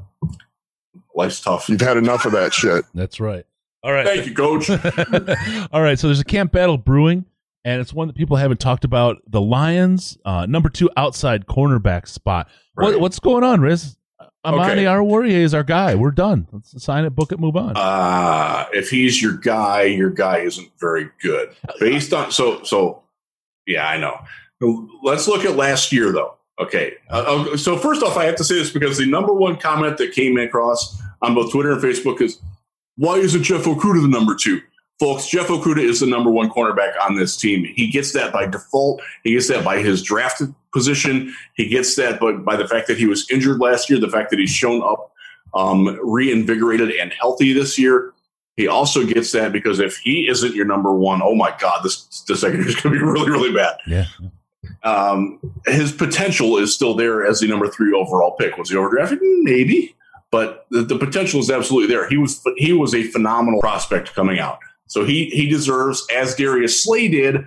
Life's 1.14 1.40
tough. 1.40 1.68
You've 1.68 1.80
had 1.80 1.96
enough 1.96 2.24
of 2.24 2.32
that 2.32 2.54
shit. 2.54 2.84
That's 2.94 3.18
right. 3.20 3.44
All 3.82 3.92
right. 3.92 4.06
Thank 4.06 4.26
you, 4.26 4.34
coach. 4.34 4.70
All 5.72 5.82
right, 5.82 5.98
so 5.98 6.06
there's 6.06 6.20
a 6.20 6.24
camp 6.24 6.52
battle 6.52 6.78
brewing, 6.78 7.24
and 7.64 7.80
it's 7.80 7.92
one 7.92 8.06
that 8.06 8.16
people 8.16 8.36
haven't 8.36 8.60
talked 8.60 8.84
about. 8.84 9.20
The 9.26 9.40
Lions, 9.40 10.16
uh, 10.24 10.46
number 10.46 10.68
two 10.68 10.88
outside 10.96 11.46
cornerback 11.46 12.06
spot. 12.06 12.48
What, 12.74 13.00
what's 13.00 13.18
going 13.18 13.42
on, 13.42 13.60
Riz? 13.60 13.96
Amani 14.44 14.72
Okay. 14.72 14.84
Oruwariye 14.84 15.32
is 15.32 15.54
our 15.54 15.62
guy. 15.62 15.94
We're 15.94 16.10
done. 16.10 16.48
Let's 16.50 16.82
sign 16.82 17.04
it, 17.04 17.10
book 17.10 17.32
it, 17.32 17.38
move 17.38 17.56
on. 17.56 17.74
Uh, 17.76 18.66
if 18.72 18.90
he's 18.90 19.22
your 19.22 19.34
guy, 19.34 19.82
your 19.84 20.10
guy 20.10 20.38
isn't 20.38 20.68
very 20.80 21.10
good. 21.22 21.50
Based 21.78 22.12
on 22.12 22.32
so 22.32 22.62
so, 22.64 23.02
yeah, 23.66 23.86
I 23.86 23.98
know. 23.98 24.18
Let's 25.02 25.28
look 25.28 25.44
at 25.44 25.56
last 25.56 25.92
year 25.92 26.12
though. 26.12 26.36
Okay, 26.60 26.94
uh, 27.10 27.46
uh, 27.52 27.56
so 27.56 27.76
first 27.76 28.02
off, 28.02 28.16
I 28.16 28.24
have 28.24 28.36
to 28.36 28.44
say 28.44 28.56
this 28.56 28.70
because 28.70 28.98
the 28.98 29.06
number 29.06 29.32
one 29.32 29.56
comment 29.56 29.96
that 29.98 30.12
came 30.12 30.36
across 30.38 31.00
on 31.22 31.34
both 31.34 31.50
Twitter 31.50 31.72
and 31.72 31.82
Facebook 31.82 32.20
is, 32.20 32.40
"Why 32.96 33.16
isn't 33.16 33.42
Jeff 33.42 33.62
Okudah 33.64 34.02
the 34.02 34.08
number 34.08 34.34
two? 34.34 34.60
Folks, 35.02 35.26
Jeff 35.26 35.48
Okudah 35.48 35.82
is 35.82 35.98
the 35.98 36.06
number 36.06 36.30
one 36.30 36.48
cornerback 36.48 36.92
on 37.02 37.16
this 37.16 37.36
team. 37.36 37.64
He 37.74 37.88
gets 37.88 38.12
that 38.12 38.32
by 38.32 38.46
default. 38.46 39.02
He 39.24 39.32
gets 39.32 39.48
that 39.48 39.64
by 39.64 39.78
his 39.80 40.00
drafted 40.00 40.54
position. 40.72 41.34
He 41.54 41.66
gets 41.66 41.96
that 41.96 42.20
by, 42.20 42.34
by 42.34 42.54
the 42.54 42.68
fact 42.68 42.86
that 42.86 42.98
he 42.98 43.06
was 43.06 43.28
injured 43.28 43.58
last 43.58 43.90
year, 43.90 43.98
the 43.98 44.08
fact 44.08 44.30
that 44.30 44.38
he's 44.38 44.52
shown 44.52 44.80
up 44.80 45.12
um, 45.54 45.98
reinvigorated 46.04 46.92
and 46.92 47.12
healthy 47.20 47.52
this 47.52 47.80
year. 47.80 48.12
He 48.56 48.68
also 48.68 49.04
gets 49.04 49.32
that 49.32 49.50
because 49.50 49.80
if 49.80 49.96
he 49.96 50.28
isn't 50.28 50.54
your 50.54 50.66
number 50.66 50.94
one, 50.94 51.20
oh 51.20 51.34
my 51.34 51.52
God, 51.58 51.80
this 51.82 52.22
the 52.28 52.36
secondary 52.36 52.68
is 52.68 52.76
going 52.76 52.94
to 52.94 53.00
be 53.00 53.04
really, 53.10 53.28
really 53.28 53.52
bad. 53.52 53.78
yeah. 53.88 54.04
Um, 54.84 55.40
his 55.66 55.90
potential 55.90 56.58
is 56.58 56.72
still 56.72 56.94
there 56.94 57.26
as 57.26 57.40
the 57.40 57.48
number 57.48 57.66
three 57.66 57.92
overall 57.92 58.36
pick. 58.36 58.56
Was 58.56 58.70
he 58.70 58.76
overdrafted? 58.76 59.18
Maybe, 59.42 59.96
but 60.30 60.66
the, 60.70 60.82
the 60.82 60.96
potential 60.96 61.40
is 61.40 61.50
absolutely 61.50 61.92
there. 61.92 62.08
He 62.08 62.18
was 62.18 62.40
he 62.56 62.72
was 62.72 62.94
a 62.94 63.02
phenomenal 63.02 63.60
prospect 63.60 64.14
coming 64.14 64.38
out. 64.38 64.60
So 64.92 65.04
he 65.04 65.26
he 65.30 65.48
deserves, 65.48 66.06
as 66.14 66.34
Darius 66.34 66.82
Slay 66.82 67.08
did. 67.08 67.44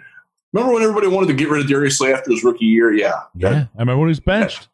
Remember 0.52 0.74
when 0.74 0.84
everybody 0.84 1.08
wanted 1.08 1.28
to 1.28 1.34
get 1.34 1.50
rid 1.50 1.62
of 1.62 1.68
Darius 1.68 1.98
Slay 2.00 2.12
after 2.14 2.32
his 2.32 2.44
rookie 2.44 2.66
year? 2.66 2.92
Yeah, 2.94 3.22
Yeah. 3.36 3.66
I 3.76 3.80
remember 3.80 4.00
when 4.00 4.08
he 4.08 4.12
was 4.12 4.20
benched. 4.20 4.68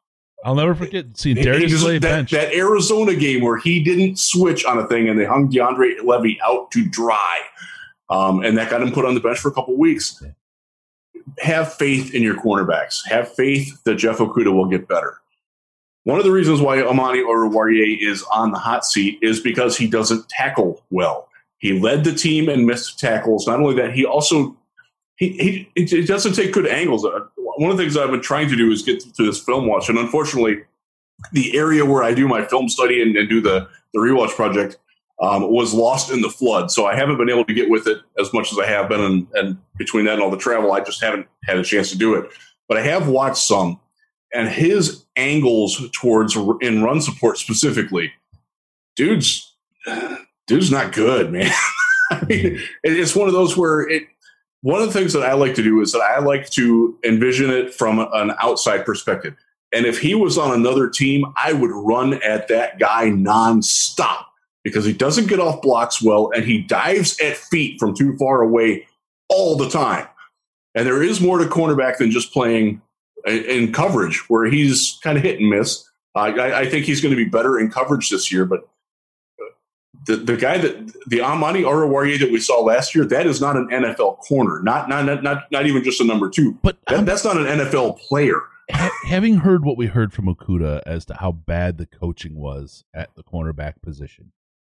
I'll 0.46 0.56
never 0.56 0.74
forget 0.74 1.06
seeing 1.16 1.36
He- 1.36 1.42
he 1.42 1.46
Darius 1.50 1.72
just- 1.72 1.84
Slay 1.84 1.98
that, 2.00 2.08
bench. 2.10 2.32
that 2.32 2.54
Arizona 2.54 3.14
game 3.16 3.42
where 3.42 3.58
he 3.58 3.84
didn't 3.84 4.18
switch 4.20 4.64
on 4.66 4.78
a 4.78 4.88
thing 4.88 5.10
and 5.10 5.20
they 5.20 5.26
hung 5.26 5.52
DeAndre 5.52 6.04
Levy 6.04 6.40
out 6.46 6.72
to 6.72 6.86
dry. 6.86 7.40
Um, 8.10 8.44
and 8.44 8.58
that 8.58 8.70
got 8.70 8.82
him 8.82 8.92
put 8.92 9.06
on 9.06 9.16
the 9.16 9.20
bench 9.20 9.40
for 9.40 9.50
a 9.50 9.54
couple 9.54 9.78
weeks. 9.78 10.24
Have 11.40 11.74
faith 11.74 12.14
in 12.14 12.24
your 12.24 12.36
cornerbacks. 12.36 13.00
Have 13.08 13.34
faith 13.36 13.84
that 13.84 13.96
Jeff 13.96 14.18
Okudah 14.18 14.54
will 14.54 14.66
get 14.68 14.88
better. 14.88 15.18
One 16.04 16.18
of 16.18 16.26
the 16.26 16.32
reasons 16.32 16.62
why 16.62 16.82
Amani 16.82 17.20
Oruwariye 17.20 17.98
is 18.02 18.24
on 18.34 18.52
the 18.52 18.58
hot 18.58 18.86
seat 18.86 19.20
is 19.22 19.40
because 19.40 19.78
he 19.78 19.88
doesn't 19.88 20.28
tackle 20.30 20.82
well. 20.90 21.28
He 21.62 21.80
led 21.80 22.04
the 22.04 22.14
team 22.14 22.50
in 22.50 22.66
missed 22.66 23.00
tackles. 23.00 23.48
Not 23.48 23.60
only 23.60 23.76
that, 23.76 23.94
he 23.94 24.04
also 24.04 24.58
he, 25.16 25.68
he, 25.76 26.04
doesn't 26.04 26.34
take 26.34 26.52
good 26.52 26.66
angles. 26.66 27.06
Uh, 27.06 27.20
One 27.36 27.70
of 27.70 27.78
the 27.78 27.84
things 27.84 27.96
I've 27.96 28.10
been 28.10 28.22
trying 28.22 28.50
to 28.50 28.56
do 28.56 28.72
is 28.72 28.82
get 28.82 29.02
to 29.02 29.24
this 29.24 29.40
film 29.40 29.68
watch, 29.68 29.88
and 29.88 30.00
unfortunately, 30.00 30.64
the 31.32 31.56
area 31.56 31.86
where 31.86 32.02
I 32.02 32.16
do 32.16 32.28
my 32.28 32.44
film 32.44 32.68
study 32.68 33.02
and, 33.04 33.16
and 33.16 33.30
do 33.30 33.40
the 33.40 33.70
the 33.94 34.00
rewatch 34.00 34.36
project 34.36 34.78
um, 35.22 35.52
was 35.52 35.72
lost 35.72 36.12
in 36.12 36.22
the 36.22 36.30
flood. 36.30 36.72
So 36.72 36.88
I 36.88 36.96
haven't 36.96 37.18
been 37.18 37.30
able 37.30 37.46
to 37.46 37.54
get 37.54 37.70
with 37.70 37.86
it 37.86 38.00
as 38.20 38.34
much 38.34 38.52
as 38.52 38.58
I 38.58 38.66
have 38.66 38.90
been, 38.90 39.02
and, 39.02 39.28
and 39.36 39.58
between 39.78 40.06
that 40.06 40.16
and 40.16 40.24
all 40.24 40.32
the 40.32 40.38
travel, 40.38 40.72
I 40.72 40.80
just 40.80 41.04
haven't 41.04 41.28
had 41.44 41.58
a 41.58 41.64
chance 41.64 41.92
to 41.92 41.98
do 41.98 42.16
it. 42.16 42.32
But 42.68 42.78
I 42.78 42.82
have 42.82 43.08
watched 43.08 43.44
some, 43.44 43.80
and 44.34 44.50
his 44.50 45.06
angles 45.16 45.88
towards 45.92 46.36
in 46.62 46.82
run 46.82 47.02
support 47.02 47.38
specifically, 47.38 48.12
dude's 48.96 49.54
dude's 50.48 50.72
not 50.72 50.94
good, 50.94 51.32
man. 51.32 51.52
I 52.12 52.26
mean, 52.26 52.46
mm-hmm. 52.46 52.64
it's 52.84 53.16
one 53.16 53.28
of 53.28 53.34
those 53.34 53.56
where 53.56 53.82
it. 53.82 54.04
One 54.64 54.80
of 54.80 54.94
the 54.94 54.94
things 54.94 55.14
that 55.14 55.24
I 55.24 55.34
like 55.34 55.56
to 55.56 55.64
do 55.64 55.82
is 55.82 55.92
that 55.94 56.02
I 56.02 56.20
like 56.20 56.48
to 56.52 56.96
envision 57.04 57.50
it 57.50 57.74
from 57.74 57.98
an 58.14 58.36
outside 58.40 58.86
perspective. 58.86 59.36
And 59.74 59.88
if 59.88 60.00
he 60.00 60.14
was 60.14 60.38
on 60.38 60.54
another 60.54 60.88
team, 60.88 61.26
I 61.36 61.54
would 61.54 61.72
run 61.72 62.22
at 62.22 62.48
that 62.50 62.78
guy 62.78 63.06
nonstop 63.06 64.26
because 64.64 64.86
he 64.86 64.94
doesn't 64.94 65.28
get 65.28 65.40
off 65.40 65.64
blocks 65.64 66.00
well 66.00 66.30
and 66.36 66.46
he 66.46 66.62
dives 66.62 67.20
at 67.20 67.38
feet 67.38 67.80
from 67.80 67.96
too 67.96 68.16
far 68.18 68.42
away 68.42 68.86
all 69.30 69.56
the 69.56 69.70
time. 69.70 70.08
And 70.76 70.86
there 70.86 71.02
is 71.02 71.20
more 71.20 71.40
to 71.40 71.46
cornerback 71.46 71.98
than 71.98 72.12
just 72.12 72.32
playing 72.32 72.82
in- 73.26 73.74
coverage, 73.74 74.30
where 74.30 74.46
he's 74.46 75.00
kind 75.04 75.18
of 75.18 75.24
hit 75.24 75.40
and 75.40 75.50
miss. 75.50 75.84
I, 76.16 76.62
I 76.62 76.70
think 76.70 76.86
he's 76.86 77.02
going 77.02 77.16
to 77.16 77.24
be 77.24 77.30
better 77.30 77.60
in 77.60 77.72
coverage 77.72 78.10
this 78.10 78.32
year, 78.32 78.46
but 78.46 78.68
the, 80.08 80.16
the 80.18 80.36
guy 80.38 80.58
that 80.58 80.94
the 81.08 81.22
Amani 81.22 81.62
Oruwariye 81.64 82.20
that 82.20 82.32
we 82.32 82.40
saw 82.40 82.62
last 82.62 82.96
year, 82.96 83.06
that 83.06 83.28
is 83.28 83.40
not 83.42 83.56
an 83.56 83.68
NFL 83.70 84.18
corner, 84.20 84.62
not 84.64 84.90
not 84.90 85.06
not 85.06 85.22
not, 85.24 85.44
not 85.52 85.66
even 85.66 85.84
just 85.84 86.02
a 86.02 86.04
number 86.06 86.30
two. 86.30 86.58
but 86.64 86.78
That, 86.88 87.06
that's 87.06 87.24
not 87.24 87.38
an 87.38 87.46
NFL 87.46 88.00
player. 88.00 88.42
ha- 88.72 88.92
having 89.06 89.36
heard 89.38 89.64
what 89.64 89.78
we 89.78 89.86
heard 89.88 90.12
from 90.14 90.26
Okudah 90.26 90.82
as 90.86 91.06
to 91.06 91.14
how 91.16 91.32
bad 91.32 91.78
the 91.78 91.86
coaching 91.86 92.36
was 92.36 92.84
at 92.94 93.14
the 93.16 93.24
cornerback 93.24 93.74
position, 93.84 94.32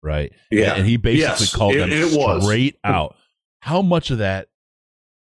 right? 0.02 0.32
Yeah, 0.50 0.74
and 0.74 0.86
he 0.86 0.96
basically 0.96 1.20
Yes, 1.22 1.54
called 1.54 1.74
it- 1.76 1.78
them 1.78 1.92
it 1.92 2.16
was. 2.18 2.42
straight 2.44 2.76
out. 2.84 3.14
How 3.60 3.80
much 3.82 4.10
of 4.10 4.18
that 4.18 4.48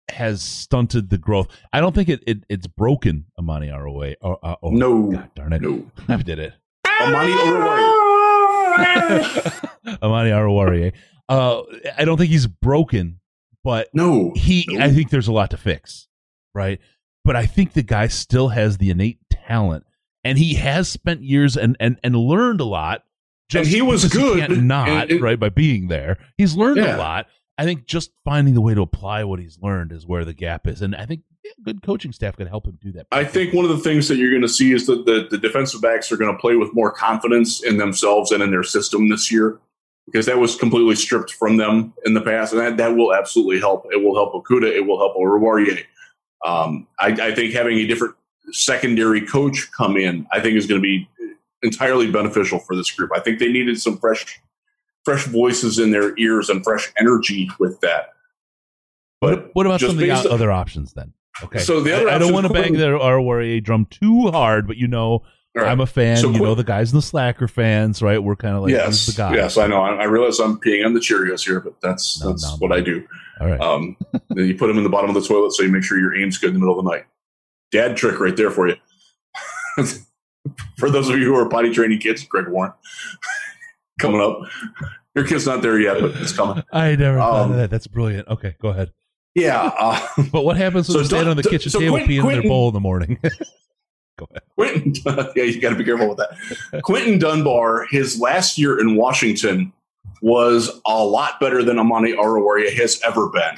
has 0.09 0.41
stunted 0.41 1.09
the 1.11 1.17
growth? 1.19 1.47
I 1.71 1.79
don't 1.79 1.93
think 1.93 2.09
it, 2.09 2.23
it 2.25 2.43
it's 2.49 2.65
broken 2.65 3.25
Amani 3.37 3.69
ROA. 3.69 4.15
Or, 4.21 4.39
uh, 4.43 4.55
oh, 4.63 4.71
No. 4.71 5.11
God 5.11 5.29
darn 5.35 5.53
it, 5.53 5.61
No, 5.61 5.85
I 6.09 6.15
did 6.17 6.39
it. 6.39 6.53
Amani. 6.87 7.33
Amani 10.03 10.29
Oruwariye. 10.31 10.93
Uh, 11.29 11.61
I 11.97 12.05
don't 12.05 12.17
think 12.17 12.29
he's 12.29 12.47
broken, 12.47 13.19
but 13.63 13.89
No, 13.93 14.31
he 14.35 14.65
No. 14.69 14.83
I 14.83 14.89
think 14.91 15.09
there's 15.09 15.27
a 15.27 15.31
lot 15.31 15.51
to 15.51 15.57
fix, 15.57 16.07
right? 16.53 16.79
But 17.23 17.35
I 17.35 17.45
think 17.45 17.73
the 17.73 17.83
guy 17.83 18.07
still 18.07 18.49
has 18.49 18.77
the 18.77 18.89
innate 18.89 19.19
talent, 19.29 19.85
and 20.23 20.37
he 20.37 20.55
has 20.55 20.89
spent 20.89 21.21
years 21.23 21.55
and 21.55 21.77
and 21.79 21.99
and 22.03 22.15
learned 22.15 22.61
a 22.61 22.65
lot. 22.65 23.03
And 23.53 23.67
he 23.67 23.81
was 23.81 24.05
good, 24.05 24.39
can't 24.47 24.63
not 24.63 24.87
and- 24.87 25.11
and- 25.11 25.21
right 25.21 25.39
by 25.39 25.49
being 25.49 25.87
there. 25.87 26.17
He's 26.37 26.55
learned 26.55 26.77
Yeah. 26.77 26.95
a 26.95 26.97
lot. 26.97 27.27
I 27.61 27.63
think 27.63 27.85
just 27.85 28.09
finding 28.25 28.55
the 28.55 28.61
way 28.61 28.73
to 28.73 28.81
apply 28.81 29.23
what 29.23 29.39
he's 29.39 29.59
learned 29.61 29.91
is 29.91 30.07
where 30.07 30.25
the 30.25 30.33
gap 30.33 30.65
is, 30.65 30.81
and 30.81 30.95
I 30.95 31.05
think 31.05 31.21
yeah, 31.43 31.51
good 31.63 31.83
coaching 31.83 32.11
staff 32.11 32.35
could 32.35 32.47
help 32.47 32.65
him 32.65 32.79
do 32.81 32.91
that. 32.93 33.05
I 33.11 33.23
think 33.23 33.53
one 33.53 33.65
of 33.65 33.69
the 33.69 33.77
things 33.77 34.07
that 34.07 34.17
you're 34.17 34.31
going 34.31 34.41
to 34.41 34.49
see 34.49 34.73
is 34.73 34.87
that 34.87 35.05
the, 35.05 35.27
the 35.29 35.37
defensive 35.37 35.79
backs 35.79 36.11
are 36.11 36.17
going 36.17 36.33
to 36.35 36.39
play 36.39 36.55
with 36.55 36.73
more 36.73 36.91
confidence 36.91 37.61
in 37.61 37.77
themselves 37.77 38.31
and 38.31 38.41
in 38.41 38.49
their 38.49 38.63
system 38.63 39.09
this 39.09 39.31
year 39.31 39.59
because 40.07 40.25
that 40.25 40.39
was 40.39 40.55
completely 40.55 40.95
stripped 40.95 41.33
from 41.33 41.57
them 41.57 41.93
in 42.03 42.15
the 42.15 42.21
past, 42.21 42.51
and 42.51 42.61
that, 42.61 42.77
that 42.77 42.95
will 42.95 43.13
absolutely 43.13 43.59
help. 43.59 43.85
It 43.91 44.03
will 44.03 44.15
help 44.15 44.33
Okudah. 44.33 44.75
It 44.75 44.87
will 44.87 44.97
help 44.97 45.15
Oruwariye. 45.15 45.83
Um, 46.43 46.87
I, 46.99 47.09
I 47.09 47.35
think 47.35 47.53
having 47.53 47.77
a 47.77 47.85
different 47.85 48.15
secondary 48.53 49.21
coach 49.21 49.71
come 49.71 49.97
in, 49.97 50.25
I 50.31 50.39
think 50.39 50.57
is 50.57 50.65
going 50.65 50.81
to 50.81 50.83
be 50.83 51.07
entirely 51.61 52.09
beneficial 52.09 52.57
for 52.57 52.75
this 52.75 52.89
group. 52.89 53.11
I 53.15 53.19
think 53.19 53.37
they 53.37 53.51
needed 53.51 53.79
some 53.79 53.99
fresh, 53.99 54.41
fresh 55.05 55.25
voices 55.25 55.79
in 55.79 55.91
their 55.91 56.17
ears 56.17 56.49
and 56.49 56.63
fresh 56.63 56.91
energy 56.99 57.49
with 57.59 57.79
that. 57.81 58.09
But 59.19 59.51
what 59.53 59.65
about 59.65 59.79
some 59.79 59.91
of 59.91 59.97
the 59.97 60.11
on- 60.11 60.27
other 60.27 60.51
options 60.51 60.93
then? 60.93 61.13
Okay, 61.43 61.59
So 61.59 61.79
the 61.79 61.95
other 61.95 62.09
I, 62.09 62.15
I 62.15 62.17
don't 62.17 62.33
want 62.33 62.47
to 62.47 62.53
bang 62.53 62.73
their 62.73 62.97
RWA 62.97 63.63
drum 63.63 63.85
too 63.85 64.29
hard, 64.31 64.67
but 64.67 64.77
you 64.77 64.87
know, 64.87 65.23
right. 65.55 65.67
I'm 65.67 65.79
a 65.79 65.85
fan. 65.85 66.17
So 66.17 66.29
you 66.29 66.39
know, 66.39 66.55
the 66.55 66.63
guys 66.63 66.91
in 66.91 66.97
the 66.97 67.01
Slacker 67.01 67.47
fans, 67.47 68.01
right? 68.01 68.21
We're 68.21 68.35
kind 68.35 68.55
of 68.55 68.63
like 68.63 68.71
yes, 68.71 69.05
the 69.05 69.13
guy. 69.13 69.35
yes, 69.35 69.57
I 69.57 69.67
know. 69.67 69.81
I, 69.81 69.95
I 69.95 70.03
realize 70.05 70.39
I'm 70.39 70.59
peeing 70.59 70.85
on 70.85 70.93
the 70.93 70.99
Cheerios 70.99 71.45
here, 71.45 71.59
but 71.61 71.79
that's 71.81 72.21
No, 72.21 72.29
that's 72.29 72.43
no, 72.43 72.57
what 72.57 72.69
no. 72.69 72.75
I 72.75 72.81
do. 72.81 73.07
All 73.39 73.47
right. 73.47 73.61
Um, 73.61 73.97
then 74.11 74.21
you 74.47 74.55
put 74.55 74.67
them 74.67 74.77
in 74.77 74.83
the 74.83 74.89
bottom 74.89 75.09
of 75.09 75.21
the 75.21 75.27
toilet 75.27 75.53
so 75.53 75.63
you 75.63 75.69
make 75.69 75.83
sure 75.83 75.97
your 75.97 76.15
aim's 76.15 76.37
good 76.37 76.49
in 76.49 76.53
the 76.55 76.59
middle 76.59 76.77
of 76.77 76.83
the 76.83 76.91
night. 76.91 77.05
Dad 77.71 77.95
trick 77.95 78.19
right 78.19 78.35
there 78.35 78.51
for 78.51 78.67
you. 78.67 78.75
for 80.77 80.89
those 80.89 81.07
of 81.09 81.17
you 81.17 81.25
who 81.25 81.35
are 81.35 81.47
potty 81.47 81.71
training 81.73 81.99
kids, 81.99 82.23
Greg 82.23 82.47
Warren 82.49 82.73
coming 84.01 84.21
up. 84.21 84.39
Your 85.15 85.25
kid's 85.25 85.45
not 85.45 85.61
there 85.61 85.79
yet, 85.79 85.99
but 86.01 86.11
it's 86.15 86.31
coming. 86.33 86.63
I 86.71 86.95
never 86.95 87.17
thought 87.17 87.43
um, 87.45 87.51
of 87.51 87.57
that. 87.57 87.69
That's 87.69 87.87
brilliant. 87.87 88.27
Okay, 88.27 88.55
go 88.61 88.69
ahead. 88.69 88.91
Yeah, 89.35 89.71
uh, 89.79 90.07
But 90.31 90.43
what 90.43 90.57
happens 90.57 90.87
when 90.89 90.95
So 90.95 90.99
they 91.01 91.07
stand 91.07 91.29
on 91.29 91.37
the 91.37 91.43
kitchen 91.43 91.71
so 91.71 91.79
table 91.79 91.97
Quinton- 91.97 92.09
peeing 92.25 92.33
in 92.33 92.39
their 92.41 92.49
bowl 92.49 92.67
in 92.69 92.73
the 92.73 92.79
morning? 92.79 93.17
go 94.17 94.27
ahead. 94.29 94.43
Quinton. 94.57 95.03
yeah, 95.35 95.43
you 95.43 95.61
got 95.61 95.69
to 95.69 95.75
be 95.75 95.83
careful 95.83 96.09
with 96.09 96.17
that. 96.17 96.81
Quinton 96.83 97.19
Dunbar, 97.19 97.85
his 97.89 98.19
last 98.19 98.57
year 98.57 98.79
in 98.79 98.95
Washington 98.95 99.71
was 100.21 100.69
a 100.85 101.03
lot 101.03 101.39
better 101.39 101.63
than 101.63 101.79
Amani 101.79 102.13
Oruwariye 102.13 102.73
has 102.75 103.01
ever 103.05 103.29
been. 103.29 103.55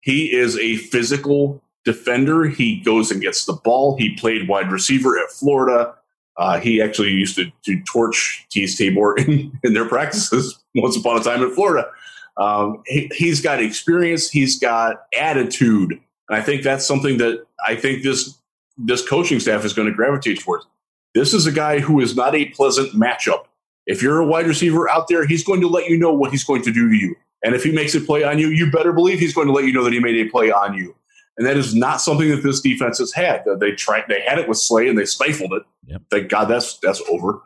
He 0.00 0.32
is 0.34 0.56
a 0.58 0.76
physical 0.76 1.62
defender. 1.84 2.44
He 2.44 2.80
goes 2.80 3.10
and 3.10 3.20
gets 3.20 3.44
the 3.44 3.52
ball. 3.52 3.96
He 3.96 4.14
played 4.16 4.48
wide 4.48 4.70
receiver 4.72 5.18
at 5.18 5.30
Florida. 5.30 5.94
Uh, 6.36 6.58
he 6.58 6.80
actually 6.80 7.10
used 7.10 7.36
to, 7.36 7.50
to 7.64 7.82
torch 7.84 8.46
Teez 8.50 8.76
Tabor 8.76 9.16
in, 9.18 9.58
in 9.62 9.74
their 9.74 9.88
practices 9.88 10.58
once 10.74 10.96
upon 10.96 11.20
a 11.20 11.24
time 11.24 11.42
in 11.42 11.50
Florida. 11.54 11.88
Um, 12.36 12.82
he, 12.86 13.10
he's 13.14 13.40
got 13.40 13.62
experience. 13.62 14.30
He's 14.30 14.58
got 14.58 15.02
attitude. 15.18 15.92
And 16.28 16.38
I 16.38 16.40
think 16.40 16.62
that's 16.62 16.86
something 16.86 17.18
that 17.18 17.44
I 17.66 17.76
think 17.76 18.02
this 18.02 18.36
this 18.78 19.06
coaching 19.06 19.40
staff 19.40 19.64
is 19.64 19.74
going 19.74 19.88
to 19.88 19.94
gravitate 19.94 20.40
towards. 20.40 20.66
This 21.14 21.34
is 21.34 21.46
a 21.46 21.52
guy 21.52 21.80
who 21.80 22.00
is 22.00 22.16
not 22.16 22.34
a 22.34 22.46
pleasant 22.46 22.94
matchup. 22.94 23.44
If 23.86 24.02
you're 24.02 24.20
a 24.20 24.26
wide 24.26 24.46
receiver 24.46 24.88
out 24.88 25.08
there, 25.08 25.26
he's 25.26 25.44
going 25.44 25.60
to 25.60 25.68
let 25.68 25.88
you 25.88 25.98
know 25.98 26.12
what 26.12 26.30
he's 26.30 26.44
going 26.44 26.62
to 26.62 26.72
do 26.72 26.88
to 26.88 26.94
you. 26.94 27.14
And 27.42 27.54
if 27.54 27.64
he 27.64 27.72
makes 27.72 27.94
a 27.94 28.00
play 28.00 28.22
on 28.22 28.38
you, 28.38 28.48
you 28.48 28.70
better 28.70 28.92
believe 28.92 29.18
he's 29.18 29.34
going 29.34 29.48
to 29.48 29.52
let 29.52 29.64
you 29.64 29.72
know 29.72 29.84
that 29.84 29.92
he 29.92 30.00
made 30.00 30.16
a 30.16 30.30
play 30.30 30.50
on 30.50 30.74
you. 30.74 30.94
And 31.36 31.46
that 31.46 31.56
is 31.56 31.74
not 31.74 32.00
something 32.00 32.28
that 32.30 32.42
this 32.42 32.60
defense 32.60 32.98
has 32.98 33.12
had. 33.12 33.44
They 33.60 33.72
tried, 33.72 34.04
they 34.08 34.20
had 34.20 34.38
it 34.38 34.48
with 34.48 34.58
Slay 34.58 34.88
and 34.88 34.98
they 34.98 35.06
stifled 35.06 35.52
it. 35.54 35.62
Yep. 35.86 36.02
Thank 36.10 36.28
God 36.28 36.46
that's 36.46 36.78
that's 36.78 37.00
over. 37.10 37.40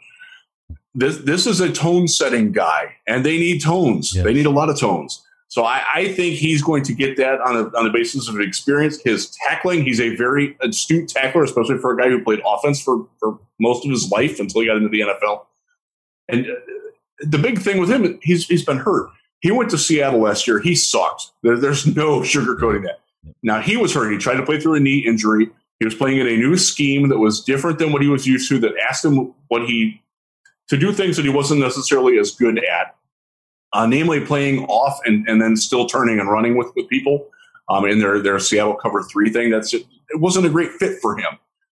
This 0.94 1.18
this 1.18 1.46
is 1.46 1.60
a 1.60 1.72
tone 1.72 2.06
setting 2.06 2.52
guy, 2.52 2.94
and 3.06 3.24
they 3.24 3.38
need 3.38 3.62
tones. 3.62 4.12
They 4.12 4.32
need 4.32 4.46
a 4.46 4.50
lot 4.50 4.70
of 4.70 4.78
tones. 4.78 5.24
So 5.48 5.64
I, 5.64 5.84
I 5.94 6.12
think 6.12 6.34
he's 6.34 6.62
going 6.62 6.82
to 6.82 6.92
get 6.92 7.16
that 7.16 7.40
on 7.40 7.56
a, 7.56 7.78
on 7.78 7.84
the 7.84 7.90
basis 7.90 8.28
of 8.28 8.40
experience. 8.40 9.00
His 9.04 9.30
tackling, 9.46 9.84
he's 9.84 10.00
a 10.00 10.16
very 10.16 10.56
astute 10.60 11.08
tackler, 11.08 11.44
especially 11.44 11.78
for 11.78 11.92
a 11.92 11.96
guy 11.96 12.08
who 12.08 12.24
played 12.24 12.40
offense 12.44 12.82
for, 12.82 13.06
for 13.20 13.38
most 13.60 13.84
of 13.84 13.90
his 13.92 14.10
life 14.10 14.40
until 14.40 14.62
he 14.62 14.66
got 14.66 14.78
into 14.78 14.88
the 14.88 15.02
NFL. 15.02 15.44
And 16.28 16.46
uh, 16.46 16.54
the 17.20 17.38
big 17.38 17.60
thing 17.60 17.78
with 17.78 17.88
him, 17.88 18.18
he's 18.22 18.46
he's 18.46 18.64
been 18.64 18.78
hurt. 18.78 19.10
He 19.42 19.52
went 19.52 19.70
to 19.70 19.78
Seattle 19.78 20.20
last 20.20 20.48
year. 20.48 20.58
He 20.58 20.74
sucked. 20.74 21.30
There, 21.42 21.56
there's 21.56 21.86
no 21.86 22.20
sugarcoating 22.22 22.82
that. 22.82 23.00
Now 23.42 23.60
he 23.60 23.76
was 23.76 23.94
hurt. 23.94 24.10
He 24.12 24.18
tried 24.18 24.36
to 24.36 24.44
play 24.44 24.60
through 24.60 24.74
a 24.74 24.80
knee 24.80 24.98
injury. 24.98 25.48
He 25.78 25.84
was 25.84 25.94
playing 25.94 26.18
in 26.18 26.26
a 26.26 26.36
new 26.36 26.56
scheme 26.56 27.08
that 27.08 27.18
was 27.18 27.42
different 27.42 27.78
than 27.78 27.92
what 27.92 28.02
he 28.02 28.08
was 28.08 28.26
used 28.26 28.48
to. 28.48 28.58
That 28.58 28.72
asked 28.88 29.04
him 29.04 29.34
what 29.48 29.66
he 29.66 30.00
to 30.68 30.76
do 30.76 30.92
things 30.92 31.16
that 31.16 31.24
he 31.24 31.30
wasn't 31.30 31.60
necessarily 31.60 32.18
as 32.18 32.32
good 32.32 32.58
at. 32.58 32.96
Uh, 33.72 33.86
namely, 33.86 34.24
playing 34.24 34.64
off 34.66 35.00
and, 35.04 35.28
and 35.28 35.42
then 35.42 35.56
still 35.56 35.86
turning 35.86 36.20
and 36.20 36.30
running 36.30 36.56
with, 36.56 36.68
with 36.76 36.88
people 36.88 37.28
um, 37.68 37.84
in 37.84 37.98
their 37.98 38.20
their 38.20 38.38
Seattle 38.38 38.74
cover 38.74 39.02
three 39.02 39.30
thing. 39.30 39.50
That's 39.50 39.70
just, 39.70 39.84
it 40.10 40.20
wasn't 40.20 40.46
a 40.46 40.50
great 40.50 40.70
fit 40.72 41.00
for 41.02 41.16
him. 41.16 41.38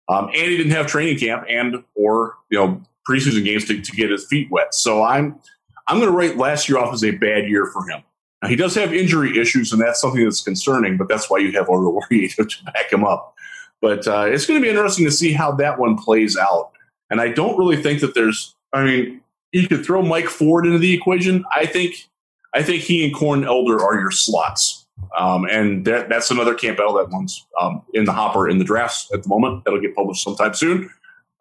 Um, 0.09 0.25
and 0.25 0.35
he 0.35 0.57
didn't 0.57 0.73
have 0.73 0.87
training 0.87 1.17
camp 1.17 1.45
and 1.49 1.83
or 1.95 2.35
you 2.51 2.59
know 2.59 2.81
preseason 3.09 3.43
games 3.43 3.65
to, 3.65 3.81
to 3.81 3.91
get 3.93 4.09
his 4.09 4.27
feet 4.27 4.49
wet. 4.51 4.75
So 4.75 5.03
I'm 5.03 5.39
I'm 5.87 5.99
going 5.99 6.11
to 6.11 6.17
write 6.17 6.37
last 6.37 6.67
year 6.67 6.77
off 6.79 6.93
as 6.93 7.03
a 7.03 7.11
bad 7.11 7.47
year 7.47 7.67
for 7.67 7.87
him. 7.87 8.03
Now, 8.45 8.49
he 8.49 8.55
does 8.55 8.75
have 8.75 8.93
injury 8.93 9.39
issues, 9.39 9.73
and 9.73 9.81
that's 9.81 9.99
something 9.99 10.23
that's 10.23 10.41
concerning. 10.41 10.97
But 10.97 11.09
that's 11.09 11.31
why 11.31 11.39
you 11.39 11.51
have 11.53 11.65
Oruwariye 11.65 12.35
to 12.35 12.63
back 12.65 12.93
him 12.93 13.03
up. 13.03 13.33
But 13.81 14.07
uh, 14.07 14.25
it's 14.27 14.45
going 14.45 14.59
to 14.59 14.63
be 14.63 14.69
interesting 14.69 15.05
to 15.05 15.11
see 15.11 15.33
how 15.33 15.51
that 15.53 15.79
one 15.79 15.97
plays 15.97 16.37
out. 16.37 16.71
And 17.09 17.19
I 17.19 17.29
don't 17.29 17.57
really 17.57 17.81
think 17.81 18.01
that 18.01 18.13
there's. 18.13 18.55
I 18.71 18.83
mean, 18.83 19.21
you 19.51 19.67
could 19.67 19.83
throw 19.83 20.03
Mike 20.03 20.27
Ford 20.27 20.67
into 20.67 20.77
the 20.77 20.93
equation. 20.93 21.43
I 21.55 21.65
think. 21.65 22.07
I 22.53 22.63
think 22.63 22.83
he 22.83 23.03
and 23.03 23.13
Corn 23.13 23.43
Elder 23.43 23.83
are 23.83 23.99
your 23.99 24.11
slots. 24.11 24.85
Um, 25.17 25.45
and 25.49 25.83
that, 25.85 26.07
that's 26.07 26.31
another 26.31 26.53
Campbell 26.53 26.93
that 26.93 27.09
one's 27.09 27.45
um, 27.59 27.81
in 27.93 28.05
the 28.05 28.13
hopper 28.13 28.47
in 28.47 28.59
the 28.59 28.63
drafts 28.63 29.09
at 29.13 29.23
the 29.23 29.29
moment. 29.29 29.65
That'll 29.65 29.81
get 29.81 29.93
published 29.93 30.23
sometime 30.23 30.53
soon, 30.53 30.89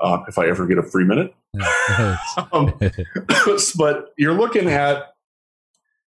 uh, 0.00 0.24
if 0.26 0.38
I 0.38 0.48
ever 0.48 0.66
get 0.66 0.78
a 0.78 0.82
free 0.82 1.04
minute. 1.04 1.34
um, 2.52 2.74
but 3.78 4.12
you're 4.16 4.34
looking 4.34 4.68
at, 4.68 5.13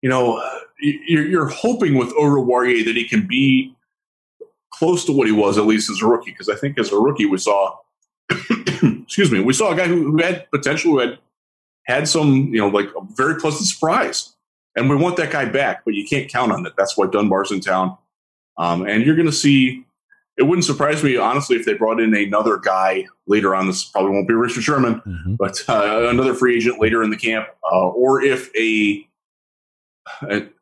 you 0.03 0.09
know, 0.09 0.43
you're, 0.81 1.27
you're 1.27 1.49
hoping 1.49 1.95
with 1.97 2.09
Oruwariye 2.15 2.85
that 2.85 2.97
he 2.97 3.07
can 3.07 3.27
be 3.27 3.75
close 4.73 5.05
to 5.05 5.13
what 5.13 5.27
he 5.27 5.33
was 5.33 5.59
at 5.59 5.67
least 5.67 5.91
as 5.91 6.01
a 6.03 6.07
rookie. 6.07 6.31
Because 6.31 6.49
I 6.49 6.57
think 6.57 6.79
as 6.79 6.93
a 6.93 6.97
rookie 6.97 7.27
we 7.27 7.39
saw, 7.39 7.77
excuse 8.31 9.31
me, 9.31 9.41
we 9.41 9.53
saw 9.53 9.73
a 9.73 9.77
guy 9.77 9.87
who, 9.87 10.13
who 10.13 10.23
had 10.23 10.51
potential, 10.51 10.93
who 10.93 10.99
had 11.01 11.19
had 11.85 12.09
some, 12.09 12.51
you 12.53 12.59
know, 12.59 12.69
like 12.69 12.89
a 12.97 13.01
very 13.17 13.37
pleasant 13.37 13.67
surprise 13.67 14.35
and 14.77 14.89
we 14.89 14.97
want 14.97 15.17
that 15.17 15.31
guy 15.31 15.45
back, 15.47 15.85
but 15.85 15.95
you 15.95 16.07
can't 16.07 16.31
count 16.31 16.53
on 16.53 16.65
it. 16.65 16.75
That's 16.77 16.97
why 16.97 17.07
Dunbar's 17.07 17.51
in 17.51 17.61
town. 17.61 17.97
Um, 18.57 18.87
and 18.87 19.05
you're 19.05 19.17
going 19.17 19.27
to 19.27 19.33
see, 19.33 19.85
it 20.37 20.45
wouldn't 20.45 20.65
surprise 20.65 21.03
me, 21.03 21.17
honestly, 21.17 21.57
if 21.57 21.67
they 21.67 21.75
brought 21.75 22.01
in 22.01 22.15
another 22.15 22.57
guy 22.57 23.07
later 23.27 23.55
on. 23.55 23.67
This 23.67 23.85
probably 23.85 24.13
won't 24.13 24.29
be 24.29 24.35
Richard 24.35 24.63
Sherman, 24.63 25.03
mm-hmm. 25.07 25.35
but 25.35 25.63
uh, 25.69 26.09
another 26.09 26.35
free 26.35 26.57
agent 26.57 26.81
later 26.81 27.03
in 27.03 27.11
the 27.11 27.17
camp. 27.17 27.49
Uh, 27.71 27.89
or 27.89 28.23
if 28.23 28.55
a, 28.57 29.07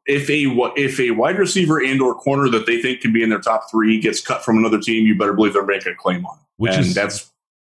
if 0.07 0.31
a 0.31 0.73
if 0.77 1.01
a 1.01 1.11
wide 1.13 1.39
receiver 1.39 1.83
and 1.83 2.01
or 2.01 2.15
corner 2.15 2.49
that 2.49 2.67
they 2.67 2.81
think 2.81 3.01
can 3.01 3.13
be 3.13 3.23
in 3.23 3.31
their 3.31 3.41
top 3.41 3.71
three 3.71 4.01
gets 4.01 4.21
cut 4.21 4.45
from 4.45 4.59
another 4.59 4.81
team, 4.81 5.07
you 5.07 5.17
better 5.19 5.35
believe 5.35 5.53
they're 5.53 5.65
making 5.65 5.93
a 5.93 5.97
claim 5.97 6.25
on. 6.27 6.37
It. 6.37 6.45
Which 6.57 6.73
and 6.73 6.87
is 6.87 6.95
that's 6.95 7.31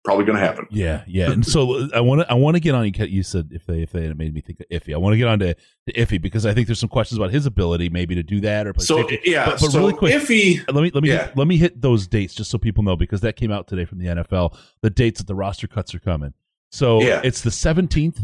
probably 0.03 0.25
going 0.25 0.37
to 0.37 0.43
happen. 0.43 0.65
Yeah, 0.71 1.03
yeah. 1.07 1.31
And 1.31 1.45
so 1.45 1.75
uh, 1.75 1.87
I 1.93 1.99
want 1.99 2.21
to 2.21 2.31
I 2.31 2.33
want 2.33 2.55
to 2.55 2.59
get 2.59 2.75
on. 2.75 2.91
You 2.93 3.23
said 3.23 3.49
if 3.51 3.65
they 3.65 3.81
if 3.81 3.91
they 3.91 4.11
made 4.13 4.33
me 4.33 4.41
think 4.41 4.59
of 4.59 4.67
Iffy, 4.69 4.93
I 4.93 4.97
want 4.97 5.13
to 5.13 5.17
get 5.17 5.27
on 5.27 5.39
to, 5.39 5.53
to 5.53 5.93
Iffy 5.93 6.21
because 6.21 6.45
I 6.45 6.53
think 6.53 6.67
there's 6.67 6.79
some 6.79 6.89
questions 6.89 7.17
about 7.17 7.31
his 7.31 7.45
ability 7.45 7.89
maybe 7.89 8.15
to 8.15 8.23
do 8.23 8.39
that 8.41 8.67
or 8.67 8.73
play 8.73 8.85
so 8.85 9.07
safety. 9.07 9.31
yeah. 9.31 9.45
But, 9.45 9.59
but 9.59 9.71
so 9.71 9.79
really 9.79 9.93
quick, 9.93 10.13
Iffy. 10.13 10.63
Let 10.73 10.81
me 10.81 10.91
let 10.93 11.03
me 11.03 11.09
yeah. 11.09 11.27
hit, 11.27 11.37
let 11.37 11.47
me 11.47 11.57
hit 11.57 11.81
those 11.81 12.07
dates 12.07 12.33
just 12.33 12.49
so 12.49 12.57
people 12.57 12.83
know 12.83 12.95
because 12.95 13.21
that 13.21 13.35
came 13.35 13.51
out 13.51 13.67
today 13.67 13.85
from 13.85 13.99
the 13.99 14.07
NFL. 14.07 14.57
The 14.81 14.89
dates 14.89 15.19
that 15.19 15.27
the 15.27 15.35
roster 15.35 15.67
cuts 15.67 15.93
are 15.93 15.99
coming. 15.99 16.33
So 16.71 17.01
yeah. 17.01 17.21
it's 17.23 17.41
the 17.41 17.49
17th. 17.49 18.19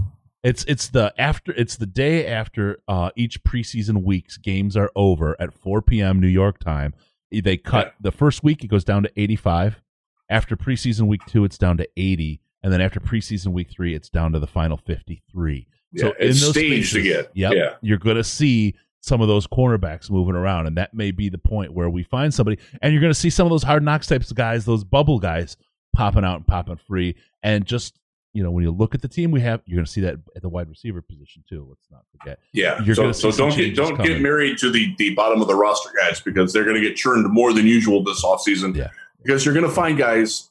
It's 0.45 0.63
it's 0.65 0.89
the 0.89 1.13
after 1.17 1.51
it's 1.53 1.75
the 1.75 1.85
day 1.85 2.27
after 2.27 2.79
uh, 2.87 3.09
each 3.15 3.43
preseason 3.43 4.03
week's 4.03 4.37
games 4.37 4.77
are 4.77 4.91
over 4.95 5.35
at 5.39 5.53
4 5.53 5.81
p.m. 5.81 6.21
New 6.21 6.27
York 6.27 6.59
time. 6.59 6.93
They 7.31 7.57
cut 7.57 7.95
the 7.99 8.11
first 8.11 8.43
week 8.43 8.63
it 8.63 8.67
goes 8.67 8.85
down 8.85 9.03
to 9.03 9.11
85. 9.17 9.81
After 10.29 10.55
preseason 10.55 11.07
week 11.07 11.21
two, 11.27 11.43
it's 11.43 11.57
down 11.57 11.77
to 11.77 11.89
80 11.97 12.39
and 12.65 12.73
then 12.73 12.81
after 12.81 12.99
preseason 12.99 13.53
week 13.53 13.69
three, 13.69 13.93
it's 13.93 14.09
down 14.09 14.31
to 14.31 14.39
the 14.39 14.47
final 14.47 14.75
53. 14.75 15.67
Yeah, 15.91 16.01
so 16.01 16.13
in 16.13 16.29
those 16.29 16.49
staged 16.49 16.95
again. 16.95 17.25
Yep, 17.35 17.53
yeah, 17.53 17.75
you're 17.81 17.99
going 17.99 18.15
to 18.15 18.23
see 18.23 18.73
some 19.01 19.21
of 19.21 19.27
those 19.27 19.45
cornerbacks 19.45 20.09
moving 20.09 20.33
around, 20.33 20.65
and 20.65 20.75
that 20.75 20.91
may 20.91 21.11
be 21.11 21.29
the 21.29 21.37
point 21.37 21.73
where 21.73 21.91
we 21.91 22.01
find 22.01 22.33
somebody, 22.33 22.57
and 22.81 22.91
you're 22.91 23.01
going 23.01 23.13
to 23.13 23.19
see 23.19 23.29
some 23.29 23.45
of 23.45 23.51
those 23.51 23.61
hard 23.61 23.83
knocks 23.83 24.07
types 24.07 24.31
of 24.31 24.35
guys, 24.35 24.65
those 24.65 24.83
bubble 24.83 25.19
guys, 25.19 25.57
popping 25.95 26.25
out 26.25 26.37
and 26.37 26.47
popping 26.47 26.75
free, 26.75 27.15
and 27.43 27.67
just 27.67 27.99
you 28.35 28.43
know 28.43 28.51
when 28.51 28.63
you 28.63 28.71
look 28.71 28.93
at 28.93 29.01
the 29.01 29.07
team 29.07 29.31
we 29.31 29.39
have, 29.41 29.61
you're 29.65 29.77
going 29.77 29.85
to 29.85 29.91
see 29.91 30.01
that 30.01 30.17
at 30.35 30.41
the 30.41 30.49
wide 30.49 30.69
receiver 30.69 31.01
position 31.01 31.43
too. 31.47 31.65
Let's 31.69 31.87
not 31.89 32.03
forget. 32.11 32.39
Yeah, 32.51 32.81
you're 32.83 32.93
so, 32.93 33.11
so 33.13 33.31
don't 33.31 33.55
get 33.55 33.75
don't 33.75 33.95
coming. 33.95 34.11
get 34.11 34.21
married 34.21 34.57
to 34.57 34.69
the 34.69 34.93
the 34.97 35.15
bottom 35.15 35.41
of 35.41 35.47
the 35.47 35.55
roster 35.55 35.89
guys 35.97 36.19
because 36.19 36.51
they're 36.51 36.65
going 36.65 36.75
to 36.75 36.81
get 36.81 36.97
churned 36.97 37.25
more 37.31 37.53
than 37.53 37.65
usual 37.65 38.03
this 38.03 38.23
offseason. 38.25 38.75
Yeah, 38.75 38.89
because 39.23 39.45
you're 39.45 39.53
going 39.53 39.65
to 39.65 39.71
find 39.71 39.97
guys 39.97 40.49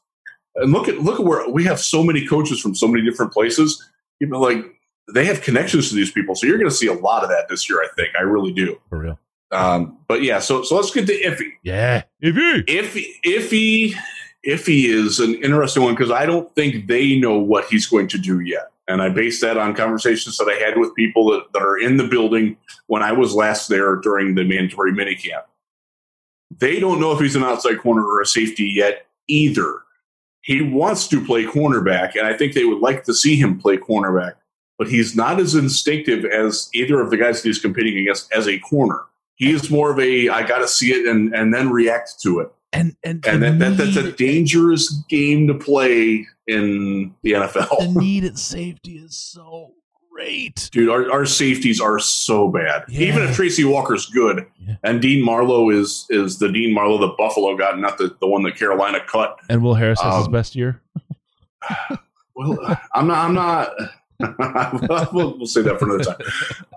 and 0.56 0.72
look 0.72 0.88
at 0.88 1.00
look 1.00 1.20
at 1.20 1.26
where 1.26 1.48
we 1.50 1.62
have 1.64 1.78
so 1.78 2.02
many 2.02 2.26
coaches 2.26 2.58
from 2.58 2.74
so 2.74 2.88
many 2.88 3.04
different 3.04 3.32
places. 3.32 3.86
You 4.18 4.28
know, 4.28 4.40
like 4.40 4.64
they 5.12 5.26
have 5.26 5.42
connections 5.42 5.90
to 5.90 5.94
these 5.94 6.10
people, 6.10 6.34
so 6.34 6.46
you're 6.46 6.58
going 6.58 6.70
to 6.70 6.74
see 6.74 6.86
a 6.86 6.94
lot 6.94 7.22
of 7.22 7.28
that 7.28 7.48
this 7.48 7.68
year. 7.68 7.82
I 7.82 7.88
think 7.96 8.10
I 8.18 8.22
really 8.22 8.52
do. 8.52 8.80
For 8.88 8.98
real. 8.98 9.18
Um, 9.50 9.98
but 10.08 10.22
yeah, 10.22 10.38
so 10.40 10.62
so 10.62 10.76
let's 10.76 10.90
get 10.90 11.06
to 11.06 11.20
Iffy. 11.20 11.50
Yeah, 11.62 12.04
Iffy. 12.22 12.64
Iffy, 12.64 13.06
Iffy, 13.24 13.94
Iffy 14.46 14.84
is 14.84 15.20
an 15.20 15.34
interesting 15.36 15.82
one 15.82 15.94
because 15.94 16.10
I 16.10 16.26
don't 16.26 16.54
think 16.54 16.86
they 16.86 17.18
know 17.18 17.38
what 17.38 17.66
he's 17.66 17.86
going 17.86 18.08
to 18.08 18.18
do 18.18 18.40
yet, 18.40 18.72
and 18.88 19.00
I 19.00 19.08
base 19.08 19.40
that 19.40 19.56
on 19.56 19.74
conversations 19.74 20.36
that 20.38 20.48
I 20.48 20.62
had 20.64 20.78
with 20.78 20.94
people 20.94 21.30
that, 21.30 21.52
that 21.52 21.62
are 21.62 21.78
in 21.78 21.96
the 21.96 22.06
building 22.06 22.56
when 22.86 23.02
I 23.02 23.12
was 23.12 23.34
last 23.34 23.68
there 23.68 23.96
during 23.96 24.34
the 24.34 24.44
mandatory 24.44 24.92
minicamp. 24.92 25.44
They 26.56 26.78
don't 26.78 27.00
know 27.00 27.12
if 27.12 27.20
he's 27.20 27.36
an 27.36 27.42
outside 27.42 27.80
corner 27.80 28.04
or 28.04 28.20
a 28.20 28.26
safety 28.26 28.64
yet 28.64 29.06
either 29.26 29.84
he 30.44 30.60
wants 30.60 31.08
to 31.08 31.24
play 31.24 31.44
cornerback, 31.44 32.16
and 32.16 32.26
I 32.26 32.36
think 32.36 32.52
they 32.52 32.66
would 32.66 32.80
like 32.80 33.04
to 33.04 33.14
see 33.14 33.36
him 33.36 33.58
play 33.58 33.78
cornerback, 33.78 34.34
but 34.76 34.88
he's 34.88 35.16
not 35.16 35.40
as 35.40 35.54
instinctive 35.54 36.26
as 36.26 36.68
either 36.74 37.00
of 37.00 37.10
the 37.10 37.16
guys 37.16 37.40
that 37.40 37.48
he's 37.48 37.58
competing 37.58 37.98
against 37.98 38.30
as 38.30 38.46
a 38.46 38.58
corner. 38.58 39.04
He 39.36 39.52
is 39.52 39.70
more 39.70 39.90
of 39.90 39.98
a 39.98 40.28
I 40.28 40.46
got 40.46 40.58
to 40.58 40.68
see 40.68 40.92
it 40.92 41.06
and 41.08 41.34
and 41.34 41.52
then 41.52 41.70
react 41.70 42.20
to 42.22 42.40
it. 42.40 42.52
And 42.74 42.96
and, 43.04 43.24
and 43.24 43.42
that, 43.42 43.58
that, 43.58 43.76
that's 43.76 43.96
a 43.96 44.12
dangerous 44.12 44.90
game 45.08 45.46
to 45.46 45.54
play 45.54 46.26
in 46.46 47.14
the 47.22 47.32
NFL. 47.32 47.94
The 47.94 48.00
need 48.00 48.24
at 48.24 48.36
safety 48.36 48.96
is 48.96 49.16
so 49.16 49.72
great. 50.12 50.68
Dude, 50.72 50.88
our, 50.88 51.10
our 51.10 51.24
safeties 51.24 51.80
are 51.80 51.98
so 51.98 52.48
bad. 52.48 52.84
Yeah. 52.88 53.08
Even 53.08 53.22
if 53.22 53.36
Tracy 53.36 53.64
Walker's 53.64 54.06
good 54.06 54.46
yeah. 54.58 54.76
and 54.82 55.00
Dean 55.00 55.24
Marlowe 55.24 55.70
is 55.70 56.06
is 56.10 56.38
the 56.38 56.50
Dean 56.50 56.74
Marlowe 56.74 56.98
that 56.98 57.16
Buffalo 57.16 57.56
got, 57.56 57.78
not 57.78 57.98
the, 57.98 58.16
the 58.20 58.26
one 58.26 58.42
that 58.42 58.56
Carolina 58.56 58.98
cut. 59.06 59.38
And 59.48 59.62
Will 59.62 59.74
Harris 59.74 60.00
has 60.00 60.14
um, 60.14 60.18
his 60.20 60.28
best 60.28 60.56
year. 60.56 60.80
well, 62.36 62.58
I'm 62.94 63.06
not. 63.06 63.24
I'm 63.24 63.34
not. 63.34 63.70
we'll, 65.12 65.36
we'll 65.38 65.46
say 65.46 65.62
that 65.62 65.78
for 65.78 65.86
another 65.86 66.04
time. 66.04 66.26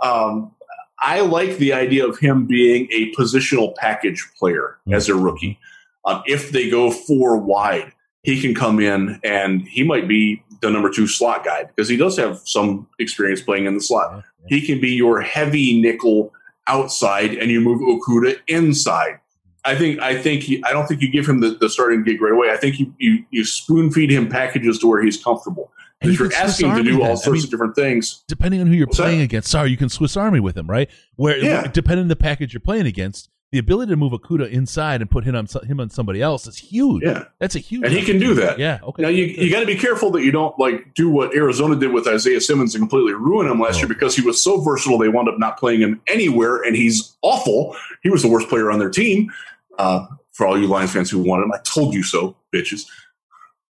Um, 0.02 0.52
I 1.00 1.22
like 1.22 1.58
the 1.58 1.74
idea 1.74 2.08
of 2.08 2.18
him 2.18 2.46
being 2.46 2.88
a 2.92 3.14
positional 3.14 3.76
package 3.76 4.28
player 4.38 4.78
mm-hmm. 4.82 4.94
as 4.94 5.10
a 5.10 5.16
rookie. 5.16 5.60
Um, 6.08 6.24
if 6.26 6.52
they 6.52 6.70
go 6.70 6.90
four 6.90 7.38
wide, 7.38 7.92
he 8.24 8.42
can 8.42 8.56
come 8.56 8.80
in 8.80 9.20
and 9.24 9.62
he 9.62 9.84
might 9.84 10.08
be 10.08 10.42
the 10.62 10.72
number 10.72 10.90
two 10.90 11.06
slot 11.06 11.46
guy 11.46 11.66
because 11.66 11.88
he 11.88 11.98
does 11.98 12.18
have 12.18 12.40
some 12.46 12.88
experience 12.98 13.42
playing 13.42 13.66
in 13.66 13.76
the 13.76 13.82
slot. 13.82 14.24
He 14.48 14.66
can 14.66 14.80
be 14.80 14.92
your 14.92 15.22
heavy 15.22 15.80
nickel 15.80 16.34
outside, 16.68 17.34
and 17.34 17.52
you 17.52 17.62
move 17.62 17.82
Okudah 17.82 18.38
inside. 18.48 19.20
I 19.66 19.76
think 19.76 20.00
I 20.00 20.20
think 20.20 20.44
he, 20.44 20.64
I 20.64 20.72
don't 20.72 20.88
think 20.88 21.02
you 21.02 21.12
give 21.12 21.28
him 21.28 21.42
the, 21.42 21.50
the 21.50 21.70
starting 21.70 22.04
gig 22.04 22.22
right 22.22 22.32
away. 22.32 22.52
I 22.52 22.58
think 22.58 22.80
you, 22.80 22.94
you, 22.98 23.26
you 23.32 23.46
spoon 23.46 23.92
feed 23.92 24.10
him 24.10 24.30
packages 24.30 24.80
to 24.80 24.88
where 24.88 25.02
he's 25.02 25.22
comfortable. 25.22 25.72
And 26.00 26.12
if 26.12 26.20
you're 26.20 26.34
asking 26.34 26.76
to 26.76 26.84
do 26.84 27.02
all 27.04 27.18
sorts 27.18 27.28
I 27.28 27.32
mean, 27.32 27.44
of 27.44 27.50
different 27.50 27.76
things, 27.76 28.24
depending 28.28 28.62
on 28.62 28.68
who 28.68 28.74
you're 28.74 28.88
playing 28.88 29.18
that? 29.18 29.26
against, 29.26 29.50
sorry, 29.50 29.72
you 29.72 29.78
can 29.78 29.90
Swiss 29.90 30.16
Army 30.16 30.40
with 30.40 30.58
him, 30.58 30.70
right? 30.70 30.90
Where 31.16 31.38
yeah. 31.38 31.68
depending 31.68 32.04
on 32.04 32.08
the 32.08 32.16
package 32.16 32.54
you're 32.54 32.62
playing 32.62 32.86
against, 32.86 33.30
the 33.52 33.60
ability 33.60 33.92
to 33.92 33.96
move 33.96 34.12
Okudah 34.12 34.50
inside 34.52 35.02
and 35.02 35.10
put 35.10 35.24
him 35.24 35.36
on 35.36 35.48
him 35.66 35.80
on 35.80 35.90
somebody 35.90 36.22
else 36.22 36.48
is 36.48 36.58
huge. 36.58 37.04
Yeah, 37.04 37.26
that's 37.40 37.56
a 37.56 37.60
huge. 37.60 37.86
And 37.86 37.94
he 37.94 38.04
can 38.04 38.20
do 38.20 38.34
that. 38.34 38.60
Yeah. 38.60 38.80
Okay. 38.84 39.02
Now 39.02 39.08
you 39.08 39.26
you 39.26 39.50
got 39.50 39.62
to 39.62 39.66
be 39.66 39.76
careful 39.76 40.12
that 40.12 40.24
you 40.24 40.32
don't 40.32 40.58
like 40.60 40.94
do 40.96 41.10
what 41.10 41.34
Arizona 41.34 41.76
did 41.76 41.94
with 41.94 42.08
Isaiah 42.08 42.42
Simmons 42.42 42.76
and 42.76 42.82
completely 42.82 43.14
ruin 43.14 43.50
him 43.50 43.60
last 43.60 43.76
oh. 43.76 43.80
year 43.80 43.88
because 43.88 44.16
he 44.16 44.22
was 44.22 44.42
so 44.42 44.60
versatile 44.60 44.98
they 44.98 45.08
wound 45.08 45.30
up 45.30 45.40
not 45.40 45.58
playing 45.58 45.80
him 45.80 46.02
anywhere 46.08 46.62
and 46.62 46.76
he's 46.76 47.16
awful. 47.22 47.76
He 48.04 48.10
was 48.10 48.22
the 48.22 48.28
worst 48.28 48.50
player 48.50 48.70
on 48.70 48.80
their 48.80 48.90
team. 48.90 49.32
Uh, 49.78 50.06
for 50.34 50.46
all 50.46 50.60
you 50.60 50.68
Lions 50.68 50.92
fans 50.92 51.10
who 51.10 51.20
wanted 51.20 51.44
him, 51.44 51.54
I 51.54 51.60
told 51.64 51.94
you 51.94 52.04
so, 52.04 52.36
bitches. 52.54 52.86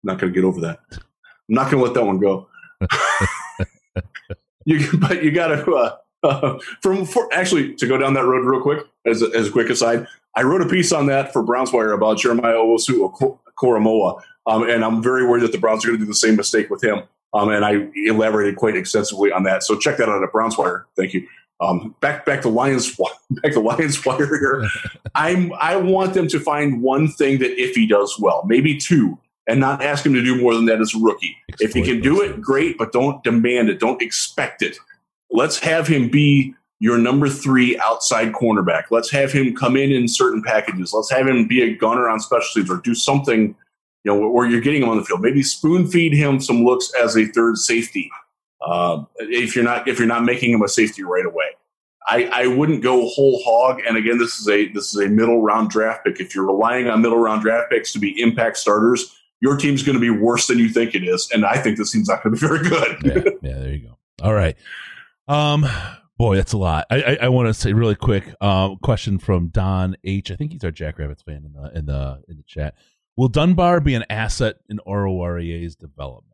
I'm 0.02 0.14
not 0.14 0.18
going 0.18 0.32
to 0.32 0.34
get 0.34 0.46
over 0.46 0.60
that. 0.62 0.80
I'm 0.92 0.98
not 1.48 1.70
going 1.70 1.82
to 1.82 1.84
let 1.84 1.94
that 1.94 2.04
one 2.04 2.18
go. 2.18 2.48
you, 4.64 4.88
but 4.98 5.22
you 5.22 5.30
got 5.30 5.48
to. 5.48 5.74
Uh, 5.74 5.96
uh, 6.22 6.58
from 6.82 7.04
for, 7.04 7.32
actually 7.32 7.74
to 7.74 7.86
go 7.86 7.96
down 7.98 8.14
that 8.14 8.24
road 8.24 8.44
real 8.44 8.60
quick 8.60 8.86
as 9.08 9.22
a, 9.22 9.26
as 9.34 9.48
a 9.48 9.50
quick 9.50 9.70
aside, 9.70 10.06
I 10.36 10.42
wrote 10.42 10.62
a 10.62 10.68
piece 10.68 10.92
on 10.92 11.06
that 11.06 11.32
for 11.32 11.42
Browns 11.42 11.72
Wire 11.72 11.92
about 11.92 12.18
Jeremiah 12.18 12.54
Owusu 12.54 13.38
Koramoah, 13.58 14.22
um, 14.46 14.68
and 14.68 14.84
I'm 14.84 15.02
very 15.02 15.26
worried 15.26 15.42
that 15.42 15.52
the 15.52 15.58
Browns 15.58 15.84
are 15.84 15.88
going 15.88 15.98
to 15.98 16.04
do 16.04 16.08
the 16.08 16.14
same 16.14 16.36
mistake 16.36 16.70
with 16.70 16.82
him. 16.82 17.02
Um, 17.34 17.50
and 17.50 17.64
I 17.64 17.88
elaborated 17.94 18.56
quite 18.56 18.74
extensively 18.74 19.30
on 19.30 19.42
that. 19.42 19.62
So 19.62 19.76
check 19.76 19.98
that 19.98 20.08
out 20.08 20.22
at 20.22 20.32
Browns 20.32 20.56
Wire. 20.56 20.86
Thank 20.96 21.12
you. 21.12 21.26
Um, 21.60 21.94
back 22.00 22.24
back 22.24 22.42
to 22.42 22.48
Lions 22.48 22.96
back 23.30 23.52
to 23.52 23.60
Lions 23.60 24.04
Wire 24.04 24.26
here. 24.26 24.68
I'm 25.14 25.52
I 25.54 25.76
want 25.76 26.14
them 26.14 26.28
to 26.28 26.40
find 26.40 26.82
one 26.82 27.08
thing 27.08 27.40
that 27.40 27.60
if 27.60 27.74
he 27.74 27.86
does 27.86 28.16
well, 28.18 28.44
maybe 28.46 28.78
two, 28.78 29.18
and 29.46 29.58
not 29.58 29.82
ask 29.82 30.06
him 30.06 30.14
to 30.14 30.22
do 30.22 30.40
more 30.40 30.54
than 30.54 30.66
that 30.66 30.80
as 30.80 30.94
a 30.94 30.98
rookie. 30.98 31.36
Exploit 31.50 31.68
if 31.68 31.74
he 31.74 31.82
can 31.82 32.00
do 32.00 32.22
it, 32.22 32.40
great, 32.40 32.78
but 32.78 32.92
don't 32.92 33.22
demand 33.24 33.68
it. 33.70 33.80
Don't 33.80 34.00
expect 34.00 34.62
it. 34.62 34.78
Let's 35.30 35.58
have 35.58 35.88
him 35.88 36.08
be 36.08 36.54
your 36.80 36.98
number 36.98 37.28
three 37.28 37.78
outside 37.80 38.32
cornerback. 38.32 38.84
Let's 38.90 39.10
have 39.10 39.32
him 39.32 39.54
come 39.54 39.76
in 39.76 39.90
in 39.90 40.06
certain 40.06 40.42
packages. 40.42 40.92
Let's 40.92 41.10
have 41.10 41.26
him 41.26 41.48
be 41.48 41.62
a 41.62 41.74
gunner 41.74 42.08
on 42.08 42.20
special 42.20 42.48
teams 42.54 42.70
or 42.70 42.76
do 42.76 42.94
something, 42.94 43.54
you 44.04 44.12
know, 44.12 44.28
where 44.28 44.48
you're 44.48 44.60
getting 44.60 44.82
him 44.82 44.88
on 44.88 44.96
the 44.96 45.04
field. 45.04 45.20
Maybe 45.20 45.42
spoon 45.42 45.88
feed 45.88 46.12
him 46.12 46.40
some 46.40 46.64
looks 46.64 46.92
as 47.00 47.16
a 47.16 47.26
third 47.26 47.58
safety. 47.58 48.10
Uh, 48.64 49.04
if 49.18 49.54
you're 49.54 49.64
not 49.64 49.88
if 49.88 49.98
you're 49.98 50.08
not 50.08 50.24
making 50.24 50.52
him 50.52 50.62
a 50.62 50.68
safety 50.68 51.02
right 51.02 51.26
away, 51.26 51.46
I, 52.08 52.24
I 52.32 52.46
wouldn't 52.46 52.82
go 52.82 53.06
whole 53.08 53.40
hog. 53.44 53.80
And 53.86 53.96
again, 53.96 54.18
this 54.18 54.38
is 54.38 54.48
a 54.48 54.68
this 54.68 54.94
is 54.94 55.04
a 55.04 55.08
middle 55.08 55.42
round 55.42 55.70
draft 55.70 56.04
pick. 56.04 56.20
If 56.20 56.34
you're 56.34 56.46
relying 56.46 56.88
on 56.88 57.02
middle 57.02 57.18
round 57.18 57.42
draft 57.42 57.70
picks 57.70 57.92
to 57.92 57.98
be 57.98 58.20
impact 58.20 58.56
starters, 58.56 59.16
your 59.40 59.56
team's 59.56 59.82
going 59.82 59.94
to 59.94 60.00
be 60.00 60.10
worse 60.10 60.46
than 60.46 60.58
you 60.58 60.68
think 60.68 60.94
it 60.94 61.04
is, 61.04 61.28
and 61.32 61.44
I 61.44 61.58
think 61.58 61.76
this 61.76 61.92
team's 61.92 62.08
not 62.08 62.22
going 62.22 62.34
to 62.34 62.40
be 62.40 62.46
very 62.46 62.68
good. 62.68 62.98
yeah, 63.04 63.32
yeah, 63.50 63.58
there 63.58 63.72
you 63.72 63.88
go. 63.88 63.98
All 64.22 64.34
right. 64.34 64.56
Um, 65.28 65.66
boy, 66.18 66.36
that's 66.36 66.52
a 66.52 66.58
lot. 66.58 66.86
I 66.90 67.02
I, 67.02 67.18
I 67.22 67.28
want 67.28 67.48
to 67.48 67.54
say 67.54 67.72
really 67.72 67.94
quick. 67.94 68.34
Um, 68.42 68.76
question 68.82 69.18
from 69.18 69.48
Don 69.48 69.96
H. 70.04 70.30
I 70.30 70.36
think 70.36 70.52
he's 70.52 70.64
our 70.64 70.70
Jackrabbits 70.70 71.22
fan 71.22 71.44
in 71.46 71.52
the 71.54 71.78
in 71.78 71.86
the 71.86 72.22
in 72.28 72.36
the 72.36 72.42
chat. 72.42 72.74
Will 73.16 73.28
Dunbar 73.28 73.80
be 73.80 73.94
an 73.94 74.04
asset 74.10 74.56
in 74.68 74.78
Oruwariye's 74.86 75.74
development? 75.74 76.24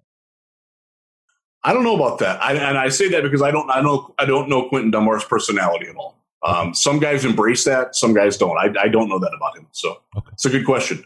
I 1.66 1.72
don't 1.72 1.82
know 1.84 1.94
about 1.96 2.18
that, 2.18 2.42
I, 2.42 2.52
and 2.54 2.76
I 2.76 2.90
say 2.90 3.08
that 3.10 3.22
because 3.22 3.40
I 3.40 3.50
don't 3.50 3.70
I 3.70 3.80
know 3.80 4.14
I 4.18 4.26
don't 4.26 4.48
know 4.50 4.68
Quinton 4.68 4.90
Dunbar's 4.90 5.24
personality 5.24 5.86
at 5.86 5.96
all. 5.96 6.18
Um, 6.42 6.74
some 6.74 6.98
guys 6.98 7.24
embrace 7.24 7.64
that, 7.64 7.96
some 7.96 8.12
guys 8.12 8.36
don't. 8.36 8.58
I, 8.58 8.70
I 8.82 8.88
don't 8.88 9.08
know 9.08 9.18
that 9.18 9.32
about 9.34 9.56
him. 9.56 9.66
So 9.72 10.02
Okay. 10.14 10.28
it's 10.34 10.44
a 10.44 10.50
good 10.50 10.66
question. 10.66 11.02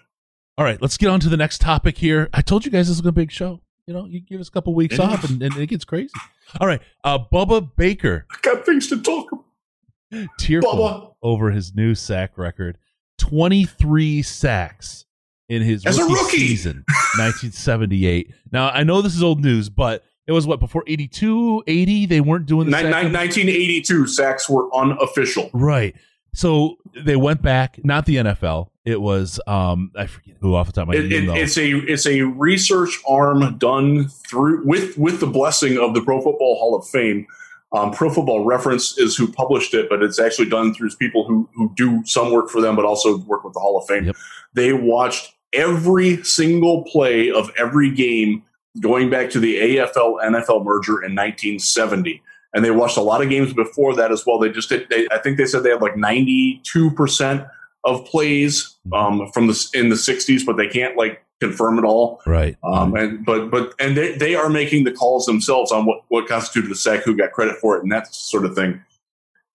All 0.56 0.64
right, 0.64 0.82
let's 0.82 0.96
get 0.96 1.10
on 1.10 1.20
to 1.20 1.28
the 1.28 1.36
next 1.36 1.60
topic 1.60 1.98
here. 1.98 2.28
I 2.32 2.42
told 2.42 2.64
you 2.64 2.72
guys 2.72 2.88
this 2.88 2.98
is 2.98 3.06
a 3.06 3.12
big 3.12 3.30
show. 3.30 3.60
You 3.88 3.94
know, 3.94 4.04
you 4.04 4.20
give 4.20 4.38
us 4.38 4.48
a 4.48 4.50
couple 4.50 4.74
weeks 4.74 4.98
Yeah. 4.98 5.04
off 5.06 5.24
and, 5.28 5.42
and 5.42 5.56
it 5.56 5.66
gets 5.68 5.86
crazy. 5.86 6.12
All 6.60 6.66
right, 6.66 6.82
uh, 7.04 7.18
Bubba 7.32 7.74
Baker 7.74 8.26
I 8.30 8.36
got 8.42 8.66
things 8.66 8.86
to 8.88 9.00
talk 9.00 9.32
about. 9.32 10.28
tearful 10.38 10.74
Bubba. 10.74 11.12
over 11.22 11.50
his 11.52 11.74
new 11.74 11.94
sack 11.94 12.36
record 12.36 12.76
23 13.16 14.20
sacks 14.20 15.06
in 15.48 15.62
his 15.62 15.86
As 15.86 15.98
a 15.98 16.02
rookie, 16.02 16.14
rookie. 16.14 16.38
season 16.48 16.84
1978 17.18 18.32
now 18.52 18.68
i 18.70 18.82
know 18.82 19.00
this 19.02 19.14
is 19.14 19.22
old 19.22 19.42
news 19.42 19.68
but 19.70 20.04
it 20.26 20.32
was 20.32 20.46
what 20.46 20.60
before 20.60 20.84
82 20.86 21.64
80 21.66 22.06
they 22.06 22.20
weren't 22.20 22.46
doing 22.46 22.66
the 22.70 22.82
Nin- 22.82 22.92
sack 22.92 23.12
1982 23.12 24.06
sacks 24.06 24.48
were 24.48 24.68
unofficial. 24.74 25.50
right 25.52 25.94
so 26.34 26.76
they 26.94 27.16
went 27.16 27.40
back 27.42 27.78
not 27.84 28.04
the 28.06 28.16
nfl 28.16 28.68
it 28.88 29.00
was 29.00 29.38
um 29.46 29.90
i 29.96 30.06
forget 30.06 30.34
who 30.40 30.54
off 30.54 30.66
the 30.66 30.72
top 30.72 30.82
of 30.82 30.88
my 30.88 30.94
It, 30.94 31.10
head 31.10 31.24
it, 31.24 31.36
it's 31.36 31.58
a 31.58 31.76
it's 31.86 32.06
a 32.06 32.22
research 32.22 32.98
arm 33.06 33.58
done 33.58 34.08
through 34.08 34.64
with 34.64 34.96
with 34.96 35.20
the 35.20 35.26
blessing 35.26 35.78
of 35.78 35.94
the 35.94 36.00
Pro 36.00 36.20
Football 36.20 36.58
Hall 36.58 36.76
of 36.76 36.86
Fame. 36.88 37.26
Um, 37.72 37.92
Pro 37.92 38.08
Football 38.08 38.44
Reference 38.44 38.96
is 38.96 39.14
who 39.14 39.30
published 39.30 39.74
it, 39.74 39.90
but 39.90 40.02
it's 40.02 40.18
actually 40.18 40.48
done 40.48 40.72
through 40.72 40.90
people 40.96 41.26
who 41.26 41.48
who 41.54 41.70
do 41.76 42.02
some 42.06 42.32
work 42.32 42.48
for 42.48 42.60
them, 42.62 42.76
but 42.76 42.84
also 42.84 43.18
work 43.18 43.44
with 43.44 43.52
the 43.52 43.60
Hall 43.60 43.76
of 43.78 43.86
Fame. 43.86 44.06
Yep. 44.06 44.16
They 44.54 44.72
watched 44.72 45.34
every 45.52 46.22
single 46.24 46.84
play 46.84 47.30
of 47.30 47.50
every 47.58 47.90
game 47.90 48.42
going 48.80 49.10
back 49.10 49.30
to 49.30 49.40
the 49.40 49.56
AFL 49.56 50.22
NFL 50.22 50.64
merger 50.64 51.02
in 51.04 51.14
1970. 51.14 52.22
And 52.54 52.64
they 52.64 52.70
watched 52.70 52.96
a 52.96 53.02
lot 53.02 53.22
of 53.22 53.28
games 53.28 53.52
before 53.52 53.94
that 53.96 54.10
as 54.10 54.24
well. 54.26 54.38
They 54.38 54.48
just 54.50 54.68
did, 54.70 54.88
they, 54.88 55.06
I 55.10 55.18
think 55.18 55.36
they 55.36 55.44
said 55.46 55.62
they 55.62 55.70
had 55.70 55.82
like 55.82 55.94
92% 55.94 57.50
of 57.88 58.04
plays 58.04 58.76
um, 58.92 59.30
from 59.32 59.46
the 59.46 59.70
in 59.74 59.88
the 59.88 59.96
60s, 59.96 60.44
but 60.46 60.56
they 60.56 60.68
can't 60.68 60.96
like 60.96 61.22
confirm 61.40 61.78
it 61.78 61.84
all. 61.84 62.20
right 62.26 62.56
Um, 62.64 62.94
and 62.96 63.24
but 63.24 63.50
but 63.50 63.72
and 63.80 63.96
they, 63.96 64.16
they 64.16 64.34
are 64.34 64.48
making 64.50 64.84
the 64.84 64.92
calls 64.92 65.24
themselves 65.26 65.70
on 65.72 65.86
what 65.86 66.02
what 66.08 66.26
constituted 66.28 66.70
a 66.70 66.74
sack, 66.74 67.02
who 67.04 67.16
got 67.16 67.32
credit 67.32 67.56
for 67.60 67.76
it, 67.76 67.82
and 67.82 67.90
that 67.92 68.12
sort 68.14 68.44
of 68.44 68.54
thing. 68.54 68.82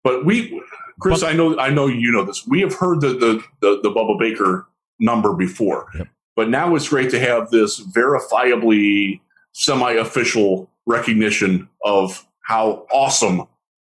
But 0.04 0.26
we, 0.26 0.62
Chris, 1.00 1.22
But- 1.22 1.30
I 1.30 1.34
know 1.34 1.58
I 1.60 1.70
know 1.70 1.88
you 1.88 2.12
know 2.12 2.24
this. 2.26 2.46
We 2.48 2.62
have 2.62 2.74
heard 2.74 3.02
the 3.02 3.10
the 3.10 3.44
the, 3.62 3.80
the 3.84 3.90
Bubba 3.90 4.18
Baker 4.20 4.68
number 5.00 5.34
before, 5.34 5.88
Yep. 5.96 6.08
but 6.36 6.50
now 6.50 6.76
it's 6.76 6.88
great 6.90 7.10
to 7.12 7.20
have 7.20 7.50
this 7.52 7.80
verifiably 7.82 9.20
semi-official 9.54 10.70
recognition 10.86 11.68
of 11.84 12.26
how 12.42 12.86
awesome 12.92 13.44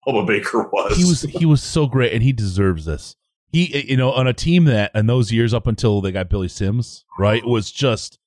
Bubba 0.07 0.27
Baker 0.27 0.63
was. 0.73 0.97
he 0.97 1.05
was 1.05 1.23
he 1.23 1.47
was 1.47 1.63
so 1.63 1.87
great 1.87 2.13
and 2.13 2.23
he 2.23 2.33
deserves 2.33 2.85
this 2.85 3.17
he 3.53 3.87
you 3.91 3.97
know 3.97 4.13
on 4.13 4.27
a 4.27 4.33
team 4.33 4.65
that 4.65 4.91
in 4.95 5.07
those 5.07 5.31
years 5.33 5.53
up 5.55 5.67
until 5.67 6.01
they 6.01 6.13
got 6.13 6.29
billy 6.29 6.49
sims 6.49 7.05
right 7.19 7.45
was 7.45 7.71
just 7.71 8.19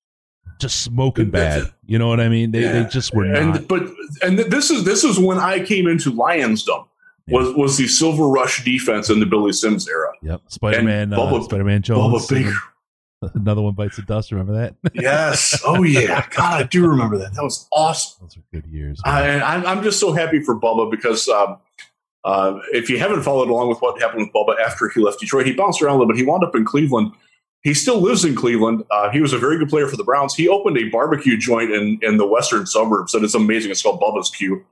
just 0.60 0.82
smoking 0.84 1.30
bad 1.30 1.64
you 1.86 1.98
know 1.98 2.08
what 2.08 2.20
i 2.20 2.30
mean 2.30 2.52
they, 2.52 2.62
they 2.62 2.84
just 2.86 3.14
were 3.14 3.26
not 3.26 3.58
and 3.58 3.68
but 3.68 3.84
and 4.22 4.38
this 4.40 4.70
is 4.70 4.84
this 4.84 5.04
is 5.04 5.18
when 5.20 5.38
I 5.40 5.60
came 5.64 5.88
into 5.88 6.12
Lionsdom. 6.12 6.88
Was 7.30 7.54
was 7.56 7.78
the 7.78 7.88
Silver 7.88 8.28
Rush 8.28 8.64
defense 8.66 9.10
in 9.10 9.20
the 9.22 9.26
Billy 9.26 9.54
Sims 9.54 9.88
era? 9.88 10.12
yep 10.22 10.42
spider-man 10.50 11.14
uh, 11.14 11.18
Bubba- 11.18 11.44
spider-man 11.46 11.82
jones 11.82 12.28
Bubba 12.28 12.30
Baker. 13.24 13.32
another 13.36 13.62
one 13.62 13.74
bites 13.74 13.96
the 13.96 14.02
dust 14.02 14.32
remember 14.32 14.54
that 14.54 14.76
Yes. 14.94 15.62
Oh 15.66 15.84
yeah. 15.84 16.26
God, 16.30 16.62
I 16.62 16.64
do 16.64 16.86
remember 16.86 17.18
that. 17.18 17.34
That 17.34 17.44
was 17.44 17.68
awesome. 17.72 18.26
those 18.28 18.36
were 18.38 18.44
good 18.52 18.70
years 18.70 19.00
I, 19.06 19.40
I'm 19.40 19.66
I'm 19.66 19.84
just 19.84 20.00
so 20.00 20.12
happy 20.12 20.42
for 20.44 20.60
Bubba 20.60 20.92
because 20.92 21.28
um, 21.30 21.58
uh, 22.26 22.60
if 22.72 22.90
you 22.90 22.98
haven't 22.98 23.24
followed 23.24 23.50
along 23.50 23.70
with 23.70 23.80
what 23.80 24.02
happened 24.02 24.22
with 24.22 24.34
Bubba 24.34 24.60
after 24.60 24.90
he 24.90 25.02
left 25.02 25.20
Detroit, 25.20 25.46
he 25.46 25.54
bounced 25.54 25.82
around 25.82 25.96
a 25.96 26.00
little 26.00 26.14
bit. 26.14 26.18
He 26.18 26.26
wound 26.26 26.44
up 26.44 26.56
in 26.56 26.66
Cleveland. 26.66 27.12
He 27.64 27.74
still 27.74 28.02
lives 28.02 28.26
in 28.26 28.36
Cleveland. 28.36 28.84
Uh, 28.92 29.10
he 29.10 29.22
was 29.22 29.34
a 29.34 29.38
very 29.38 29.58
good 29.58 29.70
player 29.70 29.88
for 29.88 29.96
the 29.96 30.04
Browns. 30.04 30.36
He 30.36 30.48
opened 30.50 30.78
a 30.78 30.90
barbecue 30.90 31.38
joint 31.38 31.72
in, 31.72 31.98
in 32.02 32.18
the 32.18 32.28
western 32.28 32.66
suburbs, 32.66 33.14
and 33.14 33.24
it's 33.24 33.36
amazing. 33.36 33.72
It's 33.72 33.82
called 33.82 34.02
Bubba's 34.02 34.30
Q. 34.30 34.66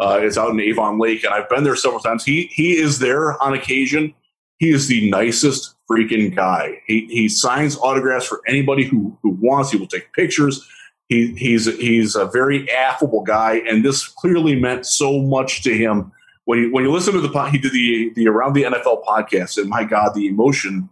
Uh, 0.00 0.20
it's 0.22 0.38
out 0.38 0.50
in 0.50 0.60
Avon 0.60 0.98
Lake, 0.98 1.24
and 1.24 1.32
I've 1.32 1.48
been 1.48 1.64
there 1.64 1.76
several 1.76 2.00
times. 2.00 2.24
He 2.24 2.50
he 2.52 2.76
is 2.76 2.98
there 2.98 3.40
on 3.42 3.54
occasion. 3.54 4.14
He 4.58 4.70
is 4.70 4.88
the 4.88 5.10
nicest 5.10 5.74
freaking 5.90 6.34
guy. 6.34 6.82
He 6.86 7.06
he 7.10 7.28
signs 7.28 7.76
autographs 7.76 8.26
for 8.26 8.40
anybody 8.48 8.84
who 8.84 9.16
who 9.22 9.30
wants. 9.40 9.70
He 9.70 9.76
will 9.76 9.86
take 9.86 10.12
pictures. 10.12 10.66
He 11.08 11.34
he's 11.34 11.66
he's 11.78 12.16
a 12.16 12.26
very 12.26 12.70
affable 12.70 13.22
guy, 13.22 13.62
and 13.68 13.84
this 13.84 14.06
clearly 14.06 14.58
meant 14.58 14.86
so 14.86 15.20
much 15.20 15.62
to 15.64 15.76
him. 15.76 16.12
When 16.46 16.58
you 16.60 16.72
when 16.72 16.82
you 16.84 16.90
listen 16.90 17.12
to 17.14 17.20
the 17.20 17.28
pod, 17.28 17.50
he 17.52 17.58
did 17.58 17.72
the 17.72 18.10
the 18.16 18.26
around 18.28 18.54
the 18.54 18.62
NFL 18.64 19.04
podcast, 19.04 19.58
and 19.58 19.68
my 19.68 19.84
God, 19.84 20.14
the 20.14 20.26
emotion 20.26 20.88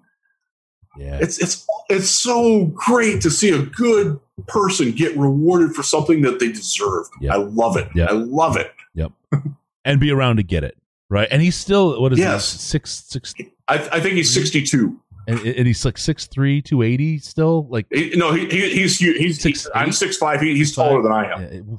yeah 0.96 1.18
it's 1.20 1.38
it's 1.40 1.66
it's 1.88 2.08
so 2.08 2.66
great 2.66 3.20
to 3.20 3.28
see 3.28 3.50
a 3.50 3.62
good 3.62 4.20
person 4.46 4.92
get 4.92 5.16
rewarded 5.16 5.74
for 5.74 5.82
something 5.82 6.22
that 6.22 6.38
they 6.38 6.52
deserve. 6.52 7.06
Yeah. 7.20 7.34
I 7.34 7.36
love 7.38 7.76
it. 7.76 7.88
Yeah. 7.96 8.04
I 8.06 8.12
love 8.12 8.56
it. 8.56 8.72
Yep. 8.94 9.10
and 9.84 9.98
be 9.98 10.12
around 10.12 10.36
to 10.36 10.44
get 10.44 10.62
it 10.62 10.76
right 11.10 11.26
and 11.32 11.42
he's 11.42 11.56
still 11.56 12.00
what 12.00 12.12
is 12.12 12.18
Yes. 12.20 12.52
he 12.52 12.58
six 12.58 13.04
six 13.08 13.34
I, 13.66 13.74
I 13.74 14.00
think 14.00 14.14
he's 14.14 14.32
62. 14.32 15.00
and, 15.26 15.40
and 15.40 15.66
he's 15.66 15.84
like 15.84 15.98
six 15.98 16.26
three 16.28 16.62
two 16.62 16.82
eighty 16.82 17.18
still 17.18 17.66
like 17.68 17.86
He, 17.90 18.12
no, 18.14 18.32
he, 18.32 18.46
he, 18.46 18.70
he's 18.70 18.98
he's, 18.98 19.16
he's 19.18 19.40
Six 19.42 19.68
I'm 19.74 19.88
eight? 19.88 19.94
six 19.94 20.16
five. 20.16 20.40
He, 20.40 20.54
he's 20.54 20.74
taller 20.76 21.02
than 21.02 21.10
I 21.12 21.32
am. 21.32 21.42
Yeah, 21.42 21.76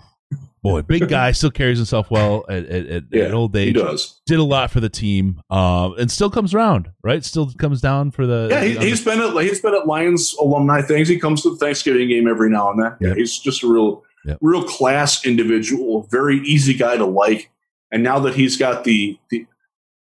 boy 0.66 0.82
big 0.82 1.08
guy 1.10 1.32
still 1.32 1.52
carries 1.52 1.78
himself 1.78 2.12
well 2.12 2.46
at, 2.50 2.66
at, 2.66 2.86
at, 2.88 3.04
Yeah, 3.12 3.24
at 3.26 3.34
old 3.34 3.56
He 3.56 3.70
age 3.70 3.76
does. 3.76 4.22
did 4.26 4.40
a 4.40 4.44
lot 4.44 4.72
for 4.72 4.80
the 4.80 4.90
team, 4.90 5.42
um, 5.50 5.96
and 5.98 6.12
still 6.12 6.30
comes 6.30 6.54
around, 6.54 6.92
right? 7.04 7.24
Still 7.24 7.52
comes 7.54 7.82
down 7.82 8.12
for 8.12 8.26
the. 8.26 8.48
Yeah, 8.50 8.64
he, 8.64 8.78
he's 8.78 9.04
been 9.04 9.20
at 9.22 9.34
he's 9.44 9.62
been 9.62 9.76
at 9.76 9.88
Lions 9.88 10.36
alumni 10.40 10.82
things. 10.82 11.08
He 11.08 11.20
comes 11.20 11.42
to 11.44 11.52
the 11.52 11.58
Thanksgiving 11.58 12.10
game 12.10 12.28
every 12.28 12.50
now 12.50 12.72
and 12.72 12.84
then. 12.84 12.96
Yeah, 13.00 13.14
he's 13.16 13.38
just 13.40 13.64
a 13.64 13.68
real 13.68 14.04
Yep. 14.26 14.40
real 14.42 14.64
class 14.64 15.24
individual, 15.24 16.08
very 16.10 16.38
easy 16.40 16.74
guy 16.74 16.98
to 16.98 17.06
like. 17.06 17.52
And 17.92 18.02
now 18.02 18.18
that 18.22 18.34
he's 18.34 18.58
got 18.58 18.84
the 18.84 19.20
the 19.30 19.46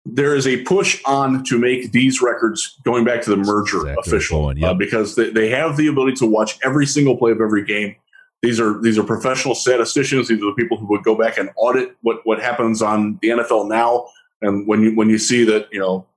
there 0.03 0.36
is 0.36 0.48
a 0.48 0.64
push 0.64 1.02
on 1.06 1.44
to 1.45 1.57
make 1.57 1.91
these 1.91 2.22
records 2.22 2.78
going 2.84 3.06
back 3.06 3.22
to 3.22 3.30
the 3.30 3.38
merger 3.38 3.78
Exactly 3.78 3.95
official 3.99 4.57
yep. 4.57 4.72
uh, 4.72 4.73
because 4.73 5.15
they, 5.15 5.30
they 5.30 5.49
have 5.49 5.78
the 5.78 5.88
ability 5.88 6.15
to 6.18 6.26
watch 6.26 6.57
every 6.64 6.86
single 6.86 7.15
play 7.18 7.32
of 7.32 7.40
every 7.40 7.64
game. 7.64 7.95
These 8.42 8.60
are 8.60 8.82
these 8.82 8.98
are 8.98 9.04
professional 9.04 9.54
statisticians. 9.54 10.28
These 10.28 10.42
are 10.42 10.48
the 10.48 10.56
people 10.58 10.78
who 10.78 10.88
would 10.88 11.04
go 11.04 11.16
back 11.16 11.38
and 11.38 11.50
audit 11.56 11.96
what 12.02 12.26
what 12.26 12.42
happens 12.42 12.82
on 12.82 13.20
the 13.22 13.30
NFL 13.30 13.70
now. 13.70 14.08
And 14.42 14.68
when 14.68 14.82
you 14.82 14.96
when 14.96 15.10
you 15.10 15.20
see 15.20 15.44
that 15.46 15.68
you 15.72 15.80
know 15.80 16.08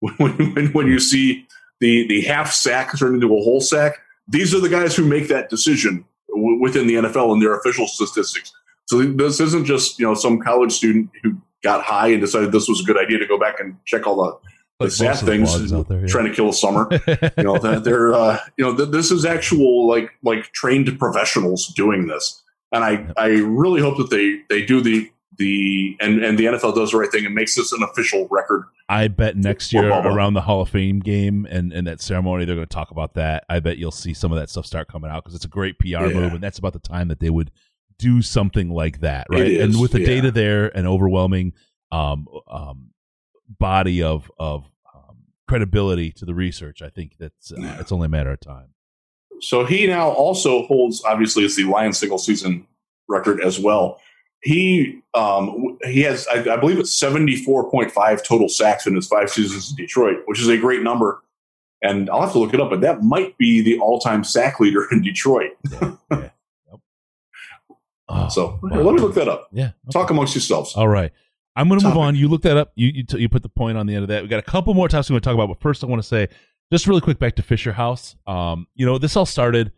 when, 0.18 0.72
when, 0.72 0.86
you 0.86 1.00
see 1.00 1.46
the 1.80 2.06
the 2.06 2.22
half 2.22 2.52
sack 2.52 2.96
turned 2.96 3.16
into 3.16 3.26
a 3.26 3.42
whole 3.42 3.60
sack, 3.60 3.98
these 4.28 4.54
are 4.54 4.60
the 4.60 4.68
guys 4.68 4.96
who 4.96 5.04
make 5.04 5.28
that 5.28 5.50
decision 5.50 6.04
w- 6.28 6.60
within 6.60 6.86
the 6.86 6.94
NFL 6.94 7.32
and 7.32 7.42
their 7.42 7.58
official 7.58 7.86
statistics. 7.86 8.52
So 8.86 9.02
this 9.02 9.40
isn't 9.40 9.66
just 9.66 9.98
you 9.98 10.06
know 10.06 10.14
some 10.14 10.38
college 10.38 10.72
student 10.72 11.10
who 11.22 11.36
got 11.62 11.82
high 11.82 12.08
and 12.08 12.20
decided 12.20 12.52
this 12.52 12.68
was 12.68 12.80
a 12.80 12.84
good 12.84 12.96
idea 12.96 13.18
to 13.18 13.26
go 13.26 13.38
back 13.38 13.60
and 13.60 13.76
check 13.84 14.06
all 14.06 14.16
the 14.16 14.48
Like 14.80 14.90
stat 14.92 15.08
most 15.08 15.20
of 15.22 15.26
the 15.26 15.32
things, 15.32 15.54
blogs 15.54 15.78
out 15.78 15.88
there, 15.88 16.00
yeah. 16.00 16.06
trying 16.06 16.26
to 16.26 16.34
kill 16.34 16.50
a 16.50 16.52
summer. 16.52 16.88
you 17.36 17.44
know 17.44 17.58
they're 17.58 18.14
uh, 18.14 18.38
you 18.56 18.64
know 18.64 18.76
th- 18.76 18.90
this 18.90 19.10
is 19.10 19.24
actual 19.24 19.88
like 19.88 20.10
like 20.22 20.52
trained 20.52 20.96
professionals 20.98 21.66
doing 21.68 22.06
this, 22.06 22.42
and 22.72 22.84
I 22.84 23.06
I 23.16 23.26
really 23.28 23.80
hope 23.80 23.96
that 23.98 24.10
they 24.10 24.42
they 24.48 24.64
do 24.64 24.80
the 24.80 25.10
the 25.36 25.96
and 26.00 26.22
and 26.24 26.38
the 26.38 26.44
NFL 26.44 26.74
does 26.74 26.92
the 26.92 26.98
right 26.98 27.10
thing 27.10 27.24
and 27.24 27.34
makes 27.34 27.56
this 27.56 27.72
an 27.72 27.82
official 27.82 28.28
record. 28.30 28.64
I 28.88 29.08
bet 29.08 29.36
next 29.36 29.72
year 29.72 29.84
Bubba. 29.84 30.06
around 30.06 30.34
the 30.34 30.40
Hall 30.42 30.60
of 30.60 30.68
Fame 30.68 31.00
game 31.00 31.46
and, 31.50 31.72
and 31.72 31.86
that 31.86 32.00
ceremony, 32.00 32.44
they're 32.44 32.54
going 32.54 32.66
to 32.66 32.74
talk 32.74 32.90
about 32.90 33.14
that. 33.14 33.44
I 33.48 33.60
bet 33.60 33.78
you'll 33.78 33.90
see 33.90 34.14
some 34.14 34.32
of 34.32 34.38
that 34.38 34.48
stuff 34.48 34.64
start 34.64 34.88
coming 34.88 35.10
out 35.10 35.24
because 35.24 35.34
it's 35.34 35.44
a 35.44 35.48
great 35.48 35.78
PR 35.78 35.86
Yeah. 35.86 36.08
move, 36.08 36.32
and 36.34 36.40
that's 36.40 36.58
about 36.58 36.72
the 36.72 36.78
time 36.78 37.08
that 37.08 37.20
they 37.20 37.30
would 37.30 37.50
do 37.98 38.22
something 38.22 38.70
like 38.70 39.00
that, 39.00 39.26
right? 39.28 39.60
and 39.60 39.78
with 39.80 39.92
the 39.92 40.00
yeah. 40.00 40.06
data 40.06 40.30
there, 40.30 40.76
and 40.76 40.86
overwhelming 40.86 41.52
um, 41.90 42.26
um, 42.48 42.90
body 43.48 44.02
of 44.02 44.30
of 44.38 44.64
um, 44.94 45.18
credibility 45.46 46.12
to 46.12 46.24
the 46.24 46.34
research, 46.34 46.82
I 46.82 46.88
think 46.90 47.12
that's 47.18 47.52
uh, 47.52 47.56
Yeah. 47.60 47.80
it's 47.80 47.92
only 47.92 48.06
a 48.06 48.10
matter 48.10 48.30
of 48.32 48.40
time. 48.40 48.68
So 49.40 49.64
he 49.64 49.86
now 49.86 50.08
also 50.08 50.66
holds, 50.66 51.02
obviously, 51.04 51.44
it's 51.44 51.54
the 51.56 51.64
Lions 51.64 51.96
single 51.98 52.18
season 52.18 52.66
record 53.08 53.40
as 53.40 53.58
well. 53.60 54.00
He 54.42 55.00
um, 55.14 55.78
he 55.84 56.00
has, 56.02 56.26
I, 56.28 56.54
I 56.54 56.56
believe, 56.56 56.78
it's 56.78 56.92
seventy 56.92 57.36
four 57.36 57.70
point 57.70 57.90
five 57.92 58.22
total 58.22 58.48
sacks 58.48 58.86
in 58.86 58.94
his 58.94 59.06
five 59.06 59.30
seasons 59.30 59.70
in 59.70 59.76
Detroit, 59.76 60.18
which 60.26 60.40
is 60.40 60.48
a 60.48 60.56
great 60.56 60.82
number. 60.82 61.22
and 61.82 62.10
I'll 62.10 62.20
have 62.22 62.32
to 62.32 62.38
look 62.40 62.54
it 62.54 62.60
up, 62.60 62.70
but 62.70 62.80
that 62.82 63.02
might 63.02 63.38
be 63.38 63.60
the 63.62 63.78
all-time 63.78 64.24
sack 64.24 64.58
leader 64.60 64.86
in 64.92 65.02
Detroit. 65.02 65.52
Yeah, 65.70 65.92
yeah. 66.10 66.30
Yep. 66.70 66.80
Oh, 68.08 68.28
So 68.28 68.58
wow. 68.62 68.80
let 68.80 68.94
me 68.94 69.00
look 69.00 69.14
that 69.14 69.28
up. 69.28 69.48
Yeah. 69.52 69.70
Talk 69.92 70.10
amongst 70.10 70.34
yourselves. 70.34 70.74
All 70.74 70.88
right. 70.88 71.12
I'm 71.58 71.68
going 71.68 71.80
to 71.80 71.88
move 71.88 71.96
on. 71.96 72.14
You 72.14 72.28
looked 72.28 72.44
that 72.44 72.56
up. 72.56 72.70
You 72.76 72.88
you, 72.94 73.02
t- 73.02 73.18
you 73.18 73.28
put 73.28 73.42
the 73.42 73.48
point 73.48 73.76
on 73.76 73.86
the 73.86 73.94
end 73.94 74.04
of 74.04 74.08
that. 74.08 74.22
We 74.22 74.28
got 74.28 74.38
a 74.38 74.42
couple 74.42 74.72
more 74.74 74.88
topics 74.88 75.10
we 75.10 75.14
want 75.14 75.24
to 75.24 75.28
talk 75.28 75.34
about, 75.34 75.48
but 75.48 75.60
first 75.60 75.82
I 75.82 75.88
want 75.88 76.00
to 76.00 76.06
say 76.06 76.28
just 76.72 76.86
really 76.86 77.00
quick 77.00 77.18
back 77.18 77.34
to 77.36 77.42
Fisher 77.42 77.72
House. 77.72 78.14
Um, 78.28 78.68
you 78.76 78.86
know, 78.86 78.96
this 78.96 79.16
all 79.16 79.26
started. 79.26 79.72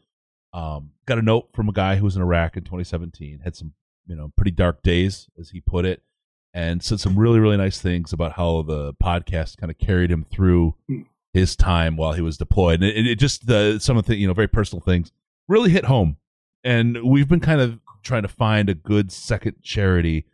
Um, 0.52 0.90
got 1.07 1.19
a 1.19 1.23
note 1.23 1.48
from 1.55 1.69
a 1.69 1.73
guy 1.73 1.97
who 1.97 2.05
was 2.05 2.16
in 2.16 2.23
Iraq 2.23 2.57
in 2.57 2.65
2017. 2.65 3.40
Had 3.43 3.57
some 3.57 3.73
you 4.07 4.15
know 4.15 4.31
pretty 4.36 4.51
dark 4.51 4.82
days, 4.82 5.28
as 5.39 5.51
he 5.51 5.61
put 5.62 5.86
it, 5.86 6.02
and 6.52 6.82
said 6.82 7.01
some 7.01 7.19
really 7.19 7.40
really 7.40 7.57
nice 7.57 7.81
things 7.81 8.12
about 8.12 8.32
how 8.32 8.61
the 8.61 8.93
podcast 9.02 9.57
kind 9.57 9.70
of 9.70 9.78
carried 9.78 10.11
him 10.11 10.27
through 10.31 10.74
his 11.32 11.57
time 11.57 11.97
while 11.97 12.12
he 12.12 12.20
was 12.20 12.36
deployed. 12.36 12.82
And 12.82 12.85
it, 12.85 13.07
it 13.07 13.19
just 13.19 13.47
the 13.47 13.78
some 13.81 13.97
of 13.97 14.05
the 14.05 14.16
you 14.16 14.27
know 14.27 14.35
very 14.35 14.48
personal 14.48 14.82
things 14.82 15.12
really 15.48 15.70
hit 15.70 15.86
home. 15.86 16.19
And 16.62 17.02
we've 17.02 17.28
been 17.28 17.40
kind 17.40 17.62
of 17.62 17.78
trying 18.02 18.23
to 18.23 18.28
find 18.28 18.69
a 18.69 18.74
good 18.74 19.11
second 19.11 19.62
charity 19.62 20.27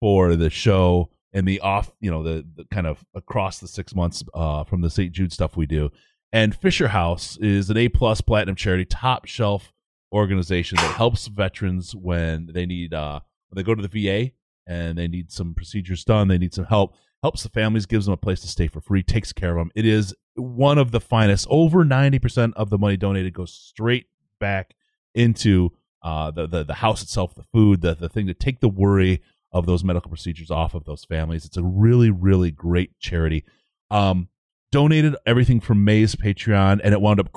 for 0.00 0.36
the 0.36 0.50
show 0.50 1.10
and 1.32 1.46
the 1.46 1.60
off, 1.60 1.92
you 2.00 2.10
know, 2.10 2.22
the, 2.22 2.46
the 2.56 2.64
kind 2.64 2.86
of 2.86 3.04
across 3.14 3.58
the 3.58 3.68
six 3.68 3.94
months 3.94 4.24
uh, 4.34 4.64
from 4.64 4.80
the 4.80 4.90
St. 4.90 5.12
Jude 5.12 5.32
stuff 5.32 5.56
we 5.56 5.66
do. 5.66 5.90
And 6.32 6.54
Fisher 6.54 6.88
House 6.88 7.36
is 7.38 7.70
an 7.70 7.76
A 7.76 7.88
plus 7.88 8.20
platinum 8.20 8.56
charity, 8.56 8.84
top 8.84 9.26
shelf 9.26 9.72
organization 10.12 10.76
that 10.76 10.94
helps 10.94 11.26
veterans 11.26 11.94
when 11.94 12.50
they 12.52 12.66
need 12.66 12.94
uh, 12.94 13.20
when 13.48 13.56
they 13.56 13.62
go 13.62 13.74
to 13.74 13.86
the 13.86 14.06
VA 14.06 14.32
and 14.66 14.98
they 14.98 15.08
need 15.08 15.32
some 15.32 15.54
procedures 15.54 16.04
done, 16.04 16.28
they 16.28 16.38
need 16.38 16.54
some 16.54 16.66
help. 16.66 16.94
Helps 17.22 17.42
the 17.42 17.48
families, 17.48 17.84
gives 17.84 18.06
them 18.06 18.12
a 18.12 18.16
place 18.16 18.40
to 18.42 18.46
stay 18.46 18.68
for 18.68 18.80
free, 18.80 19.02
takes 19.02 19.32
care 19.32 19.50
of 19.50 19.56
them. 19.56 19.72
It 19.74 19.84
is 19.84 20.14
one 20.36 20.78
of 20.78 20.92
the 20.92 21.00
finest. 21.00 21.48
Over 21.50 21.84
ninety 21.84 22.20
percent 22.20 22.54
of 22.56 22.70
the 22.70 22.78
money 22.78 22.96
donated 22.96 23.32
goes 23.32 23.52
straight 23.52 24.06
back 24.38 24.74
into 25.16 25.70
uh, 26.02 26.30
the, 26.30 26.46
the 26.46 26.62
the 26.62 26.74
house 26.74 27.02
itself, 27.02 27.34
the 27.34 27.42
food, 27.42 27.80
the 27.80 27.96
the 27.96 28.08
thing 28.08 28.28
to 28.28 28.34
take 28.34 28.60
the 28.60 28.68
worry 28.68 29.20
of 29.52 29.66
those 29.66 29.84
medical 29.84 30.10
procedures 30.10 30.50
off 30.50 30.74
of 30.74 30.84
those 30.84 31.04
families. 31.04 31.44
It's 31.44 31.56
a 31.56 31.62
really 31.62 32.10
really 32.10 32.50
great 32.50 32.98
charity. 32.98 33.44
Um, 33.90 34.28
donated 34.70 35.16
everything 35.26 35.60
from 35.60 35.84
May's 35.84 36.14
Patreon, 36.14 36.80
and 36.82 36.92
it 36.92 37.00
wound 37.00 37.20
up 37.20 37.30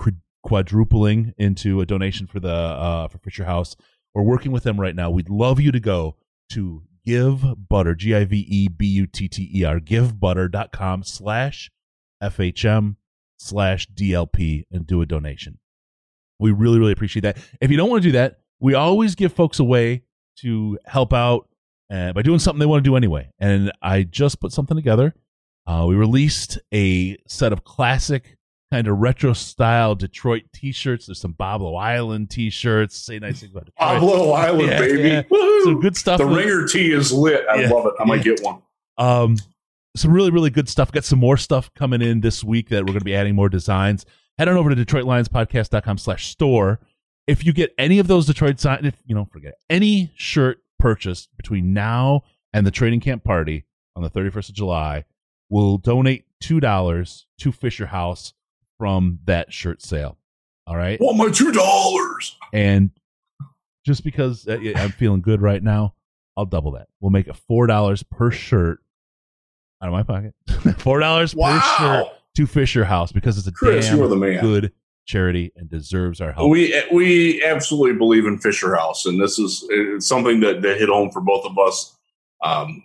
quadrupling 0.44 1.34
into 1.38 1.82
a 1.82 1.86
donation 1.86 2.28
for 2.28 2.40
the 2.40 2.54
uh, 2.54 3.08
for 3.08 3.18
Fisher 3.20 3.46
House. 3.46 3.76
We're 4.14 4.24
working 4.24 4.52
with 4.52 4.64
them 4.64 4.80
right 4.80 4.96
now. 4.96 5.10
We'd 5.10 5.30
love 5.30 5.60
you 5.60 5.72
to 5.72 5.80
go 5.80 6.18
to 6.52 6.84
Give 7.06 7.44
Butter, 7.70 7.96
G 7.96 8.14
I 8.14 8.26
V 8.26 8.46
E 8.48 8.68
B 8.68 8.86
U 8.86 9.08
T 9.08 9.28
T 9.28 9.50
E 9.54 9.64
R, 9.64 9.80
givebutter.com 9.80 11.04
slash 11.04 11.72
FHM 12.22 12.96
slash 13.38 13.88
DLP 13.88 14.66
and 14.72 14.86
do 14.86 15.02
a 15.02 15.06
donation. 15.06 15.60
We 16.40 16.52
really, 16.52 16.80
really 16.80 16.92
appreciate 16.92 17.22
that. 17.22 17.38
If 17.60 17.72
you 17.72 17.78
don't 17.78 17.90
want 17.90 18.04
to 18.04 18.10
do 18.10 18.14
that, 18.14 18.40
we 18.60 18.74
always 18.74 19.16
give 19.16 19.34
folks 19.34 19.60
a 19.60 19.64
way 19.64 20.04
to 20.40 20.78
help 20.86 21.14
out 21.14 21.48
uh, 21.91 22.13
by 22.13 22.22
doing 22.22 22.39
something 22.39 22.59
they 22.59 22.65
want 22.65 22.84
to 22.84 22.89
do 22.89 22.95
anyway. 22.95 23.30
And 23.39 23.72
I 23.81 24.03
just 24.03 24.39
put 24.39 24.51
something 24.51 24.76
together. 24.77 25.13
Uh, 25.68 25.85
we 25.88 25.95
released 25.95 26.57
a 26.73 27.18
set 27.27 27.53
of 27.53 27.63
classic 27.63 28.38
kind 28.72 28.88
of 28.88 28.97
retro 28.99 29.34
style 29.34 29.95
Detroit 29.95 30.43
t-shirts. 30.53 31.05
There's 31.05 31.19
some 31.19 31.34
Pablo 31.34 31.76
Island 31.76 32.30
t-shirts. 32.30 32.95
Say 32.97 33.19
nice 33.19 33.41
things 33.41 33.51
about 33.51 33.65
Detroit. 33.65 33.77
Pablo 33.99 34.31
Island, 34.31 34.69
Yeah, 34.69 34.80
baby. 34.80 35.09
yeah. 35.09 35.22
Some 35.63 35.81
good 35.81 35.97
stuff. 35.97 36.18
The 36.19 36.26
ringer 36.26 36.65
tee 36.68 36.91
is 36.91 37.11
lit. 37.11 37.45
I 37.51 37.63
Yeah. 37.63 37.69
love 37.69 37.85
it. 37.88 37.93
I 37.99 38.05
might 38.05 38.23
get 38.23 38.39
one. 38.41 38.61
Um, 38.97 39.38
some 39.97 40.13
really, 40.13 40.31
really 40.31 40.49
good 40.49 40.69
stuff. 40.69 40.91
Got 40.91 41.03
some 41.03 41.19
more 41.19 41.35
stuff 41.38 41.69
coming 41.76 42.01
in 42.01 42.22
this 42.22 42.43
week 42.45 42.69
that 42.69 42.84
we're 42.84 42.93
going 42.93 42.99
to 42.99 43.05
be 43.05 43.13
adding 43.15 43.35
more 43.35 43.49
designs. 43.49 44.05
Head 44.38 44.47
on 44.47 44.55
over 44.55 44.73
to 44.73 44.85
DetroitLionsPodcast.com 44.85 45.97
slash 45.97 46.27
store. 46.27 46.80
If 47.27 47.45
you 47.45 47.51
get 47.53 47.73
any 47.77 47.99
of 47.99 48.07
those 48.07 48.26
Detroit 48.26 48.59
signs, 48.59 48.88
if 48.88 48.95
you 49.05 49.13
know, 49.15 49.26
forget 49.31 49.51
it, 49.51 49.57
any 49.69 50.11
shirt 50.15 50.59
purchased 50.82 51.30
between 51.38 51.74
now 51.74 52.24
and 52.53 52.66
the 52.66 52.72
training 52.72 52.99
camp 52.99 53.24
party 53.24 53.66
on 53.95 54.03
the 54.03 54.10
31st 54.10 54.49
of 54.49 54.56
July, 54.56 55.06
we'll 55.49 55.78
donate 55.78 56.26
$2 56.44 57.24
to 57.40 57.52
Fisher 57.52 57.86
House 57.86 58.34
from 58.78 59.20
that 59.26 59.53
shirt 59.53 59.82
sale. 59.82 60.18
All 60.68 60.76
right. 60.76 60.99
Want 60.99 61.18
my 61.18 61.30
two 61.30 61.52
dollars? 61.52 62.38
And 62.53 62.91
just 63.86 64.03
because 64.03 64.48
uh, 64.48 64.60
I'm 64.76 64.91
feeling 64.91 65.22
good 65.22 65.41
right 65.41 65.62
now, 65.62 65.95
I'll 66.38 66.45
double 66.45 66.72
that. 66.74 66.88
We'll 66.99 67.12
make 67.12 67.28
it 67.28 67.36
four 67.36 67.68
dollars 67.68 68.03
per 68.03 68.32
shirt 68.32 68.80
out 69.82 69.90
of 69.90 69.94
my 69.94 70.03
pocket. 70.03 70.34
four 70.80 70.99
dollars 70.99 71.34
per 71.34 71.60
shirt 71.78 72.08
to 72.38 72.48
Fisher 72.48 72.86
House 72.86 73.12
because 73.12 73.38
it's 73.38 73.48
a 73.48 73.52
Chris, 73.52 73.88
damn 73.88 73.98
you 73.98 74.03
are 74.03 74.08
the 74.08 74.16
man. 74.16 74.40
good 74.41 74.72
charity 75.12 75.52
and 75.56 75.70
deserves 75.70 76.22
our 76.22 76.32
help. 76.32 76.50
We 76.50 76.82
we 76.92 77.44
absolutely 77.44 77.98
believe 77.98 78.26
in 78.26 78.38
Fisher 78.38 78.76
House, 78.76 79.06
and 79.06 79.20
this 79.20 79.38
is 79.38 79.66
it's 79.70 80.08
something 80.08 80.40
that, 80.40 80.62
that 80.62 80.78
hit 80.78 80.90
home 80.90 81.12
for 81.12 81.22
both 81.22 81.46
of 81.46 81.58
us. 81.58 81.98
Um, 82.44 82.84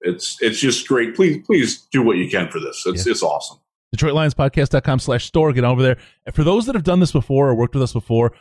it's 0.00 0.36
it's 0.42 0.58
just 0.58 0.86
great. 0.88 1.14
Please 1.14 1.44
please 1.46 1.86
do 1.92 2.02
what 2.02 2.16
you 2.16 2.28
can 2.28 2.50
for 2.50 2.60
this. 2.60 2.84
It's 2.86 3.06
it's 3.06 3.22
awesome. 3.22 3.58
DetroitLionsPodcast.com 3.96 4.98
slash 4.98 5.24
store. 5.24 5.52
Get 5.52 5.62
over 5.62 5.80
there. 5.80 5.96
And 6.26 6.34
for 6.34 6.42
those 6.42 6.66
that 6.66 6.74
have 6.74 6.82
done 6.82 6.98
this 6.98 7.12
before 7.12 7.48
or 7.48 7.54
worked 7.54 7.74
with 7.74 7.82
us 7.82 7.92
before, 7.92 8.32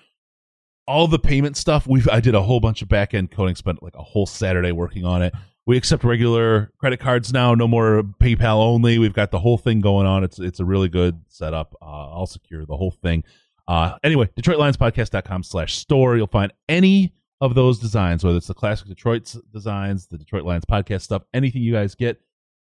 all 0.88 1.07
the 1.07 1.19
payment 1.19 1.56
stuff, 1.56 1.85
we've 1.88 2.10
I 2.10 2.19
did 2.19 2.35
a 2.35 2.41
whole 2.41 2.60
bunch 2.60 2.81
of 2.81 2.90
back 2.90 3.14
end 3.14 3.31
coding, 3.31 3.56
spent 3.56 3.84
like 3.84 3.95
a 3.95 4.02
whole 4.02 4.26
Saturday 4.26 4.72
working 4.72 5.06
on 5.06 5.22
it. 5.22 5.34
We 5.65 5.77
accept 5.77 6.03
regular 6.03 6.72
credit 6.77 6.99
cards 6.99 7.31
now, 7.31 7.56
no 7.56 7.68
more 7.68 8.03
PayPal 8.22 8.57
only. 8.57 8.98
We've 8.98 9.14
got 9.14 9.31
the 9.31 9.40
whole 9.40 9.57
thing 9.57 9.80
going 9.80 10.06
on. 10.06 10.23
It's 10.23 10.38
it's 10.40 10.60
a 10.60 10.65
really 10.65 10.90
good 10.90 11.22
setup. 11.30 11.76
Uh, 11.81 12.11
I'll 12.11 12.26
secure 12.26 12.65
the 12.65 12.76
whole 12.76 12.91
thing. 12.91 13.23
Uh, 13.68 13.95
anyway, 14.03 14.30
DetroitLionsPodcast.com 14.38 15.44
slash 15.44 15.76
store. 15.76 16.18
You'll 16.18 16.27
find 16.27 16.52
any 16.68 17.14
of 17.40 17.56
those 17.56 17.80
designs, 17.80 18.23
whether 18.23 18.38
it's 18.38 18.48
the 18.48 18.53
classic 18.53 18.88
Detroit 18.88 19.34
designs, 19.53 20.07
the 20.07 20.18
Detroit 20.18 20.44
Lions 20.44 20.65
podcast 20.65 21.02
stuff, 21.02 21.23
anything 21.34 21.61
you 21.61 21.73
guys 21.73 21.95
get, 21.95 22.22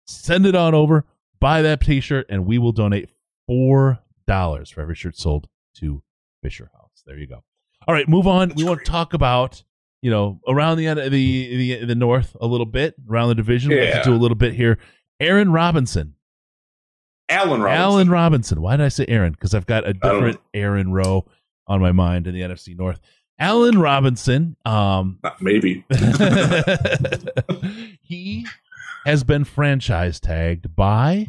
send 0.07 0.45
it 0.45 0.55
on 0.55 0.75
over, 0.75 1.07
buy 1.41 1.63
that 1.63 1.81
t-shirt, 1.81 2.27
and 2.29 2.45
we 2.47 2.59
will 2.59 2.73
donate 2.73 3.09
four 3.47 4.01
dollars 4.27 4.71
for 4.71 4.83
every 4.83 4.95
shirt 4.95 5.17
sold 5.17 5.49
to 5.77 6.03
Fisher 6.43 6.71
House. 6.75 7.03
There 7.07 7.19
you 7.19 7.27
go. 7.27 7.43
All 7.89 7.95
right, 7.95 8.09
move 8.09 8.27
on. 8.27 8.53
we 8.55 8.65
want 8.65 8.85
to 8.85 8.91
talk 8.91 9.15
about 9.15 9.63
you 10.03 10.11
know 10.11 10.41
around 10.47 10.77
the 10.77 10.93
the 10.95 11.09
the 11.09 11.85
the 11.87 11.95
north 11.95 12.37
a 12.41 12.47
little 12.47 12.67
bit 12.67 12.95
around 13.09 13.29
the 13.29 13.35
division. 13.35 13.71
Yeah. 13.71 14.03
do 14.03 14.13
a 14.13 14.17
little 14.17 14.37
bit 14.37 14.55
here. 14.55 14.79
Aaron 15.21 15.53
Robinson, 15.53 16.15
Alan 17.29 17.63
Robinson. 17.63 17.83
Allen 17.83 18.11
Robinson. 18.11 18.61
Why 18.61 18.77
did 18.77 18.85
I 18.85 18.89
say 18.89 19.07
Aaron? 19.09 19.33
Because 19.33 19.55
I've 19.55 19.67
got 19.67 19.87
a 19.89 19.95
different 19.95 20.41
Aaron 20.53 20.93
Rowe 20.93 21.25
on 21.67 21.81
my 21.81 21.93
mind 21.93 22.27
in 22.27 22.35
the 22.35 22.43
NFC 22.43 22.77
North. 22.77 23.01
Allen 23.39 23.79
Robinson. 23.79 24.57
Um, 24.65 25.19
Uh, 25.25 25.31
Maybe. 25.41 25.85
he 28.03 28.47
has 29.07 29.25
been 29.25 29.45
franchise 29.45 30.21
tagged 30.21 30.77
by 30.77 31.29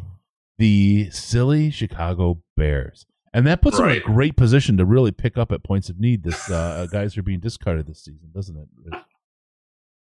the 0.58 1.08
silly 1.10 1.70
Chicago 1.70 2.42
Bears. 2.56 3.06
And 3.34 3.48
that 3.48 3.60
puts 3.60 3.80
him 3.80 3.86
in 3.86 3.96
a 3.96 4.00
great 4.00 4.36
position 4.36 4.76
to 4.76 4.84
really 4.84 5.10
pick 5.10 5.36
up 5.36 5.50
at 5.50 5.64
points 5.64 5.88
of 5.88 5.98
need. 5.98 6.22
This 6.22 6.48
uh, 6.48 6.86
guys 6.92 7.18
are 7.18 7.22
being 7.22 7.40
discarded 7.40 7.86
this 7.86 7.98
season, 7.98 8.30
doesn't 8.32 8.56
it? 8.56 9.00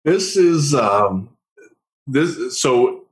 This 0.06 0.38
is 0.38 0.74
um, 0.74 1.30
this. 2.08 2.58
So, 2.58 3.04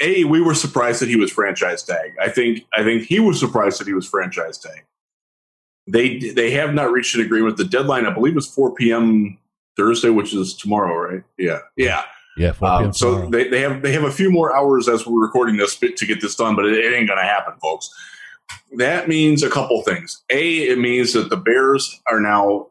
A, 0.00 0.24
we 0.24 0.40
were 0.40 0.56
surprised 0.56 1.00
that 1.00 1.08
he 1.08 1.14
was 1.14 1.30
franchise 1.30 1.84
tag. 1.84 2.14
I 2.20 2.30
think 2.30 2.66
I 2.76 2.82
think 2.82 3.04
he 3.04 3.20
was 3.20 3.38
surprised 3.38 3.80
that 3.80 3.86
he 3.86 3.94
was 3.94 4.08
franchise 4.08 4.58
tag. 4.58 4.84
They 5.86 6.18
they 6.18 6.50
have 6.50 6.74
not 6.74 6.90
reached 6.90 7.14
an 7.14 7.20
agreement. 7.20 7.58
The 7.58 7.64
deadline, 7.64 8.06
I 8.06 8.10
believe, 8.12 8.36
is 8.36 8.48
four 8.48 8.74
p.m. 8.74 9.38
Thursday, 9.76 10.10
which 10.10 10.34
is 10.34 10.52
tomorrow, 10.54 10.96
right? 10.96 11.22
Yeah, 11.38 11.60
yeah. 11.76 12.02
Yeah, 12.36 12.52
4 12.52 12.68
p.m. 12.68 12.86
Um, 12.86 12.92
so 12.94 13.28
they, 13.28 13.48
they 13.48 13.60
have 13.60 13.82
they 13.82 13.92
have 13.92 14.04
a 14.04 14.10
few 14.10 14.30
more 14.30 14.56
hours 14.56 14.88
as 14.88 15.06
we're 15.06 15.22
recording 15.22 15.58
this 15.58 15.76
bit 15.76 15.98
to 15.98 16.06
get 16.06 16.22
this 16.22 16.34
done, 16.34 16.56
but 16.56 16.64
it, 16.64 16.72
it 16.72 16.94
ain't 16.94 17.06
going 17.06 17.20
to 17.20 17.26
happen, 17.26 17.54
folks. 17.60 17.90
That 18.76 19.08
means 19.08 19.42
a 19.42 19.50
couple 19.50 19.82
things. 19.82 20.22
A, 20.30 20.68
it 20.68 20.78
means 20.78 21.12
that 21.12 21.30
the 21.30 21.36
Bears 21.36 22.00
are 22.10 22.20
now 22.20 22.68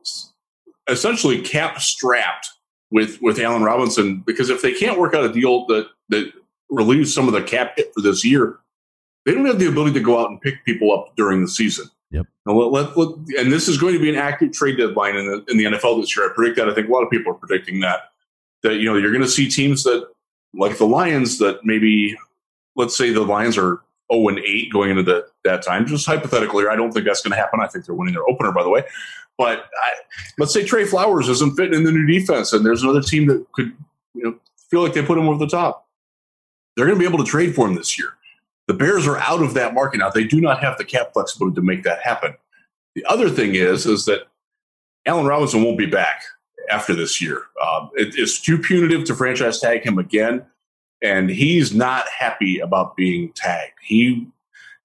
essentially 0.88 1.41
cap 1.41 1.80
strapped 1.80 2.49
with 2.91 3.22
with 3.22 3.40
Allen 3.40 3.64
Robinson 3.64 4.24
because 4.26 4.49
if 4.49 4.62
they 4.62 4.74
can't 4.74 4.99
work 4.99 5.14
out 5.14 5.24
a 5.24 5.32
deal 5.32 5.66
that 5.68 5.88
that 6.10 6.32
relieves 6.70 7.14
some 7.14 7.28
of 7.28 7.34
the 7.34 7.44
cap 7.44 7.74
hit 7.76 7.94
for 7.94 8.02
this 8.02 8.26
year, 8.26 8.60
they 9.26 9.34
don't 9.34 9.45
have 9.45 9.60
the 9.60 9.68
ability 9.68 9.94
to 9.94 9.99
go 9.99 10.20
out 10.20 10.30
and 10.30 10.41
pick 10.41 10.64
people 10.66 10.91
up 10.91 11.16
during 11.16 11.41
the 11.41 11.48
season. 11.48 11.90
Yep. 12.12 12.26
Now, 12.45 12.53
let, 12.53 12.98
let, 12.98 13.08
and 13.40 13.52
this 13.52 13.70
is 13.70 13.78
going 13.78 13.94
to 13.94 13.99
be 13.99 14.10
an 14.10 14.18
active 14.18 14.52
trade 14.52 14.78
deadline 14.78 15.16
in 15.16 15.26
the 15.26 15.45
in 15.49 15.58
the 15.58 15.66
NFL 15.66 16.02
this 16.02 16.16
year. 16.16 16.30
I 16.30 16.34
predict 16.34 16.58
that. 16.58 16.70
I 16.70 16.74
think 16.74 16.90
a 16.90 16.91
lot 16.91 17.03
of 17.03 17.10
people 17.10 17.32
are 17.32 17.36
predicting 17.36 17.80
that 17.82 18.12
that 18.64 18.76
you 18.76 18.86
know 18.86 18.98
you're 18.98 19.12
going 19.12 19.24
to 19.24 19.30
see 19.30 19.49
teams 19.49 19.84
that 19.84 20.08
like 20.53 20.78
the 20.78 20.86
Lions 20.86 21.38
that 21.38 21.64
maybe 21.64 22.18
let's 22.76 22.98
say 22.98 23.12
the 23.12 23.22
Lions 23.22 23.58
are 23.58 23.82
0 24.11 24.27
and 24.29 24.39
8 24.39 24.71
going 24.71 24.91
into 24.91 25.03
the, 25.03 25.27
that 25.43 25.61
time. 25.61 25.85
Just 25.85 26.05
hypothetically, 26.05 26.65
I 26.67 26.75
don't 26.75 26.91
think 26.91 27.05
that's 27.05 27.21
going 27.21 27.31
to 27.31 27.38
happen. 27.38 27.59
I 27.61 27.67
think 27.67 27.85
they're 27.85 27.95
winning 27.95 28.13
their 28.13 28.27
opener, 28.27 28.51
by 28.51 28.63
the 28.63 28.69
way. 28.69 28.83
But 29.38 29.59
I, 29.59 29.91
let's 30.38 30.53
say 30.53 30.63
Trey 30.63 30.85
Flowers 30.85 31.29
isn't 31.29 31.55
fitting 31.55 31.73
in 31.73 31.83
the 31.83 31.91
new 31.91 32.05
defense, 32.05 32.53
and 32.53 32.65
there's 32.65 32.83
another 32.83 33.01
team 33.01 33.27
that 33.27 33.45
could 33.53 33.73
you 34.13 34.23
know 34.23 34.35
feel 34.69 34.81
like 34.81 34.93
they 34.93 35.03
put 35.03 35.17
him 35.17 35.27
over 35.27 35.39
the 35.39 35.49
top. 35.49 35.88
They're 36.75 36.85
going 36.85 36.97
to 36.97 36.99
be 36.99 37.07
able 37.07 37.23
to 37.23 37.29
trade 37.29 37.55
for 37.55 37.67
him 37.67 37.75
this 37.75 37.97
year. 37.97 38.15
The 38.67 38.73
Bears 38.73 39.07
are 39.07 39.17
out 39.17 39.41
of 39.41 39.53
that 39.55 39.73
market 39.73 39.97
now. 39.97 40.09
They 40.09 40.23
do 40.23 40.39
not 40.39 40.61
have 40.61 40.77
the 40.77 40.85
cap 40.85 41.13
flexibility 41.13 41.55
to 41.55 41.61
make 41.61 41.83
that 41.83 42.01
happen. 42.01 42.35
The 42.95 43.03
other 43.05 43.29
thing 43.29 43.55
is, 43.55 43.85
is 43.85 44.05
that 44.05 44.27
Allen 45.05 45.25
Robinson 45.25 45.63
won't 45.63 45.77
be 45.77 45.88
back 45.88 46.23
after 46.69 46.93
this 46.93 47.21
year. 47.21 47.43
Um, 47.65 47.89
it, 47.95 48.13
it's 48.15 48.39
too 48.39 48.57
punitive 48.57 49.03
to 49.05 49.15
franchise 49.15 49.59
tag 49.59 49.83
him 49.83 49.97
again, 49.97 50.45
and 51.02 51.30
he's 51.30 51.73
not 51.73 52.06
happy 52.07 52.60
about 52.60 52.95
being 52.95 53.32
tagged. 53.36 53.73
He 53.82 54.28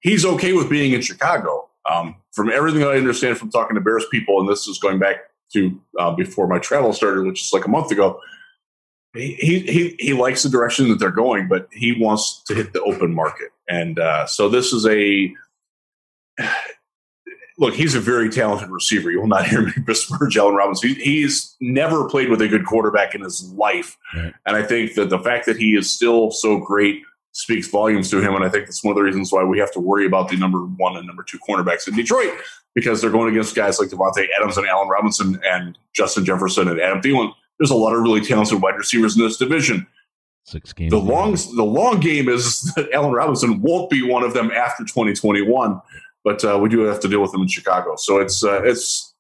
he's 0.00 0.24
okay 0.24 0.52
with 0.52 0.70
being 0.70 0.92
in 0.92 1.00
Chicago. 1.00 1.68
Um, 1.90 2.16
from 2.32 2.50
everything 2.50 2.82
I 2.82 2.96
understand 2.96 3.38
from 3.38 3.50
talking 3.50 3.76
to 3.76 3.80
Bears 3.80 4.04
people, 4.10 4.40
and 4.40 4.48
this 4.48 4.66
is 4.66 4.78
going 4.78 4.98
back 4.98 5.16
to 5.52 5.80
uh, 5.98 6.12
before 6.12 6.46
my 6.46 6.58
travel 6.58 6.92
started, 6.92 7.26
which 7.26 7.42
is 7.42 7.52
like 7.52 7.64
a 7.64 7.70
month 7.70 7.90
ago. 7.90 8.20
He, 9.14 9.60
he 9.60 9.96
he 9.98 10.12
likes 10.12 10.42
the 10.42 10.50
direction 10.50 10.88
that 10.90 10.98
they're 10.98 11.10
going, 11.10 11.48
but 11.48 11.68
he 11.72 11.92
wants 11.98 12.42
to 12.44 12.54
hit 12.54 12.74
the 12.74 12.82
open 12.82 13.14
market, 13.14 13.50
and 13.68 13.98
uh, 13.98 14.26
so 14.26 14.48
this 14.48 14.72
is 14.72 14.86
a 14.86 15.32
look, 17.58 17.74
he's 17.74 17.94
a 17.94 18.00
very 18.00 18.28
talented 18.28 18.70
receiver. 18.70 19.10
You 19.10 19.20
will 19.20 19.28
not 19.28 19.46
hear 19.46 19.62
me 19.62 19.72
besmirch 19.86 20.36
Allen 20.36 20.54
Robinson. 20.54 20.90
He, 20.90 20.94
he's 20.94 21.56
never 21.60 22.08
played 22.08 22.28
with 22.28 22.40
a 22.42 22.48
good 22.48 22.66
quarterback 22.66 23.14
in 23.14 23.22
his 23.22 23.50
life. 23.52 23.96
Right. 24.14 24.34
And 24.46 24.56
I 24.56 24.62
think 24.62 24.94
that 24.94 25.10
the 25.10 25.18
fact 25.18 25.46
that 25.46 25.56
he 25.56 25.74
is 25.74 25.90
still 25.90 26.30
so 26.30 26.58
great 26.58 27.02
speaks 27.32 27.68
volumes 27.68 28.10
to 28.10 28.20
him. 28.20 28.34
And 28.34 28.44
I 28.44 28.48
think 28.48 28.64
that's 28.64 28.82
one 28.82 28.92
of 28.92 28.96
the 28.96 29.02
reasons 29.02 29.30
why 29.30 29.44
we 29.44 29.58
have 29.58 29.70
to 29.72 29.80
worry 29.80 30.06
about 30.06 30.28
the 30.28 30.36
number 30.36 30.60
one 30.60 30.96
and 30.96 31.06
number 31.06 31.22
two 31.22 31.38
cornerbacks 31.46 31.86
in 31.86 31.94
Detroit 31.94 32.32
because 32.74 33.00
they're 33.00 33.10
going 33.10 33.30
against 33.30 33.54
guys 33.54 33.78
like 33.78 33.90
Davante 33.90 34.26
Adams 34.38 34.56
and 34.56 34.66
Allen 34.66 34.88
Robinson 34.88 35.38
and 35.44 35.78
Justin 35.94 36.24
Jefferson 36.24 36.68
and 36.68 36.80
Adam 36.80 37.02
Thielen. 37.02 37.32
There's 37.58 37.70
a 37.70 37.76
lot 37.76 37.94
of 37.94 38.00
really 38.00 38.22
talented 38.22 38.62
wide 38.62 38.76
receivers 38.76 39.16
in 39.16 39.22
this 39.22 39.36
division. 39.36 39.86
Six 40.44 40.72
games. 40.72 40.90
The 40.90 40.98
long, 40.98 41.32
the 41.56 41.64
long 41.64 42.00
game 42.00 42.28
is 42.28 42.62
that 42.76 42.90
Allen 42.92 43.12
Robinson 43.12 43.60
won't 43.60 43.90
be 43.90 44.02
one 44.02 44.22
of 44.22 44.32
them 44.32 44.50
after 44.50 44.84
2021 44.84 45.80
but 46.26 46.44
uh, 46.44 46.58
we 46.60 46.68
do 46.68 46.80
have 46.80 46.98
to 46.98 47.08
deal 47.08 47.22
with 47.22 47.32
him 47.32 47.42
in 47.42 47.46
Chicago. 47.46 47.94
So 47.94 48.18
it's 48.18 48.42
uh, 48.42 48.60
it's 48.64 49.14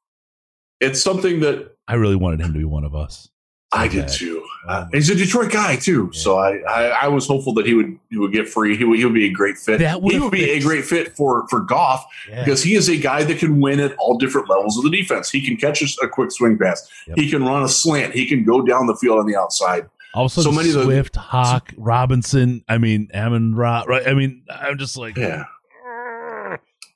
it's 0.80 1.00
something 1.00 1.38
that 1.40 1.76
I 1.86 1.94
really 1.94 2.16
wanted 2.16 2.40
him 2.40 2.52
to 2.52 2.58
be 2.58 2.64
one 2.64 2.84
of 2.84 2.96
us. 2.96 3.30
So 3.72 3.80
I 3.80 3.88
did 3.88 4.08
too. 4.08 4.44
Uh, 4.68 4.86
he's 4.92 5.08
a 5.08 5.14
Detroit 5.14 5.52
guy 5.52 5.76
too, 5.76 6.10
yeah. 6.12 6.20
so 6.20 6.38
I, 6.38 6.56
I, 6.68 6.82
I 7.02 7.08
was 7.08 7.26
hopeful 7.28 7.52
that 7.54 7.66
he 7.66 7.74
would 7.74 7.96
he 8.10 8.18
would 8.18 8.32
get 8.32 8.48
free. 8.48 8.76
He 8.76 8.82
would, 8.82 8.98
he 8.98 9.04
would 9.04 9.14
be 9.14 9.26
a 9.26 9.30
great 9.30 9.56
fit. 9.56 9.78
That 9.78 10.02
he 10.02 10.18
would 10.18 10.32
be 10.32 10.50
a 10.50 10.60
great 10.60 10.84
fit 10.84 11.16
for 11.16 11.46
for 11.48 11.60
Goff 11.60 12.04
yeah. 12.28 12.44
because 12.44 12.64
he 12.64 12.74
is 12.74 12.88
a 12.88 12.96
guy 12.96 13.22
that 13.22 13.38
can 13.38 13.60
win 13.60 13.78
at 13.78 13.94
all 13.98 14.18
different 14.18 14.50
levels 14.50 14.76
of 14.76 14.82
the 14.82 14.90
defense. 14.90 15.30
He 15.30 15.40
can 15.46 15.56
catch 15.56 15.82
a, 15.82 16.08
quick 16.08 16.32
swing 16.32 16.58
pass. 16.58 16.90
Yep. 17.06 17.18
He 17.18 17.30
can 17.30 17.44
run 17.44 17.62
a 17.62 17.68
slant. 17.68 18.14
He 18.14 18.26
can 18.26 18.42
go 18.42 18.62
down 18.62 18.88
the 18.88 18.96
field 18.96 19.20
on 19.20 19.26
the 19.26 19.36
outside. 19.36 19.88
Also, 20.14 20.40
so 20.40 20.50
many 20.50 20.70
Swift, 20.70 21.12
the, 21.12 21.20
Hawk, 21.20 21.72
Robinson. 21.76 22.64
I 22.68 22.78
mean, 22.78 23.10
Amon 23.14 23.54
Ra. 23.54 23.84
Right? 23.86 24.08
I 24.08 24.14
mean, 24.14 24.42
I'm 24.48 24.78
just 24.78 24.96
like, 24.96 25.16
yeah. 25.16 25.44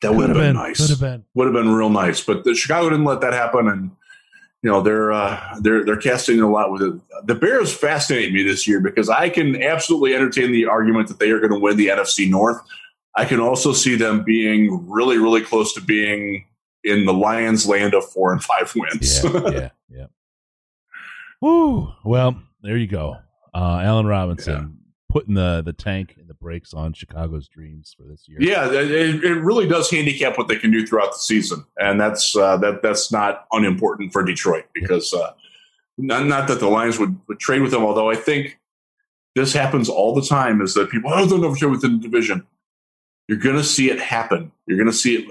That 0.03 0.15
would 0.15 0.29
have 0.29 0.37
been, 0.37 0.55
been, 0.55 0.57
nice. 0.57 0.81
Would 0.81 0.91
have 0.91 1.01
been. 1.01 1.25
Would 1.35 1.45
have 1.47 1.55
been 1.55 1.73
real 1.73 1.91
nice. 1.91 2.23
But 2.25 2.45
the 2.45 2.55
Chicago 2.55 2.91
didn't 2.91 3.05
let 3.05 3.21
that 3.21 3.33
happen, 3.35 3.69
and 3.69 3.91
you 4.63 4.71
know 4.71 4.81
they're 4.81 5.13
uh, 5.13 5.59
they're 5.61 5.85
they're 5.85 5.97
casting 5.97 6.41
a 6.41 6.51
lot 6.51 6.73
with 6.73 6.83
it. 6.83 6.95
The 7.27 7.35
Bears 7.35 7.73
fascinate 7.75 8.33
me 8.33 8.43
this 8.43 8.67
year 8.67 8.81
because 8.81 9.09
I 9.09 9.29
can 9.29 9.63
absolutely 9.63 10.15
entertain 10.15 10.53
the 10.53 10.67
argument 10.67 11.09
that 11.09 11.19
they 11.19 11.31
are 11.31 11.39
going 11.39 11.53
to 11.53 11.59
win 11.59 11.77
the 11.77 11.89
NFC 11.89 12.29
North. 12.29 12.61
I 13.15 13.25
can 13.25 13.41
also 13.41 13.73
see 13.73 13.97
them 13.97 14.25
being 14.25 14.89
really 14.89 15.19
really 15.19 15.43
close 15.43 15.75
to 15.75 15.81
being 15.81 16.47
in 16.83 17.05
the 17.05 17.13
Lions' 17.13 17.67
land 17.67 17.93
of 17.93 18.09
four 18.11 18.33
and 18.33 18.43
five 18.43 18.73
wins. 18.75 19.23
yeah, 19.23 19.31
yeah, 19.51 19.69
yeah. 19.91 20.07
Woo! 21.43 21.93
Well, 22.05 22.41
there 22.63 22.77
you 22.77 22.87
go. 22.87 23.17
Uh, 23.53 23.81
Allen 23.83 24.07
Robinson 24.07 24.79
putting 25.11 25.35
the 25.35 25.63
the 25.63 25.73
tank 25.73 26.17
brakes 26.41 26.73
on 26.75 26.93
Chicago's 26.93 27.49
dreams 27.49 27.95
for 27.97 28.05
this 28.05 28.29
year. 28.29 28.39
Yeah, 28.41 28.71
it, 28.71 29.25
it 29.25 29.41
really 29.43 29.69
does 29.69 29.91
handicap 29.91 30.39
what 30.39 30.49
they 30.49 30.57
can 30.57 30.71
do 30.71 30.87
throughout 30.87 31.13
the 31.13 31.19
season, 31.19 31.65
and 31.79 32.01
that's 32.01 32.37
uh, 32.37 32.57
that 32.59 32.83
that's 32.83 33.13
not 33.13 33.47
unimportant 33.53 34.13
for 34.13 34.23
Detroit 34.25 34.65
because 34.75 35.13
uh, 35.13 35.33
not, 35.99 36.27
not 36.27 36.49
that 36.49 36.61
the 36.61 36.69
Lions 36.69 36.99
would, 36.99 37.19
would 37.29 37.39
trade 37.39 37.63
with 37.63 37.71
them, 37.71 37.85
although 37.85 38.11
I 38.11 38.17
think 38.17 38.59
this 39.35 39.53
happens 39.53 39.89
all 39.89 40.15
the 40.15 40.23
time. 40.23 40.61
Is 40.61 40.75
that 40.75 40.91
people 40.91 41.13
oh 41.13 41.27
they'll 41.27 41.39
never 41.39 41.57
trade 41.57 41.71
within 41.71 42.01
the 42.01 42.03
division. 42.03 42.47
You're 43.29 43.39
going 43.39 43.57
to 43.57 43.65
see 43.65 43.91
it 43.91 44.01
happen. 44.01 44.51
You're 44.67 44.79
going 44.79 44.91
to 44.91 44.97
see 44.97 45.15
it. 45.15 45.29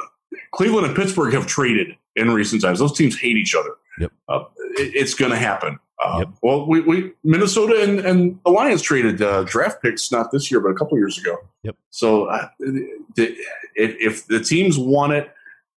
Cleveland 0.51 0.87
and 0.87 0.95
Pittsburgh 0.95 1.33
have 1.33 1.47
traded 1.47 1.97
in 2.15 2.31
recent 2.31 2.61
times. 2.61 2.79
Those 2.79 2.97
teams 2.97 3.19
hate 3.19 3.35
each 3.35 3.55
other. 3.55 3.71
Yep. 3.99 4.11
Uh, 4.29 4.43
it, 4.77 4.95
it's 4.95 5.13
going 5.13 5.31
to 5.31 5.37
happen. 5.37 5.79
Uh, 6.03 6.19
yep. 6.19 6.29
Well, 6.41 6.65
we, 6.65 6.79
we 6.81 7.11
Minnesota 7.23 7.81
and, 7.83 7.99
and 7.99 8.39
Alliance 8.45 8.81
traded 8.81 9.21
uh, 9.21 9.43
draft 9.43 9.81
picks 9.81 10.11
not 10.11 10.31
this 10.31 10.49
year, 10.49 10.59
but 10.61 10.69
a 10.69 10.75
couple 10.75 10.97
years 10.97 11.17
ago. 11.17 11.37
Yep. 11.63 11.75
So 11.89 12.25
uh, 12.25 12.49
the, 12.59 13.35
if, 13.75 13.95
if 13.99 14.27
the 14.27 14.39
teams 14.39 14.77
want 14.77 15.13
it, 15.13 15.29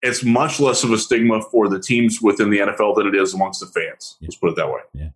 it's 0.02 0.24
much 0.24 0.60
less 0.60 0.84
of 0.84 0.92
a 0.92 0.98
stigma 0.98 1.42
for 1.42 1.68
the 1.68 1.80
teams 1.80 2.22
within 2.22 2.50
the 2.50 2.60
NFL 2.60 2.96
than 2.96 3.08
it 3.08 3.16
is 3.16 3.34
amongst 3.34 3.60
the 3.60 3.68
fans. 3.68 4.18
Let's 4.22 4.36
put 4.36 4.50
it 4.50 4.56
that 4.56 4.68
way. 4.68 4.80
Yeah. 4.94 5.10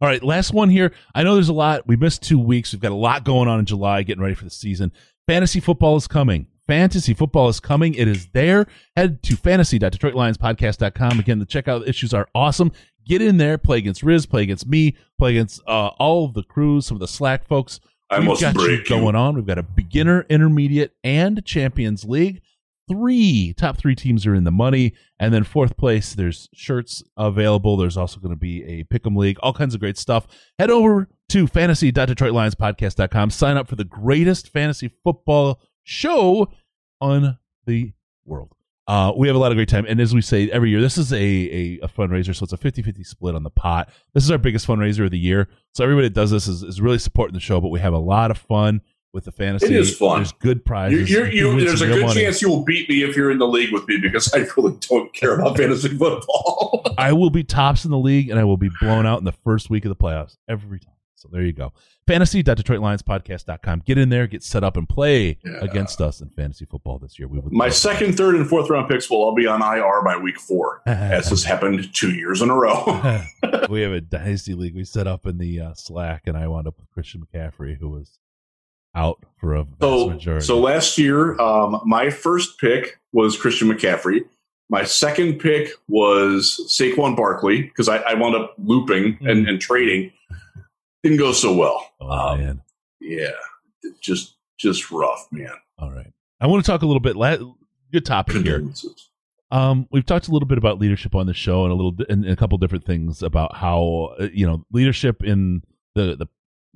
All 0.00 0.08
right, 0.08 0.22
last 0.22 0.52
one 0.52 0.70
here. 0.70 0.92
I 1.14 1.24
know 1.24 1.34
there's 1.34 1.48
a 1.48 1.52
lot. 1.52 1.88
We 1.88 1.96
missed 1.96 2.22
two 2.22 2.38
weeks. 2.38 2.72
We've 2.72 2.80
got 2.80 2.92
a 2.92 2.94
lot 2.94 3.24
going 3.24 3.48
on 3.48 3.58
in 3.58 3.66
July, 3.66 4.04
getting 4.04 4.22
ready 4.22 4.36
for 4.36 4.44
the 4.44 4.50
season. 4.50 4.92
Fantasy 5.26 5.58
football 5.58 5.96
is 5.96 6.06
coming. 6.06 6.46
Fantasy 6.68 7.14
football 7.14 7.48
is 7.48 7.58
coming. 7.58 7.94
It 7.94 8.06
is 8.06 8.28
there. 8.28 8.66
Head 8.94 9.22
to 9.24 9.36
fantasy.detroitlionspodcast.com. 9.36 11.18
Again, 11.18 11.40
the 11.40 11.46
checkout 11.46 11.88
issues 11.88 12.14
are 12.14 12.28
awesome 12.34 12.70
get 13.08 13.22
in 13.22 13.38
there, 13.38 13.58
play 13.58 13.78
against 13.78 14.02
Riz, 14.02 14.26
play 14.26 14.42
against 14.42 14.68
me, 14.68 14.94
play 15.18 15.30
against 15.32 15.60
uh, 15.66 15.88
all 15.98 16.26
of 16.26 16.34
the 16.34 16.42
crews, 16.42 16.86
some 16.86 16.96
of 16.96 17.00
the 17.00 17.08
Slack 17.08 17.48
folks. 17.48 17.80
I 18.10 18.20
We've 18.20 18.40
got 18.40 18.54
you 18.54 18.84
going 18.84 19.16
on. 19.16 19.34
We've 19.34 19.46
got 19.46 19.58
a 19.58 19.62
beginner, 19.62 20.24
intermediate, 20.28 20.92
and 21.04 21.44
Champions 21.44 22.04
League. 22.04 22.40
Three 22.88 23.52
top 23.52 23.76
three 23.76 23.94
teams 23.94 24.26
are 24.26 24.34
in 24.34 24.44
the 24.44 24.50
money, 24.50 24.94
and 25.20 25.34
then 25.34 25.44
fourth 25.44 25.76
place. 25.76 26.14
There's 26.14 26.48
shirts 26.54 27.02
available. 27.18 27.76
There's 27.76 27.98
also 27.98 28.18
going 28.18 28.34
to 28.34 28.40
be 28.40 28.64
a 28.64 28.84
pick'em 28.84 29.14
league, 29.14 29.38
all 29.42 29.52
kinds 29.52 29.74
of 29.74 29.80
great 29.80 29.98
stuff. 29.98 30.26
Head 30.58 30.70
over 30.70 31.08
to 31.28 31.46
fantasy.detroitlionspodcast.com. 31.46 33.30
Sign 33.30 33.58
up 33.58 33.68
for 33.68 33.76
the 33.76 33.84
greatest 33.84 34.48
fantasy 34.48 34.90
football 35.04 35.60
show 35.82 36.50
on 37.02 37.38
the 37.66 37.92
world. 38.24 38.54
Uh, 38.88 39.12
we 39.14 39.26
have 39.28 39.36
a 39.36 39.38
lot 39.38 39.52
of 39.52 39.56
great 39.56 39.68
time. 39.68 39.84
And 39.86 40.00
as 40.00 40.14
we 40.14 40.22
say 40.22 40.50
every 40.50 40.70
year, 40.70 40.80
this 40.80 40.96
is 40.96 41.12
a, 41.12 41.16
a, 41.16 41.78
a, 41.82 41.88
fundraiser. 41.88 42.34
So 42.34 42.44
it's 42.44 42.54
a 42.54 42.56
50 42.56 42.80
50 42.80 43.04
split 43.04 43.34
on 43.34 43.42
the 43.42 43.50
pot. 43.50 43.90
This 44.14 44.24
is 44.24 44.30
our 44.30 44.38
biggest 44.38 44.66
fundraiser 44.66 45.04
of 45.04 45.10
the 45.10 45.18
year. 45.18 45.46
So 45.74 45.84
everybody 45.84 46.08
that 46.08 46.14
does 46.14 46.30
this 46.30 46.48
is, 46.48 46.62
is 46.62 46.80
really 46.80 46.98
supporting 46.98 47.34
the 47.34 47.40
show, 47.40 47.60
but 47.60 47.68
we 47.68 47.80
have 47.80 47.92
a 47.92 47.98
lot 47.98 48.30
of 48.30 48.38
fun 48.38 48.80
with 49.12 49.26
the 49.26 49.32
fantasy. 49.32 49.66
It 49.66 49.72
is 49.72 49.94
fun. 49.94 50.20
There's 50.20 50.32
good 50.32 50.64
prizes. 50.64 51.10
You're, 51.10 51.28
you're, 51.28 51.58
you 51.58 51.66
there's 51.66 51.82
a 51.82 51.86
good 51.86 52.06
money. 52.06 52.22
chance 52.22 52.40
you 52.40 52.48
will 52.48 52.64
beat 52.64 52.88
me 52.88 53.02
if 53.02 53.14
you're 53.14 53.30
in 53.30 53.38
the 53.38 53.46
league 53.46 53.72
with 53.72 53.86
me 53.88 53.98
because 53.98 54.32
I 54.32 54.46
really 54.56 54.78
don't 54.80 55.12
care 55.12 55.34
about 55.34 55.58
fantasy 55.58 55.90
football. 55.90 56.82
I 56.98 57.12
will 57.12 57.30
be 57.30 57.44
tops 57.44 57.84
in 57.84 57.90
the 57.90 57.98
league 57.98 58.30
and 58.30 58.40
I 58.40 58.44
will 58.44 58.56
be 58.56 58.70
blown 58.80 59.04
out 59.04 59.18
in 59.18 59.26
the 59.26 59.32
first 59.32 59.68
week 59.68 59.84
of 59.84 59.90
the 59.90 59.96
playoffs 59.96 60.38
every 60.48 60.80
time. 60.80 60.94
So 61.18 61.28
there 61.30 61.42
you 61.42 61.52
go. 61.52 61.72
Fantasy.DetroitLionsPodcast.com. 62.06 63.82
Get 63.84 63.98
in 63.98 64.08
there, 64.08 64.28
get 64.28 64.44
set 64.44 64.62
up, 64.62 64.76
and 64.76 64.88
play 64.88 65.38
yeah. 65.44 65.58
against 65.60 66.00
us 66.00 66.20
in 66.20 66.30
fantasy 66.30 66.64
football 66.64 66.98
this 66.98 67.18
year. 67.18 67.26
We 67.26 67.40
would 67.40 67.52
My 67.52 67.70
second, 67.70 68.16
third, 68.16 68.36
and 68.36 68.48
fourth 68.48 68.70
round 68.70 68.88
picks 68.88 69.10
will 69.10 69.18
all 69.18 69.34
be 69.34 69.46
on 69.46 69.60
IR 69.60 70.02
by 70.02 70.16
week 70.16 70.38
four, 70.38 70.80
as 70.86 71.28
has 71.30 71.42
happened 71.42 71.92
two 71.92 72.12
years 72.12 72.40
in 72.40 72.50
a 72.50 72.54
row. 72.54 72.84
we 73.68 73.82
have 73.82 73.92
a 73.92 74.00
dynasty 74.00 74.54
league 74.54 74.76
we 74.76 74.84
set 74.84 75.08
up 75.08 75.26
in 75.26 75.38
the 75.38 75.60
uh, 75.60 75.74
Slack, 75.74 76.22
and 76.26 76.36
I 76.36 76.46
wound 76.46 76.68
up 76.68 76.78
with 76.78 76.88
Christian 76.90 77.26
McCaffrey, 77.26 77.76
who 77.78 77.88
was 77.88 78.20
out 78.94 79.24
for 79.38 79.56
a 79.56 79.66
so, 79.80 80.10
majority. 80.10 80.46
So 80.46 80.60
last 80.60 80.98
year, 80.98 81.38
um, 81.40 81.80
my 81.84 82.10
first 82.10 82.60
pick 82.60 83.00
was 83.12 83.36
Christian 83.36 83.68
McCaffrey. 83.68 84.20
My 84.70 84.84
second 84.84 85.40
pick 85.40 85.70
was 85.88 86.60
Saquon 86.68 87.16
Barkley 87.16 87.62
because 87.62 87.88
I, 87.88 87.96
I 87.98 88.14
wound 88.14 88.36
up 88.36 88.54
looping 88.58 89.16
mm. 89.16 89.30
and, 89.30 89.48
and 89.48 89.60
trading 89.60 90.12
didn't 91.02 91.18
go 91.18 91.32
so 91.32 91.54
well. 91.54 91.90
Oh, 92.00 92.10
um, 92.10 92.40
man. 92.40 92.62
Yeah, 93.00 93.30
just 94.00 94.36
just 94.58 94.90
rough, 94.90 95.28
man. 95.30 95.52
All 95.78 95.90
right, 95.90 96.12
I 96.40 96.46
want 96.46 96.64
to 96.64 96.70
talk 96.70 96.82
a 96.82 96.86
little 96.86 97.00
bit. 97.00 97.16
Good 97.92 98.04
topic 98.04 98.44
here. 98.44 98.62
Um, 99.50 99.88
we've 99.90 100.04
talked 100.04 100.28
a 100.28 100.32
little 100.32 100.48
bit 100.48 100.58
about 100.58 100.78
leadership 100.78 101.14
on 101.14 101.26
the 101.26 101.34
show, 101.34 101.64
and 101.64 101.72
a 101.72 101.74
little, 101.74 101.94
and 102.08 102.26
a 102.26 102.36
couple 102.36 102.58
different 102.58 102.84
things 102.84 103.22
about 103.22 103.56
how 103.56 104.14
uh, 104.20 104.28
you 104.32 104.46
know 104.46 104.64
leadership 104.72 105.22
in 105.22 105.62
the 105.94 106.16
the 106.16 106.26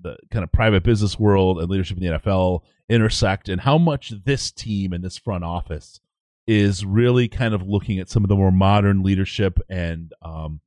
the 0.01 0.17
kind 0.31 0.43
of 0.43 0.51
private 0.53 0.83
business 0.83 1.19
world 1.19 1.61
and 1.61 1.71
leadership 1.71 1.99
in 1.99 2.05
the 2.05 2.19
NFL 2.19 2.63
intersect, 2.89 3.49
and 3.49 3.61
how 3.61 3.79
much 3.79 4.13
this 4.25 4.51
team 4.51 4.93
and 4.93 5.05
this 5.05 5.19
front 5.19 5.45
office 5.45 6.01
is 6.47 6.85
really 6.85 7.29
kind 7.29 7.55
of 7.55 7.63
looking 7.69 7.99
at 7.99 8.11
some 8.11 8.25
of 8.25 8.29
the 8.29 8.37
more 8.37 8.51
modern 8.51 9.03
leadership 9.03 9.61
and 9.69 10.13
um, 10.23 10.61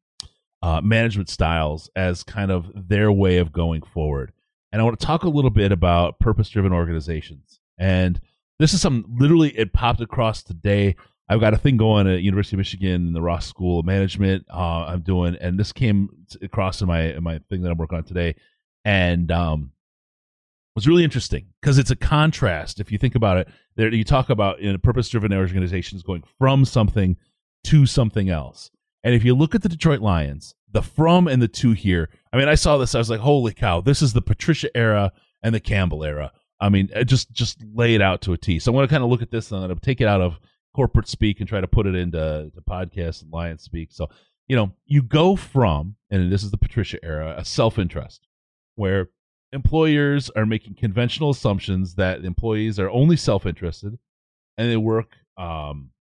uh, 0.65 0.81
management 0.81 1.29
styles 1.29 1.91
as 1.95 2.23
kind 2.23 2.49
of 2.49 2.71
their 2.73 3.11
way 3.11 3.37
of 3.37 3.51
going 3.51 3.83
forward. 3.83 4.31
And 4.71 4.81
I 4.81 4.83
want 4.83 4.99
to 4.99 5.05
talk 5.05 5.23
a 5.23 5.29
little 5.29 5.51
bit 5.51 5.71
about 5.71 6.19
purpose 6.19 6.49
driven 6.49 6.73
organizations. 6.73 7.59
And 7.77 8.19
this 8.57 8.73
is 8.73 8.81
something 8.81 9.05
literally 9.15 9.55
it 9.55 9.73
popped 9.73 10.01
across 10.01 10.41
today. 10.41 10.95
I've 11.29 11.39
got 11.39 11.53
a 11.53 11.57
thing 11.57 11.77
going 11.77 12.07
at 12.07 12.23
University 12.23 12.55
of 12.55 12.57
Michigan 12.57 13.05
in 13.07 13.13
the 13.13 13.21
Ross 13.21 13.45
School 13.45 13.79
of 13.79 13.85
Management. 13.85 14.47
Uh, 14.51 14.85
I'm 14.85 15.01
doing, 15.01 15.37
and 15.39 15.59
this 15.59 15.71
came 15.71 16.09
across 16.41 16.81
in 16.81 16.87
my 16.87 17.13
in 17.13 17.23
my 17.23 17.37
thing 17.47 17.61
that 17.61 17.69
I'm 17.69 17.77
working 17.77 17.99
on 17.99 18.03
today. 18.03 18.33
And 18.83 19.31
um, 19.31 19.71
was 20.75 20.87
really 20.87 21.03
interesting 21.03 21.45
because 21.61 21.77
it's 21.77 21.91
a 21.91 21.95
contrast. 21.95 22.79
If 22.79 22.91
you 22.91 22.97
think 22.97 23.13
about 23.13 23.37
it, 23.37 23.49
there 23.75 23.93
you 23.93 24.03
talk 24.03 24.31
about 24.31 24.59
in 24.61 24.79
purpose-driven 24.79 25.31
organizations 25.31 26.01
going 26.01 26.23
from 26.39 26.65
something 26.65 27.17
to 27.65 27.85
something 27.85 28.31
else. 28.31 28.71
And 29.05 29.13
if 29.13 29.23
you 29.23 29.35
look 29.35 29.53
at 29.53 29.61
the 29.61 29.69
Detroit 29.69 30.01
Lions, 30.01 30.55
the 30.71 30.81
from 30.81 31.27
and 31.27 31.39
the 31.39 31.47
to 31.47 31.73
here, 31.73 32.09
I 32.33 32.37
mean, 32.37 32.47
I 32.47 32.55
saw 32.55 32.77
this, 32.77 32.95
I 32.95 32.97
was 32.97 33.09
like, 33.09 33.19
holy 33.19 33.53
cow, 33.53 33.79
this 33.79 34.01
is 34.01 34.13
the 34.13 34.21
Patricia 34.21 34.75
era 34.75 35.13
and 35.43 35.53
the 35.53 35.59
Campbell 35.59 36.03
era. 36.03 36.31
I 36.59 36.69
mean, 36.69 36.89
just 37.05 37.31
just 37.31 37.63
lay 37.75 37.93
it 37.93 38.01
out 38.01 38.21
to 38.21 38.33
a 38.33 38.37
T. 38.37 38.57
So 38.57 38.71
I'm 38.71 38.75
going 38.75 38.87
to 38.87 38.91
kind 38.91 39.03
of 39.03 39.11
look 39.11 39.21
at 39.21 39.29
this 39.29 39.51
and 39.51 39.61
I'm 39.61 39.67
going 39.67 39.77
to 39.77 39.85
take 39.85 40.01
it 40.01 40.07
out 40.07 40.21
of 40.21 40.39
corporate 40.73 41.07
speak 41.07 41.39
and 41.39 41.47
try 41.47 41.61
to 41.61 41.67
put 41.67 41.85
it 41.85 41.93
into 41.93 42.51
the 42.53 42.61
podcast 42.67 43.21
and 43.21 43.31
Lions 43.31 43.61
speak. 43.61 43.91
So, 43.91 44.09
you 44.47 44.55
know, 44.55 44.71
you 44.87 45.03
go 45.03 45.35
from, 45.35 45.97
and 46.09 46.31
this 46.31 46.41
is 46.43 46.49
the 46.49 46.57
Patricia 46.57 46.97
era, 47.05 47.35
a 47.37 47.45
self 47.45 47.77
interest 47.77 48.27
where 48.73 49.09
employers 49.53 50.31
are 50.31 50.47
making 50.47 50.75
conventional 50.75 51.29
assumptions 51.29 51.93
that 51.95 52.25
employees 52.25 52.79
are 52.79 52.89
only 52.89 53.17
self 53.17 53.45
interested 53.45 53.99
and 54.57 54.71
they 54.71 54.77
work 54.77 55.11
um, 55.37 55.91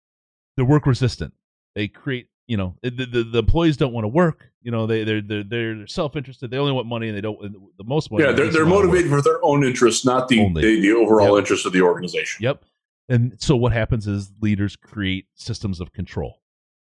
they're 0.55 0.65
work 0.65 0.87
resistant. 0.87 1.35
They 1.75 1.87
create 1.87 2.29
you 2.47 2.57
know 2.57 2.75
the, 2.83 2.89
the, 2.89 3.23
the 3.23 3.39
employees 3.39 3.77
don't 3.77 3.93
want 3.93 4.03
to 4.03 4.09
work 4.09 4.49
you 4.61 4.71
know 4.71 4.85
they 4.85 5.03
they're 5.03 5.21
they're, 5.21 5.43
they're 5.43 5.87
self-interested 5.87 6.51
they 6.51 6.57
only 6.57 6.71
want 6.71 6.87
money 6.87 7.07
and 7.07 7.17
they 7.17 7.21
don't 7.21 7.39
the 7.41 7.83
most 7.83 8.11
money 8.11 8.23
yeah 8.23 8.31
they're, 8.31 8.49
they're 8.49 8.65
motivated 8.65 9.09
for 9.09 9.21
their 9.21 9.43
own 9.43 9.63
interest 9.63 10.05
not 10.05 10.27
the 10.27 10.47
the, 10.53 10.81
the, 10.81 10.91
overall 10.91 11.35
yep. 11.35 11.39
interest 11.39 11.65
of 11.65 11.73
the 11.73 11.81
organization. 11.81 12.43
Yep. 12.43 12.63
And 13.07 13.33
so 13.37 13.55
what 13.55 13.71
happens 13.71 14.07
is 14.07 14.31
leaders 14.41 14.75
create 14.75 15.27
systems 15.35 15.79
of 15.79 15.93
control 15.93 16.41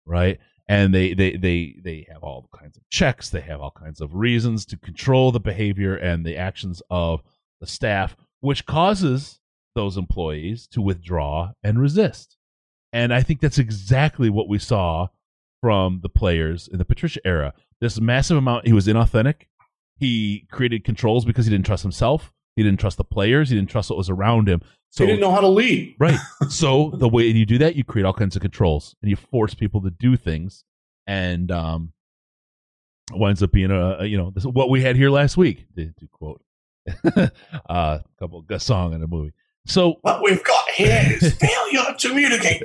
right? 0.08 0.38
And 0.68 0.92
they 0.94 1.14
they 1.14 1.36
they 1.36 1.76
they 1.82 2.06
have 2.10 2.22
all 2.22 2.48
kinds 2.58 2.76
of 2.76 2.82
checks 2.90 3.30
they 3.30 3.40
have 3.42 3.60
all 3.60 3.70
kinds 3.70 4.00
of 4.00 4.14
reasons 4.14 4.66
to 4.66 4.76
control 4.76 5.30
the 5.30 5.40
behavior 5.40 5.94
and 5.94 6.26
the 6.26 6.36
actions 6.36 6.82
of 6.90 7.22
the 7.60 7.66
staff 7.66 8.16
which 8.40 8.66
causes 8.66 9.40
those 9.74 9.96
employees 9.96 10.66
to 10.68 10.82
withdraw 10.82 11.52
and 11.62 11.80
resist. 11.80 12.36
And 12.92 13.14
i 13.14 13.22
think 13.22 13.40
that's 13.40 13.58
exactly 13.58 14.28
what 14.28 14.48
we 14.48 14.58
saw 14.58 15.08
from 15.60 16.00
the 16.02 16.08
players 16.08 16.68
in 16.68 16.78
the 16.78 16.84
Patricia 16.84 17.20
era. 17.24 17.52
This 17.80 18.00
massive 18.00 18.36
amount, 18.36 18.66
he 18.66 18.72
was 18.72 18.86
inauthentic. 18.86 19.46
He 19.96 20.46
created 20.50 20.84
controls 20.84 21.24
because 21.24 21.46
he 21.46 21.50
didn't 21.50 21.66
trust 21.66 21.82
himself. 21.82 22.32
He 22.56 22.62
didn't 22.62 22.80
trust 22.80 22.96
the 22.96 23.04
players. 23.04 23.50
He 23.50 23.56
didn't 23.56 23.70
trust 23.70 23.90
what 23.90 23.96
was 23.96 24.10
around 24.10 24.48
him. 24.48 24.62
So 24.90 25.04
he 25.04 25.10
didn't 25.10 25.20
know 25.20 25.30
how 25.30 25.40
to 25.40 25.48
lead. 25.48 25.94
Right. 26.00 26.18
so 26.48 26.90
the 26.94 27.08
way 27.08 27.24
you 27.26 27.46
do 27.46 27.58
that, 27.58 27.76
you 27.76 27.84
create 27.84 28.04
all 28.04 28.12
kinds 28.12 28.36
of 28.36 28.42
controls 28.42 28.96
and 29.02 29.10
you 29.10 29.16
force 29.16 29.54
people 29.54 29.80
to 29.82 29.90
do 29.90 30.16
things, 30.16 30.64
and 31.06 31.50
um, 31.50 31.92
winds 33.12 33.42
up 33.42 33.52
being 33.52 33.70
a, 33.70 33.98
a 33.98 34.06
you 34.06 34.16
know 34.16 34.30
this, 34.30 34.44
what 34.44 34.70
we 34.70 34.82
had 34.82 34.96
here 34.96 35.10
last 35.10 35.36
week. 35.36 35.66
To, 35.76 35.86
to 35.86 36.08
quote 36.10 36.42
uh, 37.14 37.28
a 37.68 38.04
couple 38.18 38.44
a 38.48 38.60
song 38.60 38.92
in 38.92 39.02
a 39.02 39.06
movie. 39.06 39.32
So 39.66 39.98
what 40.02 40.22
we've 40.22 40.42
got 40.42 40.68
here 40.70 41.18
is 41.20 41.34
failure 41.34 41.94
to 41.96 42.08
communicate. 42.08 42.62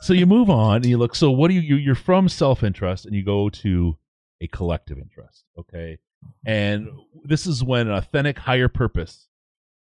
So 0.00 0.12
you 0.12 0.26
move 0.26 0.50
on 0.50 0.76
and 0.76 0.86
you 0.86 0.98
look. 0.98 1.14
So 1.14 1.30
what 1.30 1.48
do 1.48 1.54
you, 1.54 1.60
you 1.60 1.76
you're 1.76 1.94
from 1.94 2.28
self 2.28 2.62
interest 2.62 3.06
and 3.06 3.14
you 3.14 3.24
go 3.24 3.48
to 3.50 3.96
a 4.40 4.46
collective 4.48 4.98
interest. 4.98 5.44
Okay, 5.58 5.98
and 6.46 6.88
this 7.24 7.46
is 7.46 7.62
when 7.62 7.88
an 7.88 7.94
authentic 7.94 8.38
higher 8.38 8.68
purpose 8.68 9.28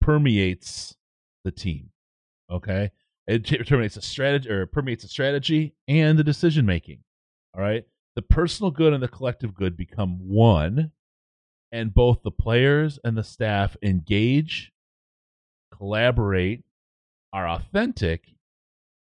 permeates 0.01 0.97
the 1.45 1.51
team. 1.51 1.91
Okay, 2.51 2.91
it 3.27 3.45
terminates 3.67 3.97
a 3.97 4.03
strategy 4.03 4.51
or 4.51 4.67
permeates 4.67 5.05
a 5.05 5.09
strategy 5.09 5.75
and 5.87 6.19
the 6.19 6.25
decision 6.25 6.67
making. 6.67 7.01
All 7.55 7.63
right, 7.63 7.85
the 8.17 8.23
personal 8.23 8.71
good 8.71 8.93
and 8.93 9.03
the 9.03 9.09
collective 9.09 9.55
good 9.55 9.77
become 9.77 10.29
one, 10.29 10.93
and 11.71 11.95
both 11.95 12.23
the 12.23 12.31
players 12.31 12.99
and 13.05 13.17
the 13.17 13.25
staff 13.25 13.77
engage, 13.83 14.73
collaborate, 15.77 16.65
are 17.33 17.49
authentic, 17.49 18.31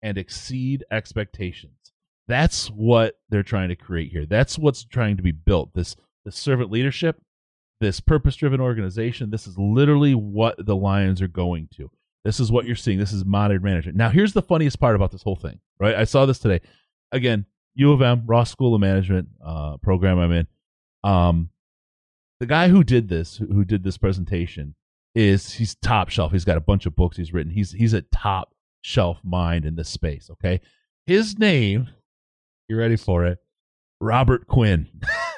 and 0.02 0.18
exceed 0.18 0.84
expectations. 0.90 1.74
That's 2.28 2.68
what 2.68 3.14
they're 3.28 3.42
trying 3.42 3.70
to 3.70 3.76
create 3.76 4.12
here. 4.12 4.26
That's 4.26 4.58
what's 4.58 4.84
trying 4.84 5.16
to 5.16 5.22
be 5.22 5.32
built. 5.32 5.74
This 5.74 5.96
this 6.24 6.36
servant 6.36 6.70
leadership, 6.70 7.20
this 7.80 7.98
purpose-driven 7.98 8.60
organization, 8.60 9.30
this 9.30 9.46
is 9.46 9.58
literally 9.58 10.14
what 10.14 10.64
the 10.64 10.76
Lions 10.76 11.22
are 11.22 11.28
going 11.28 11.68
to. 11.76 11.90
This 12.24 12.38
is 12.38 12.52
what 12.52 12.66
you're 12.66 12.76
seeing. 12.76 12.98
This 12.98 13.12
is 13.12 13.24
modern 13.24 13.62
management. 13.62 13.96
Now, 13.96 14.10
here's 14.10 14.34
the 14.34 14.42
funniest 14.42 14.78
part 14.78 14.94
about 14.94 15.10
this 15.10 15.22
whole 15.22 15.36
thing, 15.36 15.58
right? 15.78 15.94
I 15.94 16.04
saw 16.04 16.26
this 16.26 16.38
today. 16.38 16.60
Again, 17.10 17.46
U 17.74 17.92
of 17.92 18.02
M, 18.02 18.24
Ross 18.26 18.50
School 18.50 18.74
of 18.74 18.80
Management 18.80 19.28
uh, 19.44 19.78
program 19.78 20.18
I'm 20.18 20.32
in. 20.32 20.46
Um, 21.02 21.48
the 22.38 22.46
guy 22.46 22.68
who 22.68 22.84
did 22.84 23.08
this, 23.08 23.38
who 23.38 23.64
did 23.64 23.82
this 23.82 23.96
presentation, 23.96 24.74
is 25.14 25.54
he's 25.54 25.74
top 25.76 26.10
shelf. 26.10 26.32
He's 26.32 26.44
got 26.44 26.58
a 26.58 26.60
bunch 26.60 26.84
of 26.84 26.94
books 26.94 27.16
he's 27.16 27.32
written. 27.32 27.52
He's 27.52 27.72
he's 27.72 27.94
a 27.94 28.02
top 28.02 28.54
shelf 28.82 29.18
mind 29.24 29.64
in 29.64 29.76
this 29.76 29.88
space. 29.88 30.30
Okay, 30.30 30.60
his 31.06 31.38
name. 31.38 31.88
You 32.68 32.76
ready 32.76 32.96
for 32.96 33.24
it? 33.24 33.38
Robert 34.00 34.46
Quinn. 34.46 34.88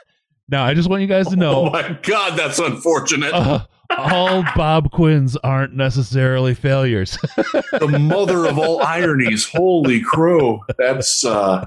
now, 0.48 0.64
I 0.64 0.74
just 0.74 0.88
want 0.88 1.02
you 1.02 1.08
guys 1.08 1.28
to 1.28 1.36
know. 1.36 1.66
Oh 1.66 1.70
my 1.70 1.98
God, 2.02 2.38
that's 2.38 2.58
unfortunate. 2.58 3.32
Uh, 3.32 3.66
all 3.98 4.44
Bob 4.54 4.90
Quinns 4.90 5.36
aren't 5.36 5.74
necessarily 5.74 6.54
failures. 6.54 7.18
the 7.72 7.98
mother 8.00 8.46
of 8.46 8.58
all 8.58 8.82
ironies. 8.82 9.48
Holy 9.48 10.00
crow. 10.00 10.60
That's 10.78 11.24
uh 11.24 11.66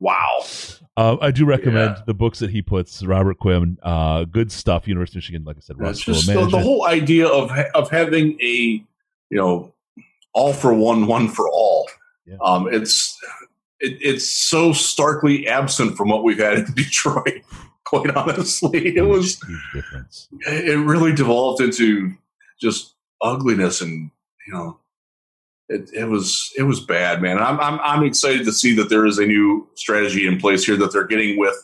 wow. 0.00 0.44
Uh, 0.98 1.16
I 1.20 1.30
do 1.30 1.44
recommend 1.44 1.96
yeah. 1.96 2.02
the 2.06 2.14
books 2.14 2.38
that 2.38 2.48
he 2.50 2.62
puts. 2.62 3.04
Robert 3.04 3.38
Quinn, 3.38 3.76
uh, 3.82 4.24
good 4.24 4.50
stuff. 4.50 4.88
University 4.88 5.18
of 5.18 5.22
Michigan, 5.22 5.44
like 5.44 5.56
I 5.58 5.60
said, 5.60 5.78
Ross 5.78 5.98
just 5.98 6.26
the, 6.26 6.46
the, 6.46 6.58
whole 6.58 6.86
idea 6.86 7.26
of 7.26 7.50
of 7.74 7.90
having 7.90 8.40
a 8.40 8.82
you 9.30 9.36
know 9.36 9.74
all 10.36 10.52
for 10.52 10.72
one, 10.74 11.06
one 11.06 11.28
for 11.28 11.48
all. 11.48 11.88
Yeah. 12.26 12.36
Um, 12.42 12.68
it's 12.72 13.18
it, 13.80 13.98
it's 14.00 14.28
so 14.28 14.72
starkly 14.72 15.48
absent 15.48 15.96
from 15.96 16.10
what 16.10 16.22
we've 16.22 16.38
had 16.38 16.58
in 16.58 16.64
Detroit. 16.74 17.42
Quite 17.84 18.14
honestly, 18.14 18.96
it 18.96 19.06
was 19.06 19.40
it 20.46 20.78
really 20.78 21.12
devolved 21.12 21.60
into 21.60 22.12
just 22.60 22.94
ugliness 23.22 23.80
and 23.80 24.10
you 24.46 24.52
know 24.52 24.78
it, 25.68 25.90
it 25.92 26.04
was 26.06 26.52
it 26.56 26.64
was 26.64 26.80
bad, 26.80 27.22
man. 27.22 27.38
I'm, 27.38 27.58
I'm 27.60 27.80
I'm 27.80 28.04
excited 28.04 28.44
to 28.44 28.52
see 28.52 28.74
that 28.74 28.90
there 28.90 29.06
is 29.06 29.18
a 29.18 29.26
new 29.26 29.68
strategy 29.74 30.26
in 30.26 30.38
place 30.38 30.64
here 30.64 30.76
that 30.76 30.92
they're 30.92 31.06
getting 31.06 31.38
with 31.38 31.56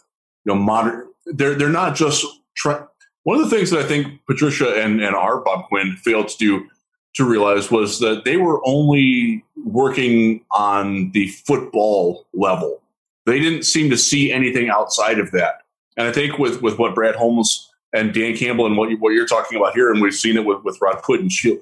you 0.45 0.55
know 0.55 0.59
modern. 0.59 1.09
They're 1.27 1.55
they're 1.55 1.69
not 1.69 1.95
just 1.95 2.25
try, 2.57 2.83
one 3.25 3.39
of 3.39 3.49
the 3.49 3.55
things 3.55 3.71
that 3.71 3.81
I 3.81 3.87
think 3.87 4.25
Patricia 4.27 4.75
and 4.75 5.01
and 5.03 5.15
our 5.15 5.41
Bob 5.43 5.67
Quinn 5.67 5.97
failed 6.05 6.29
to 6.29 6.39
do 6.39 6.69
to 7.15 7.25
realize 7.25 7.71
was 7.71 7.99
that 8.01 8.25
they 8.25 8.37
were 8.37 8.61
only 8.67 9.45
working 9.65 10.45
on 10.51 11.11
the 11.13 11.29
football 11.29 12.27
level. 12.33 12.81
They 13.27 13.39
didn't 13.39 13.65
seem 13.65 13.91
to 13.91 13.97
see 13.97 14.33
anything 14.33 14.71
outside 14.71 15.19
of 15.19 15.31
that. 15.33 15.63
And 15.97 16.09
I 16.09 16.13
think 16.13 16.39
with, 16.39 16.63
with 16.63 16.79
what 16.79 16.95
Brad 16.95 17.15
Holmes 17.15 17.71
and 17.93 18.15
Dan 18.15 18.37
Campbell 18.37 18.67
and 18.67 18.77
what, 18.77 18.91
you, 18.91 18.97
what 18.97 19.11
you're 19.11 19.27
talking 19.27 19.59
about 19.59 19.75
here, 19.75 19.93
and 19.93 20.01
we've 20.01 20.15
seen 20.15 20.37
it 20.37 20.45
with, 20.45 20.65
with 20.65 20.81
Rod 20.81 21.01
Wood 21.07 21.21
and 21.21 21.31
Sheila, 21.31 21.61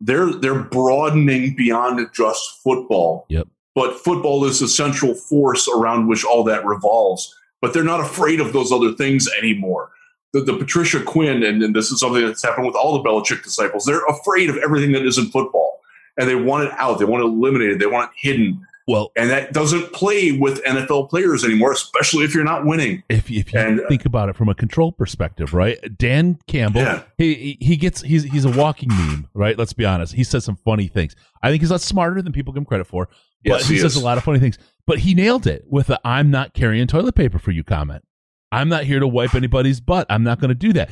they're, 0.00 0.32
they're 0.32 0.62
broadening 0.62 1.54
beyond 1.56 2.06
just 2.12 2.62
football. 2.62 3.26
Yep. 3.28 3.48
But 3.74 3.98
football 3.98 4.44
is 4.44 4.60
the 4.60 4.68
central 4.68 5.14
force 5.14 5.68
around 5.68 6.08
which 6.08 6.24
all 6.24 6.44
that 6.44 6.64
revolves. 6.64 7.34
But 7.60 7.72
they're 7.72 7.84
not 7.84 8.00
afraid 8.00 8.40
of 8.40 8.52
those 8.52 8.72
other 8.72 8.92
things 8.92 9.28
anymore 9.38 9.90
the, 10.32 10.40
the 10.42 10.56
Patricia 10.56 11.02
Quinn, 11.02 11.42
and, 11.42 11.62
and, 11.62 11.74
this 11.74 11.90
is 11.90 12.00
something 12.00 12.24
that's 12.24 12.42
happened 12.42 12.66
with 12.66 12.76
all 12.76 13.00
the 13.00 13.08
Belichick 13.08 13.42
disciples. 13.42 13.84
They're 13.84 14.04
afraid 14.06 14.48
of 14.48 14.56
everything 14.58 14.92
that 14.92 15.04
isn't 15.04 15.30
football, 15.30 15.80
and 16.16 16.28
they 16.28 16.36
want 16.36 16.68
it 16.68 16.72
out. 16.76 16.98
They 16.98 17.04
want 17.04 17.24
it 17.24 17.26
eliminated. 17.26 17.80
They 17.80 17.86
want 17.86 18.10
it 18.10 18.16
hidden. 18.16 18.66
Well, 18.86 19.12
and 19.16 19.30
that 19.30 19.52
doesn't 19.52 19.92
play 19.92 20.32
with 20.32 20.64
NFL 20.64 21.10
players 21.10 21.44
anymore, 21.44 21.72
especially 21.72 22.24
if 22.24 22.34
you're 22.34 22.44
not 22.44 22.64
winning. 22.64 23.02
If, 23.08 23.30
if 23.30 23.52
you 23.52 23.60
and, 23.60 23.80
uh, 23.80 23.88
think 23.88 24.04
about 24.04 24.28
it 24.28 24.36
from 24.36 24.48
a 24.48 24.54
control 24.54 24.90
perspective, 24.90 25.54
right? 25.54 25.78
Dan 25.96 26.38
Campbell, 26.48 26.80
yeah. 26.80 27.02
he 27.16 27.56
he 27.60 27.76
gets 27.76 28.00
he's 28.02 28.24
he's 28.24 28.44
a 28.44 28.50
walking 28.50 28.88
meme, 28.88 29.28
right? 29.32 29.56
Let's 29.56 29.72
be 29.72 29.84
honest. 29.84 30.14
He 30.14 30.24
says 30.24 30.44
some 30.44 30.56
funny 30.56 30.88
things. 30.88 31.14
I 31.42 31.50
think 31.50 31.62
he's 31.62 31.70
a 31.70 31.74
lot 31.74 31.82
smarter 31.82 32.20
than 32.20 32.32
people 32.32 32.52
give 32.52 32.62
him 32.62 32.66
credit 32.66 32.86
for. 32.86 33.06
But 33.44 33.60
yes, 33.60 33.68
he, 33.68 33.74
he 33.74 33.80
says 33.80 33.96
a 33.96 34.00
lot 34.00 34.18
of 34.18 34.24
funny 34.24 34.40
things. 34.40 34.58
But 34.86 34.98
he 34.98 35.14
nailed 35.14 35.46
it 35.46 35.64
with 35.68 35.86
the 35.86 36.00
"I'm 36.04 36.30
not 36.30 36.52
carrying 36.52 36.86
toilet 36.88 37.14
paper 37.14 37.38
for 37.38 37.52
you" 37.52 37.62
comment. 37.62 38.04
I'm 38.52 38.68
not 38.68 38.84
here 38.84 39.00
to 39.00 39.08
wipe 39.08 39.34
anybody's 39.34 39.80
butt. 39.80 40.06
I'm 40.10 40.22
not 40.24 40.40
going 40.40 40.48
to 40.48 40.54
do 40.54 40.72
that. 40.74 40.90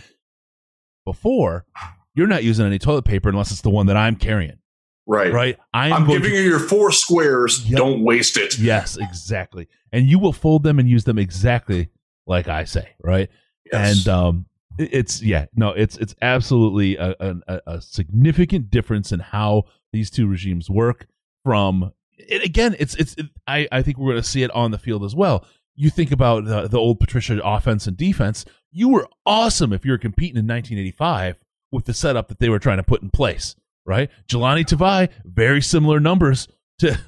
Before, 1.04 1.64
you're 2.14 2.26
not 2.26 2.44
using 2.44 2.66
any 2.66 2.78
toilet 2.78 3.04
paper 3.04 3.28
unless 3.28 3.50
it's 3.50 3.62
the 3.62 3.70
one 3.70 3.86
that 3.86 3.96
I'm 3.96 4.16
carrying. 4.16 4.58
Right. 5.06 5.32
Right. 5.32 5.58
I 5.72 5.88
am 5.88 6.06
giving 6.06 6.30
to, 6.30 6.36
you 6.36 6.42
your 6.42 6.58
four 6.58 6.92
squares. 6.92 7.68
Yep. 7.68 7.78
Don't 7.78 8.04
waste 8.04 8.36
it. 8.36 8.58
Yes, 8.58 8.98
exactly. 8.98 9.66
And 9.90 10.06
you 10.06 10.18
will 10.18 10.34
fold 10.34 10.64
them 10.64 10.78
and 10.78 10.88
use 10.88 11.04
them 11.04 11.18
exactly 11.18 11.88
like 12.26 12.46
I 12.46 12.64
say. 12.64 12.90
Right. 13.02 13.30
Yes. 13.72 14.06
And 14.06 14.08
um, 14.08 14.46
it's 14.78 15.22
yeah 15.22 15.46
no 15.54 15.70
it's 15.70 15.96
it's 15.96 16.14
absolutely 16.22 16.96
a, 16.96 17.14
a, 17.20 17.60
a 17.66 17.80
significant 17.80 18.70
difference 18.70 19.12
in 19.12 19.20
how 19.20 19.64
these 19.92 20.10
two 20.10 20.26
regimes 20.26 20.70
work 20.70 21.06
from 21.44 21.92
it, 22.16 22.44
again 22.44 22.76
it's 22.78 22.94
it's 22.94 23.14
it, 23.14 23.26
I, 23.46 23.66
I 23.72 23.82
think 23.82 23.98
we're 23.98 24.12
going 24.12 24.22
to 24.22 24.28
see 24.28 24.42
it 24.42 24.50
on 24.52 24.70
the 24.70 24.78
field 24.78 25.04
as 25.04 25.14
well 25.14 25.44
you 25.78 25.90
think 25.90 26.10
about 26.12 26.44
the, 26.44 26.66
the 26.68 26.76
old 26.78 26.98
Patricia 27.00 27.40
offense 27.44 27.86
and 27.86 27.96
defense, 27.96 28.44
you 28.72 28.88
were 28.88 29.08
awesome 29.24 29.72
if 29.72 29.84
you 29.84 29.92
were 29.92 29.98
competing 29.98 30.36
in 30.36 30.46
1985 30.46 31.36
with 31.72 31.84
the 31.84 31.94
setup 31.94 32.28
that 32.28 32.40
they 32.40 32.48
were 32.48 32.58
trying 32.58 32.78
to 32.78 32.82
put 32.82 33.00
in 33.02 33.10
place, 33.10 33.54
right? 33.86 34.10
Jahlani 34.26 34.64
Tavai, 34.64 35.08
very 35.24 35.62
similar 35.62 36.00
numbers 36.00 36.48
to 36.80 36.98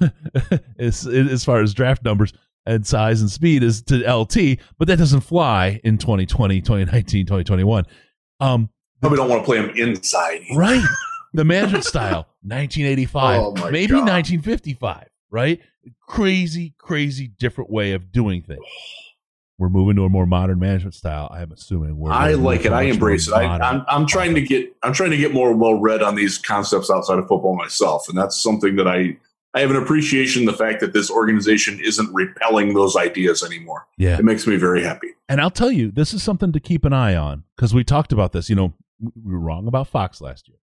as, 0.79 1.05
as 1.05 1.43
far 1.43 1.61
as 1.61 1.73
draft 1.73 2.03
numbers 2.05 2.31
and 2.65 2.85
size 2.87 3.21
and 3.21 3.29
speed 3.29 3.63
as 3.63 3.81
to 3.81 3.97
LT, 4.09 4.59
but 4.77 4.87
that 4.87 4.97
doesn't 4.97 5.21
fly 5.21 5.79
in 5.83 5.97
2020, 5.97 6.61
2019, 6.61 7.25
2021. 7.25 7.85
Um, 8.39 8.69
Probably 9.01 9.17
don't 9.17 9.29
want 9.29 9.41
to 9.41 9.45
play 9.45 9.57
him 9.57 9.69
inside. 9.71 10.41
right. 10.55 10.83
The 11.33 11.43
management 11.43 11.83
style, 11.93 12.27
1985, 12.43 13.41
Oh, 13.41 13.51
maybe 13.71 13.87
God. 13.93 14.07
1955, 14.07 15.07
right? 15.31 15.59
Crazy, 16.07 16.75
crazy 16.77 17.27
different 17.27 17.71
way 17.71 17.93
of 17.93 18.11
doing 18.11 18.43
things. 18.43 18.59
We're 19.57 19.69
moving 19.69 19.95
to 19.97 20.05
a 20.05 20.09
more 20.09 20.25
modern 20.25 20.59
management 20.59 20.95
style. 20.95 21.29
I'm 21.31 21.51
assuming. 21.51 21.97
We're 21.97 22.11
I 22.11 22.33
like 22.33 22.65
it. 22.65 22.73
I 22.73 22.83
embrace 22.83 23.27
it. 23.27 23.33
I, 23.33 23.43
I'm, 23.43 23.85
I'm 23.87 24.07
trying 24.07 24.33
to 24.35 24.41
get 24.41 24.75
I'm 24.81 24.91
trying 24.91 25.11
to 25.11 25.17
get 25.17 25.33
more 25.33 25.53
well 25.53 25.75
read 25.75 26.01
on 26.01 26.15
these 26.15 26.39
concepts 26.39 26.89
outside 26.89 27.19
of 27.19 27.27
football 27.27 27.55
myself, 27.55 28.09
and 28.09 28.17
that's 28.17 28.35
something 28.41 28.75
that 28.77 28.87
I 28.87 29.17
I 29.53 29.59
have 29.59 29.69
an 29.69 29.75
appreciation 29.75 30.45
the 30.45 30.53
fact 30.53 30.79
that 30.79 30.93
this 30.93 31.11
organization 31.11 31.79
isn't 31.83 32.11
repelling 32.13 32.73
those 32.73 32.95
ideas 32.95 33.43
anymore. 33.43 33.85
yeah. 33.97 34.17
It 34.17 34.23
makes 34.23 34.47
me 34.47 34.55
very 34.55 34.81
happy. 34.81 35.09
And 35.27 35.41
I'll 35.41 35.51
tell 35.51 35.71
you, 35.71 35.91
this 35.91 36.13
is 36.13 36.23
something 36.23 36.51
to 36.53 36.59
keep 36.59 36.85
an 36.85 36.93
eye 36.93 37.15
on 37.15 37.43
because 37.55 37.73
we 37.73 37.83
talked 37.83 38.13
about 38.13 38.31
this. 38.31 38.49
You 38.49 38.55
know, 38.55 38.73
we 38.99 39.33
were 39.33 39.39
wrong 39.39 39.67
about 39.67 39.87
Fox 39.87 40.21
last 40.21 40.47
year. 40.47 40.57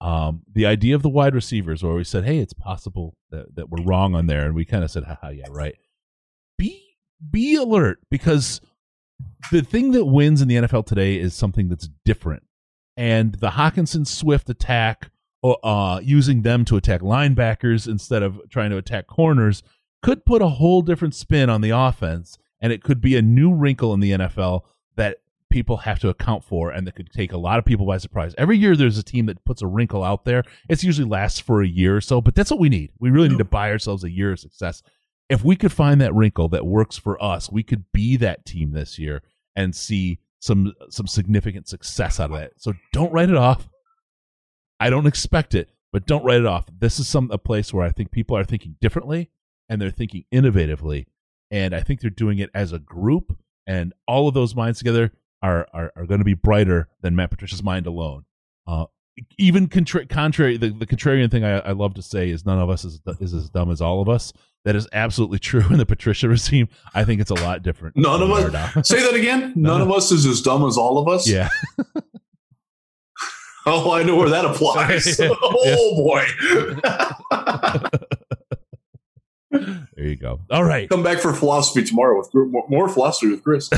Um, 0.00 0.42
the 0.52 0.66
idea 0.66 0.94
of 0.94 1.02
the 1.02 1.08
wide 1.08 1.34
receivers, 1.34 1.82
where 1.82 1.94
we 1.94 2.04
said, 2.04 2.24
"Hey, 2.24 2.38
it's 2.38 2.52
possible 2.52 3.16
that, 3.30 3.54
that 3.56 3.70
we're 3.70 3.84
wrong 3.84 4.14
on 4.14 4.26
there," 4.26 4.44
and 4.44 4.54
we 4.54 4.64
kind 4.64 4.84
of 4.84 4.90
said, 4.90 5.04
"Haha, 5.04 5.30
yeah, 5.30 5.46
right." 5.50 5.76
Be 6.58 6.96
be 7.30 7.54
alert 7.56 8.00
because 8.10 8.60
the 9.50 9.62
thing 9.62 9.92
that 9.92 10.04
wins 10.04 10.42
in 10.42 10.48
the 10.48 10.56
NFL 10.56 10.86
today 10.86 11.16
is 11.18 11.34
something 11.34 11.68
that's 11.68 11.88
different, 12.04 12.42
and 12.96 13.34
the 13.36 13.50
Hockenson 13.50 14.06
Swift 14.06 14.50
attack, 14.50 15.10
uh, 15.42 16.00
using 16.02 16.42
them 16.42 16.64
to 16.66 16.76
attack 16.76 17.00
linebackers 17.00 17.88
instead 17.88 18.22
of 18.22 18.40
trying 18.50 18.70
to 18.70 18.76
attack 18.76 19.06
corners, 19.06 19.62
could 20.02 20.26
put 20.26 20.42
a 20.42 20.48
whole 20.48 20.82
different 20.82 21.14
spin 21.14 21.48
on 21.48 21.60
the 21.60 21.70
offense, 21.70 22.36
and 22.60 22.72
it 22.72 22.82
could 22.82 23.00
be 23.00 23.16
a 23.16 23.22
new 23.22 23.54
wrinkle 23.54 23.94
in 23.94 24.00
the 24.00 24.10
NFL 24.10 24.62
that 24.96 25.18
people 25.54 25.76
have 25.76 26.00
to 26.00 26.08
account 26.08 26.42
for 26.42 26.72
and 26.72 26.84
that 26.84 26.96
could 26.96 27.12
take 27.12 27.32
a 27.32 27.38
lot 27.38 27.60
of 27.60 27.64
people 27.64 27.86
by 27.86 27.96
surprise. 27.96 28.34
Every 28.36 28.58
year 28.58 28.74
there's 28.74 28.98
a 28.98 29.04
team 29.04 29.26
that 29.26 29.44
puts 29.44 29.62
a 29.62 29.68
wrinkle 29.68 30.02
out 30.02 30.24
there. 30.24 30.42
It's 30.68 30.82
usually 30.82 31.08
lasts 31.08 31.38
for 31.38 31.62
a 31.62 31.66
year 31.66 31.96
or 31.96 32.00
so, 32.00 32.20
but 32.20 32.34
that's 32.34 32.50
what 32.50 32.58
we 32.58 32.68
need. 32.68 32.90
We 32.98 33.10
really 33.10 33.28
need 33.28 33.38
to 33.38 33.44
buy 33.44 33.70
ourselves 33.70 34.02
a 34.02 34.10
year 34.10 34.32
of 34.32 34.40
success. 34.40 34.82
If 35.28 35.44
we 35.44 35.54
could 35.54 35.70
find 35.70 36.00
that 36.00 36.12
wrinkle 36.12 36.48
that 36.48 36.66
works 36.66 36.96
for 36.98 37.22
us, 37.22 37.52
we 37.52 37.62
could 37.62 37.84
be 37.92 38.16
that 38.16 38.44
team 38.44 38.72
this 38.72 38.98
year 38.98 39.22
and 39.54 39.76
see 39.76 40.18
some 40.40 40.72
some 40.90 41.06
significant 41.06 41.68
success 41.68 42.18
out 42.18 42.32
of 42.32 42.36
that. 42.36 42.54
So 42.56 42.72
don't 42.92 43.12
write 43.12 43.30
it 43.30 43.36
off. 43.36 43.68
I 44.80 44.90
don't 44.90 45.06
expect 45.06 45.54
it, 45.54 45.70
but 45.92 46.04
don't 46.04 46.24
write 46.24 46.40
it 46.40 46.46
off. 46.46 46.66
This 46.76 46.98
is 46.98 47.06
some 47.06 47.30
a 47.30 47.38
place 47.38 47.72
where 47.72 47.86
I 47.86 47.92
think 47.92 48.10
people 48.10 48.36
are 48.36 48.42
thinking 48.42 48.74
differently 48.80 49.30
and 49.68 49.80
they're 49.80 49.90
thinking 49.90 50.24
innovatively, 50.34 51.06
and 51.52 51.76
I 51.76 51.80
think 51.80 52.00
they're 52.00 52.10
doing 52.10 52.40
it 52.40 52.50
as 52.54 52.72
a 52.72 52.80
group. 52.80 53.38
And 53.66 53.94
all 54.06 54.28
of 54.28 54.34
those 54.34 54.54
minds 54.54 54.78
together 54.78 55.12
are 55.44 55.68
are, 55.72 55.92
are 55.96 56.06
going 56.06 56.18
to 56.20 56.24
be 56.24 56.34
brighter 56.34 56.88
than 57.02 57.14
Matt 57.14 57.30
Patricia's 57.30 57.62
mind 57.62 57.86
alone. 57.86 58.24
Uh, 58.66 58.86
even 59.38 59.68
contra- 59.68 60.06
contrary, 60.06 60.56
the, 60.56 60.70
the 60.70 60.86
contrarian 60.86 61.30
thing 61.30 61.44
I, 61.44 61.58
I 61.60 61.70
love 61.72 61.94
to 61.94 62.02
say 62.02 62.30
is 62.30 62.44
none 62.44 62.58
of 62.58 62.68
us 62.68 62.84
is, 62.84 63.00
is 63.20 63.32
as 63.32 63.48
dumb 63.50 63.70
as 63.70 63.80
all 63.80 64.00
of 64.02 64.08
us. 64.08 64.32
That 64.64 64.74
is 64.74 64.88
absolutely 64.92 65.38
true 65.50 65.64
in 65.70 65.76
the 65.78 65.86
Patricia 65.86 66.28
regime. 66.28 66.68
I 66.94 67.04
think 67.04 67.20
it's 67.20 67.30
a 67.30 67.34
lot 67.34 67.62
different. 67.62 67.96
None 67.96 68.22
of 68.22 68.30
us-. 68.30 68.88
Say 68.88 69.02
that 69.02 69.14
again. 69.14 69.52
None 69.54 69.80
of 69.82 69.92
us 69.92 70.10
is 70.10 70.26
as 70.26 70.40
dumb 70.42 70.66
as 70.66 70.76
all 70.76 70.98
of 70.98 71.06
us. 71.08 71.28
yeah. 71.28 71.48
Oh, 73.66 73.92
I 73.92 74.02
know 74.02 74.16
where 74.16 74.28
that 74.28 74.44
applies. 74.44 75.18
oh 75.18 75.96
boy. 75.96 76.22
There 79.50 80.06
you 80.06 80.16
go. 80.16 80.40
All 80.50 80.64
right. 80.64 80.86
Come 80.88 81.02
back 81.02 81.18
for 81.18 81.32
philosophy 81.32 81.82
tomorrow 81.82 82.18
with 82.18 82.28
more- 82.34 82.66
more 82.68 82.88
philosophy 82.90 83.28
with 83.30 83.42
Chris. 83.42 83.70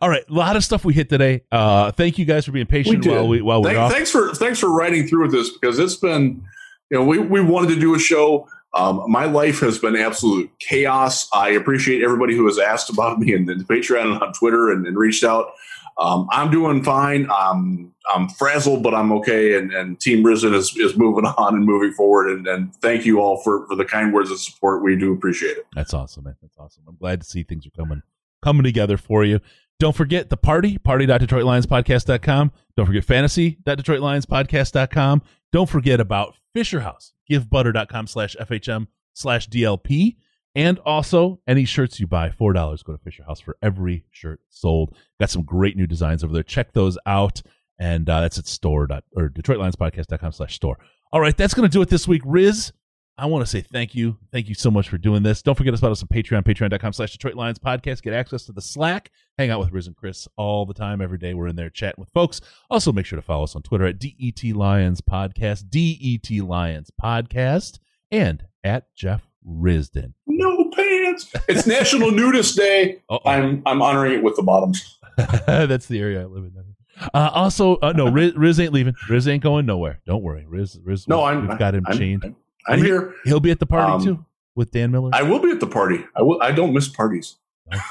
All 0.00 0.08
right, 0.08 0.24
a 0.28 0.32
lot 0.32 0.56
of 0.56 0.64
stuff 0.64 0.84
we 0.84 0.94
hit 0.94 1.08
today. 1.08 1.42
Uh, 1.50 1.90
thank 1.92 2.18
you 2.18 2.24
guys 2.24 2.44
for 2.44 2.52
being 2.52 2.66
patient 2.66 3.02
did. 3.02 3.12
while 3.12 3.28
we 3.28 3.42
while 3.42 3.62
we're 3.62 3.78
off. 3.78 3.92
thanks 3.92 4.10
for 4.10 4.34
thanks 4.34 4.58
for 4.58 4.70
riding 4.70 5.06
through 5.06 5.22
with 5.22 5.32
this 5.32 5.50
because 5.50 5.78
it's 5.78 5.96
been 5.96 6.42
you 6.90 6.98
know 6.98 7.04
we 7.04 7.18
we 7.18 7.40
wanted 7.40 7.74
to 7.74 7.80
do 7.80 7.94
a 7.94 7.98
show. 7.98 8.48
Um, 8.74 9.04
my 9.08 9.24
life 9.26 9.60
has 9.60 9.78
been 9.78 9.94
absolute 9.94 10.50
chaos. 10.58 11.28
I 11.32 11.50
appreciate 11.50 12.02
everybody 12.02 12.34
who 12.36 12.44
has 12.46 12.58
asked 12.58 12.90
about 12.90 13.18
me 13.20 13.34
and, 13.34 13.48
and 13.48 13.66
Patreon 13.66 14.14
and 14.14 14.22
on 14.22 14.32
Twitter 14.32 14.70
and, 14.70 14.86
and 14.86 14.96
reached 14.96 15.24
out. 15.24 15.52
Um, 15.96 16.26
I'm 16.32 16.50
doing 16.50 16.82
fine. 16.82 17.30
Um, 17.30 17.94
I'm 18.12 18.28
frazzled, 18.28 18.82
but 18.82 18.94
I'm 18.94 19.12
okay. 19.12 19.56
And, 19.56 19.72
and 19.72 20.00
Team 20.00 20.24
Risdon 20.24 20.52
is, 20.52 20.76
is 20.76 20.96
moving 20.96 21.24
on 21.38 21.54
and 21.54 21.64
moving 21.64 21.92
forward. 21.92 22.30
And, 22.30 22.48
and 22.48 22.74
thank 22.76 23.06
you 23.06 23.20
all 23.20 23.36
for, 23.42 23.64
for 23.68 23.76
the 23.76 23.84
kind 23.84 24.12
words 24.12 24.32
of 24.32 24.40
support. 24.40 24.82
We 24.82 24.96
do 24.96 25.12
appreciate 25.12 25.56
it. 25.56 25.66
That's 25.74 25.94
awesome, 25.94 26.24
man. 26.24 26.34
That's 26.42 26.58
awesome. 26.58 26.82
I'm 26.88 26.96
glad 26.96 27.20
to 27.20 27.26
see 27.26 27.44
things 27.44 27.64
are 27.64 27.70
coming 27.70 28.02
coming 28.44 28.62
together 28.62 28.96
for 28.96 29.24
you. 29.24 29.40
Don't 29.80 29.96
forget 29.96 30.30
the 30.30 30.36
party, 30.36 30.78
party.detroitlionspodcast.com. 30.78 32.52
Don't 32.76 32.86
forget 32.86 33.04
fantasy.detroitlionspodcast.com. 33.04 35.22
Don't 35.52 35.68
forget 35.68 35.98
about 36.00 36.36
Fisher 36.52 36.78
House, 36.80 37.12
givebutter.com 37.30 38.06
slash 38.06 38.36
FHM 38.40 38.86
slash 39.14 39.48
DLP. 39.48 40.16
And 40.54 40.78
also, 40.80 41.40
any 41.48 41.64
shirts 41.64 41.98
you 41.98 42.06
buy, 42.06 42.28
$4 42.28 42.84
go 42.84 42.92
to 42.92 42.98
Fisher 42.98 43.24
House 43.24 43.40
for 43.40 43.56
every 43.60 44.04
shirt 44.12 44.40
sold. 44.50 44.94
Got 45.18 45.30
some 45.30 45.42
great 45.42 45.76
new 45.76 45.88
designs 45.88 46.22
over 46.22 46.32
there. 46.32 46.44
Check 46.44 46.72
those 46.72 46.96
out. 47.06 47.42
And 47.78 48.08
uh, 48.08 48.20
that's 48.20 48.38
at 48.38 48.46
store 48.46 48.86
dot, 48.86 49.02
or 49.16 49.30
DetroitLionsPodcast.com 49.30 50.30
slash 50.30 50.54
store. 50.54 50.78
All 51.12 51.20
right, 51.20 51.36
that's 51.36 51.54
going 51.54 51.68
to 51.68 51.72
do 51.72 51.82
it 51.82 51.88
this 51.88 52.06
week. 52.06 52.22
Riz, 52.24 52.72
I 53.16 53.26
want 53.26 53.44
to 53.44 53.46
say 53.50 53.60
thank 53.60 53.94
you. 53.94 54.18
Thank 54.32 54.48
you 54.48 54.56
so 54.56 54.72
much 54.72 54.88
for 54.88 54.98
doing 54.98 55.22
this. 55.22 55.40
Don't 55.40 55.54
forget 55.54 55.72
about 55.72 55.92
us 55.92 56.02
on 56.02 56.08
Patreon, 56.08 56.42
patreon.com 56.42 56.92
slash 56.92 57.12
Detroit 57.12 57.34
Lions 57.34 57.60
Podcast. 57.60 58.02
Get 58.02 58.12
access 58.12 58.44
to 58.46 58.52
the 58.52 58.60
Slack. 58.60 59.12
Hang 59.38 59.50
out 59.50 59.60
with 59.60 59.70
Riz 59.70 59.86
and 59.86 59.94
Chris 59.94 60.26
all 60.36 60.66
the 60.66 60.74
time, 60.74 61.00
every 61.00 61.18
day. 61.18 61.32
We're 61.32 61.46
in 61.46 61.54
there 61.54 61.70
chatting 61.70 62.00
with 62.02 62.10
folks. 62.10 62.40
Also, 62.70 62.92
make 62.92 63.06
sure 63.06 63.16
to 63.16 63.22
follow 63.22 63.44
us 63.44 63.54
on 63.54 63.62
Twitter 63.62 63.86
at 63.86 64.00
DET 64.00 64.42
Lions 64.56 65.00
Podcast, 65.00 65.70
DET 65.70 66.44
Lions 66.44 66.90
Podcast, 67.00 67.78
and 68.10 68.44
at 68.64 68.92
Jeff 68.96 69.22
Risdon. 69.48 70.14
No 70.26 70.70
pants. 70.70 71.32
It's 71.48 71.68
National 71.68 72.10
Nudist 72.12 72.56
Day. 72.56 73.02
Uh-oh. 73.08 73.30
I'm 73.30 73.62
I'm 73.64 73.80
honoring 73.80 74.14
it 74.14 74.22
with 74.24 74.34
the 74.34 74.42
bottoms. 74.42 74.98
That's 75.46 75.86
the 75.86 76.00
area 76.00 76.22
I 76.22 76.24
live 76.24 76.44
in. 76.44 76.74
Uh, 77.12 77.30
also, 77.32 77.76
uh, 77.76 77.92
no, 77.92 78.08
Riz, 78.08 78.34
Riz 78.34 78.58
ain't 78.60 78.72
leaving. 78.72 78.94
Riz 79.08 79.26
ain't 79.28 79.42
going 79.42 79.66
nowhere. 79.66 80.00
Don't 80.06 80.22
worry. 80.22 80.44
Riz, 80.46 80.78
Riz 80.82 81.06
No, 81.08 81.24
I'm 81.24 81.46
we've 81.46 81.58
got 81.58 81.74
him 81.74 81.84
I'm, 81.86 81.98
chained. 81.98 82.24
I'm, 82.24 82.36
I'm 82.66 82.82
here. 82.82 83.14
He'll 83.24 83.40
be 83.40 83.50
at 83.50 83.60
the 83.60 83.66
party 83.66 83.92
Um, 83.92 84.04
too 84.04 84.24
with 84.54 84.70
Dan 84.70 84.90
Miller. 84.90 85.10
I 85.12 85.22
will 85.22 85.40
be 85.40 85.50
at 85.50 85.60
the 85.60 85.66
party. 85.66 86.04
I 86.16 86.22
will. 86.22 86.40
I 86.42 86.52
don't 86.52 86.72
miss 86.72 86.88
parties. 86.88 87.36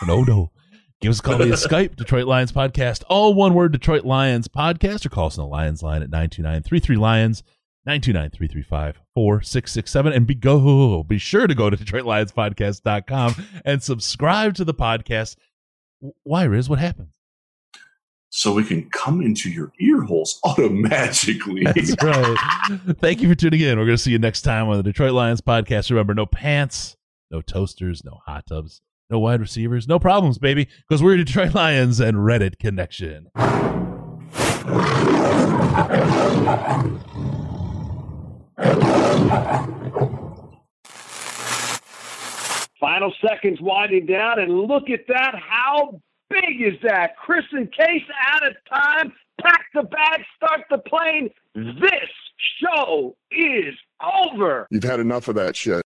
No, 0.08 0.24
no. 0.24 0.52
Give 1.02 1.10
us 1.10 1.20
a 1.20 1.24
call 1.24 1.38
via 1.38 1.48
Skype, 1.54 1.96
Detroit 1.96 2.28
Lions 2.28 2.52
Podcast. 2.52 3.04
All 3.10 3.34
one 3.34 3.54
word, 3.54 3.74
Detroit 3.74 4.06
Lions 4.06 4.48
Podcast, 4.48 5.06
or 5.06 5.10
call 5.10 5.28
us 5.28 5.38
on 5.38 5.46
the 5.46 5.50
Lions 5.50 5.84
line 5.84 6.02
at 6.02 6.10
929 6.10 7.00
Lions, 7.02 7.44
929 7.86 8.94
4667 9.14 10.14
And 10.14 10.26
be 10.26 10.36
go 10.36 11.04
be 11.04 11.18
sure 11.18 11.48
to 11.48 11.54
go 11.56 11.70
to 11.70 11.76
DetroitLionsPodcast.com 11.76 13.36
and 13.66 13.84
subscribe 13.84 14.54
to 14.56 14.64
the 14.64 14.74
podcast. 14.74 15.36
Why, 16.24 16.44
Riz? 16.44 16.70
What 16.70 16.80
happened? 16.80 17.10
So 18.36 18.52
we 18.52 18.64
can 18.64 18.90
come 18.90 19.22
into 19.22 19.48
your 19.48 19.72
ear 19.80 20.02
holes 20.02 20.40
automatically. 20.44 21.62
That's 21.66 21.94
right. 22.02 22.36
Thank 23.00 23.22
you 23.22 23.30
for 23.30 23.36
tuning 23.36 23.62
in. 23.62 23.78
We're 23.78 23.86
going 23.86 23.96
to 23.96 24.02
see 24.02 24.10
you 24.10 24.18
next 24.18 24.42
time 24.42 24.68
on 24.70 24.78
the 24.78 24.82
Detroit 24.82 25.12
Lions 25.12 25.40
Podcast. 25.40 25.92
Remember, 25.92 26.16
no 26.16 26.26
pants, 26.26 26.98
no 27.30 27.42
toasters, 27.42 28.04
no 28.04 28.22
hot 28.26 28.48
tubs, 28.48 28.82
no 29.12 29.20
wide 29.20 29.40
receivers, 29.40 29.88
no 29.88 30.00
problems, 30.00 30.40
baby, 30.40 30.68
because 30.90 31.04
we're 31.04 31.16
Detroit 31.16 31.54
Lions 31.54 32.00
and 32.00 32.18
Reddit 32.18 32.58
Connection. 32.58 33.30
Final 42.80 43.14
seconds 43.24 43.62
winding 43.62 44.08
down, 44.08 44.40
and 44.40 44.52
look 44.52 44.90
at 44.90 45.06
that. 45.08 45.36
How 45.36 46.02
big 46.34 46.62
is 46.62 46.80
that? 46.84 47.16
Chris 47.18 47.46
and 47.52 47.72
Case 47.72 48.04
out 48.32 48.46
of 48.48 48.54
time. 48.70 49.14
Pack 49.42 49.66
the 49.74 49.84
bag, 49.84 50.22
start 50.38 50.62
the 50.70 50.78
plane. 50.78 51.30
This 51.56 52.10
show 52.62 53.16
is 53.32 53.74
over. 54.02 54.68
You've 54.70 54.84
had 54.84 55.00
enough 55.00 55.28
of 55.28 55.36
that 55.36 55.56
shit. 55.56 55.82